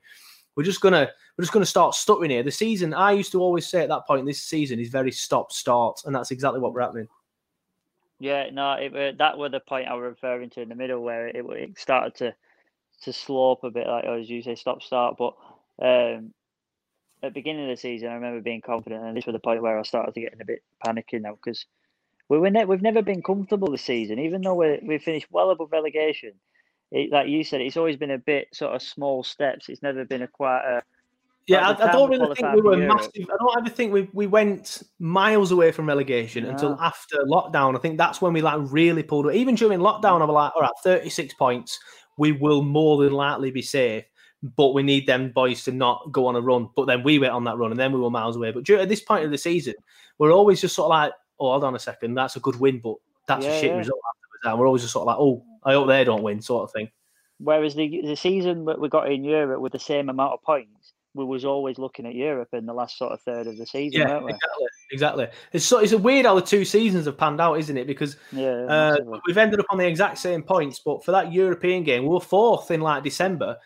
we're 0.56 0.64
just 0.64 0.82
gonna 0.82 1.10
we're 1.38 1.44
just 1.44 1.54
gonna 1.54 1.66
start 1.66 1.94
stuttering 1.94 2.32
here. 2.32 2.44
The 2.44 2.52
season 2.52 2.94
I 2.94 3.12
used 3.12 3.32
to 3.34 3.42
always 3.42 3.68
say 3.68 3.84
at 3.84 3.90
that 3.90 4.08
point, 4.08 4.26
this 4.26 4.42
season 4.42 4.80
is 4.80 4.90
very 4.90 5.12
stop 5.12 5.52
start, 5.52 6.02
and 6.06 6.16
that's 6.16 6.32
exactly 6.32 6.60
what 6.60 6.74
we're 6.74 6.82
happening. 6.82 7.08
Yeah, 8.22 8.52
no, 8.54 8.74
it 8.76 8.94
were, 8.94 9.14
that 9.20 9.40
were 9.40 9.50
the 9.50 9.62
point 9.62 9.90
I 9.90 9.96
was 9.96 10.04
referring 10.12 10.52
to 10.52 10.62
in 10.62 10.70
the 10.70 10.76
middle 10.76 11.02
where 11.04 11.28
it, 11.30 11.46
it 11.46 11.80
started 11.80 12.16
to 12.18 12.36
to 13.04 13.14
slope 13.14 13.64
a 13.64 13.72
bit, 13.72 13.88
like 13.88 14.06
as 14.06 14.30
you 14.30 14.44
say, 14.44 14.56
stop 14.56 14.84
start. 14.84 15.18
But 15.20 15.36
um, 15.82 16.34
at 17.24 17.30
the 17.30 17.32
beginning 17.32 17.66
of 17.66 17.78
the 17.78 17.82
season, 17.82 18.10
I 18.10 18.16
remember 18.16 18.42
being 18.42 18.62
confident, 18.62 19.06
and 19.06 19.18
this 19.18 19.26
was 19.28 19.34
the 19.34 19.40
point 19.40 19.64
where 19.64 19.80
I 19.80 19.84
started 19.84 20.16
to 20.16 20.22
get 20.22 20.42
a 20.42 20.46
bit 20.46 20.64
panicking 20.86 21.24
now 21.24 21.36
because 21.36 21.66
we 22.30 22.40
were 22.40 22.52
ne- 22.52 22.66
we've 22.66 22.82
never 22.82 23.02
been 23.04 23.24
comfortable 23.24 23.72
this 23.72 23.84
season, 23.84 24.20
even 24.20 24.42
though 24.42 24.56
we 24.56 24.80
we 24.84 25.00
finished 25.00 25.28
well 25.32 25.52
above 25.52 25.72
relegation. 25.72 26.34
It, 26.92 27.12
like 27.12 27.30
you 27.30 27.44
said, 27.44 27.62
it's 27.62 27.78
always 27.78 27.98
been 27.98 28.12
a 28.12 28.20
bit 28.20 28.50
sort 28.54 28.76
of 28.76 28.82
small 28.84 29.24
steps. 29.24 29.70
It's 29.70 29.84
never 29.84 30.06
been 30.06 30.24
a 30.24 30.28
quite 30.28 30.64
a 30.66 30.84
Yeah, 31.52 31.70
I, 31.70 31.90
I 31.90 31.92
don't 31.92 32.10
really 32.10 32.36
think 32.36 32.54
we 32.54 32.62
were 32.62 32.78
massive. 32.78 33.12
I 33.16 33.36
don't 33.40 33.58
ever 33.58 33.70
think 33.70 33.92
we, 33.92 34.10
we 34.14 34.28
went 34.28 34.84
miles 35.00 35.52
away 35.52 35.72
from 35.72 35.88
relegation 35.88 36.46
until 36.46 36.78
after 36.80 37.18
lockdown. 37.26 37.76
I 37.76 37.80
think 37.80 37.98
that's 37.98 38.22
when 38.22 38.34
we 38.34 38.42
like 38.42 38.60
really 38.72 39.04
pulled 39.04 39.28
it. 39.28 39.36
Even 39.36 39.56
during 39.56 39.80
lockdown, 39.80 40.22
I 40.22 40.26
was 40.26 40.34
like, 40.34 40.56
all 40.56 40.62
right, 40.62 40.72
36 40.84 41.34
points. 41.36 41.80
We 42.18 42.32
will 42.32 42.62
more 42.62 43.04
than 43.04 43.14
likely 43.14 43.52
be 43.52 43.62
safe, 43.62 44.06
but 44.56 44.74
we 44.74 44.84
need 44.84 45.08
them 45.08 45.32
boys 45.32 45.64
to 45.66 45.72
not 45.72 46.12
go 46.12 46.28
on 46.28 46.36
a 46.36 46.42
run. 46.42 46.70
But 46.76 46.86
then 46.86 47.04
we 47.04 47.20
went 47.20 47.34
on 47.34 47.44
that 47.46 47.58
run 47.58 47.72
and 47.72 47.80
then 47.80 47.92
we 47.92 48.00
were 48.00 48.10
miles 48.10 48.36
away. 48.36 48.52
But 48.52 48.64
during, 48.64 48.82
at 48.82 48.90
this 48.90 49.02
point 49.02 49.26
of 49.26 49.32
the 49.32 49.38
season, 49.38 49.74
we're 50.18 50.32
always 50.32 50.62
just 50.62 50.76
sort 50.76 50.86
of 50.86 50.90
like, 50.92 51.14
oh, 51.40 51.52
hold 51.52 51.64
on 51.64 51.76
a 51.76 51.80
second, 51.80 52.14
that's 52.14 52.36
a 52.36 52.40
good 52.40 52.60
win, 52.60 52.80
but 52.80 52.96
that's 53.28 53.46
a 53.46 53.60
shit 53.60 53.72
yeah. 53.72 53.78
result 53.78 54.00
afterwards. 54.10 54.46
And 54.46 54.60
we're 54.60 54.68
always 54.68 54.82
just 54.84 54.94
sort 54.94 55.04
of 55.04 55.08
like, 55.08 55.18
oh, 55.20 55.44
I 55.64 55.74
hope 55.74 55.88
they 55.88 56.04
don't 56.04 56.24
win, 56.24 56.42
sort 56.42 56.64
of 56.64 56.72
thing. 56.72 56.90
Whereas 57.40 57.74
the 57.74 58.02
the 58.04 58.16
season 58.16 58.66
that 58.66 58.80
we 58.80 58.88
got 58.88 59.12
in 59.12 59.24
Europe 59.24 59.62
with 59.62 59.72
the 59.72 59.80
same 59.80 60.10
amount 60.10 60.34
of 60.34 60.44
points, 60.44 60.94
we 61.14 61.26
was 61.26 61.44
always 61.46 61.78
looking 61.78 62.06
at 62.06 62.16
Europe 62.16 62.50
in 62.54 62.66
the 62.66 62.74
last 62.74 62.98
sort 62.98 63.12
of 63.12 63.22
third 63.22 63.48
of 63.48 63.58
the 63.58 63.66
season, 63.66 64.02
Yeah, 64.02 64.08
weren't 64.10 64.26
we? 64.26 64.32
exactly. 64.32 64.68
Exactly. 64.92 65.28
It's 65.54 65.66
so 65.66 65.80
it's 65.80 65.92
a 65.92 65.98
weird 65.98 66.26
how 66.26 66.36
the 66.36 66.42
two 66.42 66.66
seasons 66.66 67.06
have 67.06 67.18
panned 67.18 67.42
out, 67.42 67.56
isn't 67.60 67.78
it? 67.78 67.88
Because 67.88 68.18
Yeah, 68.32 68.66
Uh, 68.70 68.98
we've 69.28 69.38
ended 69.38 69.60
up 69.60 69.66
on 69.70 69.78
the 69.78 69.88
exact 69.88 70.18
same 70.18 70.44
points, 70.44 70.80
but 70.80 71.04
for 71.04 71.12
that 71.12 71.32
European 71.34 71.84
game, 71.84 72.04
we 72.04 72.10
were 72.10 72.20
fourth 72.22 72.72
in 72.72 72.82
like 72.82 73.04
December. 73.04 73.58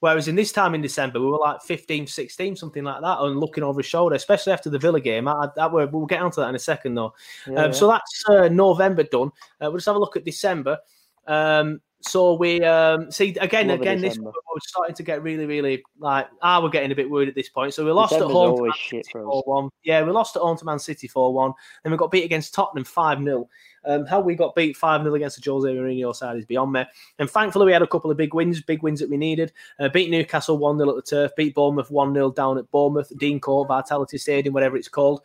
Whereas 0.00 0.28
in 0.28 0.34
this 0.34 0.52
time 0.52 0.74
in 0.74 0.82
December, 0.82 1.18
we 1.18 1.26
were 1.26 1.38
like 1.38 1.62
15, 1.62 2.06
16, 2.06 2.56
something 2.56 2.84
like 2.84 3.00
that, 3.00 3.20
and 3.20 3.40
looking 3.40 3.64
over 3.64 3.80
his 3.80 3.86
shoulder, 3.86 4.14
especially 4.14 4.52
after 4.52 4.68
the 4.68 4.78
Villa 4.78 5.00
game. 5.00 5.26
I, 5.26 5.48
I, 5.58 5.66
we'll 5.66 5.86
we'll 5.88 6.04
get 6.04 6.20
onto 6.20 6.42
that 6.42 6.48
in 6.50 6.54
a 6.54 6.58
second, 6.58 6.94
though. 6.94 7.14
Yeah, 7.46 7.64
um, 7.64 7.72
So 7.72 7.88
that's 7.88 8.24
uh, 8.28 8.48
November 8.48 9.04
done. 9.04 9.28
Uh, 9.60 9.68
we'll 9.70 9.76
just 9.76 9.86
have 9.86 9.96
a 9.96 9.98
look 9.98 10.16
at 10.16 10.24
December. 10.26 10.78
Um, 11.26 11.80
so 12.06 12.34
we 12.34 12.62
um, 12.62 13.10
see 13.10 13.36
again, 13.40 13.68
Love 13.68 13.80
again, 13.80 14.00
this 14.00 14.18
we're 14.18 14.32
starting 14.62 14.94
to 14.94 15.02
get 15.02 15.22
really, 15.22 15.46
really 15.46 15.82
like, 15.98 16.28
ah, 16.42 16.62
we're 16.62 16.68
getting 16.68 16.92
a 16.92 16.94
bit 16.94 17.10
worried 17.10 17.28
at 17.28 17.34
this 17.34 17.48
point. 17.48 17.74
So 17.74 17.84
we 17.84 17.90
lost 17.90 18.12
December's 18.12 18.30
at 18.30 18.34
home. 18.34 18.56
to 18.56 18.62
Man 18.62 18.72
City 18.88 19.02
4-1. 19.14 19.70
Yeah, 19.82 20.02
we 20.02 20.12
lost 20.12 20.36
at 20.36 20.42
home 20.42 20.56
to 20.58 20.64
Man 20.64 20.78
City 20.78 21.08
4 21.08 21.32
1. 21.32 21.52
Then 21.82 21.92
we 21.92 21.98
got 21.98 22.10
beat 22.10 22.24
against 22.24 22.54
Tottenham 22.54 22.84
5 22.84 23.22
0. 23.22 23.48
Um, 23.86 24.06
how 24.06 24.20
we 24.20 24.34
got 24.34 24.54
beat 24.54 24.76
5 24.76 25.02
0 25.02 25.14
against 25.14 25.42
the 25.42 25.50
Jose 25.50 25.68
Mourinho 25.68 26.14
side 26.14 26.36
is 26.36 26.44
beyond 26.44 26.72
me. 26.72 26.84
And 27.18 27.28
thankfully, 27.28 27.66
we 27.66 27.72
had 27.72 27.82
a 27.82 27.86
couple 27.86 28.10
of 28.10 28.16
big 28.16 28.34
wins, 28.34 28.60
big 28.62 28.82
wins 28.82 29.00
that 29.00 29.10
we 29.10 29.16
needed. 29.16 29.52
Uh, 29.78 29.88
beat 29.88 30.10
Newcastle 30.10 30.58
1 30.58 30.78
0 30.78 30.90
at 30.90 30.96
the 30.96 31.02
turf, 31.02 31.32
beat 31.36 31.54
Bournemouth 31.54 31.90
1 31.90 32.14
0 32.14 32.30
down 32.32 32.58
at 32.58 32.70
Bournemouth, 32.70 33.12
Dean 33.18 33.40
Court, 33.40 33.68
Vitality 33.68 34.18
Stadium, 34.18 34.54
whatever 34.54 34.76
it's 34.76 34.88
called. 34.88 35.22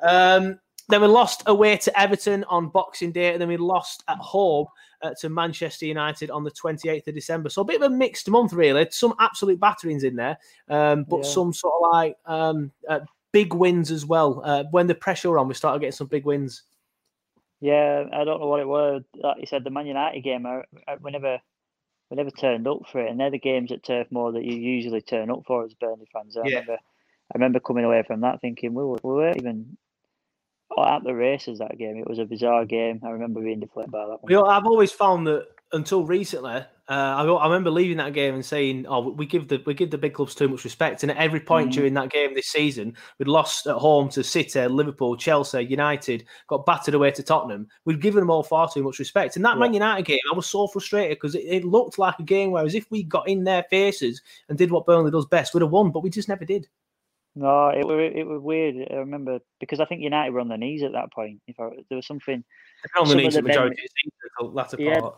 Um, 0.00 0.58
then 0.88 1.00
we 1.00 1.06
lost 1.06 1.42
away 1.46 1.76
to 1.78 2.00
Everton 2.00 2.44
on 2.44 2.68
Boxing 2.68 3.12
Day, 3.12 3.32
and 3.32 3.40
then 3.40 3.48
we 3.48 3.56
lost 3.56 4.04
at 4.08 4.18
home 4.18 4.66
uh, 5.02 5.10
to 5.20 5.28
Manchester 5.28 5.86
United 5.86 6.30
on 6.30 6.44
the 6.44 6.50
28th 6.50 7.06
of 7.08 7.14
December. 7.14 7.48
So 7.48 7.62
a 7.62 7.64
bit 7.64 7.80
of 7.82 7.90
a 7.90 7.94
mixed 7.94 8.28
month, 8.28 8.52
really. 8.52 8.86
Some 8.90 9.14
absolute 9.18 9.58
batterings 9.60 10.04
in 10.04 10.16
there, 10.16 10.38
um, 10.68 11.04
but 11.04 11.18
Yeah. 11.18 11.30
some 11.30 11.52
sort 11.52 11.74
of 11.74 11.92
like 11.92 12.16
um, 12.26 12.70
uh, 12.88 13.00
big 13.32 13.54
wins 13.54 13.90
as 13.90 14.06
well. 14.06 14.42
Uh, 14.44 14.64
when 14.70 14.86
the 14.86 14.94
pressure 14.94 15.30
were 15.30 15.38
on, 15.38 15.48
we 15.48 15.54
started 15.54 15.80
getting 15.80 15.92
some 15.92 16.06
big 16.06 16.24
wins. 16.24 16.62
Yeah, 17.60 18.04
I 18.12 18.24
don't 18.24 18.40
know 18.40 18.48
what 18.48 18.60
it 18.60 18.66
was. 18.68 19.02
Like 19.14 19.38
you 19.38 19.46
said, 19.46 19.62
the 19.64 19.70
Man 19.70 19.86
United 19.86 20.20
game, 20.22 20.46
I, 20.46 20.62
I, 20.88 20.96
we 21.00 21.12
never, 21.12 21.38
we 22.10 22.16
never 22.16 22.30
turned 22.30 22.66
up 22.66 22.88
for 22.90 23.00
it, 23.00 23.10
and 23.10 23.20
they're 23.20 23.30
the 23.30 23.38
games 23.38 23.70
at 23.70 23.84
Turf 23.84 24.08
Moor 24.10 24.32
that 24.32 24.44
you 24.44 24.56
usually 24.56 25.00
turn 25.00 25.30
up 25.30 25.44
for 25.46 25.64
as 25.64 25.74
Burnley 25.74 26.08
fans. 26.12 26.36
I 26.36 26.40
Yeah. 26.40 26.56
remember, 26.56 26.72
I 26.74 27.34
remember 27.34 27.60
coming 27.60 27.84
away 27.84 28.02
from 28.02 28.20
that 28.22 28.40
thinking 28.40 28.74
we, 28.74 28.84
were, 28.84 28.98
we 29.02 29.14
weren't 29.14 29.36
even 29.36 29.76
at 30.78 31.04
the 31.04 31.14
races 31.14 31.58
that 31.58 31.78
game. 31.78 31.96
It 31.96 32.08
was 32.08 32.18
a 32.18 32.24
bizarre 32.24 32.64
game. 32.64 33.00
I 33.04 33.10
remember 33.10 33.40
being 33.40 33.60
deflated 33.60 33.90
by 33.90 34.00
that 34.06 34.22
one. 34.22 34.30
You 34.30 34.36
know, 34.36 34.46
I've 34.46 34.66
always 34.66 34.92
found 34.92 35.26
that 35.26 35.46
until 35.74 36.04
recently, 36.04 36.56
uh, 36.56 36.64
I, 36.88 37.24
I 37.24 37.46
remember 37.46 37.70
leaving 37.70 37.96
that 37.96 38.12
game 38.12 38.34
and 38.34 38.44
saying, 38.44 38.84
"Oh, 38.86 39.08
we 39.10 39.24
give 39.24 39.48
the 39.48 39.62
we 39.64 39.72
give 39.72 39.90
the 39.90 39.96
big 39.96 40.12
clubs 40.12 40.34
too 40.34 40.48
much 40.48 40.64
respect." 40.64 41.02
And 41.02 41.10
at 41.10 41.16
every 41.16 41.40
point 41.40 41.70
Mm. 41.70 41.72
during 41.72 41.94
that 41.94 42.10
game 42.10 42.34
this 42.34 42.48
season, 42.48 42.94
we'd 43.18 43.28
lost 43.28 43.66
at 43.66 43.76
home 43.76 44.10
to 44.10 44.22
City, 44.22 44.66
Liverpool, 44.66 45.16
Chelsea, 45.16 45.62
United, 45.64 46.24
got 46.48 46.66
battered 46.66 46.94
away 46.94 47.10
to 47.12 47.22
Tottenham. 47.22 47.68
We'd 47.86 48.02
given 48.02 48.20
them 48.20 48.30
all 48.30 48.42
far 48.42 48.68
too 48.68 48.82
much 48.82 48.98
respect. 48.98 49.36
And 49.36 49.44
that 49.46 49.56
Man 49.58 49.72
United 49.72 50.04
game, 50.04 50.18
I 50.30 50.36
was 50.36 50.46
so 50.46 50.66
frustrated 50.66 51.16
because 51.16 51.34
it, 51.34 51.44
it 51.46 51.64
looked 51.64 51.98
like 51.98 52.18
a 52.18 52.24
game 52.24 52.50
where, 52.50 52.66
as 52.66 52.74
if 52.74 52.90
we 52.90 53.02
got 53.04 53.28
in 53.28 53.44
their 53.44 53.62
faces 53.70 54.20
and 54.50 54.58
did 54.58 54.70
what 54.70 54.84
Burnley 54.84 55.10
does 55.10 55.26
best, 55.26 55.54
we'd 55.54 55.62
have 55.62 55.70
won, 55.70 55.90
but 55.90 56.02
we 56.02 56.10
just 56.10 56.28
never 56.28 56.44
did. 56.44 56.68
No, 57.34 57.68
it 57.68 57.86
was 57.86 58.12
it 58.14 58.26
was 58.26 58.42
weird. 58.42 58.76
I 58.90 58.96
remember 58.96 59.38
because 59.58 59.80
I 59.80 59.86
think 59.86 60.02
United 60.02 60.32
were 60.32 60.40
on 60.40 60.48
their 60.48 60.58
knees 60.58 60.82
at 60.82 60.92
that 60.92 61.12
point. 61.12 61.40
If 61.46 61.58
I, 61.58 61.70
there 61.88 61.96
was 61.96 62.06
something, 62.06 62.44
on 62.98 63.08
the 63.08 63.14
knees 63.14 63.34
the 63.34 63.42
majority 63.42 63.82
of 64.38 64.46
the 64.48 64.52
latter 64.54 64.76
Yeah. 64.78 65.00
part. 65.00 65.16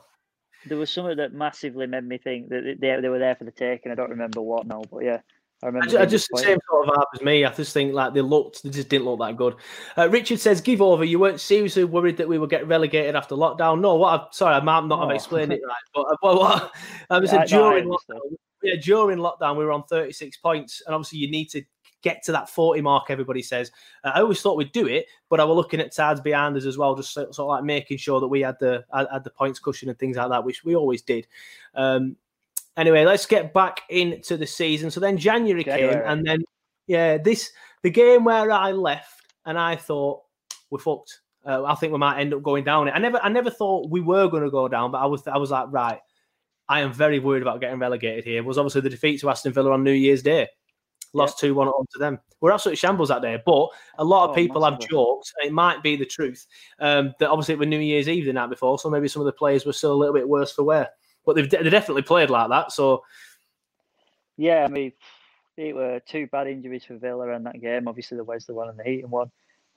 there 0.66 0.78
was 0.78 0.90
something 0.90 1.16
that 1.16 1.32
massively 1.32 1.86
made 1.88 2.04
me 2.04 2.18
think 2.18 2.50
that 2.50 2.76
they, 2.80 3.00
they 3.00 3.08
were 3.08 3.18
there 3.18 3.34
for 3.34 3.44
the 3.44 3.50
take, 3.50 3.80
and 3.84 3.92
I 3.92 3.96
don't 3.96 4.10
remember 4.10 4.40
what 4.42 4.64
now. 4.64 4.82
But 4.92 5.02
yeah, 5.04 5.18
I 5.64 5.66
remember. 5.66 5.98
I 5.98 6.06
just 6.06 6.28
the 6.30 6.38
same 6.38 6.58
sort 6.70 6.88
of 6.88 6.94
vibe 6.94 7.04
as 7.16 7.22
me. 7.22 7.44
I 7.44 7.52
just 7.52 7.72
think 7.72 7.92
like 7.92 8.14
they 8.14 8.20
looked, 8.20 8.62
they 8.62 8.70
just 8.70 8.88
didn't 8.88 9.06
look 9.06 9.18
that 9.18 9.36
good. 9.36 9.56
Uh, 9.98 10.08
Richard 10.08 10.38
says, 10.38 10.60
"Give 10.60 10.82
over." 10.82 11.04
You 11.04 11.18
weren't 11.18 11.40
seriously 11.40 11.82
worried 11.82 12.16
that 12.18 12.28
we 12.28 12.38
would 12.38 12.48
get 12.50 12.68
relegated 12.68 13.16
after 13.16 13.34
lockdown. 13.34 13.80
No, 13.80 13.96
what? 13.96 14.20
I, 14.20 14.26
sorry, 14.30 14.54
I 14.54 14.60
might 14.60 14.84
not 14.86 15.00
have 15.00 15.08
No. 15.08 15.14
explained 15.16 15.52
it 15.52 15.62
right. 15.66 15.76
But 15.92 16.02
uh, 16.02 16.16
what, 16.20 16.36
what 16.38 16.72
I 17.10 17.18
was 17.18 17.32
Yeah, 17.32 17.38
I- 17.40 17.42
no, 17.42 17.46
during 17.70 17.88
lockdown. 17.88 18.20
Yeah, 18.62 18.80
during 18.80 19.18
lockdown, 19.18 19.58
we 19.58 19.64
were 19.64 19.72
on 19.72 19.82
thirty-six 19.82 20.36
points, 20.38 20.80
and 20.86 20.94
obviously 20.94 21.18
you 21.18 21.28
need 21.30 21.50
to 21.50 21.62
get 22.04 22.22
to 22.24 22.32
that 22.32 22.48
forty 22.48 22.80
mark. 22.80 23.06
Everybody 23.08 23.42
says. 23.42 23.72
Uh, 24.04 24.12
I 24.14 24.20
always 24.20 24.40
thought 24.40 24.56
we'd 24.56 24.70
do 24.70 24.86
it, 24.86 25.06
but 25.28 25.40
I 25.40 25.44
was 25.44 25.56
looking 25.56 25.80
at 25.80 25.92
sides 25.92 26.20
behind 26.20 26.56
us 26.56 26.66
as 26.66 26.78
well, 26.78 26.94
just 26.94 27.12
sort 27.12 27.28
of 27.36 27.46
like 27.48 27.64
making 27.64 27.98
sure 27.98 28.20
that 28.20 28.28
we 28.28 28.42
had 28.42 28.56
the 28.60 28.84
had, 28.94 29.24
the 29.24 29.30
points 29.30 29.58
cushion 29.58 29.88
and 29.88 29.98
things 29.98 30.16
like 30.16 30.30
that, 30.30 30.44
which 30.44 30.64
we 30.64 30.76
always 30.76 31.02
did. 31.02 31.26
Um, 31.74 32.16
anyway, 32.76 33.04
let's 33.04 33.26
get 33.26 33.52
back 33.52 33.80
into 33.88 34.36
the 34.36 34.46
season. 34.46 34.92
So 34.92 35.00
then 35.00 35.18
January, 35.18 35.64
came, 35.64 35.90
and 35.90 36.24
then 36.24 36.44
yeah, 36.86 37.18
this 37.18 37.50
the 37.82 37.90
game 37.90 38.24
where 38.24 38.52
I 38.52 38.70
left, 38.70 39.32
and 39.44 39.58
I 39.58 39.74
thought 39.74 40.22
we're 40.70 40.78
fucked. 40.78 41.20
Uh, 41.46 41.64
I 41.64 41.74
think 41.74 41.92
we 41.92 41.98
might 41.98 42.20
end 42.20 42.32
up 42.32 42.42
going 42.42 42.64
down. 42.64 42.88
It. 42.88 42.92
I 42.92 42.98
never, 42.98 43.20
I 43.22 43.28
never 43.28 43.50
thought 43.50 43.90
we 43.90 44.00
were 44.00 44.28
going 44.28 44.44
to 44.44 44.50
go 44.50 44.66
down, 44.66 44.90
but 44.90 45.02
I 45.02 45.06
was, 45.06 45.26
I 45.26 45.36
was 45.36 45.50
like, 45.50 45.66
right, 45.70 46.00
I 46.70 46.80
am 46.80 46.90
very 46.90 47.18
worried 47.18 47.42
about 47.42 47.60
getting 47.60 47.78
relegated 47.78 48.24
here. 48.24 48.42
Was 48.42 48.56
obviously 48.56 48.80
the 48.80 48.88
defeat 48.88 49.20
to 49.20 49.28
Aston 49.28 49.52
Villa 49.52 49.72
on 49.72 49.84
New 49.84 49.92
Year's 49.92 50.22
Day, 50.22 50.48
lost 51.14 51.38
two 51.38 51.54
one 51.54 51.68
on 51.68 51.86
to 51.92 51.98
them. 51.98 52.18
We're 52.40 52.52
absolutely 52.52 52.76
shambles 52.76 53.08
that 53.08 53.22
day, 53.22 53.40
but 53.44 53.68
a 53.98 54.04
lot 54.04 54.24
of 54.24 54.30
Oh, 54.30 54.34
people 54.34 54.62
have 54.64 54.78
joked, 54.80 55.32
and 55.40 55.48
it 55.48 55.52
might 55.52 55.82
be 55.82 55.96
the 55.96 56.04
truth, 56.04 56.46
um, 56.78 57.14
that 57.18 57.30
obviously 57.30 57.54
it 57.54 57.58
was 57.58 57.68
New 57.68 57.78
Year's 57.78 58.08
Eve 58.08 58.26
the 58.26 58.32
night 58.32 58.50
before, 58.50 58.78
so 58.78 58.90
maybe 58.90 59.08
some 59.08 59.20
of 59.22 59.26
the 59.26 59.32
players 59.32 59.64
were 59.64 59.72
still 59.72 59.92
a 59.92 59.94
little 59.94 60.14
bit 60.14 60.28
worse 60.28 60.52
for 60.52 60.62
wear. 60.62 60.90
But 61.24 61.36
they've 61.36 61.48
de- 61.48 61.62
they 61.62 61.70
definitely 61.70 62.02
played 62.02 62.28
like 62.30 62.50
that. 62.50 62.72
So 62.72 63.02
Yeah, 64.36 64.64
I 64.64 64.68
mean, 64.68 64.92
it 65.56 65.74
were 65.74 66.00
two 66.00 66.26
bad 66.26 66.48
injuries 66.48 66.84
for 66.84 66.96
Villa 66.96 67.28
in 67.28 67.44
that 67.44 67.60
game. 67.60 67.86
Obviously, 67.86 68.16
the 68.16 68.24
Wesley 68.24 68.54
one 68.54 68.68
and 68.68 68.78
the 68.78 68.82
Heaton 68.82 69.10
one, 69.10 69.30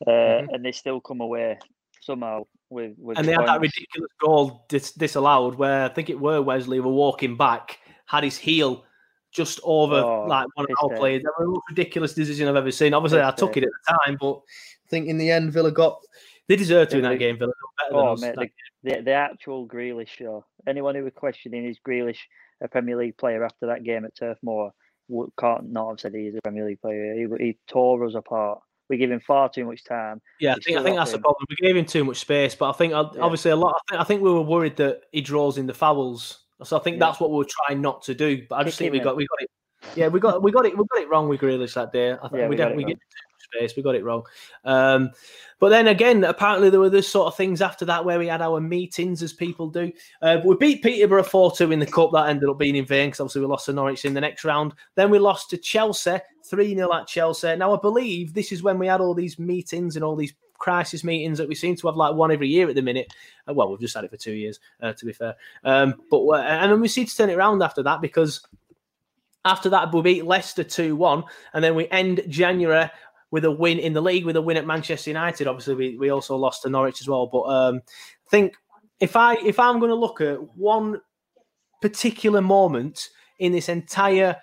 uh, 0.06 0.10
Mhm. 0.10 0.54
and 0.54 0.66
they 0.66 0.72
still 0.72 1.00
come 1.00 1.22
away 1.22 1.60
somehow 2.02 2.48
with 2.70 2.96
with. 2.98 3.18
and 3.18 3.28
they 3.28 3.34
had 3.34 3.48
that 3.48 3.62
ridiculous 3.62 4.12
goal 4.20 4.66
dis- 4.68 4.92
disallowed 4.94 5.56
where 5.56 5.86
I 5.86 5.90
think 5.90 6.10
it 6.10 6.20
were 6.20 6.42
Wesley 6.42 6.80
were 6.80 6.92
walking 6.92 7.38
back, 7.38 7.80
had 8.08 8.24
his 8.24 8.38
heel 8.38 8.84
just 9.32 9.60
over 9.64 9.96
Oh, 9.96 10.26
like 10.28 10.48
one 10.56 10.66
of 10.70 10.78
our 10.92 10.98
players. 10.98 11.24
The 11.24 11.46
most 11.46 11.62
ridiculous 11.70 12.14
decision 12.14 12.48
I've 12.48 12.56
ever 12.56 12.72
seen. 12.72 12.94
Obviously, 12.94 13.20
Piss 13.20 13.28
I 13.28 13.32
took 13.36 13.58
it 13.58 13.64
at 13.64 13.70
the 13.70 13.98
time, 14.06 14.18
but 14.20 14.38
I 14.38 14.90
think 14.90 15.08
in 15.08 15.18
the 15.18 15.30
end, 15.32 15.52
Villa 15.54 15.72
got 15.72 16.00
they 16.48 16.56
deserved 16.56 16.92
to 16.92 16.98
in 16.98 17.04
that 17.04 17.20
game. 17.20 17.38
Villa 17.38 17.52
done 17.52 17.90
better 17.90 17.98
than 17.98 18.08
Oh 18.08 18.14
us. 18.14 18.22
mate, 18.22 18.52
the, 18.84 18.96
the 18.96 19.02
the 19.04 19.12
actual 19.12 19.68
Grealish 19.68 20.10
show. 20.10 20.46
Anyone 20.66 20.96
who 20.96 21.04
was 21.04 21.14
questioning 21.16 21.66
is 21.66 21.78
Grealish 21.86 22.20
a 22.62 22.68
Premier 22.68 22.96
League 22.98 23.18
player 23.18 23.44
after 23.44 23.68
that 23.68 23.84
game 23.84 24.06
at 24.06 24.16
Turf 24.16 24.38
Moor 24.42 24.72
can't 25.40 25.72
not 25.72 25.90
have 25.90 26.00
said 26.00 26.14
he 26.14 26.28
is 26.28 26.36
a 26.36 26.42
Premier 26.42 26.66
League 26.66 26.82
player. 26.82 27.14
He, 27.16 27.46
he 27.46 27.58
tore 27.68 28.04
us 28.06 28.16
apart. 28.16 28.60
We 28.90 28.98
gave 28.98 29.12
him 29.12 29.20
far 29.20 29.50
too 29.50 29.66
much 29.66 29.84
time. 29.84 30.22
Yeah, 30.40 30.54
I 30.54 30.58
think 30.64 30.78
I 30.78 30.84
think 30.84 30.96
that's 30.96 31.12
the 31.12 31.20
problem. 31.20 31.46
We 31.50 31.68
gave 31.68 31.76
him 31.76 31.86
too 31.86 32.06
much 32.06 32.18
space, 32.18 32.56
but 32.56 32.70
I 32.70 32.74
think 32.74 32.92
Yeah. 32.94 33.04
obviously 33.20 33.52
a 33.52 33.56
lot. 33.56 33.76
I 33.76 33.80
think, 33.92 34.02
I 34.02 34.04
think 34.06 34.22
we 34.22 34.32
were 34.32 34.42
worried 34.42 34.78
that 34.78 35.02
he 35.12 35.20
draws 35.22 35.58
in 35.58 35.68
the 35.68 35.74
fouls, 35.74 36.46
so 36.64 36.78
I 36.78 36.80
think 36.82 36.96
Yeah. 36.96 37.08
that's 37.08 37.20
what 37.20 37.32
we're 37.32 37.46
trying 37.66 37.82
not 37.82 38.02
to 38.04 38.16
do. 38.16 38.46
But 38.50 38.56
I 38.60 38.64
just 38.64 38.78
think 38.78 38.92
we 38.92 39.00
got 39.00 39.16
we 39.16 39.28
got 39.28 39.42
it. 39.42 39.50
Yeah, 39.96 40.08
we 40.08 40.20
got 40.20 40.42
we 40.42 40.52
got 40.52 40.66
it 40.66 40.78
we 40.78 40.84
got 40.92 41.02
it 41.02 41.10
wrong 41.10 41.30
with 41.30 41.42
Grealish 41.42 41.74
that 41.76 41.92
day. 41.92 42.12
I 42.14 42.18
think 42.28 42.34
Yeah, 42.34 42.44
we, 42.44 42.50
we 42.50 42.56
definitely 42.56 42.84
get 42.86 42.94
too 42.98 43.60
much 43.60 43.62
space. 43.70 43.78
We 43.78 43.84
got 43.84 43.96
it 43.96 44.04
wrong. 44.04 44.24
Um, 44.66 45.12
but 45.60 45.70
then 45.70 45.88
again, 45.88 46.24
apparently 46.24 46.70
there 46.70 46.80
were 46.80 46.90
this 46.90 47.08
sort 47.08 47.28
of 47.28 47.36
things 47.38 47.62
after 47.62 47.86
that 47.86 48.04
where 48.04 48.20
we 48.20 48.28
had 48.28 48.42
our 48.42 48.60
meetings 48.60 49.24
as 49.24 49.34
people 49.34 49.70
do. 49.70 49.92
Uh, 50.22 50.40
we 50.44 50.56
beat 50.56 50.84
Peterborough 50.84 51.24
four 51.24 51.52
two 51.52 51.72
in 51.72 51.80
the 51.80 51.86
cup. 51.86 52.12
That 52.14 52.30
ended 52.30 52.50
up 52.50 52.58
being 52.58 52.76
in 52.76 52.86
vain 52.86 53.08
because 53.10 53.20
obviously 53.20 53.42
we 53.42 53.48
lost 53.48 53.66
to 53.68 53.74
Norwich 53.74 54.06
in 54.06 54.14
the 54.14 54.22
next 54.22 54.44
round. 54.44 54.74
Then 54.96 55.12
we 55.12 55.20
lost 55.20 55.52
to 55.52 55.58
Chelsea 55.58 56.18
three 56.44 56.74
0 56.74 56.92
at 56.94 57.08
Chelsea. 57.08 57.56
Now 57.56 57.76
I 57.76 57.80
believe 57.80 58.34
this 58.34 58.52
is 58.52 58.64
when 58.64 58.80
we 58.80 58.88
had 58.88 59.02
all 59.02 59.14
these 59.14 59.38
meetings 59.38 59.96
and 59.96 60.04
all 60.04 60.16
these 60.16 60.34
crisis 60.58 61.04
meetings 61.04 61.38
that 61.38 61.48
we 61.48 61.56
seem 61.56 61.76
to 61.76 61.88
have 61.88 61.96
like 61.96 62.16
one 62.16 62.32
every 62.32 62.48
year 62.48 62.70
at 62.70 62.76
the 62.76 62.82
minute. 62.82 63.14
Uh, 63.48 63.54
well, 63.54 63.70
we've 63.70 63.80
just 63.80 63.96
had 63.96 64.04
it 64.04 64.12
for 64.12 64.18
two 64.18 64.34
years, 64.34 64.60
uh, 64.82 64.94
to 64.94 65.06
be 65.06 65.14
fair. 65.14 65.36
Um, 65.64 65.96
but 66.10 66.26
uh, 66.26 66.36
and 66.36 66.72
then 66.72 66.82
we 66.82 66.88
seem 66.88 67.06
to 67.06 67.16
turn 67.16 67.30
it 67.30 67.36
around 67.36 67.62
after 67.62 67.84
that 67.84 68.02
because 68.02 68.46
after 69.46 69.70
that 69.70 69.94
we 69.94 70.02
beat 70.02 70.26
Leicester 70.26 70.64
two 70.64 70.96
one, 70.96 71.24
and 71.54 71.64
then 71.64 71.76
we 71.76 71.88
end 71.90 72.22
January 72.28 72.90
with 73.32 73.46
a 73.46 73.52
win 73.52 73.80
in 73.80 73.94
the 73.94 74.02
league 74.02 74.26
with 74.26 74.36
a 74.36 74.42
win 74.42 74.58
at 74.58 74.66
Manchester 74.66 75.10
United. 75.10 75.48
Obviously, 75.48 75.76
we, 75.76 75.98
we 75.98 76.10
also 76.10 76.36
lost 76.36 76.64
to 76.64 76.70
Norwich 76.70 77.02
as 77.02 77.08
well. 77.08 77.28
But 77.28 77.44
um, 77.44 77.82
I 77.86 78.30
think 78.30 78.56
if 79.00 79.16
I 79.16 79.36
if 79.36 79.60
I'm 79.60 79.80
going 79.80 79.90
to 79.90 79.96
look 79.96 80.22
at 80.22 80.38
one 80.56 81.02
particular 81.82 82.42
moment 82.42 83.10
in 83.40 83.52
this 83.52 83.70
entire 83.70 84.38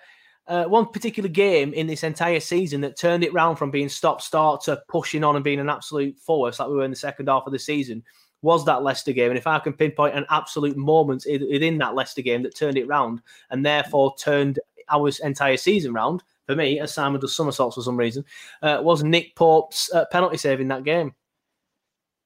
uh, 0.47 0.65
one 0.65 0.85
particular 0.85 1.29
game 1.29 1.73
in 1.73 1.87
this 1.87 2.03
entire 2.03 2.39
season 2.39 2.81
that 2.81 2.97
turned 2.97 3.23
it 3.23 3.33
round 3.33 3.57
from 3.57 3.71
being 3.71 3.89
stop 3.89 4.21
start 4.21 4.61
to 4.61 4.81
pushing 4.87 5.23
on 5.23 5.35
and 5.35 5.43
being 5.43 5.59
an 5.59 5.69
absolute 5.69 6.17
force 6.19 6.59
like 6.59 6.69
we 6.69 6.75
were 6.75 6.85
in 6.85 6.91
the 6.91 6.95
second 6.95 7.27
half 7.27 7.47
of 7.47 7.51
the 7.51 7.59
season 7.59 8.03
was 8.41 8.63
that 8.65 8.83
Leicester 8.83 9.11
game. 9.11 9.31
And 9.31 9.37
if 9.37 9.47
I 9.47 9.57
can 9.59 9.73
pinpoint 9.73 10.15
an 10.15 10.25
absolute 10.29 10.77
moment 10.77 11.25
within 11.27 11.79
that 11.79 11.95
Leicester 11.95 12.21
game 12.21 12.43
that 12.43 12.55
turned 12.55 12.77
it 12.77 12.87
round 12.87 13.21
and 13.49 13.65
therefore 13.65 14.13
turned 14.19 14.59
our 14.89 15.09
entire 15.23 15.57
season 15.57 15.93
round, 15.93 16.21
for 16.45 16.55
me, 16.55 16.79
as 16.79 16.93
Simon 16.93 17.19
does 17.19 17.35
somersaults 17.35 17.75
for 17.75 17.81
some 17.81 17.97
reason, 17.97 18.23
uh, 18.61 18.79
was 18.83 19.03
Nick 19.03 19.35
Pope's 19.35 19.91
uh, 19.93 20.05
penalty 20.11 20.37
save 20.37 20.61
in 20.61 20.67
that 20.67 20.83
game. 20.83 21.15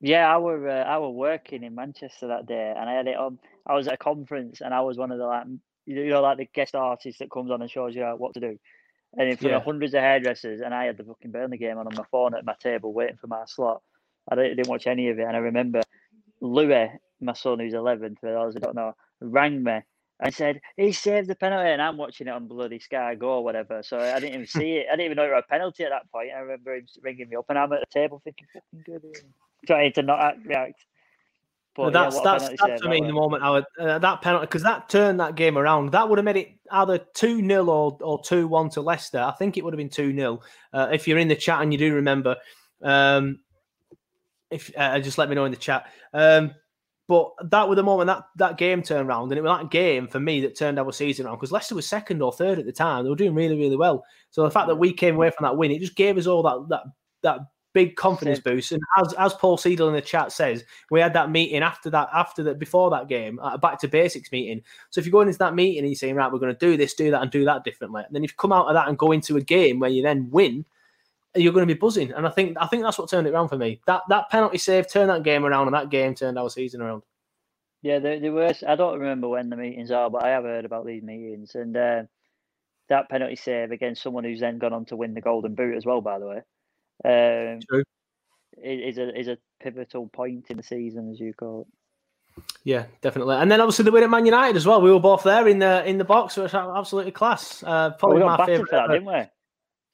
Yeah, 0.01 0.34
I 0.34 0.38
were 0.38 0.70
uh, 0.70 0.84
I 0.84 0.97
were 0.97 1.09
working 1.09 1.63
in 1.63 1.76
Manchester 1.76 2.28
that 2.28 2.45
day, 2.45 2.74
and 2.78 2.89
I 2.89 2.93
had 2.93 3.07
it 3.07 3.17
on. 3.17 3.38
I 3.65 3.76
was 3.76 3.88
at 3.88 3.95
a 3.95 3.97
conference, 3.97 4.61
and 4.61 4.74
I 4.74 4.82
was 4.82 4.97
one 4.97 5.11
of 5.11 5.17
the 5.17 5.26
like 5.26 5.45
you 5.95 6.09
know 6.09 6.21
like 6.21 6.37
the 6.37 6.49
guest 6.53 6.75
artist 6.75 7.19
that 7.19 7.31
comes 7.31 7.51
on 7.51 7.61
and 7.61 7.71
shows 7.71 7.95
you 7.95 8.03
what 8.17 8.33
to 8.33 8.39
do. 8.39 8.59
And 9.17 9.27
in 9.27 9.37
front 9.37 9.55
of 9.55 9.63
hundreds 9.63 9.95
of 9.95 10.01
hairdressers, 10.01 10.61
and 10.61 10.73
I 10.73 10.85
had 10.85 10.97
the 10.97 11.03
fucking 11.03 11.31
Burnley 11.31 11.57
game 11.57 11.77
on 11.77 11.87
on 11.87 11.95
my 11.95 12.03
phone 12.11 12.35
at 12.35 12.45
my 12.45 12.53
table 12.61 12.93
waiting 12.93 13.17
for 13.17 13.27
my 13.27 13.43
slot. 13.47 13.81
I 14.29 14.35
didn't, 14.35 14.57
didn't 14.57 14.69
watch 14.69 14.85
any 14.85 15.09
of 15.09 15.17
it, 15.17 15.23
and 15.23 15.35
I 15.35 15.39
remember 15.39 15.81
Louis, 16.41 16.91
my 17.19 17.33
son 17.33 17.59
who's 17.59 17.73
eleven, 17.73 18.15
for 18.21 18.31
those 18.31 18.53
who 18.53 18.59
don't 18.59 18.75
know, 18.75 18.95
rang 19.19 19.63
me 19.63 19.79
and 20.19 20.33
said 20.33 20.61
he 20.75 20.91
saved 20.91 21.27
the 21.27 21.35
penalty, 21.35 21.69
and 21.69 21.81
I'm 21.81 21.97
watching 21.97 22.27
it 22.27 22.31
on 22.31 22.47
bloody 22.47 22.79
Sky 22.79 23.15
Go 23.15 23.35
or 23.35 23.43
whatever. 23.43 23.81
So 23.83 23.99
I 23.99 24.19
didn't 24.19 24.35
even 24.35 24.47
see 24.47 24.73
it. 24.73 24.87
I 24.87 24.95
didn't 24.95 25.05
even 25.05 25.15
know 25.15 25.25
it 25.25 25.33
was 25.33 25.43
a 25.47 25.49
penalty 25.49 25.83
at 25.85 25.89
that 25.91 26.11
point. 26.11 26.29
I 26.35 26.39
remember 26.39 26.75
him 26.75 26.85
ringing 27.01 27.29
me 27.29 27.37
up, 27.37 27.45
and 27.49 27.57
I'm 27.57 27.71
at 27.73 27.79
the 27.79 27.99
table 27.99 28.21
thinking, 28.23 28.47
"Fucking 28.53 28.84
good," 28.85 29.18
trying 29.65 29.93
to 29.93 30.01
not 30.01 30.19
act, 30.19 30.45
react. 30.45 30.85
But 31.85 31.93
that's 31.93 32.15
yeah, 32.18 32.22
that's 32.23 32.49
that's 32.49 32.81
for 32.81 32.89
me 32.89 33.01
was. 33.01 33.07
the 33.07 33.14
moment 33.14 33.43
I 33.43 33.51
would 33.51 33.65
uh, 33.80 33.99
that 33.99 34.22
penalty 34.22 34.45
because 34.45 34.64
that 34.64 34.89
turned 34.89 35.19
that 35.19 35.35
game 35.35 35.57
around. 35.57 35.91
That 35.91 36.10
would 36.10 36.18
have 36.18 36.26
made 36.26 36.35
it 36.35 36.49
either 36.72 36.97
two 37.14 37.45
0 37.45 37.65
or 37.68 37.97
or 38.01 38.22
two 38.22 38.47
one 38.47 38.69
to 38.72 38.81
Leicester. 38.81 39.19
I 39.19 39.31
think 39.31 39.57
it 39.57 39.64
would 39.64 39.73
have 39.73 39.77
been 39.77 39.89
two 39.89 40.14
0 40.14 40.41
uh, 40.73 40.89
If 40.91 41.07
you're 41.07 41.18
in 41.18 41.30
the 41.30 41.35
chat 41.35 41.61
and 41.61 41.72
you 41.72 41.80
do 41.80 41.95
remember, 41.95 42.35
um, 42.84 43.39
if 44.51 44.72
uh, 44.77 44.99
just 44.99 45.18
let 45.18 45.30
me 45.30 45.35
know 45.35 45.45
in 45.45 45.51
the 45.51 45.57
chat. 45.57 45.88
Um, 46.14 46.53
but 47.07 47.31
that 47.49 47.68
was 47.68 47.76
the 47.76 47.84
moment 47.84 48.07
that 48.07 48.23
that 48.35 48.57
game 48.57 48.84
turned 48.84 49.07
around, 49.07 49.31
and 49.31 49.39
it 49.39 49.41
was 49.41 49.57
that 49.57 49.72
game 49.72 50.07
for 50.07 50.19
me 50.19 50.41
that 50.41 50.57
turned 50.57 50.77
our 50.77 50.91
season 50.91 51.26
around 51.26 51.38
because 51.38 51.51
Leicester 51.51 51.76
was 51.76 51.88
second 51.88 52.22
or 52.22 52.31
third 52.31 52.60
at 52.60 52.65
the 52.65 52.72
time. 52.72 53.03
They 53.03 53.10
were 53.10 53.15
doing 53.15 53.34
really 53.34 53.57
really 53.57 53.77
well. 53.77 54.03
So 54.30 54.43
the 54.43 54.51
fact 54.51 54.68
that 54.68 54.76
we 54.76 54.93
came 54.93 55.15
away 55.15 55.31
from 55.31 55.45
that 55.45 55.57
win, 55.57 55.72
it 55.72 55.80
just 55.80 55.95
gave 55.95 56.18
us 56.18 56.27
all 56.27 56.43
that 56.43 56.68
that 56.69 56.84
that 57.23 57.39
big 57.73 57.95
confidence 57.95 58.39
boost. 58.39 58.71
And 58.71 58.81
as 58.97 59.13
as 59.13 59.33
Paul 59.33 59.57
Seidel 59.57 59.87
in 59.87 59.93
the 59.93 60.01
chat 60.01 60.31
says, 60.31 60.63
we 60.91 60.99
had 60.99 61.13
that 61.13 61.31
meeting 61.31 61.61
after 61.61 61.89
that, 61.91 62.09
after 62.13 62.43
that, 62.43 62.59
before 62.59 62.89
that 62.91 63.07
game, 63.07 63.39
a 63.41 63.57
back 63.57 63.79
to 63.79 63.87
basics 63.87 64.31
meeting. 64.31 64.61
So 64.89 64.99
if 64.99 65.05
you're 65.05 65.11
going 65.11 65.27
into 65.27 65.39
that 65.39 65.55
meeting 65.55 65.79
and 65.79 65.87
you're 65.87 65.95
saying, 65.95 66.15
right, 66.15 66.31
we're 66.31 66.39
going 66.39 66.55
to 66.55 66.65
do 66.65 66.77
this, 66.77 66.93
do 66.93 67.11
that, 67.11 67.21
and 67.21 67.31
do 67.31 67.45
that 67.45 67.63
differently, 67.63 68.03
and 68.05 68.15
then 68.15 68.23
if 68.23 68.31
you 68.31 68.37
come 68.37 68.51
out 68.51 68.67
of 68.67 68.73
that 68.73 68.87
and 68.87 68.97
go 68.97 69.11
into 69.11 69.37
a 69.37 69.41
game 69.41 69.79
where 69.79 69.89
you 69.89 70.01
then 70.01 70.29
win, 70.29 70.65
you're 71.35 71.53
going 71.53 71.67
to 71.67 71.73
be 71.73 71.77
buzzing. 71.77 72.11
And 72.11 72.25
I 72.27 72.31
think 72.31 72.57
I 72.59 72.67
think 72.67 72.83
that's 72.83 72.97
what 72.97 73.09
turned 73.09 73.27
it 73.27 73.33
around 73.33 73.49
for 73.49 73.57
me. 73.57 73.81
That 73.85 74.01
that 74.09 74.29
penalty 74.29 74.57
save 74.57 74.89
turned 74.89 75.09
that 75.09 75.23
game 75.23 75.45
around, 75.45 75.67
and 75.67 75.75
that 75.75 75.89
game 75.89 76.15
turned 76.15 76.39
our 76.39 76.49
season 76.49 76.81
around. 76.81 77.03
Yeah, 77.81 77.99
there, 77.99 78.19
there 78.19 78.33
was. 78.33 78.63
I 78.67 78.75
don't 78.75 78.99
remember 78.99 79.29
when 79.29 79.49
the 79.49 79.55
meetings 79.55 79.91
are, 79.91 80.09
but 80.09 80.23
I 80.23 80.29
have 80.29 80.43
heard 80.43 80.65
about 80.65 80.85
these 80.85 81.03
meetings, 81.03 81.55
and 81.55 81.77
uh, 81.77 82.03
that 82.89 83.09
penalty 83.09 83.35
save 83.35 83.71
against 83.71 84.01
someone 84.01 84.23
who's 84.23 84.41
then 84.41 84.57
gone 84.57 84.73
on 84.73 84.85
to 84.85 84.97
win 84.97 85.13
the 85.13 85.21
Golden 85.21 85.55
Boot 85.55 85.77
as 85.77 85.85
well. 85.85 86.01
By 86.01 86.19
the 86.19 86.27
way, 86.27 86.41
um, 87.05 87.59
True. 87.69 87.84
is 88.63 88.97
a 88.97 89.17
is 89.17 89.27
a 89.27 89.38
pivotal 89.61 90.07
point 90.07 90.45
in 90.49 90.57
the 90.57 90.63
season, 90.63 91.09
as 91.11 91.19
you 91.19 91.34
call 91.34 91.61
it. 91.61 92.43
Yeah, 92.63 92.85
definitely. 93.01 93.35
And 93.35 93.51
then 93.51 93.59
obviously 93.61 93.85
the 93.85 93.91
win 93.91 94.03
at 94.03 94.09
Man 94.09 94.26
United 94.26 94.55
as 94.55 94.65
well. 94.65 94.81
We 94.81 94.91
were 94.91 94.99
both 94.99 95.23
there 95.23 95.47
in 95.47 95.59
the 95.59 95.85
in 95.88 95.97
the 95.97 96.05
box, 96.05 96.38
which 96.38 96.53
was 96.53 96.76
absolutely 96.77 97.11
class. 97.11 97.63
Uh, 97.63 97.67
Well, 97.67 97.91
probably 97.99 98.17
we 98.19 98.23
my 98.26 98.38
got 98.38 98.39
battered 98.39 98.55
favorite. 98.55 98.69
for 98.69 98.76
that, 98.76 98.88
didn't 98.93 99.05
we? 99.05 99.13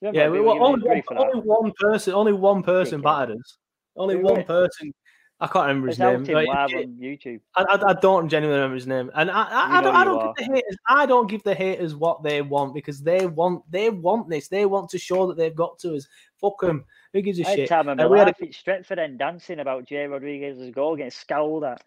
Remember, 0.02 0.20
Yeah, 0.20 0.28
we, 0.28 0.40
were 0.40 0.48
only, 0.50 0.60
one, 0.60 0.80
grief 0.80 1.04
for 1.08 1.14
that. 1.14 1.20
only 1.34 1.40
one 1.40 1.72
person. 1.80 2.12
Only 2.14 2.32
one 2.34 2.62
person 2.62 3.00
battered 3.00 3.38
us. 3.38 3.56
Only 3.96 4.16
Who 4.16 4.22
one 4.22 4.44
person. 4.44 4.92
I 5.38 5.46
can't 5.48 5.66
remember 5.66 5.88
his 5.88 5.98
name. 5.98 6.24
but 6.24 6.34
on 6.48 6.96
YouTube. 7.00 7.40
I, 7.56 7.62
I, 7.68 7.90
I 7.90 7.92
don't 7.94 8.28
genuinely 8.28 8.58
remember 8.58 8.74
his 8.76 8.86
name, 8.86 9.10
and 9.14 9.30
I, 9.30 9.42
I, 9.42 9.78
I 9.78 9.80
don't, 9.82 9.94
I 9.96 10.04
don't 10.04 10.18
are. 10.22 10.34
give 10.34 10.46
the 10.46 10.54
haters. 10.54 10.76
I 10.88 11.06
don't 11.06 11.30
give 11.30 11.42
the 11.42 11.54
haters 11.54 11.94
what 11.94 12.22
they 12.22 12.40
want 12.42 12.72
because 12.74 13.02
they 13.02 13.26
want, 13.26 13.62
they 13.70 13.90
want 13.90 14.30
this. 14.30 14.48
They 14.48 14.64
want 14.66 14.88
to 14.90 14.98
show 14.98 15.26
that 15.26 15.36
they've 15.36 15.54
got 15.54 15.78
to 15.80 15.94
us. 15.96 16.06
Fuck 16.40 16.60
them. 16.60 16.84
Who 17.16 17.22
gives 17.22 17.40
a 17.40 17.48
I 17.48 17.56
shit? 17.56 17.68
time 17.70 17.88
of 17.88 17.96
my 17.96 18.04
Uh, 18.04 18.08
we, 18.08 18.18
had 18.18 18.28
a, 18.28 18.32
Stretford 18.48 18.98
End 18.98 19.18
dancing 19.18 19.58
about 19.58 19.86
Jay 19.86 20.06
Rodriguez's 20.06 20.70
goal, 20.70 20.96
getting 20.96 21.10
scowled 21.10 21.64
at. 21.64 21.82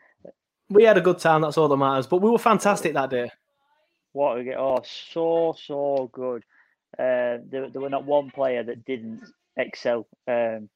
we 0.69 0.83
had 0.85 0.97
a 0.97 1.01
good 1.01 1.19
time. 1.19 1.41
That's 1.41 1.55
all 1.55 1.67
that 1.67 1.77
matters. 1.77 2.07
But 2.07 2.23
we 2.23 2.31
were 2.31 2.39
fantastic 2.39 2.95
that 2.95 3.11
day. 3.11 3.29
What 4.13 4.39
a 4.39 4.43
get! 4.43 4.57
Oh, 4.57 4.81
so 4.83 5.55
so 5.55 6.09
good. 6.11 6.43
Uh, 6.97 7.45
there, 7.47 7.69
there 7.69 7.79
were 7.79 7.91
not 7.91 8.05
one 8.05 8.31
player 8.31 8.63
that 8.63 8.85
didn't 8.85 9.21
excel. 9.55 10.07
Um, 10.27 10.67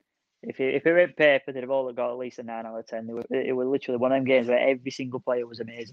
if 0.43 0.59
it, 0.59 0.75
if 0.75 0.85
it 0.85 0.91
were 0.91 0.99
in 0.99 1.13
paper, 1.13 1.51
they'd 1.51 1.61
have 1.61 1.71
all 1.71 1.91
got 1.91 2.11
at 2.11 2.19
least 2.19 2.37
a 2.37 2.43
nine 2.43 2.67
out 2.67 2.77
of 2.77 2.85
ten. 2.85 3.07
They 3.07 3.13
were, 3.13 3.25
it 3.31 3.55
was 3.55 3.67
literally 3.67 3.97
one 3.97 4.11
of 4.11 4.17
them 4.17 4.25
games 4.25 4.49
where 4.49 4.69
every 4.69 4.91
single 4.91 5.19
player 5.19 5.47
was 5.47 5.61
amazing. 5.61 5.89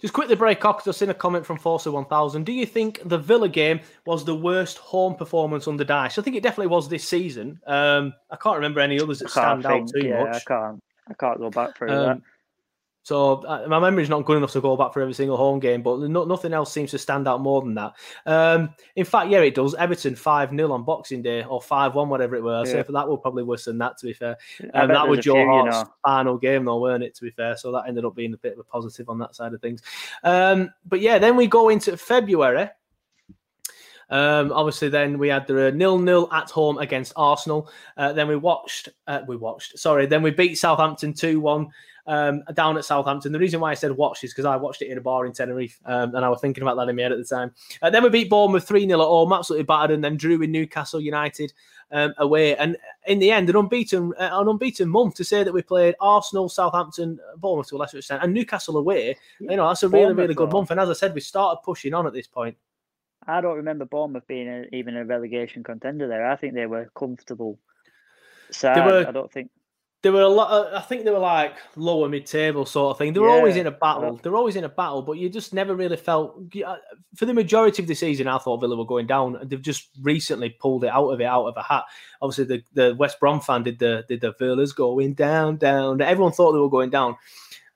Just 0.00 0.14
quickly 0.14 0.36
break 0.36 0.64
off 0.64 0.76
because 0.78 0.88
I've 0.94 0.98
seen 0.98 1.10
a 1.10 1.14
comment 1.14 1.44
from 1.44 1.58
Forza 1.58 1.90
1000. 1.90 2.44
Do 2.44 2.52
you 2.52 2.64
think 2.64 3.00
the 3.04 3.18
Villa 3.18 3.48
game 3.48 3.80
was 4.06 4.24
the 4.24 4.34
worst 4.34 4.78
home 4.78 5.16
performance 5.16 5.66
under 5.66 5.84
Dyche? 5.84 6.18
I 6.18 6.22
think 6.22 6.36
it 6.36 6.42
definitely 6.42 6.68
was 6.68 6.88
this 6.88 7.06
season. 7.06 7.60
Um, 7.66 8.14
I 8.30 8.36
can't 8.36 8.54
remember 8.54 8.80
any 8.80 9.00
others 9.00 9.18
that 9.18 9.30
stand 9.30 9.66
out 9.66 9.72
think. 9.72 9.92
too 9.92 10.06
yeah, 10.06 10.24
much. 10.24 10.36
I 10.36 10.40
can't. 10.46 10.82
I 11.08 11.14
can't 11.14 11.38
go 11.38 11.50
back 11.50 11.76
through 11.76 11.90
Um, 11.90 12.06
that. 12.06 12.20
So 13.02 13.42
uh, 13.44 13.66
my 13.68 13.78
memory's 13.78 14.10
not 14.10 14.26
good 14.26 14.36
enough 14.36 14.52
to 14.52 14.60
go 14.60 14.76
back 14.76 14.92
for 14.92 15.00
every 15.00 15.14
single 15.14 15.36
home 15.36 15.60
game, 15.60 15.82
but 15.82 15.98
no, 16.00 16.24
nothing 16.24 16.52
else 16.52 16.72
seems 16.72 16.90
to 16.90 16.98
stand 16.98 17.26
out 17.26 17.40
more 17.40 17.62
than 17.62 17.74
that. 17.74 17.94
Um, 18.26 18.74
in 18.96 19.06
fact, 19.06 19.30
yeah, 19.30 19.38
it 19.38 19.54
does. 19.54 19.74
Everton 19.74 20.14
5 20.14 20.50
0 20.50 20.72
on 20.72 20.84
Boxing 20.84 21.22
Day 21.22 21.42
or 21.42 21.62
5 21.62 21.94
1, 21.94 22.08
whatever 22.08 22.36
it 22.36 22.42
was. 22.42 22.72
Yeah. 22.72 22.82
for 22.82 22.92
that, 22.92 23.08
will 23.08 23.16
probably 23.16 23.44
worse 23.44 23.64
than 23.64 23.78
that, 23.78 23.96
to 23.98 24.06
be 24.06 24.12
fair. 24.12 24.36
Um, 24.74 24.88
that 24.88 25.08
was 25.08 25.20
Joe 25.20 25.34
few, 25.34 25.40
you 25.40 25.64
know. 25.64 25.84
final 26.04 26.36
game, 26.36 26.66
though, 26.66 26.80
weren't 26.80 27.04
it, 27.04 27.14
to 27.14 27.22
be 27.22 27.30
fair? 27.30 27.56
So 27.56 27.72
that 27.72 27.84
ended 27.88 28.04
up 28.04 28.14
being 28.14 28.34
a 28.34 28.38
bit 28.38 28.52
of 28.52 28.58
a 28.58 28.64
positive 28.64 29.08
on 29.08 29.18
that 29.20 29.34
side 29.34 29.54
of 29.54 29.62
things. 29.62 29.82
Um, 30.22 30.70
but 30.84 31.00
yeah, 31.00 31.18
then 31.18 31.36
we 31.36 31.46
go 31.46 31.70
into 31.70 31.96
February. 31.96 32.68
Um, 34.10 34.52
obviously, 34.52 34.88
then 34.88 35.18
we 35.18 35.28
had 35.28 35.46
the 35.46 35.70
nil 35.72 35.98
nil 35.98 36.28
at 36.32 36.50
home 36.50 36.78
against 36.78 37.12
Arsenal. 37.16 37.70
Uh, 37.96 38.12
then 38.12 38.28
we 38.28 38.36
watched, 38.36 38.88
uh, 39.06 39.20
we 39.26 39.36
watched, 39.36 39.78
sorry, 39.78 40.06
then 40.06 40.22
we 40.22 40.30
beat 40.30 40.56
Southampton 40.56 41.12
2 41.12 41.40
1 41.40 41.68
um, 42.08 42.42
down 42.54 42.76
at 42.76 42.84
Southampton. 42.84 43.30
The 43.30 43.38
reason 43.38 43.60
why 43.60 43.70
I 43.70 43.74
said 43.74 43.92
watch 43.92 44.24
is 44.24 44.32
because 44.32 44.46
I 44.46 44.56
watched 44.56 44.82
it 44.82 44.90
in 44.90 44.98
a 44.98 45.00
bar 45.00 45.26
in 45.26 45.32
Tenerife 45.32 45.78
um, 45.84 46.14
and 46.14 46.24
I 46.24 46.28
was 46.28 46.40
thinking 46.40 46.62
about 46.62 46.76
that 46.76 46.88
in 46.88 46.96
my 46.96 47.02
head 47.02 47.12
at 47.12 47.18
the 47.18 47.24
time. 47.24 47.52
Uh, 47.82 47.90
then 47.90 48.02
we 48.02 48.08
beat 48.08 48.30
Bournemouth 48.30 48.66
3 48.66 48.86
0 48.86 49.00
at 49.00 49.04
home, 49.04 49.32
absolutely 49.32 49.64
battered, 49.64 49.92
and 49.92 50.02
then 50.02 50.16
drew 50.16 50.38
with 50.38 50.50
Newcastle 50.50 51.00
United 51.00 51.52
um, 51.92 52.14
away. 52.18 52.56
And 52.56 52.76
in 53.06 53.18
the 53.18 53.30
end, 53.30 53.50
an 53.50 53.56
unbeaten, 53.56 54.14
uh, 54.18 54.30
an 54.32 54.48
unbeaten 54.48 54.88
month 54.88 55.14
to 55.16 55.24
say 55.24 55.44
that 55.44 55.52
we 55.52 55.62
played 55.62 55.94
Arsenal, 56.00 56.48
Southampton, 56.48 57.20
Bournemouth 57.36 57.68
to 57.68 57.76
a 57.76 57.78
lesser 57.78 57.98
extent, 57.98 58.22
and 58.22 58.32
Newcastle 58.32 58.78
away. 58.78 59.16
You 59.38 59.56
know, 59.56 59.68
that's 59.68 59.82
a 59.82 59.88
really, 59.88 60.14
really 60.14 60.34
good 60.34 60.50
month. 60.50 60.70
And 60.70 60.80
as 60.80 60.88
I 60.88 60.94
said, 60.94 61.14
we 61.14 61.20
started 61.20 61.60
pushing 61.62 61.94
on 61.94 62.06
at 62.06 62.12
this 62.12 62.26
point. 62.26 62.56
I 63.26 63.42
don't 63.42 63.56
remember 63.56 63.84
Bournemouth 63.84 64.26
being 64.26 64.48
a, 64.48 64.64
even 64.72 64.96
a 64.96 65.04
relegation 65.04 65.62
contender 65.62 66.08
there. 66.08 66.26
I 66.26 66.36
think 66.36 66.54
they 66.54 66.66
were 66.66 66.90
comfortable. 66.96 67.58
Were- 68.86 69.06
I 69.06 69.12
don't 69.12 69.30
think. 69.30 69.50
There 70.02 70.12
were 70.12 70.22
a 70.22 70.28
lot. 70.28 70.50
Of, 70.50 70.74
I 70.74 70.80
think 70.80 71.04
they 71.04 71.10
were 71.10 71.18
like 71.18 71.56
lower 71.74 72.08
mid-table 72.08 72.66
sort 72.66 72.92
of 72.92 72.98
thing. 72.98 73.12
They 73.12 73.18
were 73.20 73.28
always 73.38 73.56
in 73.56 73.66
a 73.66 73.72
battle. 73.72 74.02
don't- 74.02 74.22
They 74.22 74.30
were 74.30 74.36
always 74.36 74.54
in 74.54 74.62
a 74.62 74.68
battle, 74.68 75.02
but 75.02 75.14
you 75.18 75.28
just 75.28 75.52
never 75.52 75.74
really 75.74 75.96
felt. 75.96 76.40
For 77.16 77.26
the 77.26 77.34
majority 77.34 77.82
of 77.82 77.88
the 77.88 77.94
season, 77.96 78.28
I 78.28 78.38
thought 78.38 78.60
Villa 78.60 78.76
were 78.76 78.86
going 78.86 79.08
down. 79.08 79.34
and 79.34 79.50
They've 79.50 79.60
just 79.60 79.88
recently 80.00 80.50
pulled 80.50 80.84
it 80.84 80.90
out 80.90 81.08
of 81.08 81.20
it, 81.20 81.24
out 81.24 81.46
of 81.46 81.56
a 81.56 81.62
hat. 81.64 81.82
Obviously, 82.22 82.44
the, 82.44 82.62
the 82.74 82.94
West 82.94 83.18
Brom 83.18 83.40
fan 83.40 83.64
did 83.64 83.80
the 83.80 84.04
did 84.08 84.20
the 84.20 84.32
Villa's 84.38 84.72
going 84.72 85.14
down, 85.14 85.56
down. 85.56 86.00
Everyone 86.00 86.30
thought 86.32 86.52
they 86.52 86.60
were 86.60 86.70
going 86.70 86.90
down, 86.90 87.16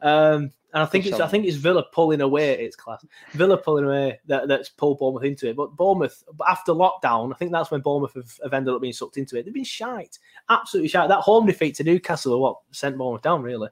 um, 0.00 0.52
and 0.72 0.82
I 0.82 0.86
think 0.86 1.06
it's 1.06 1.20
I 1.20 1.26
think 1.26 1.44
it's 1.44 1.56
Villa 1.56 1.84
pulling 1.92 2.20
away. 2.20 2.52
It's 2.52 2.76
class. 2.76 3.04
Villa 3.32 3.58
pulling 3.58 3.84
away 3.84 4.20
that, 4.26 4.48
that's 4.48 4.70
pulled 4.70 4.98
Bournemouth 4.98 5.24
into 5.24 5.48
it. 5.48 5.56
But 5.56 5.76
Bournemouth 5.76 6.24
after 6.48 6.72
lockdown, 6.72 7.32
I 7.32 7.36
think 7.36 7.52
that's 7.52 7.70
when 7.70 7.82
Bournemouth 7.82 8.14
have, 8.14 8.38
have 8.42 8.54
ended 8.54 8.74
up 8.74 8.80
being 8.80 8.92
sucked 8.92 9.18
into 9.18 9.38
it. 9.38 9.44
They've 9.44 9.54
been 9.54 9.64
shite, 9.64 10.18
absolutely 10.48 10.88
shite. 10.88 11.08
That 11.08 11.20
home 11.20 11.46
defeat 11.46 11.74
to 11.76 11.84
Newcastle, 11.84 12.40
what 12.40 12.58
sent 12.70 12.96
Bournemouth 12.96 13.22
down 13.22 13.42
really. 13.42 13.68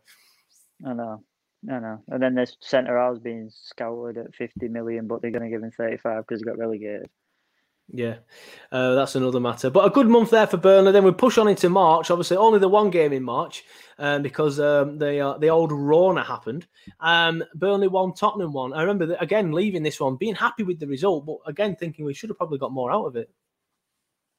I 0.84 0.92
know. 0.92 1.22
I 1.70 1.78
know. 1.78 2.02
And 2.08 2.22
then 2.22 2.34
there's 2.34 2.56
centre 2.60 2.98
halves 2.98 3.20
being 3.20 3.50
scoured 3.50 4.16
at 4.16 4.34
50 4.34 4.68
million, 4.68 5.06
but 5.06 5.20
they're 5.20 5.30
going 5.30 5.44
to 5.44 5.50
give 5.50 5.62
him 5.62 5.70
35 5.70 6.26
because 6.26 6.40
he 6.40 6.44
got 6.44 6.58
relegated. 6.58 7.08
Yeah, 7.92 8.16
uh, 8.70 8.94
that's 8.94 9.16
another 9.16 9.40
matter. 9.40 9.68
But 9.68 9.84
a 9.84 9.90
good 9.90 10.08
month 10.08 10.30
there 10.30 10.46
for 10.46 10.56
Burnley. 10.56 10.92
Then 10.92 11.04
we 11.04 11.10
push 11.10 11.38
on 11.38 11.48
into 11.48 11.68
March. 11.68 12.10
Obviously, 12.10 12.36
only 12.36 12.60
the 12.60 12.68
one 12.68 12.90
game 12.90 13.12
in 13.12 13.24
March 13.24 13.64
um, 14.00 14.22
because 14.22 14.58
um, 14.58 14.98
the 14.98 15.20
uh, 15.20 15.38
the 15.38 15.48
old 15.48 15.70
Rona 15.70 16.24
happened. 16.24 16.66
Um, 16.98 17.44
Burnley 17.54 17.86
won, 17.86 18.14
Tottenham 18.14 18.52
won. 18.52 18.72
I 18.72 18.80
remember 18.80 19.06
that, 19.06 19.22
again 19.22 19.52
leaving 19.52 19.82
this 19.82 20.00
one, 20.00 20.16
being 20.16 20.34
happy 20.34 20.62
with 20.64 20.80
the 20.80 20.86
result, 20.86 21.26
but 21.26 21.36
again 21.46 21.76
thinking 21.76 22.04
we 22.04 22.14
should 22.14 22.30
have 22.30 22.38
probably 22.38 22.58
got 22.58 22.72
more 22.72 22.90
out 22.90 23.04
of 23.04 23.16
it. 23.16 23.30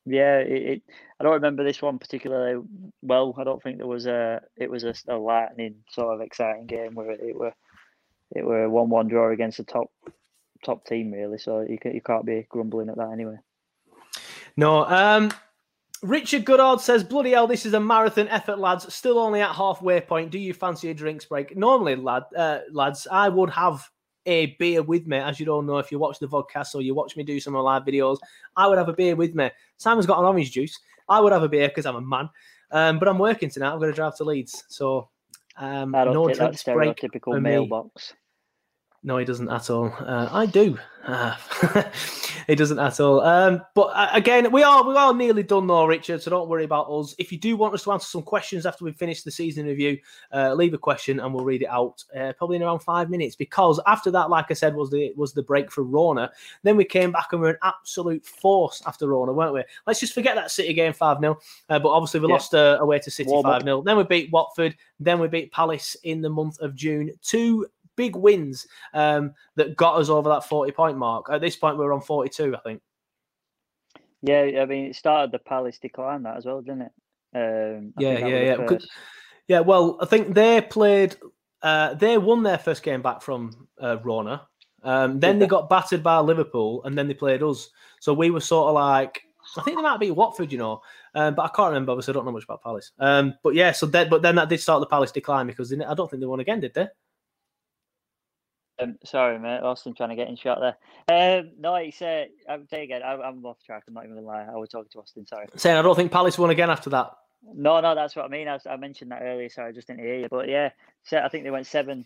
Yeah, 0.05 0.39
it, 0.39 0.61
it, 0.63 0.81
I 1.19 1.23
don't 1.23 1.33
remember 1.33 1.63
this 1.63 1.81
one 1.81 1.99
particularly 1.99 2.61
well. 3.03 3.35
I 3.37 3.43
don't 3.43 3.61
think 3.61 3.77
there 3.77 3.87
was 3.87 4.07
a 4.07 4.41
it 4.57 4.69
was 4.69 4.83
a, 4.83 4.95
a 5.07 5.15
lightning 5.15 5.75
sort 5.91 6.15
of 6.15 6.21
exciting 6.21 6.65
game 6.65 6.95
where 6.95 7.11
it 7.11 7.37
were 7.37 7.53
it 8.35 8.43
were 8.43 8.63
a 8.63 8.69
one 8.69 8.89
one 8.89 9.07
draw 9.07 9.31
against 9.31 9.59
a 9.59 9.63
top 9.63 9.91
top 10.65 10.85
team 10.87 11.11
really. 11.11 11.37
So 11.37 11.61
you 11.61 11.77
can, 11.77 11.93
you 11.93 12.01
can't 12.01 12.25
be 12.25 12.47
grumbling 12.49 12.89
at 12.89 12.97
that 12.97 13.11
anyway. 13.11 13.37
No. 14.57 14.85
Um, 14.85 15.31
Richard 16.01 16.45
Goddard 16.45 16.81
says, 16.81 17.03
"Bloody 17.03 17.31
hell, 17.31 17.47
this 17.47 17.65
is 17.65 17.73
a 17.73 17.79
marathon 17.79 18.27
effort, 18.29 18.57
lads. 18.57 18.91
Still 18.93 19.19
only 19.19 19.41
at 19.41 19.55
halfway 19.55 20.01
point. 20.01 20.31
Do 20.31 20.39
you 20.39 20.53
fancy 20.53 20.89
a 20.89 20.93
drinks 20.93 21.25
break? 21.25 21.55
Normally, 21.55 21.95
lad, 21.95 22.23
uh, 22.35 22.59
lads, 22.71 23.07
I 23.11 23.29
would 23.29 23.51
have 23.51 23.87
a 24.25 24.55
beer 24.57 24.81
with 24.81 25.05
me. 25.05 25.17
As 25.17 25.39
you 25.39 25.45
don't 25.45 25.65
know, 25.65 25.77
if 25.77 25.91
you 25.91 25.99
watch 25.99 26.19
the 26.19 26.27
vodcast 26.27 26.75
or 26.75 26.81
you 26.81 26.95
watch 26.95 27.15
me 27.15 27.23
do 27.23 27.39
some 27.39 27.55
of 27.55 27.63
my 27.63 27.73
live 27.73 27.83
videos, 27.83 28.17
I 28.55 28.67
would 28.67 28.77
have 28.77 28.89
a 28.89 28.93
beer 28.93 29.15
with 29.15 29.35
me. 29.35 29.51
Simon's 29.77 30.05
got 30.05 30.19
an 30.19 30.25
orange 30.25 30.51
juice. 30.51 30.79
I 31.07 31.19
would 31.19 31.33
have 31.33 31.43
a 31.43 31.49
beer 31.49 31.67
because 31.67 31.85
I'm 31.85 31.95
a 31.95 32.01
man. 32.01 32.29
Um, 32.71 32.99
but 32.99 33.07
I'm 33.07 33.19
working 33.19 33.49
tonight. 33.49 33.71
I'm 33.71 33.79
going 33.79 33.91
to 33.91 33.95
drive 33.95 34.15
to 34.17 34.23
Leeds, 34.23 34.63
so 34.69 35.09
um, 35.57 35.93
I 35.93 36.05
don't 36.05 36.13
no 36.13 36.33
drinks 36.33 36.63
break. 36.63 37.03
me. 37.35 37.49
mailbox. 37.49 38.13
No, 39.03 39.17
he 39.17 39.25
doesn't 39.25 39.49
at 39.49 39.69
all. 39.71 39.91
Uh, 39.99 40.29
I 40.31 40.45
do. 40.45 40.77
Uh, 41.03 41.35
he 42.47 42.53
doesn't 42.53 42.77
at 42.77 42.99
all. 42.99 43.19
Um, 43.21 43.63
but 43.73 43.87
uh, 43.95 44.09
again, 44.13 44.51
we 44.51 44.61
are 44.61 44.87
we 44.87 44.95
are 44.95 45.11
nearly 45.11 45.41
done 45.41 45.65
though, 45.65 45.87
Richard. 45.87 46.21
So 46.21 46.29
don't 46.29 46.47
worry 46.47 46.65
about 46.65 46.87
us. 46.87 47.15
If 47.17 47.31
you 47.31 47.39
do 47.39 47.57
want 47.57 47.73
us 47.73 47.83
to 47.85 47.91
answer 47.93 48.05
some 48.05 48.21
questions 48.21 48.67
after 48.67 48.85
we 48.85 48.91
finish 48.91 49.23
the 49.23 49.31
season 49.31 49.65
review, 49.65 49.97
uh, 50.31 50.53
leave 50.53 50.75
a 50.75 50.77
question 50.77 51.19
and 51.19 51.33
we'll 51.33 51.43
read 51.43 51.63
it 51.63 51.69
out 51.69 52.03
uh, 52.15 52.33
probably 52.37 52.57
in 52.57 52.61
around 52.61 52.79
five 52.81 53.09
minutes. 53.09 53.35
Because 53.35 53.79
after 53.87 54.11
that, 54.11 54.29
like 54.29 54.51
I 54.51 54.53
said, 54.53 54.75
was 54.75 54.91
the 54.91 55.11
was 55.15 55.33
the 55.33 55.41
break 55.41 55.71
for 55.71 55.81
Rona. 55.83 56.31
Then 56.61 56.77
we 56.77 56.85
came 56.85 57.11
back 57.11 57.29
and 57.31 57.41
we 57.41 57.47
are 57.47 57.51
an 57.53 57.57
absolute 57.63 58.23
force 58.23 58.83
after 58.85 59.07
Rona, 59.07 59.33
weren't 59.33 59.55
we? 59.55 59.63
Let's 59.87 59.99
just 59.99 60.13
forget 60.13 60.35
that 60.35 60.51
City 60.51 60.73
game 60.73 60.93
five 60.93 61.19
0 61.19 61.39
uh, 61.69 61.79
But 61.79 61.89
obviously 61.89 62.19
we 62.19 62.27
Yeah. 62.27 62.33
lost 62.33 62.53
uh, 62.53 62.77
away 62.79 62.99
to 62.99 63.09
City 63.09 63.31
five 63.41 63.63
0 63.63 63.81
Then 63.81 63.97
we 63.97 64.03
beat 64.03 64.31
Watford. 64.31 64.75
Then 64.99 65.19
we 65.19 65.27
beat 65.27 65.51
Palace 65.51 65.95
in 66.03 66.21
the 66.21 66.29
month 66.29 66.59
of 66.59 66.75
June. 66.75 67.09
Two 67.23 67.65
big 67.95 68.15
wins 68.15 68.67
um, 68.93 69.33
that 69.55 69.75
got 69.75 69.99
us 69.99 70.09
over 70.09 70.29
that 70.29 70.45
40 70.45 70.71
point 70.71 70.97
mark. 70.97 71.27
At 71.31 71.41
this 71.41 71.55
point, 71.55 71.77
we're 71.77 71.93
on 71.93 72.01
42, 72.01 72.55
I 72.55 72.59
think. 72.59 72.81
Yeah, 74.21 74.61
I 74.61 74.65
mean 74.65 74.85
it 74.85 74.95
started 74.95 75.31
the 75.31 75.39
Palace 75.39 75.79
decline 75.79 76.23
that 76.23 76.37
as 76.37 76.45
well, 76.45 76.61
didn't 76.61 76.83
it? 76.83 76.91
Um, 77.33 77.93
Yeah, 77.97 78.19
yeah, 78.19 78.55
yeah, 78.55 78.77
Yeah, 79.47 79.59
well, 79.61 79.97
I 79.99 80.05
think 80.05 80.35
they 80.35 80.61
played, 80.61 81.15
uh, 81.63 81.95
they 81.95 82.17
won 82.17 82.43
their 82.43 82.59
first 82.59 82.83
game 82.83 83.01
back 83.01 83.21
from 83.21 83.67
uh, 83.81 83.97
Rona. 84.03 84.47
Um, 84.83 85.19
then 85.19 85.37
they 85.37 85.47
got 85.47 85.69
battered 85.69 86.01
by 86.01 86.19
Liverpool 86.19 86.83
and 86.85 86.97
then 86.97 87.07
they 87.07 87.13
played 87.13 87.43
us. 87.43 87.69
So 87.99 88.13
we 88.13 88.31
were 88.31 88.39
sort 88.39 88.69
of 88.69 88.75
like, 88.75 89.21
I 89.57 89.61
think 89.61 89.77
they 89.77 89.83
might 89.83 89.99
be 89.99 90.11
Watford, 90.11 90.51
you 90.51 90.57
know, 90.57 90.81
um, 91.13 91.35
but 91.35 91.43
I 91.43 91.47
can't 91.49 91.69
remember. 91.69 91.91
Obviously, 91.91 92.13
I 92.13 92.15
don't 92.15 92.25
know 92.25 92.31
much 92.31 92.43
about 92.43 92.63
Palace. 92.63 92.91
Um, 92.99 93.35
but 93.43 93.53
yeah, 93.53 93.71
so 93.71 93.85
then, 93.85 94.09
but 94.09 94.21
then 94.21 94.35
that 94.35 94.49
did 94.49 94.59
start 94.59 94.79
the 94.79 94.87
Palace 94.87 95.11
decline 95.11 95.47
because 95.47 95.69
they, 95.69 95.83
I 95.83 95.93
don't 95.93 96.09
think 96.09 96.21
they 96.21 96.27
won 96.27 96.39
again, 96.39 96.59
did 96.59 96.73
they? 96.73 96.87
Um, 98.81 98.97
sorry, 99.03 99.39
mate. 99.39 99.61
Austin 99.61 99.93
trying 99.93 100.09
to 100.09 100.15
get 100.15 100.27
in 100.27 100.35
shot 100.35 100.59
there. 100.59 101.39
Um, 101.39 101.51
no, 101.59 101.75
it's 101.75 102.01
uh, 102.01 102.25
I'm 102.49 102.67
saying 102.67 102.85
again. 102.85 103.03
I, 103.03 103.13
I'm 103.13 103.45
off 103.45 103.57
track. 103.63 103.83
I'm 103.87 103.93
not 103.93 104.05
even 104.05 104.15
gonna 104.15 104.27
lie. 104.27 104.47
I 104.49 104.55
was 104.55 104.69
talking 104.69 104.89
to 104.93 104.99
Austin. 104.99 105.25
Sorry. 105.25 105.47
Saying 105.55 105.77
I 105.77 105.81
don't 105.81 105.95
think 105.95 106.11
Palace 106.11 106.37
won 106.37 106.49
again 106.49 106.69
after 106.69 106.89
that. 106.91 107.11
No, 107.43 107.79
no, 107.81 107.95
that's 107.95 108.15
what 108.15 108.25
I 108.25 108.27
mean. 108.27 108.47
I, 108.47 108.59
I 108.69 108.77
mentioned 108.77 109.11
that 109.11 109.21
earlier. 109.21 109.49
Sorry, 109.49 109.69
I 109.69 109.71
just 109.71 109.87
didn't 109.87 110.01
hear 110.01 110.15
you. 110.15 110.27
But 110.29 110.47
yeah, 110.47 110.69
so 111.03 111.17
I 111.17 111.29
think 111.29 111.43
they 111.43 111.51
went 111.51 111.67
seven 111.67 112.05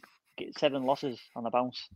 seven 0.58 0.84
losses 0.84 1.20
on 1.36 1.44
the 1.44 1.50
bounce. 1.50 1.90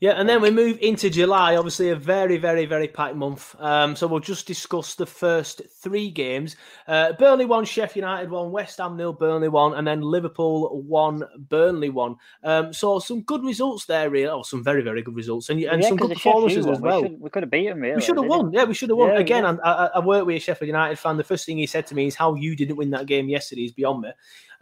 Yeah, 0.00 0.12
and 0.12 0.28
then 0.28 0.40
we 0.40 0.52
move 0.52 0.78
into 0.80 1.10
July. 1.10 1.56
Obviously, 1.56 1.90
a 1.90 1.96
very, 1.96 2.36
very, 2.36 2.66
very 2.66 2.86
packed 2.86 3.16
month. 3.16 3.56
Um, 3.58 3.96
so 3.96 4.06
we'll 4.06 4.20
just 4.20 4.46
discuss 4.46 4.94
the 4.94 5.06
first 5.06 5.60
three 5.82 6.08
games. 6.08 6.54
Uh, 6.86 7.14
Burnley 7.14 7.46
one, 7.46 7.64
Sheffield 7.64 7.96
United 7.96 8.30
one, 8.30 8.52
West 8.52 8.78
Ham 8.78 8.96
nil, 8.96 9.12
Burnley 9.12 9.48
one, 9.48 9.74
and 9.74 9.84
then 9.84 10.00
Liverpool 10.00 10.82
one, 10.82 11.24
Burnley 11.48 11.90
one. 11.90 12.14
Um, 12.44 12.72
so 12.72 13.00
some 13.00 13.22
good 13.22 13.42
results 13.42 13.86
there, 13.86 14.08
really. 14.08 14.28
Oh, 14.28 14.42
some 14.42 14.62
very, 14.62 14.82
very 14.82 15.02
good 15.02 15.16
results, 15.16 15.48
and, 15.48 15.60
and 15.64 15.82
Yeah, 15.82 15.88
some 15.88 15.96
good 15.96 16.12
performances 16.12 16.66
as 16.66 16.80
well. 16.80 17.02
We, 17.02 17.08
should, 17.08 17.20
we 17.20 17.30
could 17.30 17.42
have 17.42 17.50
beaten 17.50 17.80
really. 17.80 17.96
We 17.96 18.02
should 18.02 18.18
have 18.18 18.26
won. 18.26 18.52
Yeah, 18.52 18.64
we 18.64 18.74
should 18.74 18.90
have 18.90 18.98
won. 18.98 19.10
Yeah, 19.10 19.18
Again, 19.18 19.42
yeah. 19.42 19.56
I, 19.64 19.72
I, 19.72 19.86
I 19.96 19.98
work 19.98 20.24
with 20.26 20.36
a 20.36 20.40
Sheffield 20.40 20.68
United 20.68 20.96
fan. 21.00 21.16
The 21.16 21.24
first 21.24 21.44
thing 21.44 21.58
he 21.58 21.66
said 21.66 21.88
to 21.88 21.96
me 21.96 22.06
is 22.06 22.14
how 22.14 22.34
you 22.34 22.54
didn't 22.54 22.76
win 22.76 22.90
that 22.90 23.06
game 23.06 23.28
yesterday 23.28 23.64
is 23.64 23.72
beyond 23.72 24.02
me. 24.02 24.10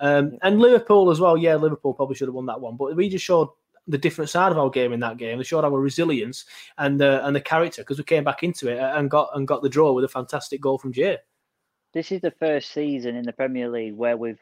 Um, 0.01 0.39
and 0.43 0.61
Liverpool 0.61 1.11
as 1.11 1.21
well. 1.21 1.37
Yeah, 1.37 1.57
Liverpool 1.57 1.93
probably 1.93 2.17
should 2.17 2.29
have 2.29 2.35
won 2.35 2.47
that 2.47 2.61
one, 2.61 2.77
but 2.77 2.97
we 2.97 3.11
just 3.11 3.25
showed 3.25 3.49
the 3.89 3.99
different 3.99 4.31
side 4.31 4.53
of 4.53 4.59
our 4.59 4.71
game 4.71 4.93
in 4.93 5.01
that 5.01 5.17
game. 5.17 5.39
They 5.39 5.45
showed 5.45 5.65
our 5.65 5.71
resilience 5.71 6.45
and 6.79 7.01
uh, 7.01 7.21
and 7.25 7.35
the 7.35 7.41
character 7.41 7.83
because 7.83 7.99
we 7.99 8.05
came 8.05 8.25
back 8.25 8.43
into 8.43 8.69
it 8.69 8.79
and 8.79 9.11
got 9.11 9.31
and 9.35 9.47
got 9.47 9.63
the 9.63 9.69
draw 9.69 9.93
with 9.93 10.05
a 10.05 10.09
fantastic 10.09 10.61
goal 10.61 10.79
from 10.79 10.93
Jay. 10.93 11.19
This 11.97 12.13
is 12.13 12.21
the 12.21 12.33
first 12.33 12.73
season 12.73 13.17
in 13.17 13.25
the 13.25 13.33
Premier 13.33 13.71
League 13.71 13.95
where 13.95 14.19
we've, 14.19 14.39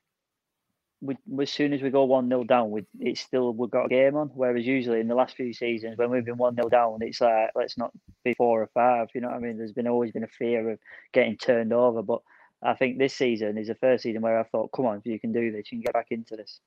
we, 1.01 1.17
as 1.41 1.53
soon 1.53 1.73
as 1.73 1.83
we 1.83 1.91
go 1.91 2.03
1 2.03 2.29
0 2.29 2.43
down, 2.43 2.73
we, 2.73 2.85
it's 2.99 3.21
still 3.21 3.53
we've 3.53 3.71
got 3.71 3.87
a 3.87 3.89
game 3.89 4.17
on. 4.17 4.29
Whereas 4.35 4.67
usually 4.67 4.99
in 4.99 5.07
the 5.07 5.15
last 5.15 5.37
few 5.37 5.53
seasons, 5.53 5.97
when 5.97 6.11
we've 6.11 6.25
been 6.25 6.37
1 6.37 6.57
0 6.57 6.69
down, 6.69 6.99
it's 7.03 7.21
like, 7.21 7.51
let's 7.55 7.79
not 7.79 7.93
be 8.25 8.35
four 8.35 8.63
or 8.63 8.71
five. 8.75 9.09
You 9.15 9.21
know 9.21 9.29
what 9.29 9.37
I 9.37 9.41
mean? 9.41 9.57
There's 9.57 9.73
been 9.73 9.87
always 9.87 10.11
been 10.11 10.25
a 10.25 10.29
fear 10.29 10.69
of 10.69 10.81
getting 11.13 11.37
turned 11.37 11.73
over. 11.73 12.03
But 12.03 12.23
I 12.61 12.75
think 12.75 12.99
this 12.99 13.15
season 13.15 13.57
is 13.57 13.69
the 13.69 13.77
first 13.77 14.03
season 14.03 14.23
where 14.23 14.41
I 14.41 14.43
thought, 14.45 14.73
come 14.75 14.87
on, 14.87 14.99
if 14.99 15.07
you 15.07 15.21
can 15.21 15.33
do 15.33 15.53
this, 15.53 15.71
you 15.71 15.79
can 15.79 15.83
get 15.83 15.93
back 15.93 16.09
into 16.11 16.35
this. 16.35 16.59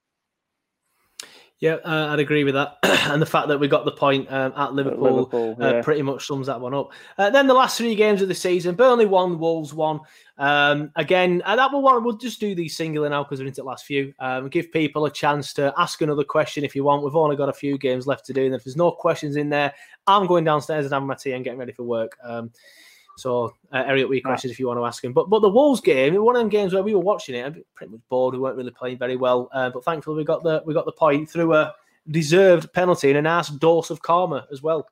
Yeah, 1.60 1.78
uh, 1.84 2.10
I'd 2.12 2.20
agree 2.20 2.44
with 2.44 2.54
that. 2.54 2.78
and 2.84 3.20
the 3.20 3.26
fact 3.26 3.48
that 3.48 3.60
we 3.60 3.68
got 3.68 3.84
the 3.84 3.92
point 3.92 4.32
um, 4.32 4.54
at 4.56 4.74
Liverpool, 4.74 5.26
Liverpool, 5.26 5.58
uh, 5.60 5.82
pretty 5.82 6.04
much 6.04 6.28
sums 6.28 6.46
that 6.46 6.62
one 6.62 6.76
up. 6.76 6.92
Uh, 7.18 7.32
then 7.32 7.48
the 7.48 7.54
last 7.56 7.80
three 7.80 7.96
games 7.96 8.22
of 8.22 8.28
the 8.28 8.36
season: 8.36 8.76
Burnley 8.76 9.08
won, 9.08 9.40
Wolves 9.40 9.74
won. 9.74 10.00
Um, 10.38 10.92
again, 10.96 11.42
uh, 11.46 11.56
that 11.56 11.72
will 11.72 11.82
one. 11.82 12.04
We'll 12.04 12.18
just 12.18 12.40
do 12.40 12.54
these 12.54 12.78
singular 12.78 13.10
now 13.10 13.24
because 13.24 13.40
we're 13.40 13.48
into 13.48 13.62
the 13.62 13.68
last 13.68 13.86
few. 13.86 14.14
Um, 14.20 14.50
give 14.50 14.72
people 14.72 15.06
a 15.06 15.12
chance 15.12 15.52
to 15.54 15.74
ask 15.78 16.00
another 16.04 16.24
question 16.24 16.64
if 16.64 16.76
you 16.76 16.84
want. 16.84 17.04
We've 17.04 17.16
only 17.16 17.36
got 17.36 17.50
a 17.50 17.54
few 17.54 17.80
games 17.80 18.06
left 18.06 18.28
to 18.28 18.34
do, 18.34 18.46
and 18.46 18.54
if 18.54 18.64
there's 18.64 18.78
no 18.78 18.92
questions 18.92 19.36
in 19.36 19.50
there, 19.50 19.74
I'm 20.06 20.28
going 20.28 20.44
downstairs 20.44 20.86
and 20.86 20.94
having 20.94 21.08
my 21.08 21.16
tea 21.16 21.32
and 21.32 21.44
getting 21.44 21.60
ready 21.60 21.72
for 21.74 21.84
work. 21.84 22.18
Um, 22.24 22.52
so, 23.18 23.54
uh, 23.72 23.84
Eric, 23.88 24.08
we 24.10 24.22
questions 24.22 24.52
if 24.52 24.60
you 24.60 24.68
want 24.68 24.80
to 24.80 24.86
ask 24.86 25.04
him. 25.04 25.12
But 25.12 25.30
but 25.30 25.40
the 25.40 25.50
Wolves 25.50 25.82
game, 25.82 26.16
one 26.24 26.36
of 26.36 26.40
them 26.40 26.50
games 26.50 26.74
where 26.74 26.84
we 26.84 26.94
were 26.94 27.02
watching 27.02 27.36
it, 27.36 27.46
I'm 27.46 27.64
pretty 27.76 27.92
much 27.92 28.02
bored. 28.10 28.34
We 28.34 28.40
weren't 28.40 28.58
really 28.58 28.72
playing 28.72 29.00
very 29.00 29.16
well, 29.16 29.50
uh, 29.54 29.70
but 29.72 29.84
thankfully 29.84 30.18
we 30.18 30.24
got 30.24 30.44
the 30.44 30.62
we 30.66 30.74
got 30.74 30.86
the 30.86 30.92
point 30.92 31.30
through 31.30 31.54
a 31.54 31.74
deserved 32.10 32.72
penalty 32.74 33.10
and 33.10 33.18
a 33.18 33.22
nice 33.22 33.50
dose 33.50 33.90
of 33.90 34.02
karma 34.02 34.48
as 34.52 34.62
well. 34.62 34.88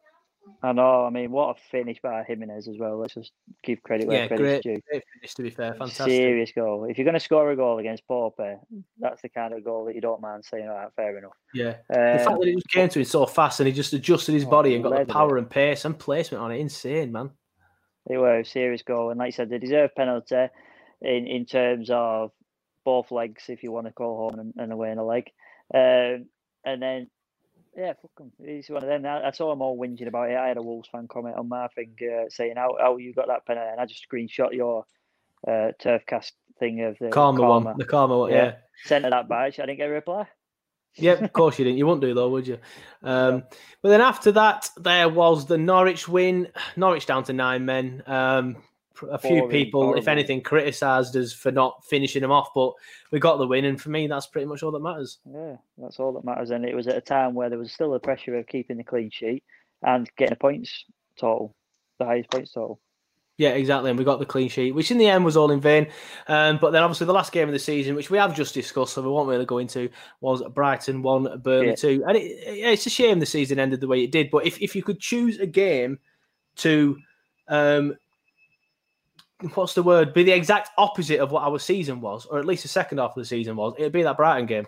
I 0.63 0.71
know. 0.71 1.05
I 1.05 1.11
mean, 1.11 1.31
what 1.31 1.55
a 1.55 1.59
finish 1.69 1.99
by 2.01 2.23
Jimenez 2.23 2.67
as 2.67 2.77
well. 2.79 2.97
Let's 2.97 3.13
just 3.13 3.31
give 3.63 3.83
credit 3.83 4.07
where 4.07 4.17
Yeah, 4.17 4.27
credit's 4.27 4.63
great, 4.63 4.63
due. 4.63 4.81
great 4.89 5.03
finish 5.13 5.35
to 5.35 5.43
be 5.43 5.49
fair, 5.51 5.73
fantastic. 5.75 6.11
Serious 6.11 6.51
goal. 6.53 6.85
If 6.85 6.97
you're 6.97 7.05
going 7.05 7.13
to 7.13 7.19
score 7.19 7.51
a 7.51 7.55
goal 7.55 7.77
against 7.77 8.07
Pope, 8.07 8.39
that's 8.99 9.21
the 9.21 9.29
kind 9.29 9.53
of 9.53 9.63
goal 9.63 9.85
that 9.85 9.95
you 9.95 10.01
don't 10.01 10.21
mind 10.21 10.43
saying, 10.43 10.67
all 10.67 10.75
right, 10.75 10.89
fair 10.95 11.17
enough. 11.17 11.33
Yeah, 11.53 11.75
the 11.89 12.19
fact 12.19 12.31
Um, 12.31 12.39
that 12.39 12.47
it 12.47 12.55
just 12.55 12.69
came 12.69 12.89
to 12.89 12.99
him 12.99 13.05
so 13.05 13.25
fast 13.27 13.59
and 13.59 13.67
he 13.67 13.73
just 13.73 13.93
adjusted 13.93 14.33
his 14.33 14.45
Oh, 14.45 14.49
body 14.49 14.73
and 14.73 14.83
got 14.83 14.93
the 14.93 15.01
it. 15.01 15.07
power 15.09 15.37
and 15.37 15.49
pace 15.49 15.85
and 15.85 15.97
placement 15.99 16.43
on 16.43 16.51
it, 16.51 16.59
insane, 16.59 17.11
man. 17.11 17.29
They 18.07 18.17
were 18.17 18.39
a 18.39 18.45
serious 18.45 18.83
goal, 18.83 19.09
and 19.09 19.19
like 19.19 19.27
you 19.27 19.31
said, 19.31 19.49
they 19.49 19.57
deserve 19.57 19.95
penalty 19.95 20.47
in 21.01 21.27
in 21.27 21.45
terms 21.45 21.89
of 21.91 22.31
both 22.83 23.11
legs, 23.11 23.45
if 23.49 23.63
you 23.63 23.71
want 23.71 23.87
to 23.87 23.93
call 23.93 24.29
home 24.29 24.39
and, 24.39 24.53
and 24.57 24.71
away 24.71 24.91
in 24.91 24.99
a 24.99 25.05
leg. 25.05 25.31
Um, 25.73 26.27
and 26.63 26.81
then, 26.81 27.07
yeah, 27.75 27.93
fuck 27.93 28.11
'em. 28.19 28.31
He's 28.43 28.69
one 28.69 28.83
of 28.83 28.89
them. 28.89 29.05
I, 29.05 29.27
I 29.27 29.31
saw 29.31 29.49
them 29.49 29.61
all 29.63 29.77
whinging 29.77 30.07
about 30.07 30.29
it. 30.29 30.37
I 30.37 30.47
had 30.47 30.57
a 30.57 30.61
Wolves 30.61 30.89
fan 30.91 31.07
comment 31.07 31.35
on 31.35 31.49
my 31.49 31.67
thing 31.69 31.95
uh, 32.01 32.25
saying 32.29 32.53
how, 32.57 32.77
how 32.79 32.97
you 32.97 33.13
got 33.13 33.27
that 33.27 33.45
penalty, 33.45 33.69
and 33.71 33.81
I 33.81 33.85
just 33.85 34.05
screenshot 34.07 34.53
your 34.53 34.85
uh, 35.47 35.71
Turfcast 35.81 36.31
thing 36.59 36.81
of 36.81 36.97
the 36.99 37.09
Karma, 37.09 37.41
one, 37.41 37.77
the 37.77 37.85
karma 37.85 38.17
one, 38.17 38.31
yeah. 38.31 38.55
Sent 38.83 39.03
her 39.03 39.09
that 39.09 39.27
badge. 39.27 39.59
I 39.59 39.65
didn't 39.65 39.77
get 39.77 39.89
a 39.89 39.93
reply. 39.93 40.27
Yeah, 40.97 41.13
of 41.13 41.33
course 41.33 41.59
you 41.59 41.65
didn't. 41.65 41.77
You 41.77 41.85
wouldn't 41.85 42.01
do 42.01 42.13
though, 42.13 42.29
would 42.29 42.47
you? 42.47 42.57
Um, 43.03 43.43
but 43.81 43.89
then 43.89 44.01
after 44.01 44.31
that, 44.33 44.69
there 44.77 45.09
was 45.09 45.45
the 45.45 45.57
Norwich 45.57 46.07
win. 46.07 46.49
Norwich 46.75 47.05
down 47.05 47.23
to 47.25 47.33
nine 47.33 47.65
men. 47.65 48.03
Um, 48.07 48.57
a 49.09 49.17
few 49.17 49.41
Boring, 49.41 49.49
people, 49.49 49.95
if 49.95 50.07
anything, 50.07 50.41
criticised 50.41 51.15
us 51.17 51.33
for 51.33 51.51
not 51.51 51.83
finishing 51.85 52.21
them 52.21 52.31
off, 52.31 52.53
but 52.55 52.73
we 53.11 53.19
got 53.19 53.37
the 53.37 53.47
win, 53.47 53.65
and 53.65 53.79
for 53.79 53.89
me, 53.89 54.07
that's 54.07 54.27
pretty 54.27 54.47
much 54.47 54.63
all 54.63 54.71
that 54.71 54.79
matters. 54.79 55.17
Yeah, 55.29 55.57
that's 55.77 55.99
all 55.99 56.13
that 56.13 56.23
matters. 56.23 56.51
And 56.51 56.65
it 56.65 56.75
was 56.75 56.87
at 56.87 56.95
a 56.95 57.01
time 57.01 57.33
where 57.33 57.49
there 57.49 57.59
was 57.59 57.73
still 57.73 57.91
the 57.91 57.99
pressure 57.99 58.37
of 58.37 58.47
keeping 58.47 58.77
the 58.77 58.83
clean 58.83 59.09
sheet 59.11 59.43
and 59.81 60.09
getting 60.17 60.33
a 60.33 60.37
points 60.37 60.85
total, 61.19 61.55
the 61.99 62.05
highest 62.05 62.31
points 62.31 62.53
total. 62.53 62.79
Yeah, 63.37 63.49
exactly. 63.49 63.89
And 63.89 63.99
we 63.99 64.05
got 64.05 64.19
the 64.19 64.25
clean 64.25 64.47
sheet, 64.47 64.71
which 64.73 64.91
in 64.91 64.97
the 64.97 65.07
end 65.07 65.25
was 65.25 65.35
all 65.35 65.51
in 65.51 65.59
vain. 65.59 65.87
Um, 66.27 66.57
but 66.61 66.71
then 66.71 66.83
obviously 66.83 67.05
the 67.05 67.13
last 67.13 67.33
game 67.33 67.49
of 67.49 67.53
the 67.53 67.59
season, 67.59 67.93
which 67.93 68.09
we 68.09 68.17
have 68.17 68.33
just 68.33 68.53
discussed, 68.53 68.93
so 68.93 69.01
we 69.01 69.09
won't 69.09 69.27
really 69.27 69.45
go 69.45 69.57
into, 69.57 69.89
was 70.21 70.41
Brighton 70.53 71.01
1, 71.01 71.41
Burnley 71.41 71.67
Yeah. 71.69 71.75
2. 71.75 72.03
And 72.07 72.15
it, 72.17 72.21
it- 72.21 72.59
it's 72.73 72.85
a 72.85 72.89
shame 72.89 73.19
the 73.19 73.25
season 73.25 73.59
ended 73.59 73.81
the 73.81 73.87
way 73.87 74.03
it 74.03 74.11
did. 74.11 74.29
But 74.31 74.45
if, 74.45 74.61
if 74.61 74.73
you 74.75 74.83
could 74.83 74.99
choose 75.01 75.37
a 75.39 75.45
game 75.45 75.99
to, 76.57 76.97
um, 77.49 77.95
what's 79.53 79.73
the 79.73 79.83
word, 79.83 80.13
be 80.13 80.23
the 80.23 80.31
exact 80.31 80.69
opposite 80.77 81.19
of 81.19 81.31
what 81.31 81.43
our 81.43 81.59
season 81.59 81.99
was, 81.99 82.25
or 82.25 82.39
at 82.39 82.45
least 82.45 82.63
the 82.63 82.69
second 82.69 82.99
half 82.99 83.11
of 83.11 83.21
the 83.21 83.25
season 83.25 83.57
was, 83.57 83.73
it'd 83.77 83.91
be 83.91 84.03
that 84.03 84.15
Brighton 84.17 84.45
game. 84.45 84.67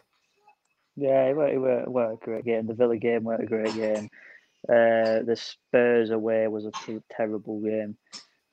Yeah, 0.98 1.26
it 1.28 1.36
were, 1.38 1.48
it 1.48 1.58
were, 1.58 1.80
it 1.84 1.92
were 1.92 2.12
a 2.12 2.18
great 2.18 2.44
game. 2.44 2.68
The 2.68 2.74
Villa 2.74 2.98
game 2.98 3.24
were 3.24 3.36
a 3.36 3.46
great 3.46 3.74
game. 3.76 4.10
Uh, 4.68 5.24
the 5.24 5.38
Spurs 5.40 6.10
away 6.10 6.48
was 6.50 6.66
a 6.66 6.72
terrible 7.16 7.62
game. 7.62 7.96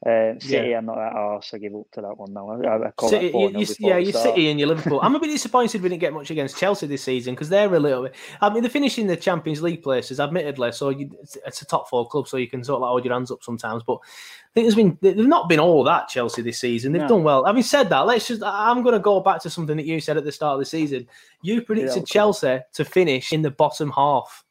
Uh, 0.05 0.39
City, 0.39 0.75
I'm 0.75 0.85
not 0.85 0.97
that 0.97 1.15
arse. 1.15 1.55
I 1.55 1.59
give 1.59 1.75
up 1.75 1.91
to 1.93 2.03
that 2.03 2.19
one 2.19 2.35
now. 2.35 2.51
I, 2.51 2.89
I 2.89 2.91
call 2.91 3.09
City, 3.09 3.29
that 3.29 3.33
4 3.33 3.51
you, 3.53 3.59
you, 3.61 3.67
yeah, 3.79 3.97
your 3.97 4.13
City 4.13 4.51
and 4.51 4.61
your 4.61 4.69
Liverpool. 4.69 5.01
I'm 5.03 5.15
a 5.15 5.19
bit 5.21 5.29
disappointed 5.31 5.81
we 5.81 5.89
didn't 5.89 6.03
get 6.03 6.13
much 6.13 6.31
against 6.31 6.59
Chelsea 6.59 6.87
this 6.87 7.03
season 7.03 7.35
because 7.35 7.49
they're 7.49 7.73
a 7.75 7.81
little 7.81 8.03
bit. 8.03 8.15
I 8.43 8.51
mean, 8.51 8.63
they're 8.63 8.71
finishing 8.71 9.07
the 9.07 9.17
Champions 9.17 9.63
League 9.63 9.83
places, 9.83 10.21
admittedly. 10.21 10.73
So 10.73 10.91
you, 10.91 11.11
it's, 11.23 11.39
it's 11.47 11.63
a 11.63 11.65
top 11.65 11.89
four 11.89 12.07
club, 12.07 12.29
so 12.29 12.37
you 12.37 12.49
can 12.49 12.63
sort 12.63 12.77
of 12.77 12.83
like 12.83 12.89
hold 12.89 13.05
your 13.07 13.15
hands 13.15 13.31
up 13.31 13.43
sometimes. 13.43 13.83
But 13.83 13.95
I 13.95 14.53
think 14.53 14.65
there's 14.67 14.75
been 14.75 14.99
they've 15.01 15.17
not 15.17 15.49
been 15.49 15.61
all 15.61 15.83
that 15.85 16.09
Chelsea 16.09 16.43
this 16.43 16.59
season. 16.59 16.93
They've 16.93 17.01
No. 17.01 17.09
done 17.09 17.23
well. 17.23 17.47
Having 17.47 17.63
said 17.63 17.89
that, 17.89 18.01
let's 18.01 18.29
just. 18.29 18.43
I'm 18.43 18.83
going 18.83 18.93
to 18.95 18.99
go 18.99 19.21
back 19.21 19.41
to 19.43 19.51
something 19.51 19.79
that 19.79 19.87
you 19.87 20.01
said 20.01 20.19
at 20.19 20.25
the 20.25 20.33
start 20.33 20.55
of 20.55 20.59
the 20.61 20.67
season. 20.67 21.09
You 21.41 21.63
predicted 21.63 22.03
okay. 22.03 22.05
Chelsea 22.05 22.61
to 22.75 22.85
finish 22.85 23.33
in 23.33 23.41
the 23.41 23.51
bottom 23.51 23.91
half. 23.91 24.45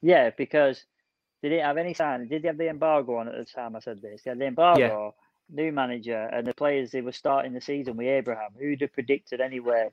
Yeah, 0.00 0.30
because 0.30 0.86
they 1.44 1.50
didn't 1.50 1.66
have 1.66 1.76
any 1.76 1.92
sign. 1.92 2.26
Did 2.26 2.40
they 2.40 2.48
have 2.48 2.56
the 2.56 2.70
embargo 2.70 3.18
on 3.18 3.28
at 3.28 3.36
the 3.36 3.44
time 3.44 3.76
I 3.76 3.80
said 3.80 4.00
this? 4.00 4.22
They 4.22 4.30
had 4.30 4.38
the 4.38 4.46
embargo, 4.46 5.14
new 5.50 5.72
manager, 5.72 6.16
and 6.32 6.46
the 6.46 6.54
players 6.54 6.90
they 6.90 7.02
were 7.02 7.12
starting 7.12 7.52
the 7.52 7.60
season 7.60 7.98
with 7.98 8.06
Abraham. 8.06 8.52
Who'd 8.58 8.80
have 8.80 8.94
predicted 8.94 9.42
anyway 9.42 9.90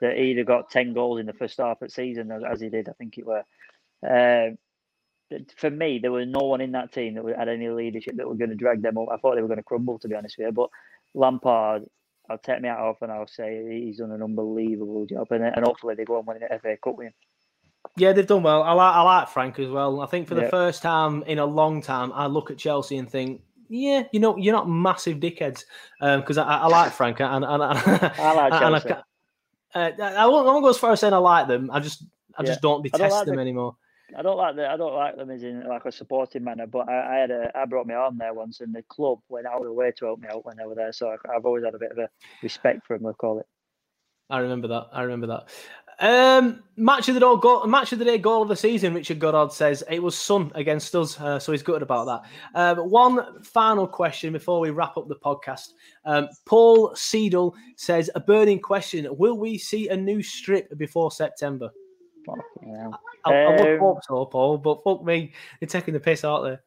that 0.00 0.16
he'd 0.16 0.38
have 0.38 0.46
got 0.46 0.70
10 0.70 0.92
goals 0.92 1.18
in 1.18 1.26
the 1.26 1.32
first 1.32 1.58
half 1.58 1.82
of 1.82 1.88
the 1.88 1.92
season 1.92 2.30
as, 2.30 2.60
he 2.60 2.68
did, 2.68 2.88
I 2.88 2.92
think 2.92 3.18
it 3.18 3.26
were. 3.26 3.42
Uh, 4.08 4.54
but 5.28 5.50
for 5.56 5.70
me, 5.70 5.98
there 5.98 6.12
was 6.12 6.28
no 6.28 6.46
one 6.46 6.60
in 6.60 6.70
that 6.70 6.92
team 6.92 7.14
that 7.14 7.36
had 7.36 7.48
any 7.48 7.68
leadership 7.68 8.16
that 8.18 8.28
were 8.28 8.36
going 8.36 8.50
to 8.50 8.56
drag 8.56 8.80
them 8.80 8.96
up. 8.96 9.08
I 9.12 9.16
thought 9.16 9.34
they 9.34 9.42
were 9.42 9.48
going 9.48 9.56
to 9.56 9.64
crumble, 9.64 9.98
to 9.98 10.08
be 10.08 10.14
honest 10.14 10.38
with 10.38 10.46
you. 10.46 10.52
But 10.52 10.70
Lampard, 11.14 11.82
I'll 12.30 12.38
take 12.38 12.60
me 12.60 12.68
out 12.68 12.78
off 12.78 13.02
and 13.02 13.10
I'll 13.10 13.26
say 13.26 13.80
he's 13.84 13.98
done 13.98 14.12
an 14.12 14.22
unbelievable 14.22 15.06
job. 15.06 15.32
And, 15.32 15.42
and 15.42 15.66
hopefully 15.66 15.96
they 15.96 16.04
go 16.04 16.18
and 16.18 16.28
win 16.28 16.38
the 16.38 16.58
FA 16.60 16.76
Cup 16.76 16.96
with 16.96 17.08
him. 17.08 17.14
Yeah, 17.96 18.12
they've 18.12 18.26
done 18.26 18.42
well. 18.42 18.62
I 18.62 18.72
like 18.72 18.94
I 18.94 19.02
like 19.02 19.28
Frank 19.28 19.58
as 19.58 19.68
well. 19.68 20.00
I 20.00 20.06
think 20.06 20.26
for 20.28 20.34
the 20.34 20.42
Yeah. 20.42 20.50
first 20.50 20.82
time 20.82 21.22
in 21.24 21.38
a 21.38 21.44
long 21.46 21.82
time, 21.82 22.12
I 22.12 22.26
look 22.26 22.50
at 22.50 22.56
Chelsea 22.58 22.96
and 22.96 23.08
think, 23.10 23.42
yeah, 23.68 24.04
you 24.12 24.20
know, 24.20 24.36
you're 24.36 24.54
not 24.54 24.68
massive 24.68 25.18
dickheads 25.18 25.64
because 26.00 26.38
I, 26.38 26.44
I 26.44 26.66
like 26.68 26.92
Frank 26.92 27.20
and, 27.20 27.44
and, 27.44 27.44
and 27.44 27.62
I 27.62 28.32
like 28.34 28.52
and 28.52 28.60
Chelsea. 28.60 28.88
ca- 28.88 29.02
uh, 29.74 29.90
I 30.00 30.26
won't, 30.26 30.46
I 30.48 30.52
won't 30.52 30.62
go 30.64 30.70
as 30.70 30.78
far 30.78 30.92
as 30.92 31.00
saying 31.00 31.12
I 31.14 31.18
like 31.18 31.48
them. 31.48 31.70
I 31.70 31.80
just 31.80 32.04
I 32.38 32.42
just 32.44 32.60
don't 32.62 32.82
detest 32.82 33.00
don't 33.00 33.10
like 33.10 33.26
them 33.26 33.36
the- 33.36 33.42
anymore. 33.42 33.76
I 34.16 34.20
don't 34.20 34.36
like 34.36 34.56
the 34.56 34.68
I 34.68 34.76
don't 34.76 34.94
like 34.94 35.16
them 35.16 35.30
as 35.30 35.42
in 35.42 35.66
like 35.66 35.86
a 35.86 35.92
supporting 35.92 36.44
manner, 36.44 36.66
but 36.66 36.86
I, 36.88 37.16
I 37.16 37.20
had 37.20 37.30
a 37.30 37.50
I 37.54 37.64
brought 37.64 37.86
my 37.86 37.94
arm 37.94 38.18
there 38.18 38.34
once, 38.34 38.60
and 38.60 38.74
the 38.74 38.82
club 38.82 39.20
went 39.30 39.46
out 39.46 39.58
of 39.60 39.64
the 39.64 39.72
way 39.72 39.90
to 39.90 40.04
help 40.04 40.20
me 40.20 40.28
out 40.30 40.44
when 40.44 40.56
they 40.58 40.66
were 40.66 40.74
there. 40.74 40.92
So 40.92 41.08
I, 41.08 41.34
I've 41.34 41.46
always 41.46 41.64
had 41.64 41.74
a 41.74 41.78
bit 41.78 41.92
of 41.92 41.98
a 41.98 42.08
respect 42.42 42.86
for 42.86 42.96
them. 42.96 43.04
We'll 43.04 43.14
call 43.14 43.38
it. 43.40 43.46
I 44.28 44.38
remember 44.40 44.68
that. 44.68 44.88
I 44.92 45.02
remember 45.02 45.26
that. 45.28 45.48
Um, 46.02 46.64
match 46.76 47.08
of 47.08 47.14
the 47.14 47.20
day 47.20 47.34
goal, 47.40 47.64
match 47.66 47.92
of 47.92 48.00
the 48.00 48.04
day 48.04 48.18
goal 48.18 48.42
of 48.42 48.48
the 48.48 48.56
season. 48.56 48.92
Richard 48.92 49.20
Goddard 49.20 49.52
says 49.52 49.84
it 49.88 50.02
was 50.02 50.18
Sun 50.18 50.50
against 50.56 50.94
us, 50.96 51.18
uh, 51.20 51.38
so 51.38 51.52
he's 51.52 51.62
good 51.62 51.80
about 51.80 52.06
that. 52.06 52.22
Um, 52.60 52.90
one 52.90 53.40
final 53.44 53.86
question 53.86 54.32
before 54.32 54.58
we 54.58 54.70
wrap 54.70 54.96
up 54.96 55.06
the 55.06 55.14
podcast. 55.14 55.74
Um, 56.04 56.28
Paul 56.44 56.92
Seidel 56.96 57.54
says 57.76 58.10
a 58.16 58.20
burning 58.20 58.58
question: 58.58 59.06
Will 59.16 59.38
we 59.38 59.56
see 59.58 59.88
a 59.90 59.96
new 59.96 60.22
strip 60.24 60.76
before 60.76 61.12
September? 61.12 61.70
Hell. 62.26 63.00
I, 63.24 63.32
I 63.32 63.50
would 63.50 63.60
Um, 63.60 63.78
hope 63.78 64.04
so, 64.04 64.24
Paul, 64.26 64.58
but 64.58 64.82
fuck 64.82 65.04
me, 65.04 65.32
they're 65.60 65.68
taking 65.68 65.94
the 65.94 66.00
piss, 66.00 66.24
aren't 66.24 66.44
they? 66.44 66.58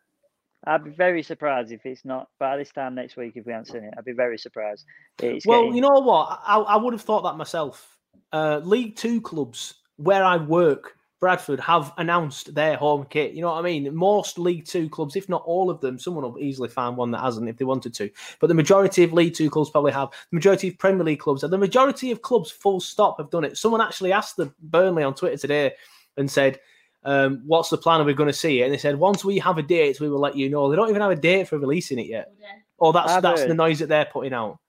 I'd 0.71 0.83
be 0.83 0.91
very 0.91 1.21
surprised 1.23 1.71
if 1.71 1.85
it's 1.85 2.05
not 2.05 2.29
by 2.39 2.57
this 2.57 2.71
time 2.71 2.95
next 2.95 3.17
week 3.17 3.33
if 3.35 3.45
we 3.45 3.51
haven't 3.51 3.67
seen 3.67 3.83
it. 3.83 3.93
I'd 3.97 4.05
be 4.05 4.13
very 4.13 4.37
surprised. 4.37 4.85
It's 5.21 5.45
well, 5.45 5.61
getting, 5.63 5.75
you 5.75 5.81
know 5.81 5.99
what? 5.99 6.39
I, 6.45 6.57
I 6.57 6.77
would 6.77 6.93
have 6.93 7.03
thought 7.03 7.23
that 7.23 7.35
myself. 7.35 7.94
Uh, 8.35 8.59
League 8.65 8.97
Two 8.97 9.21
clubs 9.21 9.75
where 9.95 10.25
I 10.25 10.35
work 10.35 10.97
Bradford 11.21 11.61
have 11.61 11.93
announced 11.97 12.53
their 12.53 12.75
home 12.75 13.07
kit. 13.09 13.31
You 13.31 13.41
know 13.41 13.47
what 13.47 13.59
I 13.59 13.61
mean? 13.61 13.95
Most 13.95 14.37
League 14.37 14.65
Two 14.65 14.89
clubs, 14.89 15.15
if 15.15 15.29
not 15.29 15.41
all 15.45 15.69
of 15.69 15.79
them, 15.79 15.97
someone 15.97 16.25
will 16.25 16.37
easily 16.37 16.67
find 16.67 16.97
one 16.97 17.11
that 17.11 17.21
hasn't 17.21 17.47
if 17.47 17.55
they 17.55 17.63
wanted 17.63 17.93
to. 17.93 18.09
But 18.41 18.47
the 18.47 18.53
majority 18.53 19.05
of 19.05 19.13
League 19.13 19.35
Two 19.35 19.49
clubs 19.49 19.69
probably 19.69 19.93
have. 19.93 20.09
The 20.09 20.35
majority 20.35 20.67
of 20.67 20.77
Premier 20.77 21.05
League 21.05 21.21
clubs, 21.21 21.43
and 21.45 21.53
the 21.53 21.57
majority 21.57 22.11
of 22.11 22.23
clubs, 22.23 22.51
full 22.51 22.81
stop, 22.81 23.19
have 23.19 23.29
done 23.29 23.45
it. 23.45 23.57
Someone 23.57 23.79
actually 23.79 24.11
asked 24.11 24.35
the 24.35 24.53
Burnley 24.59 25.03
on 25.03 25.15
Twitter 25.15 25.37
today 25.37 25.71
and 26.17 26.29
said, 26.29 26.59
um, 27.05 27.41
"What's 27.45 27.69
the 27.69 27.77
plan? 27.77 28.01
Are 28.01 28.03
we 28.03 28.13
going 28.13 28.27
to 28.27 28.33
see 28.33 28.59
it?" 28.59 28.65
And 28.65 28.73
they 28.73 28.77
said, 28.77 28.99
"Once 28.99 29.23
we 29.23 29.39
have 29.39 29.57
a 29.57 29.63
date, 29.63 30.01
we 30.01 30.09
will 30.09 30.19
let 30.19 30.35
you 30.35 30.49
know." 30.49 30.69
They 30.69 30.75
don't 30.75 30.89
even 30.89 31.01
have 31.01 31.11
a 31.11 31.15
date 31.15 31.47
for 31.47 31.57
releasing 31.57 31.99
it 31.99 32.07
yet. 32.07 32.33
Oh, 32.81 32.91
that's 32.91 33.13
I've 33.13 33.23
that's 33.23 33.45
the 33.45 33.53
noise 33.53 33.79
that 33.79 33.87
they're 33.87 34.03
putting 34.03 34.33
out. 34.33 34.59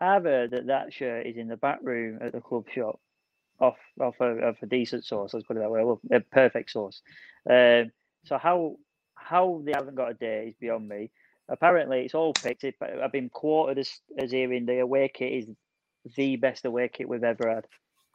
I've 0.00 0.24
heard 0.24 0.50
that 0.50 0.66
that 0.66 0.92
shirt 0.92 1.26
is 1.26 1.36
in 1.36 1.48
the 1.48 1.56
back 1.56 1.78
room 1.82 2.18
at 2.20 2.32
the 2.32 2.40
club 2.40 2.66
shop, 2.74 3.00
off 3.60 3.78
off 4.00 4.14
a, 4.20 4.24
of 4.24 4.56
a 4.62 4.66
decent 4.66 5.04
source. 5.04 5.34
Let's 5.34 5.46
put 5.46 5.56
it 5.56 5.60
that 5.60 5.70
way. 5.70 5.84
Well, 5.84 6.00
a 6.12 6.20
perfect 6.20 6.70
source. 6.70 7.02
Um, 7.48 7.92
so 8.24 8.38
how 8.38 8.76
how 9.14 9.62
they 9.64 9.72
haven't 9.72 9.96
got 9.96 10.10
a 10.10 10.14
date 10.14 10.48
is 10.48 10.54
beyond 10.60 10.88
me. 10.88 11.10
Apparently, 11.48 12.00
it's 12.00 12.14
all 12.14 12.32
picked. 12.32 12.64
It, 12.64 12.74
I've 13.02 13.12
been 13.12 13.28
quoted 13.28 13.78
as 13.78 14.00
as 14.18 14.30
hearing 14.32 14.66
the 14.66 14.80
away 14.80 15.10
kit 15.12 15.32
is 15.32 15.46
the 16.16 16.36
best 16.36 16.64
away 16.64 16.88
kit 16.88 17.08
we've 17.08 17.24
ever 17.24 17.48
had. 17.48 17.66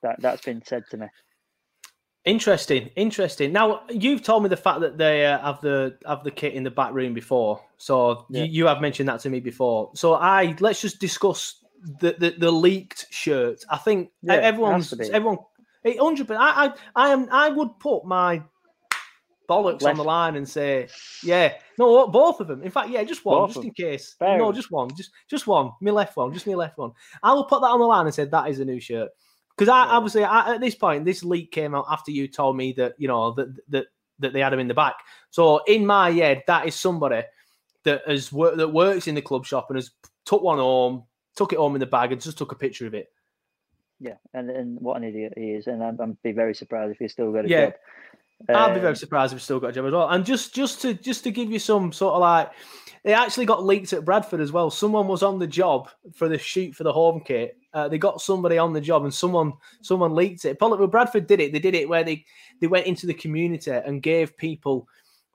That 0.04 0.22
that's 0.22 0.44
been 0.44 0.64
said 0.66 0.84
to 0.92 0.98
me. 0.98 1.08
Interesting, 2.24 2.92
interesting. 2.96 3.52
Now 3.52 3.82
you've 3.90 4.22
told 4.22 4.44
me 4.44 4.50
the 4.50 4.58
fact 4.58 4.82
that 4.82 4.98
they 4.98 5.26
uh, 5.26 5.40
have 5.40 5.60
the 5.62 5.98
have 6.06 6.24
the 6.24 6.30
kit 6.30 6.54
in 6.54 6.64
the 6.64 6.70
back 6.70 6.94
room 6.94 7.16
before, 7.16 7.60
so 7.78 8.28
Yeah. 8.30 8.44
you, 8.44 8.52
you 8.52 8.66
have 8.68 8.80
mentioned 8.80 9.10
that 9.10 9.22
to 9.22 9.30
me 9.30 9.40
before. 9.40 9.90
So 9.96 10.14
I 10.14 10.56
let's 10.60 10.82
just 10.82 11.00
discuss 11.00 11.64
the 11.82 12.16
the, 12.18 12.36
the 12.38 12.52
leaked 12.52 13.08
shirt. 13.12 13.64
I 13.70 13.78
think 13.78 14.12
Yeah, 14.22 14.34
everyone's 14.36 14.94
everyone 14.94 15.40
hundred 16.00 16.28
percent. 16.28 16.42
I, 16.42 16.66
I 16.66 16.74
I 16.96 17.10
am 17.10 17.28
I 17.32 17.50
would 17.50 17.80
put 17.80 18.06
my 18.06 18.44
bollocks 19.50 19.84
on 19.84 19.98
the 19.98 20.04
line 20.04 20.36
and 20.38 20.48
say, 20.48 20.88
yeah, 21.24 21.54
no, 21.78 22.08
both 22.08 22.40
of 22.40 22.48
them. 22.48 22.64
In 22.64 22.72
fact, 22.72 22.90
yeah, 22.90 23.04
just 23.04 23.26
one, 23.26 23.42
Both 23.42 23.54
just 23.54 23.66
in 23.66 23.72
case. 23.74 24.16
Fair 24.18 24.38
no, 24.38 24.52
just 24.52 24.72
one, 24.72 24.96
just 24.96 25.12
just 25.28 25.48
one. 25.48 25.72
Me 25.82 25.92
left 25.92 26.16
one, 26.16 26.34
just 26.34 26.48
me 26.48 26.56
left 26.56 26.78
one. 26.78 26.92
I 27.22 27.34
will 27.34 27.46
put 27.46 27.62
that 27.62 27.68
on 27.68 27.80
the 27.80 27.86
line 27.86 28.06
and 28.06 28.16
say 28.16 28.26
that 28.26 28.50
is 28.50 28.60
a 28.60 28.66
new 28.66 28.80
shirt. 28.80 29.10
Because 29.58 29.70
I 29.70 29.86
Yeah. 29.86 29.92
obviously 29.92 30.24
I, 30.24 30.56
at 30.56 30.62
this 30.62 30.76
point, 30.76 31.06
this 31.06 31.24
leak 31.24 31.52
came 31.52 31.76
out 31.76 31.86
after 31.90 32.12
you 32.12 32.28
told 32.28 32.56
me 32.56 32.74
that 32.74 32.94
you 32.98 33.08
know 33.08 33.32
that 33.34 33.48
that 33.70 33.88
that 34.20 34.34
they 34.34 34.40
had 34.40 34.54
him 34.54 34.60
in 34.60 34.68
the 34.68 34.74
back. 34.74 34.96
So 35.32 35.62
in 35.66 35.86
my 35.86 36.12
head, 36.12 36.44
that 36.48 36.68
is 36.68 36.76
somebody 36.76 37.24
that 37.84 38.04
has 38.08 38.32
wor- 38.32 38.56
that 38.56 38.70
works 38.70 39.08
in 39.08 39.16
the 39.16 39.22
club 39.22 39.46
shop 39.46 39.68
and 39.70 39.78
has 39.78 39.92
took 40.26 40.42
one 40.44 40.60
home, 40.60 41.04
took 41.36 41.54
it 41.54 41.60
home 41.60 41.76
in 41.76 41.80
the 41.80 41.86
bag, 41.86 42.12
and 42.12 42.22
just 42.22 42.38
took 42.38 42.52
a 42.52 42.56
picture 42.56 42.88
of 42.88 42.94
it. 42.94 43.12
Yeah, 44.00 44.16
and 44.34 44.50
and 44.50 44.80
what 44.80 44.98
an 44.98 45.04
idiot 45.04 45.34
he 45.38 45.52
is, 45.52 45.68
and 45.68 45.84
I'm, 45.84 46.00
I'd 46.02 46.22
be 46.24 46.32
very 46.32 46.56
surprised 46.56 46.92
if 46.92 46.98
he's 46.98 47.12
still 47.12 47.32
got 47.32 47.46
a 47.46 47.50
Yeah. 47.50 47.66
job. 47.66 47.74
I'd 48.50 48.74
be 48.74 48.80
very 48.80 48.92
Um, 48.92 48.96
surprised 48.96 49.34
if 49.34 49.38
he's 49.38 49.44
still 49.44 49.60
got 49.60 49.70
a 49.70 49.74
job 49.74 49.86
as 49.86 49.94
well. 49.94 50.10
And 50.10 50.26
just 50.26 50.56
just 50.56 50.82
to 50.82 50.96
just 50.96 51.24
to 51.26 51.32
give 51.32 51.52
you 51.52 51.60
some 51.60 51.92
sort 51.92 52.16
of 52.16 52.22
like, 52.22 52.50
it 53.04 53.12
actually 53.12 53.46
got 53.46 53.64
leaked 53.64 53.94
at 53.94 54.04
Bradford 54.04 54.42
as 54.42 54.52
well. 54.52 54.72
Someone 54.72 55.08
was 55.08 55.22
on 55.22 55.38
the 55.38 55.46
job 55.46 55.90
for 56.16 56.28
the 56.28 56.40
shoot 56.40 56.74
for 56.74 56.84
the 56.84 56.92
home 56.92 57.22
kit. 57.24 57.58
Uh, 57.74 57.88
they 57.88 58.00
got 58.00 58.20
somebody 58.20 58.58
on 58.58 58.74
the 58.74 58.82
job, 58.82 59.04
and 59.04 59.14
someone 59.14 59.54
someone 59.84 60.16
leaked 60.16 60.46
it. 60.46 60.58
Probably 60.58 60.80
well, 60.80 60.88
Bradford 60.88 61.28
did 61.28 61.40
it. 61.40 61.54
They 61.54 61.60
did 61.60 61.76
it 61.76 61.88
where 61.88 62.04
they 62.04 62.26
they 62.60 62.68
went 62.68 62.88
into 62.88 63.06
the 63.06 63.14
community 63.14 63.70
and 63.70 64.02
gave 64.02 64.36
people 64.36 64.88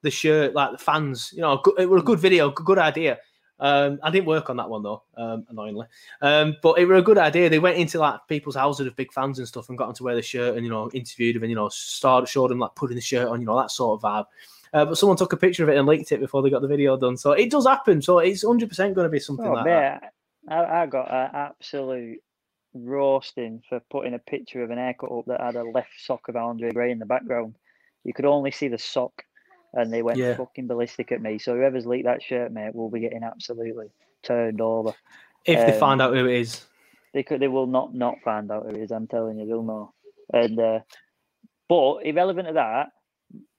the 0.03 0.11
shirt, 0.11 0.55
like 0.55 0.73
the 0.73 0.79
fans. 0.79 1.33
You 1.33 1.43
know, 1.43 1.63
it 1.79 1.89
was 1.89 2.03
a 2.03 2.05
good 2.05 2.19
video, 2.19 2.51
good 2.51 2.79
idea. 2.79 3.19
Um, 3.59 3.99
I 4.03 4.11
didn't 4.11 4.27
work 4.27 4.51
on 4.51 4.57
that 4.59 4.69
one 4.69 4.83
though, 4.83 5.03
um, 5.17 5.47
annoyingly. 5.49 5.87
Um, 6.21 6.57
but 6.63 6.79
it 6.79 6.85
was 6.85 6.99
a 6.99 7.03
good 7.03 7.19
idea. 7.19 7.49
They 7.49 7.59
went 7.59 7.79
into 7.79 7.99
like 7.99 8.21
people's 8.29 8.57
houses 8.57 8.87
of 8.87 8.97
big 8.97 9.13
fans 9.13 9.39
and 9.39 9.49
stuff, 9.49 9.69
and 9.69 9.79
got 9.79 9.87
them 9.87 9.95
to 9.97 10.05
wear 10.05 10.15
the 10.15 10.23
shirt, 10.23 10.57
and 10.57 10.65
you 10.65 10.71
know, 10.71 10.91
interviewed 10.93 11.37
them, 11.37 11.43
and 11.43 11.51
you 11.51 11.57
know, 11.57 11.69
started 11.71 12.29
showed 12.29 12.51
them 12.51 12.59
like 12.59 12.75
putting 12.75 12.97
the 12.97 13.01
shirt 13.01 13.29
on, 13.29 13.41
you 13.41 13.47
know, 13.47 13.57
that 13.57 13.71
sort 13.71 13.99
of 13.99 14.03
vibe. 14.03 14.27
Uh, 14.75 14.85
but 14.85 14.99
someone 14.99 15.17
took 15.17 15.33
a 15.33 15.37
picture 15.39 15.63
of 15.63 15.69
it 15.71 15.77
and 15.79 15.87
leaked 15.87 16.13
it 16.13 16.21
before 16.21 16.43
they 16.43 16.51
got 16.51 16.61
the 16.61 16.69
video 16.69 16.97
done. 16.97 17.17
So 17.17 17.33
it 17.33 17.51
does 17.51 17.67
happen. 17.67 18.03
So 18.03 18.19
it's 18.19 18.45
hundred 18.45 18.69
percent 18.69 18.95
going 18.95 19.07
to 19.07 19.11
be 19.11 19.21
something 19.21 19.47
Oh, 19.47 19.53
like 19.53 19.65
that. 19.65 20.13
I, 20.49 20.83
I 20.83 20.87
got 20.87 21.11
an 21.11 21.31
absolute 21.33 22.19
roasting 22.75 23.63
for 23.69 23.81
putting 23.91 24.15
a 24.15 24.19
picture 24.19 24.63
of 24.63 24.71
an 24.71 24.79
haircut 24.79 25.11
up 25.11 25.25
that 25.27 25.41
had 25.41 25.57
a 25.57 25.65
left 25.65 25.95
sock 25.99 26.29
of 26.29 26.37
Andre 26.37 26.73
Gray 26.73 26.91
in 26.91 26.99
the 26.99 27.07
background. 27.07 27.55
You 28.05 28.13
could 28.13 28.27
only 28.27 28.51
see 28.51 28.69
the 28.69 28.79
sock, 28.79 29.25
and 29.75 29.93
they 29.93 30.03
went 30.03 30.19
Yeah. 30.19 30.37
fucking 30.37 30.67
ballistic 30.67 31.13
at 31.13 31.21
me. 31.23 31.39
So 31.39 31.55
whoever's 31.55 31.87
leaked 31.87 32.07
that 32.07 32.23
shirt, 32.23 32.53
mate, 32.53 32.75
will 32.75 32.91
be 32.91 33.01
getting 33.01 33.23
absolutely 33.23 33.89
turned 34.23 34.61
over. 34.61 34.93
If 35.45 35.67
they 35.67 35.73
Um, 35.73 35.79
find 35.79 36.03
out 36.03 36.15
who 36.15 36.27
it 36.27 36.41
is, 36.41 36.67
They 37.13 37.23
could, 37.23 37.41
they 37.41 37.49
will 37.49 37.67
not 37.67 37.95
not 37.95 38.21
find 38.25 38.51
out 38.51 38.65
who 38.65 38.71
it 38.71 38.77
is. 38.83 38.91
I'm 38.91 39.07
telling 39.07 39.39
you, 39.39 39.47
they'll 39.47 39.63
know. 39.63 39.93
And 40.33 40.59
uh, 40.59 40.81
but 41.69 41.99
irrelevant 42.05 42.49
to 42.49 42.55
that, 42.55 42.89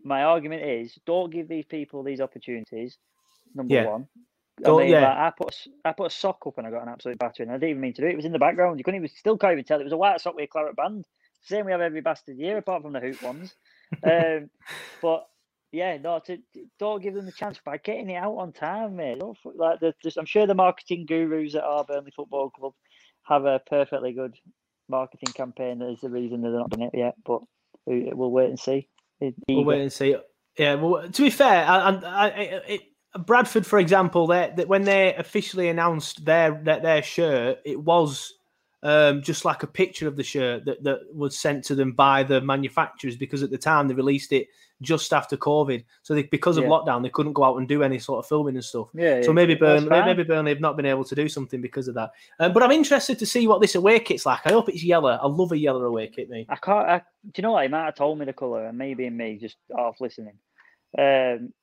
my 0.03 0.23
argument 0.23 0.63
is 0.63 0.97
don't 1.05 1.31
give 1.31 1.47
these 1.47 1.65
people 1.65 2.03
these 2.03 2.21
opportunities. 2.21 2.97
Number 3.55 3.75
Yeah. 3.75 3.85
one. 3.85 4.07
I 4.65 4.69
mean, 4.75 4.89
yeah. 4.89 5.01
like, 5.01 5.17
I 5.17 5.31
put 5.37 5.53
a 5.53 5.87
I 5.87 5.91
put 5.93 6.07
a 6.07 6.15
sock 6.15 6.45
up 6.47 6.57
and 6.57 6.65
I 6.65 6.71
got 6.71 6.81
an 6.83 6.89
absolute 6.89 7.19
battering. 7.19 7.49
I 7.49 7.53
didn't 7.53 7.69
even 7.69 7.81
mean 7.81 7.93
to 7.93 8.01
do 8.01 8.07
it. 8.07 8.13
It 8.13 8.15
was 8.15 8.25
in 8.25 8.31
the 8.31 8.39
background. 8.39 8.79
You 8.79 8.83
couldn't 8.83 8.99
even 9.03 9.15
still 9.15 9.37
can't 9.37 9.53
even 9.53 9.63
tell 9.65 9.79
it 9.79 9.83
was 9.83 9.93
a 9.93 9.97
white 9.97 10.19
sock 10.19 10.35
with 10.35 10.45
a 10.45 10.47
claret 10.47 10.75
band. 10.75 11.05
Same 11.43 11.65
we 11.65 11.71
have 11.71 11.81
every 11.81 12.01
bastard 12.01 12.37
year, 12.37 12.57
apart 12.57 12.81
from 12.81 12.93
the 12.93 12.99
hoop 12.99 13.21
ones. 13.21 13.53
um, 14.03 14.49
but 15.01 15.27
yeah, 15.71 15.97
no, 15.97 16.19
to, 16.25 16.37
don't 16.79 17.01
give 17.01 17.13
them 17.13 17.25
the 17.25 17.31
chance 17.31 17.59
by 17.63 17.77
getting 17.77 18.09
it 18.09 18.15
out 18.15 18.35
on 18.35 18.53
time, 18.53 18.95
mate. 18.95 19.19
Don't, 19.19 19.37
like, 19.55 19.79
just, 20.01 20.17
I'm 20.17 20.25
sure 20.25 20.47
the 20.47 20.55
marketing 20.55 21.05
gurus 21.05 21.55
at 21.55 21.63
our 21.63 21.83
Burnley 21.83 22.11
Football 22.15 22.49
Club 22.51 22.73
have 23.23 23.45
a 23.45 23.59
perfectly 23.67 24.13
good 24.13 24.35
marketing 24.87 25.33
campaign. 25.33 25.79
That 25.79 25.91
is 25.91 26.01
the 26.01 26.09
reason 26.09 26.41
they're 26.41 26.51
not 26.51 26.69
doing 26.69 26.89
it 26.93 26.97
yet. 26.97 27.15
But 27.25 27.41
we, 27.85 28.11
we'll 28.13 28.31
wait 28.31 28.49
and 28.49 28.59
see. 28.59 28.87
We'll 29.19 29.33
eager. 29.47 29.61
wait 29.61 29.81
and 29.81 29.93
see. 29.93 30.15
Yeah. 30.57 30.75
Well, 30.75 31.09
to 31.09 31.21
be 31.21 31.29
fair, 31.29 31.65
I, 31.65 31.77
I, 31.77 31.99
I, 32.01 32.27
it, 32.67 32.81
Bradford, 33.25 33.65
for 33.65 33.79
example, 33.79 34.27
they, 34.27 34.53
that 34.55 34.67
when 34.67 34.83
they 34.83 35.13
officially 35.15 35.69
announced 35.69 36.23
their 36.23 36.59
their, 36.63 36.79
their 36.79 37.03
shirt, 37.03 37.59
it 37.65 37.79
was 37.79 38.33
um, 38.83 39.21
just 39.21 39.43
like 39.43 39.63
a 39.63 39.67
picture 39.67 40.07
of 40.07 40.15
the 40.15 40.23
shirt 40.23 40.65
that, 40.65 40.83
that 40.83 40.99
was 41.13 41.37
sent 41.37 41.65
to 41.65 41.75
them 41.75 41.93
by 41.93 42.23
the 42.23 42.41
manufacturers 42.41 43.17
because 43.17 43.43
at 43.43 43.49
the 43.49 43.57
time 43.57 43.87
they 43.87 43.93
released 43.93 44.31
it 44.31 44.47
just 44.81 45.11
after 45.13 45.35
COVID. 45.37 45.83
So 46.03 46.13
they, 46.13 46.23
because 46.23 46.57
of 46.57 46.63
Yeah. 46.63 46.69
lockdown, 46.69 47.01
they 47.01 47.09
couldn't 47.09 47.33
go 47.33 47.43
out 47.43 47.57
and 47.57 47.67
do 47.67 47.83
any 47.83 47.99
sort 47.99 48.19
of 48.19 48.27
filming 48.27 48.55
and 48.55 48.63
stuff. 48.63 48.89
Yeah, 48.93 49.21
So 49.21 49.33
maybe 49.33 49.55
Burnley, 49.55 49.89
maybe 49.89 50.23
Burnley 50.23 50.51
have 50.51 50.59
not 50.59 50.77
been 50.77 50.85
able 50.85 51.03
to 51.05 51.15
do 51.15 51.27
something 51.27 51.61
because 51.61 51.87
of 51.87 51.95
that. 51.95 52.11
Um, 52.39 52.53
but 52.53 52.63
I'm 52.63 52.71
interested 52.71 53.17
to 53.19 53.25
see 53.25 53.47
what 53.47 53.61
this 53.61 53.75
away 53.75 53.99
kit's 53.99 54.25
like. 54.25 54.45
I 54.45 54.49
hope 54.51 54.69
it's 54.69 54.83
yellow. 54.83 55.17
I 55.21 55.27
love 55.27 55.51
a 55.51 55.57
yellow 55.57 55.83
away 55.83 56.07
kit, 56.07 56.29
me. 56.29 56.45
I 56.49 56.55
can't. 56.57 56.87
I, 56.87 56.97
do 56.99 57.31
you 57.37 57.41
know 57.43 57.53
what? 57.53 57.63
He 57.63 57.69
might 57.69 57.85
have 57.85 57.95
told 57.95 58.19
me 58.19 58.25
the 58.25 58.33
colour, 58.33 58.65
and 58.65 58.77
maybe 58.77 59.09
me 59.09 59.37
just 59.37 59.57
half 59.75 59.99
listening. 59.99 60.37
Um, 60.97 61.53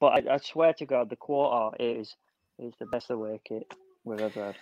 but 0.00 0.28
I, 0.28 0.34
I 0.34 0.36
swear 0.38 0.72
to 0.74 0.86
God, 0.86 1.10
the 1.10 1.16
quarter 1.16 1.76
is 1.82 2.14
is 2.58 2.74
the 2.78 2.86
best 2.86 3.10
away 3.10 3.40
kit 3.44 3.72
we've 4.04 4.20
ever 4.20 4.46
had. 4.46 4.56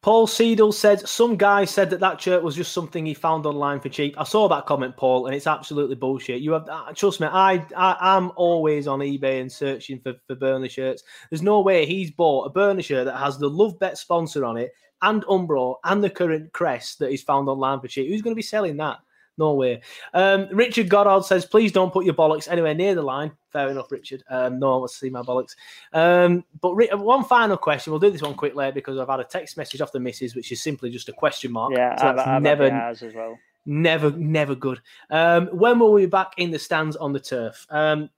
Paul 0.00 0.26
Seidel 0.26 0.72
said 0.72 1.06
some 1.08 1.36
guy 1.36 1.64
said 1.64 1.90
that 1.90 2.00
that 2.00 2.20
shirt 2.20 2.42
was 2.42 2.56
just 2.56 2.72
something 2.72 3.04
he 3.04 3.14
found 3.14 3.46
online 3.46 3.80
for 3.80 3.88
cheap. 3.88 4.14
I 4.18 4.24
saw 4.24 4.48
that 4.48 4.66
comment, 4.66 4.96
Paul, 4.96 5.26
and 5.26 5.34
it's 5.34 5.46
absolutely 5.46 5.96
bullshit. 5.96 6.40
You 6.40 6.52
have 6.52 6.68
uh, 6.68 6.92
trust 6.94 7.20
me. 7.20 7.26
I, 7.26 7.64
I 7.76 7.96
I'm 8.00 8.32
always 8.36 8.86
on 8.86 9.00
eBay 9.00 9.40
and 9.40 9.50
searching 9.50 10.00
for 10.00 10.14
for 10.26 10.34
Burnley 10.34 10.68
shirts. 10.68 11.02
There's 11.30 11.42
no 11.42 11.60
way 11.60 11.86
he's 11.86 12.10
bought 12.10 12.46
a 12.46 12.50
Burnley 12.50 12.82
shirt 12.82 13.04
that 13.04 13.18
has 13.18 13.38
the 13.38 13.50
LoveBet 13.50 13.96
sponsor 13.96 14.44
on 14.44 14.56
it 14.56 14.72
and 15.02 15.24
Umbro 15.24 15.76
and 15.84 16.02
the 16.02 16.10
current 16.10 16.52
crest 16.52 16.98
that 17.00 17.10
he's 17.10 17.22
found 17.22 17.48
online 17.48 17.80
for 17.80 17.88
cheap. 17.88 18.08
Who's 18.08 18.22
going 18.22 18.34
to 18.34 18.36
be 18.36 18.42
selling 18.42 18.76
that? 18.78 18.98
No 19.38 19.54
way. 19.54 19.80
Um, 20.12 20.48
Richard 20.52 20.90
Goddard 20.90 21.24
says, 21.24 21.46
please 21.46 21.72
don't 21.72 21.92
put 21.92 22.04
your 22.04 22.12
bollocks 22.14 22.50
anywhere 22.50 22.74
near 22.74 22.94
the 22.94 23.02
line. 23.02 23.32
Fair 23.50 23.70
enough, 23.70 23.90
Richard. 23.90 24.22
Um, 24.28 24.58
no 24.58 24.72
one 24.72 24.80
wants 24.80 24.94
to 24.94 24.98
see 25.06 25.10
my 25.10 25.22
bollocks. 25.22 25.56
Um, 25.94 26.44
but 26.60 26.74
Ri- 26.74 26.88
one 26.92 27.24
final 27.24 27.56
question. 27.56 27.92
We'll 27.92 28.00
do 28.00 28.10
this 28.10 28.20
one 28.22 28.34
quickly 28.34 28.70
because 28.72 28.98
I've 28.98 29.08
had 29.08 29.20
a 29.20 29.24
text 29.24 29.56
message 29.56 29.80
off 29.80 29.90
the 29.92 30.00
missus, 30.00 30.34
which 30.34 30.52
is 30.52 30.62
simply 30.62 30.90
just 30.90 31.08
a 31.08 31.12
question 31.12 31.50
mark. 31.50 31.72
Yeah, 31.74 31.96
So 31.98 32.08
I've, 32.08 32.16
that's 32.16 32.28
I've 32.28 32.42
never, 32.42 32.64
as 32.64 33.02
well. 33.14 33.38
never, 33.64 34.10
never 34.10 34.54
good. 34.54 34.80
Um, 35.10 35.46
when 35.48 35.78
will 35.78 35.92
we 35.94 36.02
be 36.02 36.06
back 36.10 36.34
in 36.36 36.50
the 36.50 36.58
stands 36.58 36.96
on 36.96 37.14
the 37.14 37.20
turf? 37.20 37.66
Um, 37.70 38.10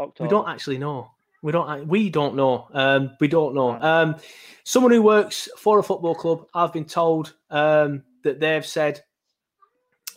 October. 0.00 0.26
we 0.26 0.30
don't 0.30 0.48
actually 0.48 0.78
know. 0.78 1.12
We 1.42 1.52
don't. 1.52 1.86
We 1.88 2.10
don't 2.10 2.34
know. 2.34 2.68
Um, 2.72 3.12
we 3.20 3.28
don't 3.28 3.54
know. 3.54 3.80
Um, 3.80 4.16
someone 4.64 4.92
who 4.92 5.02
works 5.02 5.48
for 5.56 5.78
a 5.78 5.82
football 5.82 6.14
club, 6.14 6.46
I've 6.52 6.72
been 6.72 6.84
told 6.84 7.34
um, 7.50 8.02
that 8.24 8.40
they've 8.40 8.66
said. 8.66 9.02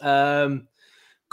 Um, 0.03 0.67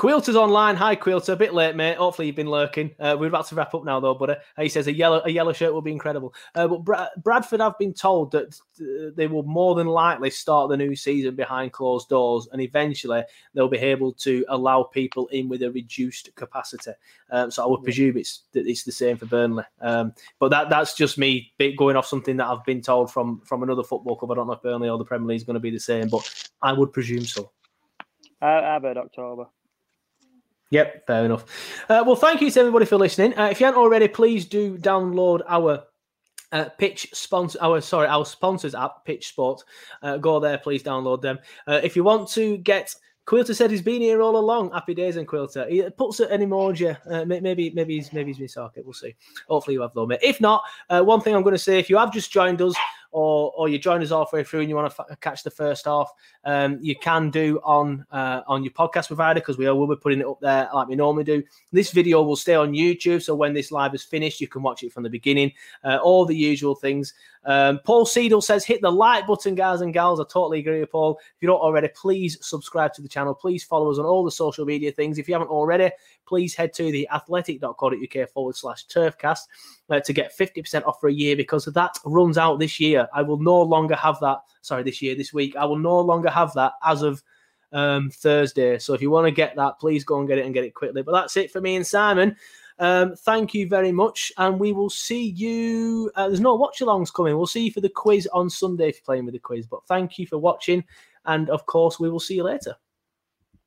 Quilter's 0.01 0.35
online. 0.35 0.77
Hi, 0.77 0.97
Quilter. 0.97 1.35
A 1.35 1.37
bit 1.37 1.53
late, 1.53 1.77
mate. 1.77 1.99
Hopefully 1.99 2.27
you've 2.27 2.35
been 2.35 2.49
lurking. 2.49 2.91
Uh, 2.99 3.19
we're 3.21 3.27
about 3.27 3.47
to 3.49 3.55
wrap 3.55 3.75
up 3.75 3.85
now, 3.85 4.01
though. 4.01 4.15
But 4.15 4.31
uh, 4.31 4.37
he 4.57 4.71
says 4.71 4.87
a 4.87 4.93
yellow 4.95 5.21
a 5.27 5.29
yellow 5.29 5.53
shirt 5.53 5.75
will 5.75 5.83
be 5.83 5.93
incredible. 5.93 6.33
Uh, 6.55 6.69
but 6.69 6.85
Bra- 6.85 7.09
Bradford 7.19 7.61
have 7.61 7.77
been 7.79 7.93
told 7.93 8.33
that 8.33 8.59
uh, 8.81 9.11
they 9.15 9.27
will 9.27 9.43
more 9.43 9.75
than 9.75 9.87
likely 9.87 10.31
start 10.31 10.71
the 10.71 10.77
new 10.79 10.97
season 10.97 11.37
behind 11.37 11.75
closed 11.75 12.09
doors, 12.09 12.49
and 12.51 12.63
eventually 12.63 13.23
they'll 13.53 13.69
be 13.69 13.77
able 13.77 14.15
to 14.15 14.43
allow 14.49 14.85
people 14.85 15.27
in 15.27 15.51
with 15.51 15.63
a 15.63 15.71
reduced 15.71 16.35
capacity. 16.35 16.93
Um, 17.31 17.51
so 17.51 17.63
I 17.63 17.67
would 17.67 17.83
presume 17.83 18.17
it's 18.17 18.45
that 18.53 18.67
it's 18.67 18.85
the 18.85 18.93
same 18.93 19.19
for 19.19 19.27
Burnley. 19.27 19.65
Um, 19.83 20.15
but 20.39 20.49
that 20.49 20.71
that's 20.71 20.95
just 20.95 21.19
me 21.19 21.53
bit- 21.59 21.77
going 21.77 21.97
off 21.97 22.07
something 22.07 22.39
that 22.39 22.47
I've 22.47 22.65
been 22.65 22.81
told 22.81 23.13
from 23.13 23.43
from 23.45 23.63
another 23.63 23.85
football 23.85 24.17
club. 24.17 24.31
I 24.31 24.37
don't 24.37 24.47
know 24.47 24.55
if 24.55 24.63
Burnley 24.63 24.89
or 24.89 24.97
the 24.97 25.05
Premier 25.05 25.29
League 25.29 25.41
is 25.41 25.45
going 25.45 25.55
to 25.55 25.61
be 25.61 25.71
the 25.71 25.79
same, 25.79 26.09
but 26.09 26.49
I 26.63 26.73
would 26.73 26.95
presume 26.95 27.27
so. 27.27 27.53
I, 28.41 28.77
I've 28.77 28.83
heard 28.83 28.97
October. 28.97 29.47
Yep, 30.71 31.07
fair 31.07 31.25
enough. 31.25 31.45
Uh, 31.89 32.05
well, 32.07 32.17
thank 32.17 32.41
you 32.41 32.51
to 32.51 32.61
everybody 32.61 32.87
for 32.87 32.97
listening. 32.97 33.37
Uh, 33.37 33.47
if 33.47 33.59
you 33.59 33.67
haven't 33.67 33.81
already, 33.81 34.07
please 34.07 34.45
do 34.45 34.79
download 34.79 35.43
our 35.49 35.85
uh, 36.53 36.67
Pitch 36.79 37.09
sponsor, 37.13 37.59
our 37.61 37.81
sorry, 37.81 38.07
our 38.07 38.25
sponsors 38.25 38.75
app, 38.75 39.05
Pitch 39.05 39.29
Sport. 39.29 39.63
Uh, 40.03 40.17
go 40.17 40.39
there, 40.39 40.59
please 40.59 40.83
download 40.83 41.23
them. 41.23 41.39
Uh, 41.67 41.81
if 41.83 41.97
you 41.97 42.05
want 42.05 42.29
to 42.31 42.57
get 42.59 42.95
Quilter 43.31 43.55
said 43.55 43.71
he's 43.71 43.83
been 43.83 44.03
here 44.03 44.23
all 44.23 44.37
along. 44.37 44.73
Happy 44.73 44.93
days 44.93 45.17
and 45.17 45.29
Quilter. 45.29 45.69
He 45.69 45.89
puts 45.91 46.19
it 46.19 46.33
an 46.33 46.41
emoji. 46.41 46.97
Uh, 47.09 47.25
maybe 47.25 47.71
maybe 47.71 47.95
he's 47.95 48.13
maybe 48.13 48.33
he's 48.33 48.55
been 48.55 48.69
We'll 48.85 48.93
see. 48.93 49.15
Hopefully 49.49 49.75
you 49.75 49.83
have 49.83 49.95
though, 49.95 50.07
mate. 50.07 50.19
If 50.21 50.41
not, 50.41 50.65
uh, 50.89 51.03
one 51.03 51.21
thing 51.21 51.37
I'm 51.37 51.43
going 51.43 51.55
to 51.55 51.59
say: 51.59 51.79
if 51.79 51.89
you 51.89 51.97
have 51.97 52.13
just 52.13 52.33
joined 52.33 52.61
us, 52.61 52.75
or 53.11 53.53
or 53.57 53.69
you 53.69 53.79
join 53.79 54.03
us 54.03 54.11
halfway 54.11 54.45
through 54.45 54.61
and 54.61 54.69
you 54.69 54.77
want 54.77 54.93
to 54.95 55.05
f- 55.11 55.21
catch 55.21 55.43
the 55.43 55.51
first 55.51 55.85
half, 55.85 56.13
um, 56.45 56.79
you 56.81 56.97
can 56.97 57.31
do 57.31 57.61
on 57.65 58.05
uh, 58.11 58.43
on 58.47 58.63
your 58.63 58.73
podcast 58.73 59.09
provider 59.09 59.41
because 59.41 59.59
we 59.59 59.71
will 59.71 59.87
be 59.87 59.97
putting 59.97 60.21
it 60.21 60.27
up 60.27 60.41
there 60.41 60.69
like 60.75 60.89
we 60.89 60.97
normally 60.97 61.25
do. 61.25 61.43
This 61.73 61.91
video 61.91 62.23
will 62.23 62.37
stay 62.37 62.55
on 62.55 62.73
YouTube, 62.73 63.23
so 63.23 63.35
when 63.35 63.53
this 63.53 63.73
live 63.73 63.95
is 63.95 64.03
finished, 64.03 64.41
you 64.41 64.49
can 64.49 64.63
watch 64.63 64.83
it 64.83 64.93
from 64.93 65.03
the 65.03 65.11
beginning. 65.11 65.53
Uh, 65.85 65.99
all 66.03 66.25
the 66.25 66.37
usual 66.37 66.75
things. 66.75 67.15
Um, 67.45 67.81
Paul 67.85 68.05
Seidel 68.05 68.43
says, 68.43 68.65
hit 68.65 68.83
the 68.83 68.91
like 68.91 69.27
button, 69.27 69.55
guys 69.55 69.81
and 69.81 69.95
gals. 69.95 70.21
I 70.21 70.25
totally 70.25 70.59
agree 70.61 70.81
with 70.81 70.91
Paul. 70.91 71.19
If 71.19 71.43
you 71.43 71.49
don't 71.49 71.61
already, 71.61 71.89
please 71.89 72.37
subscribe 72.43 72.93
to 72.95 73.03
the 73.03 73.09
channel. 73.09 73.35
Please 73.35 73.65
follow 73.65 73.91
us 73.91 73.99
on 73.99 74.05
all 74.05 74.25
the 74.25 74.31
social 74.31 74.67
media 74.67 74.93
things. 74.93 75.19
If 75.19 75.29
you 75.29 75.35
haven't 75.35 75.49
already, 75.49 75.91
please 76.27 76.55
head 76.55 76.75
to 76.75 76.93
the 76.93 77.09
athletic.co.uk 77.11 78.31
forward 78.31 78.57
slash 78.57 78.87
turfcast 78.87 79.41
uh, 79.89 80.01
to 80.01 80.13
get 80.13 80.37
50% 80.37 80.87
off 80.87 81.01
for 81.01 81.09
a 81.09 81.13
year 81.13 81.35
because 81.35 81.65
that 81.65 81.99
runs 82.05 82.37
out 82.37 82.59
this 82.59 82.79
year. 82.79 83.09
I 83.15 83.23
will 83.23 83.39
no 83.39 83.61
longer 83.63 83.97
have 83.97 84.21
that. 84.21 84.39
Sorry, 84.61 84.83
this 84.83 85.01
year, 85.01 85.15
this 85.15 85.33
week. 85.33 85.57
I 85.57 85.65
will 85.65 85.79
no 85.79 85.99
longer 85.99 86.31
have 86.31 86.53
that 86.55 86.73
as 86.85 87.03
of 87.03 87.23
um, 87.73 88.11
Thursday. 88.11 88.79
So 88.79 88.95
if 88.95 89.01
you 89.01 89.11
want 89.11 89.27
to 89.27 89.31
get 89.31 89.57
that, 89.57 89.79
please 89.79 90.05
go 90.05 90.19
and 90.19 90.29
get 90.29 90.39
it 90.39 90.45
and 90.45 90.55
get 90.55 90.65
it 90.65 90.75
quickly. 90.75 91.03
But 91.03 91.13
that's 91.13 91.37
it 91.37 91.51
for 91.51 91.61
me 91.61 91.77
and 91.77 91.87
Simon. 91.87 92.37
Um, 92.81 93.15
thank 93.15 93.53
you 93.53 93.69
very 93.69 93.93
much, 93.93 94.33
and 94.39 94.59
we 94.59 94.73
will 94.73 94.89
see 94.89 95.29
you. 95.29 96.11
Uh, 96.17 96.29
there's 96.29 96.41
no 96.41 96.55
watch 96.55 96.79
alongs 96.81 97.13
coming. 97.13 97.37
We'll 97.37 97.47
see 97.47 97.67
you 97.67 97.73
for 97.73 97.83
the 97.83 97.91
quiz 97.91 98.27
on 98.33 98.49
Sunday 98.49 98.89
if 98.89 98.97
you're 98.97 99.05
playing 99.05 99.27
with 99.27 99.35
the 99.35 99.39
quiz. 99.39 99.67
But 99.67 99.87
thank 99.87 100.19
you 100.19 100.27
for 100.27 100.39
watching, 100.39 100.83
and 101.27 101.51
of 101.51 101.67
course, 101.67 102.01
we 102.01 102.09
will 102.09 102.21
see 102.21 102.37
you 102.37 102.45
later. 102.45 102.77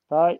Bye. 0.09 0.39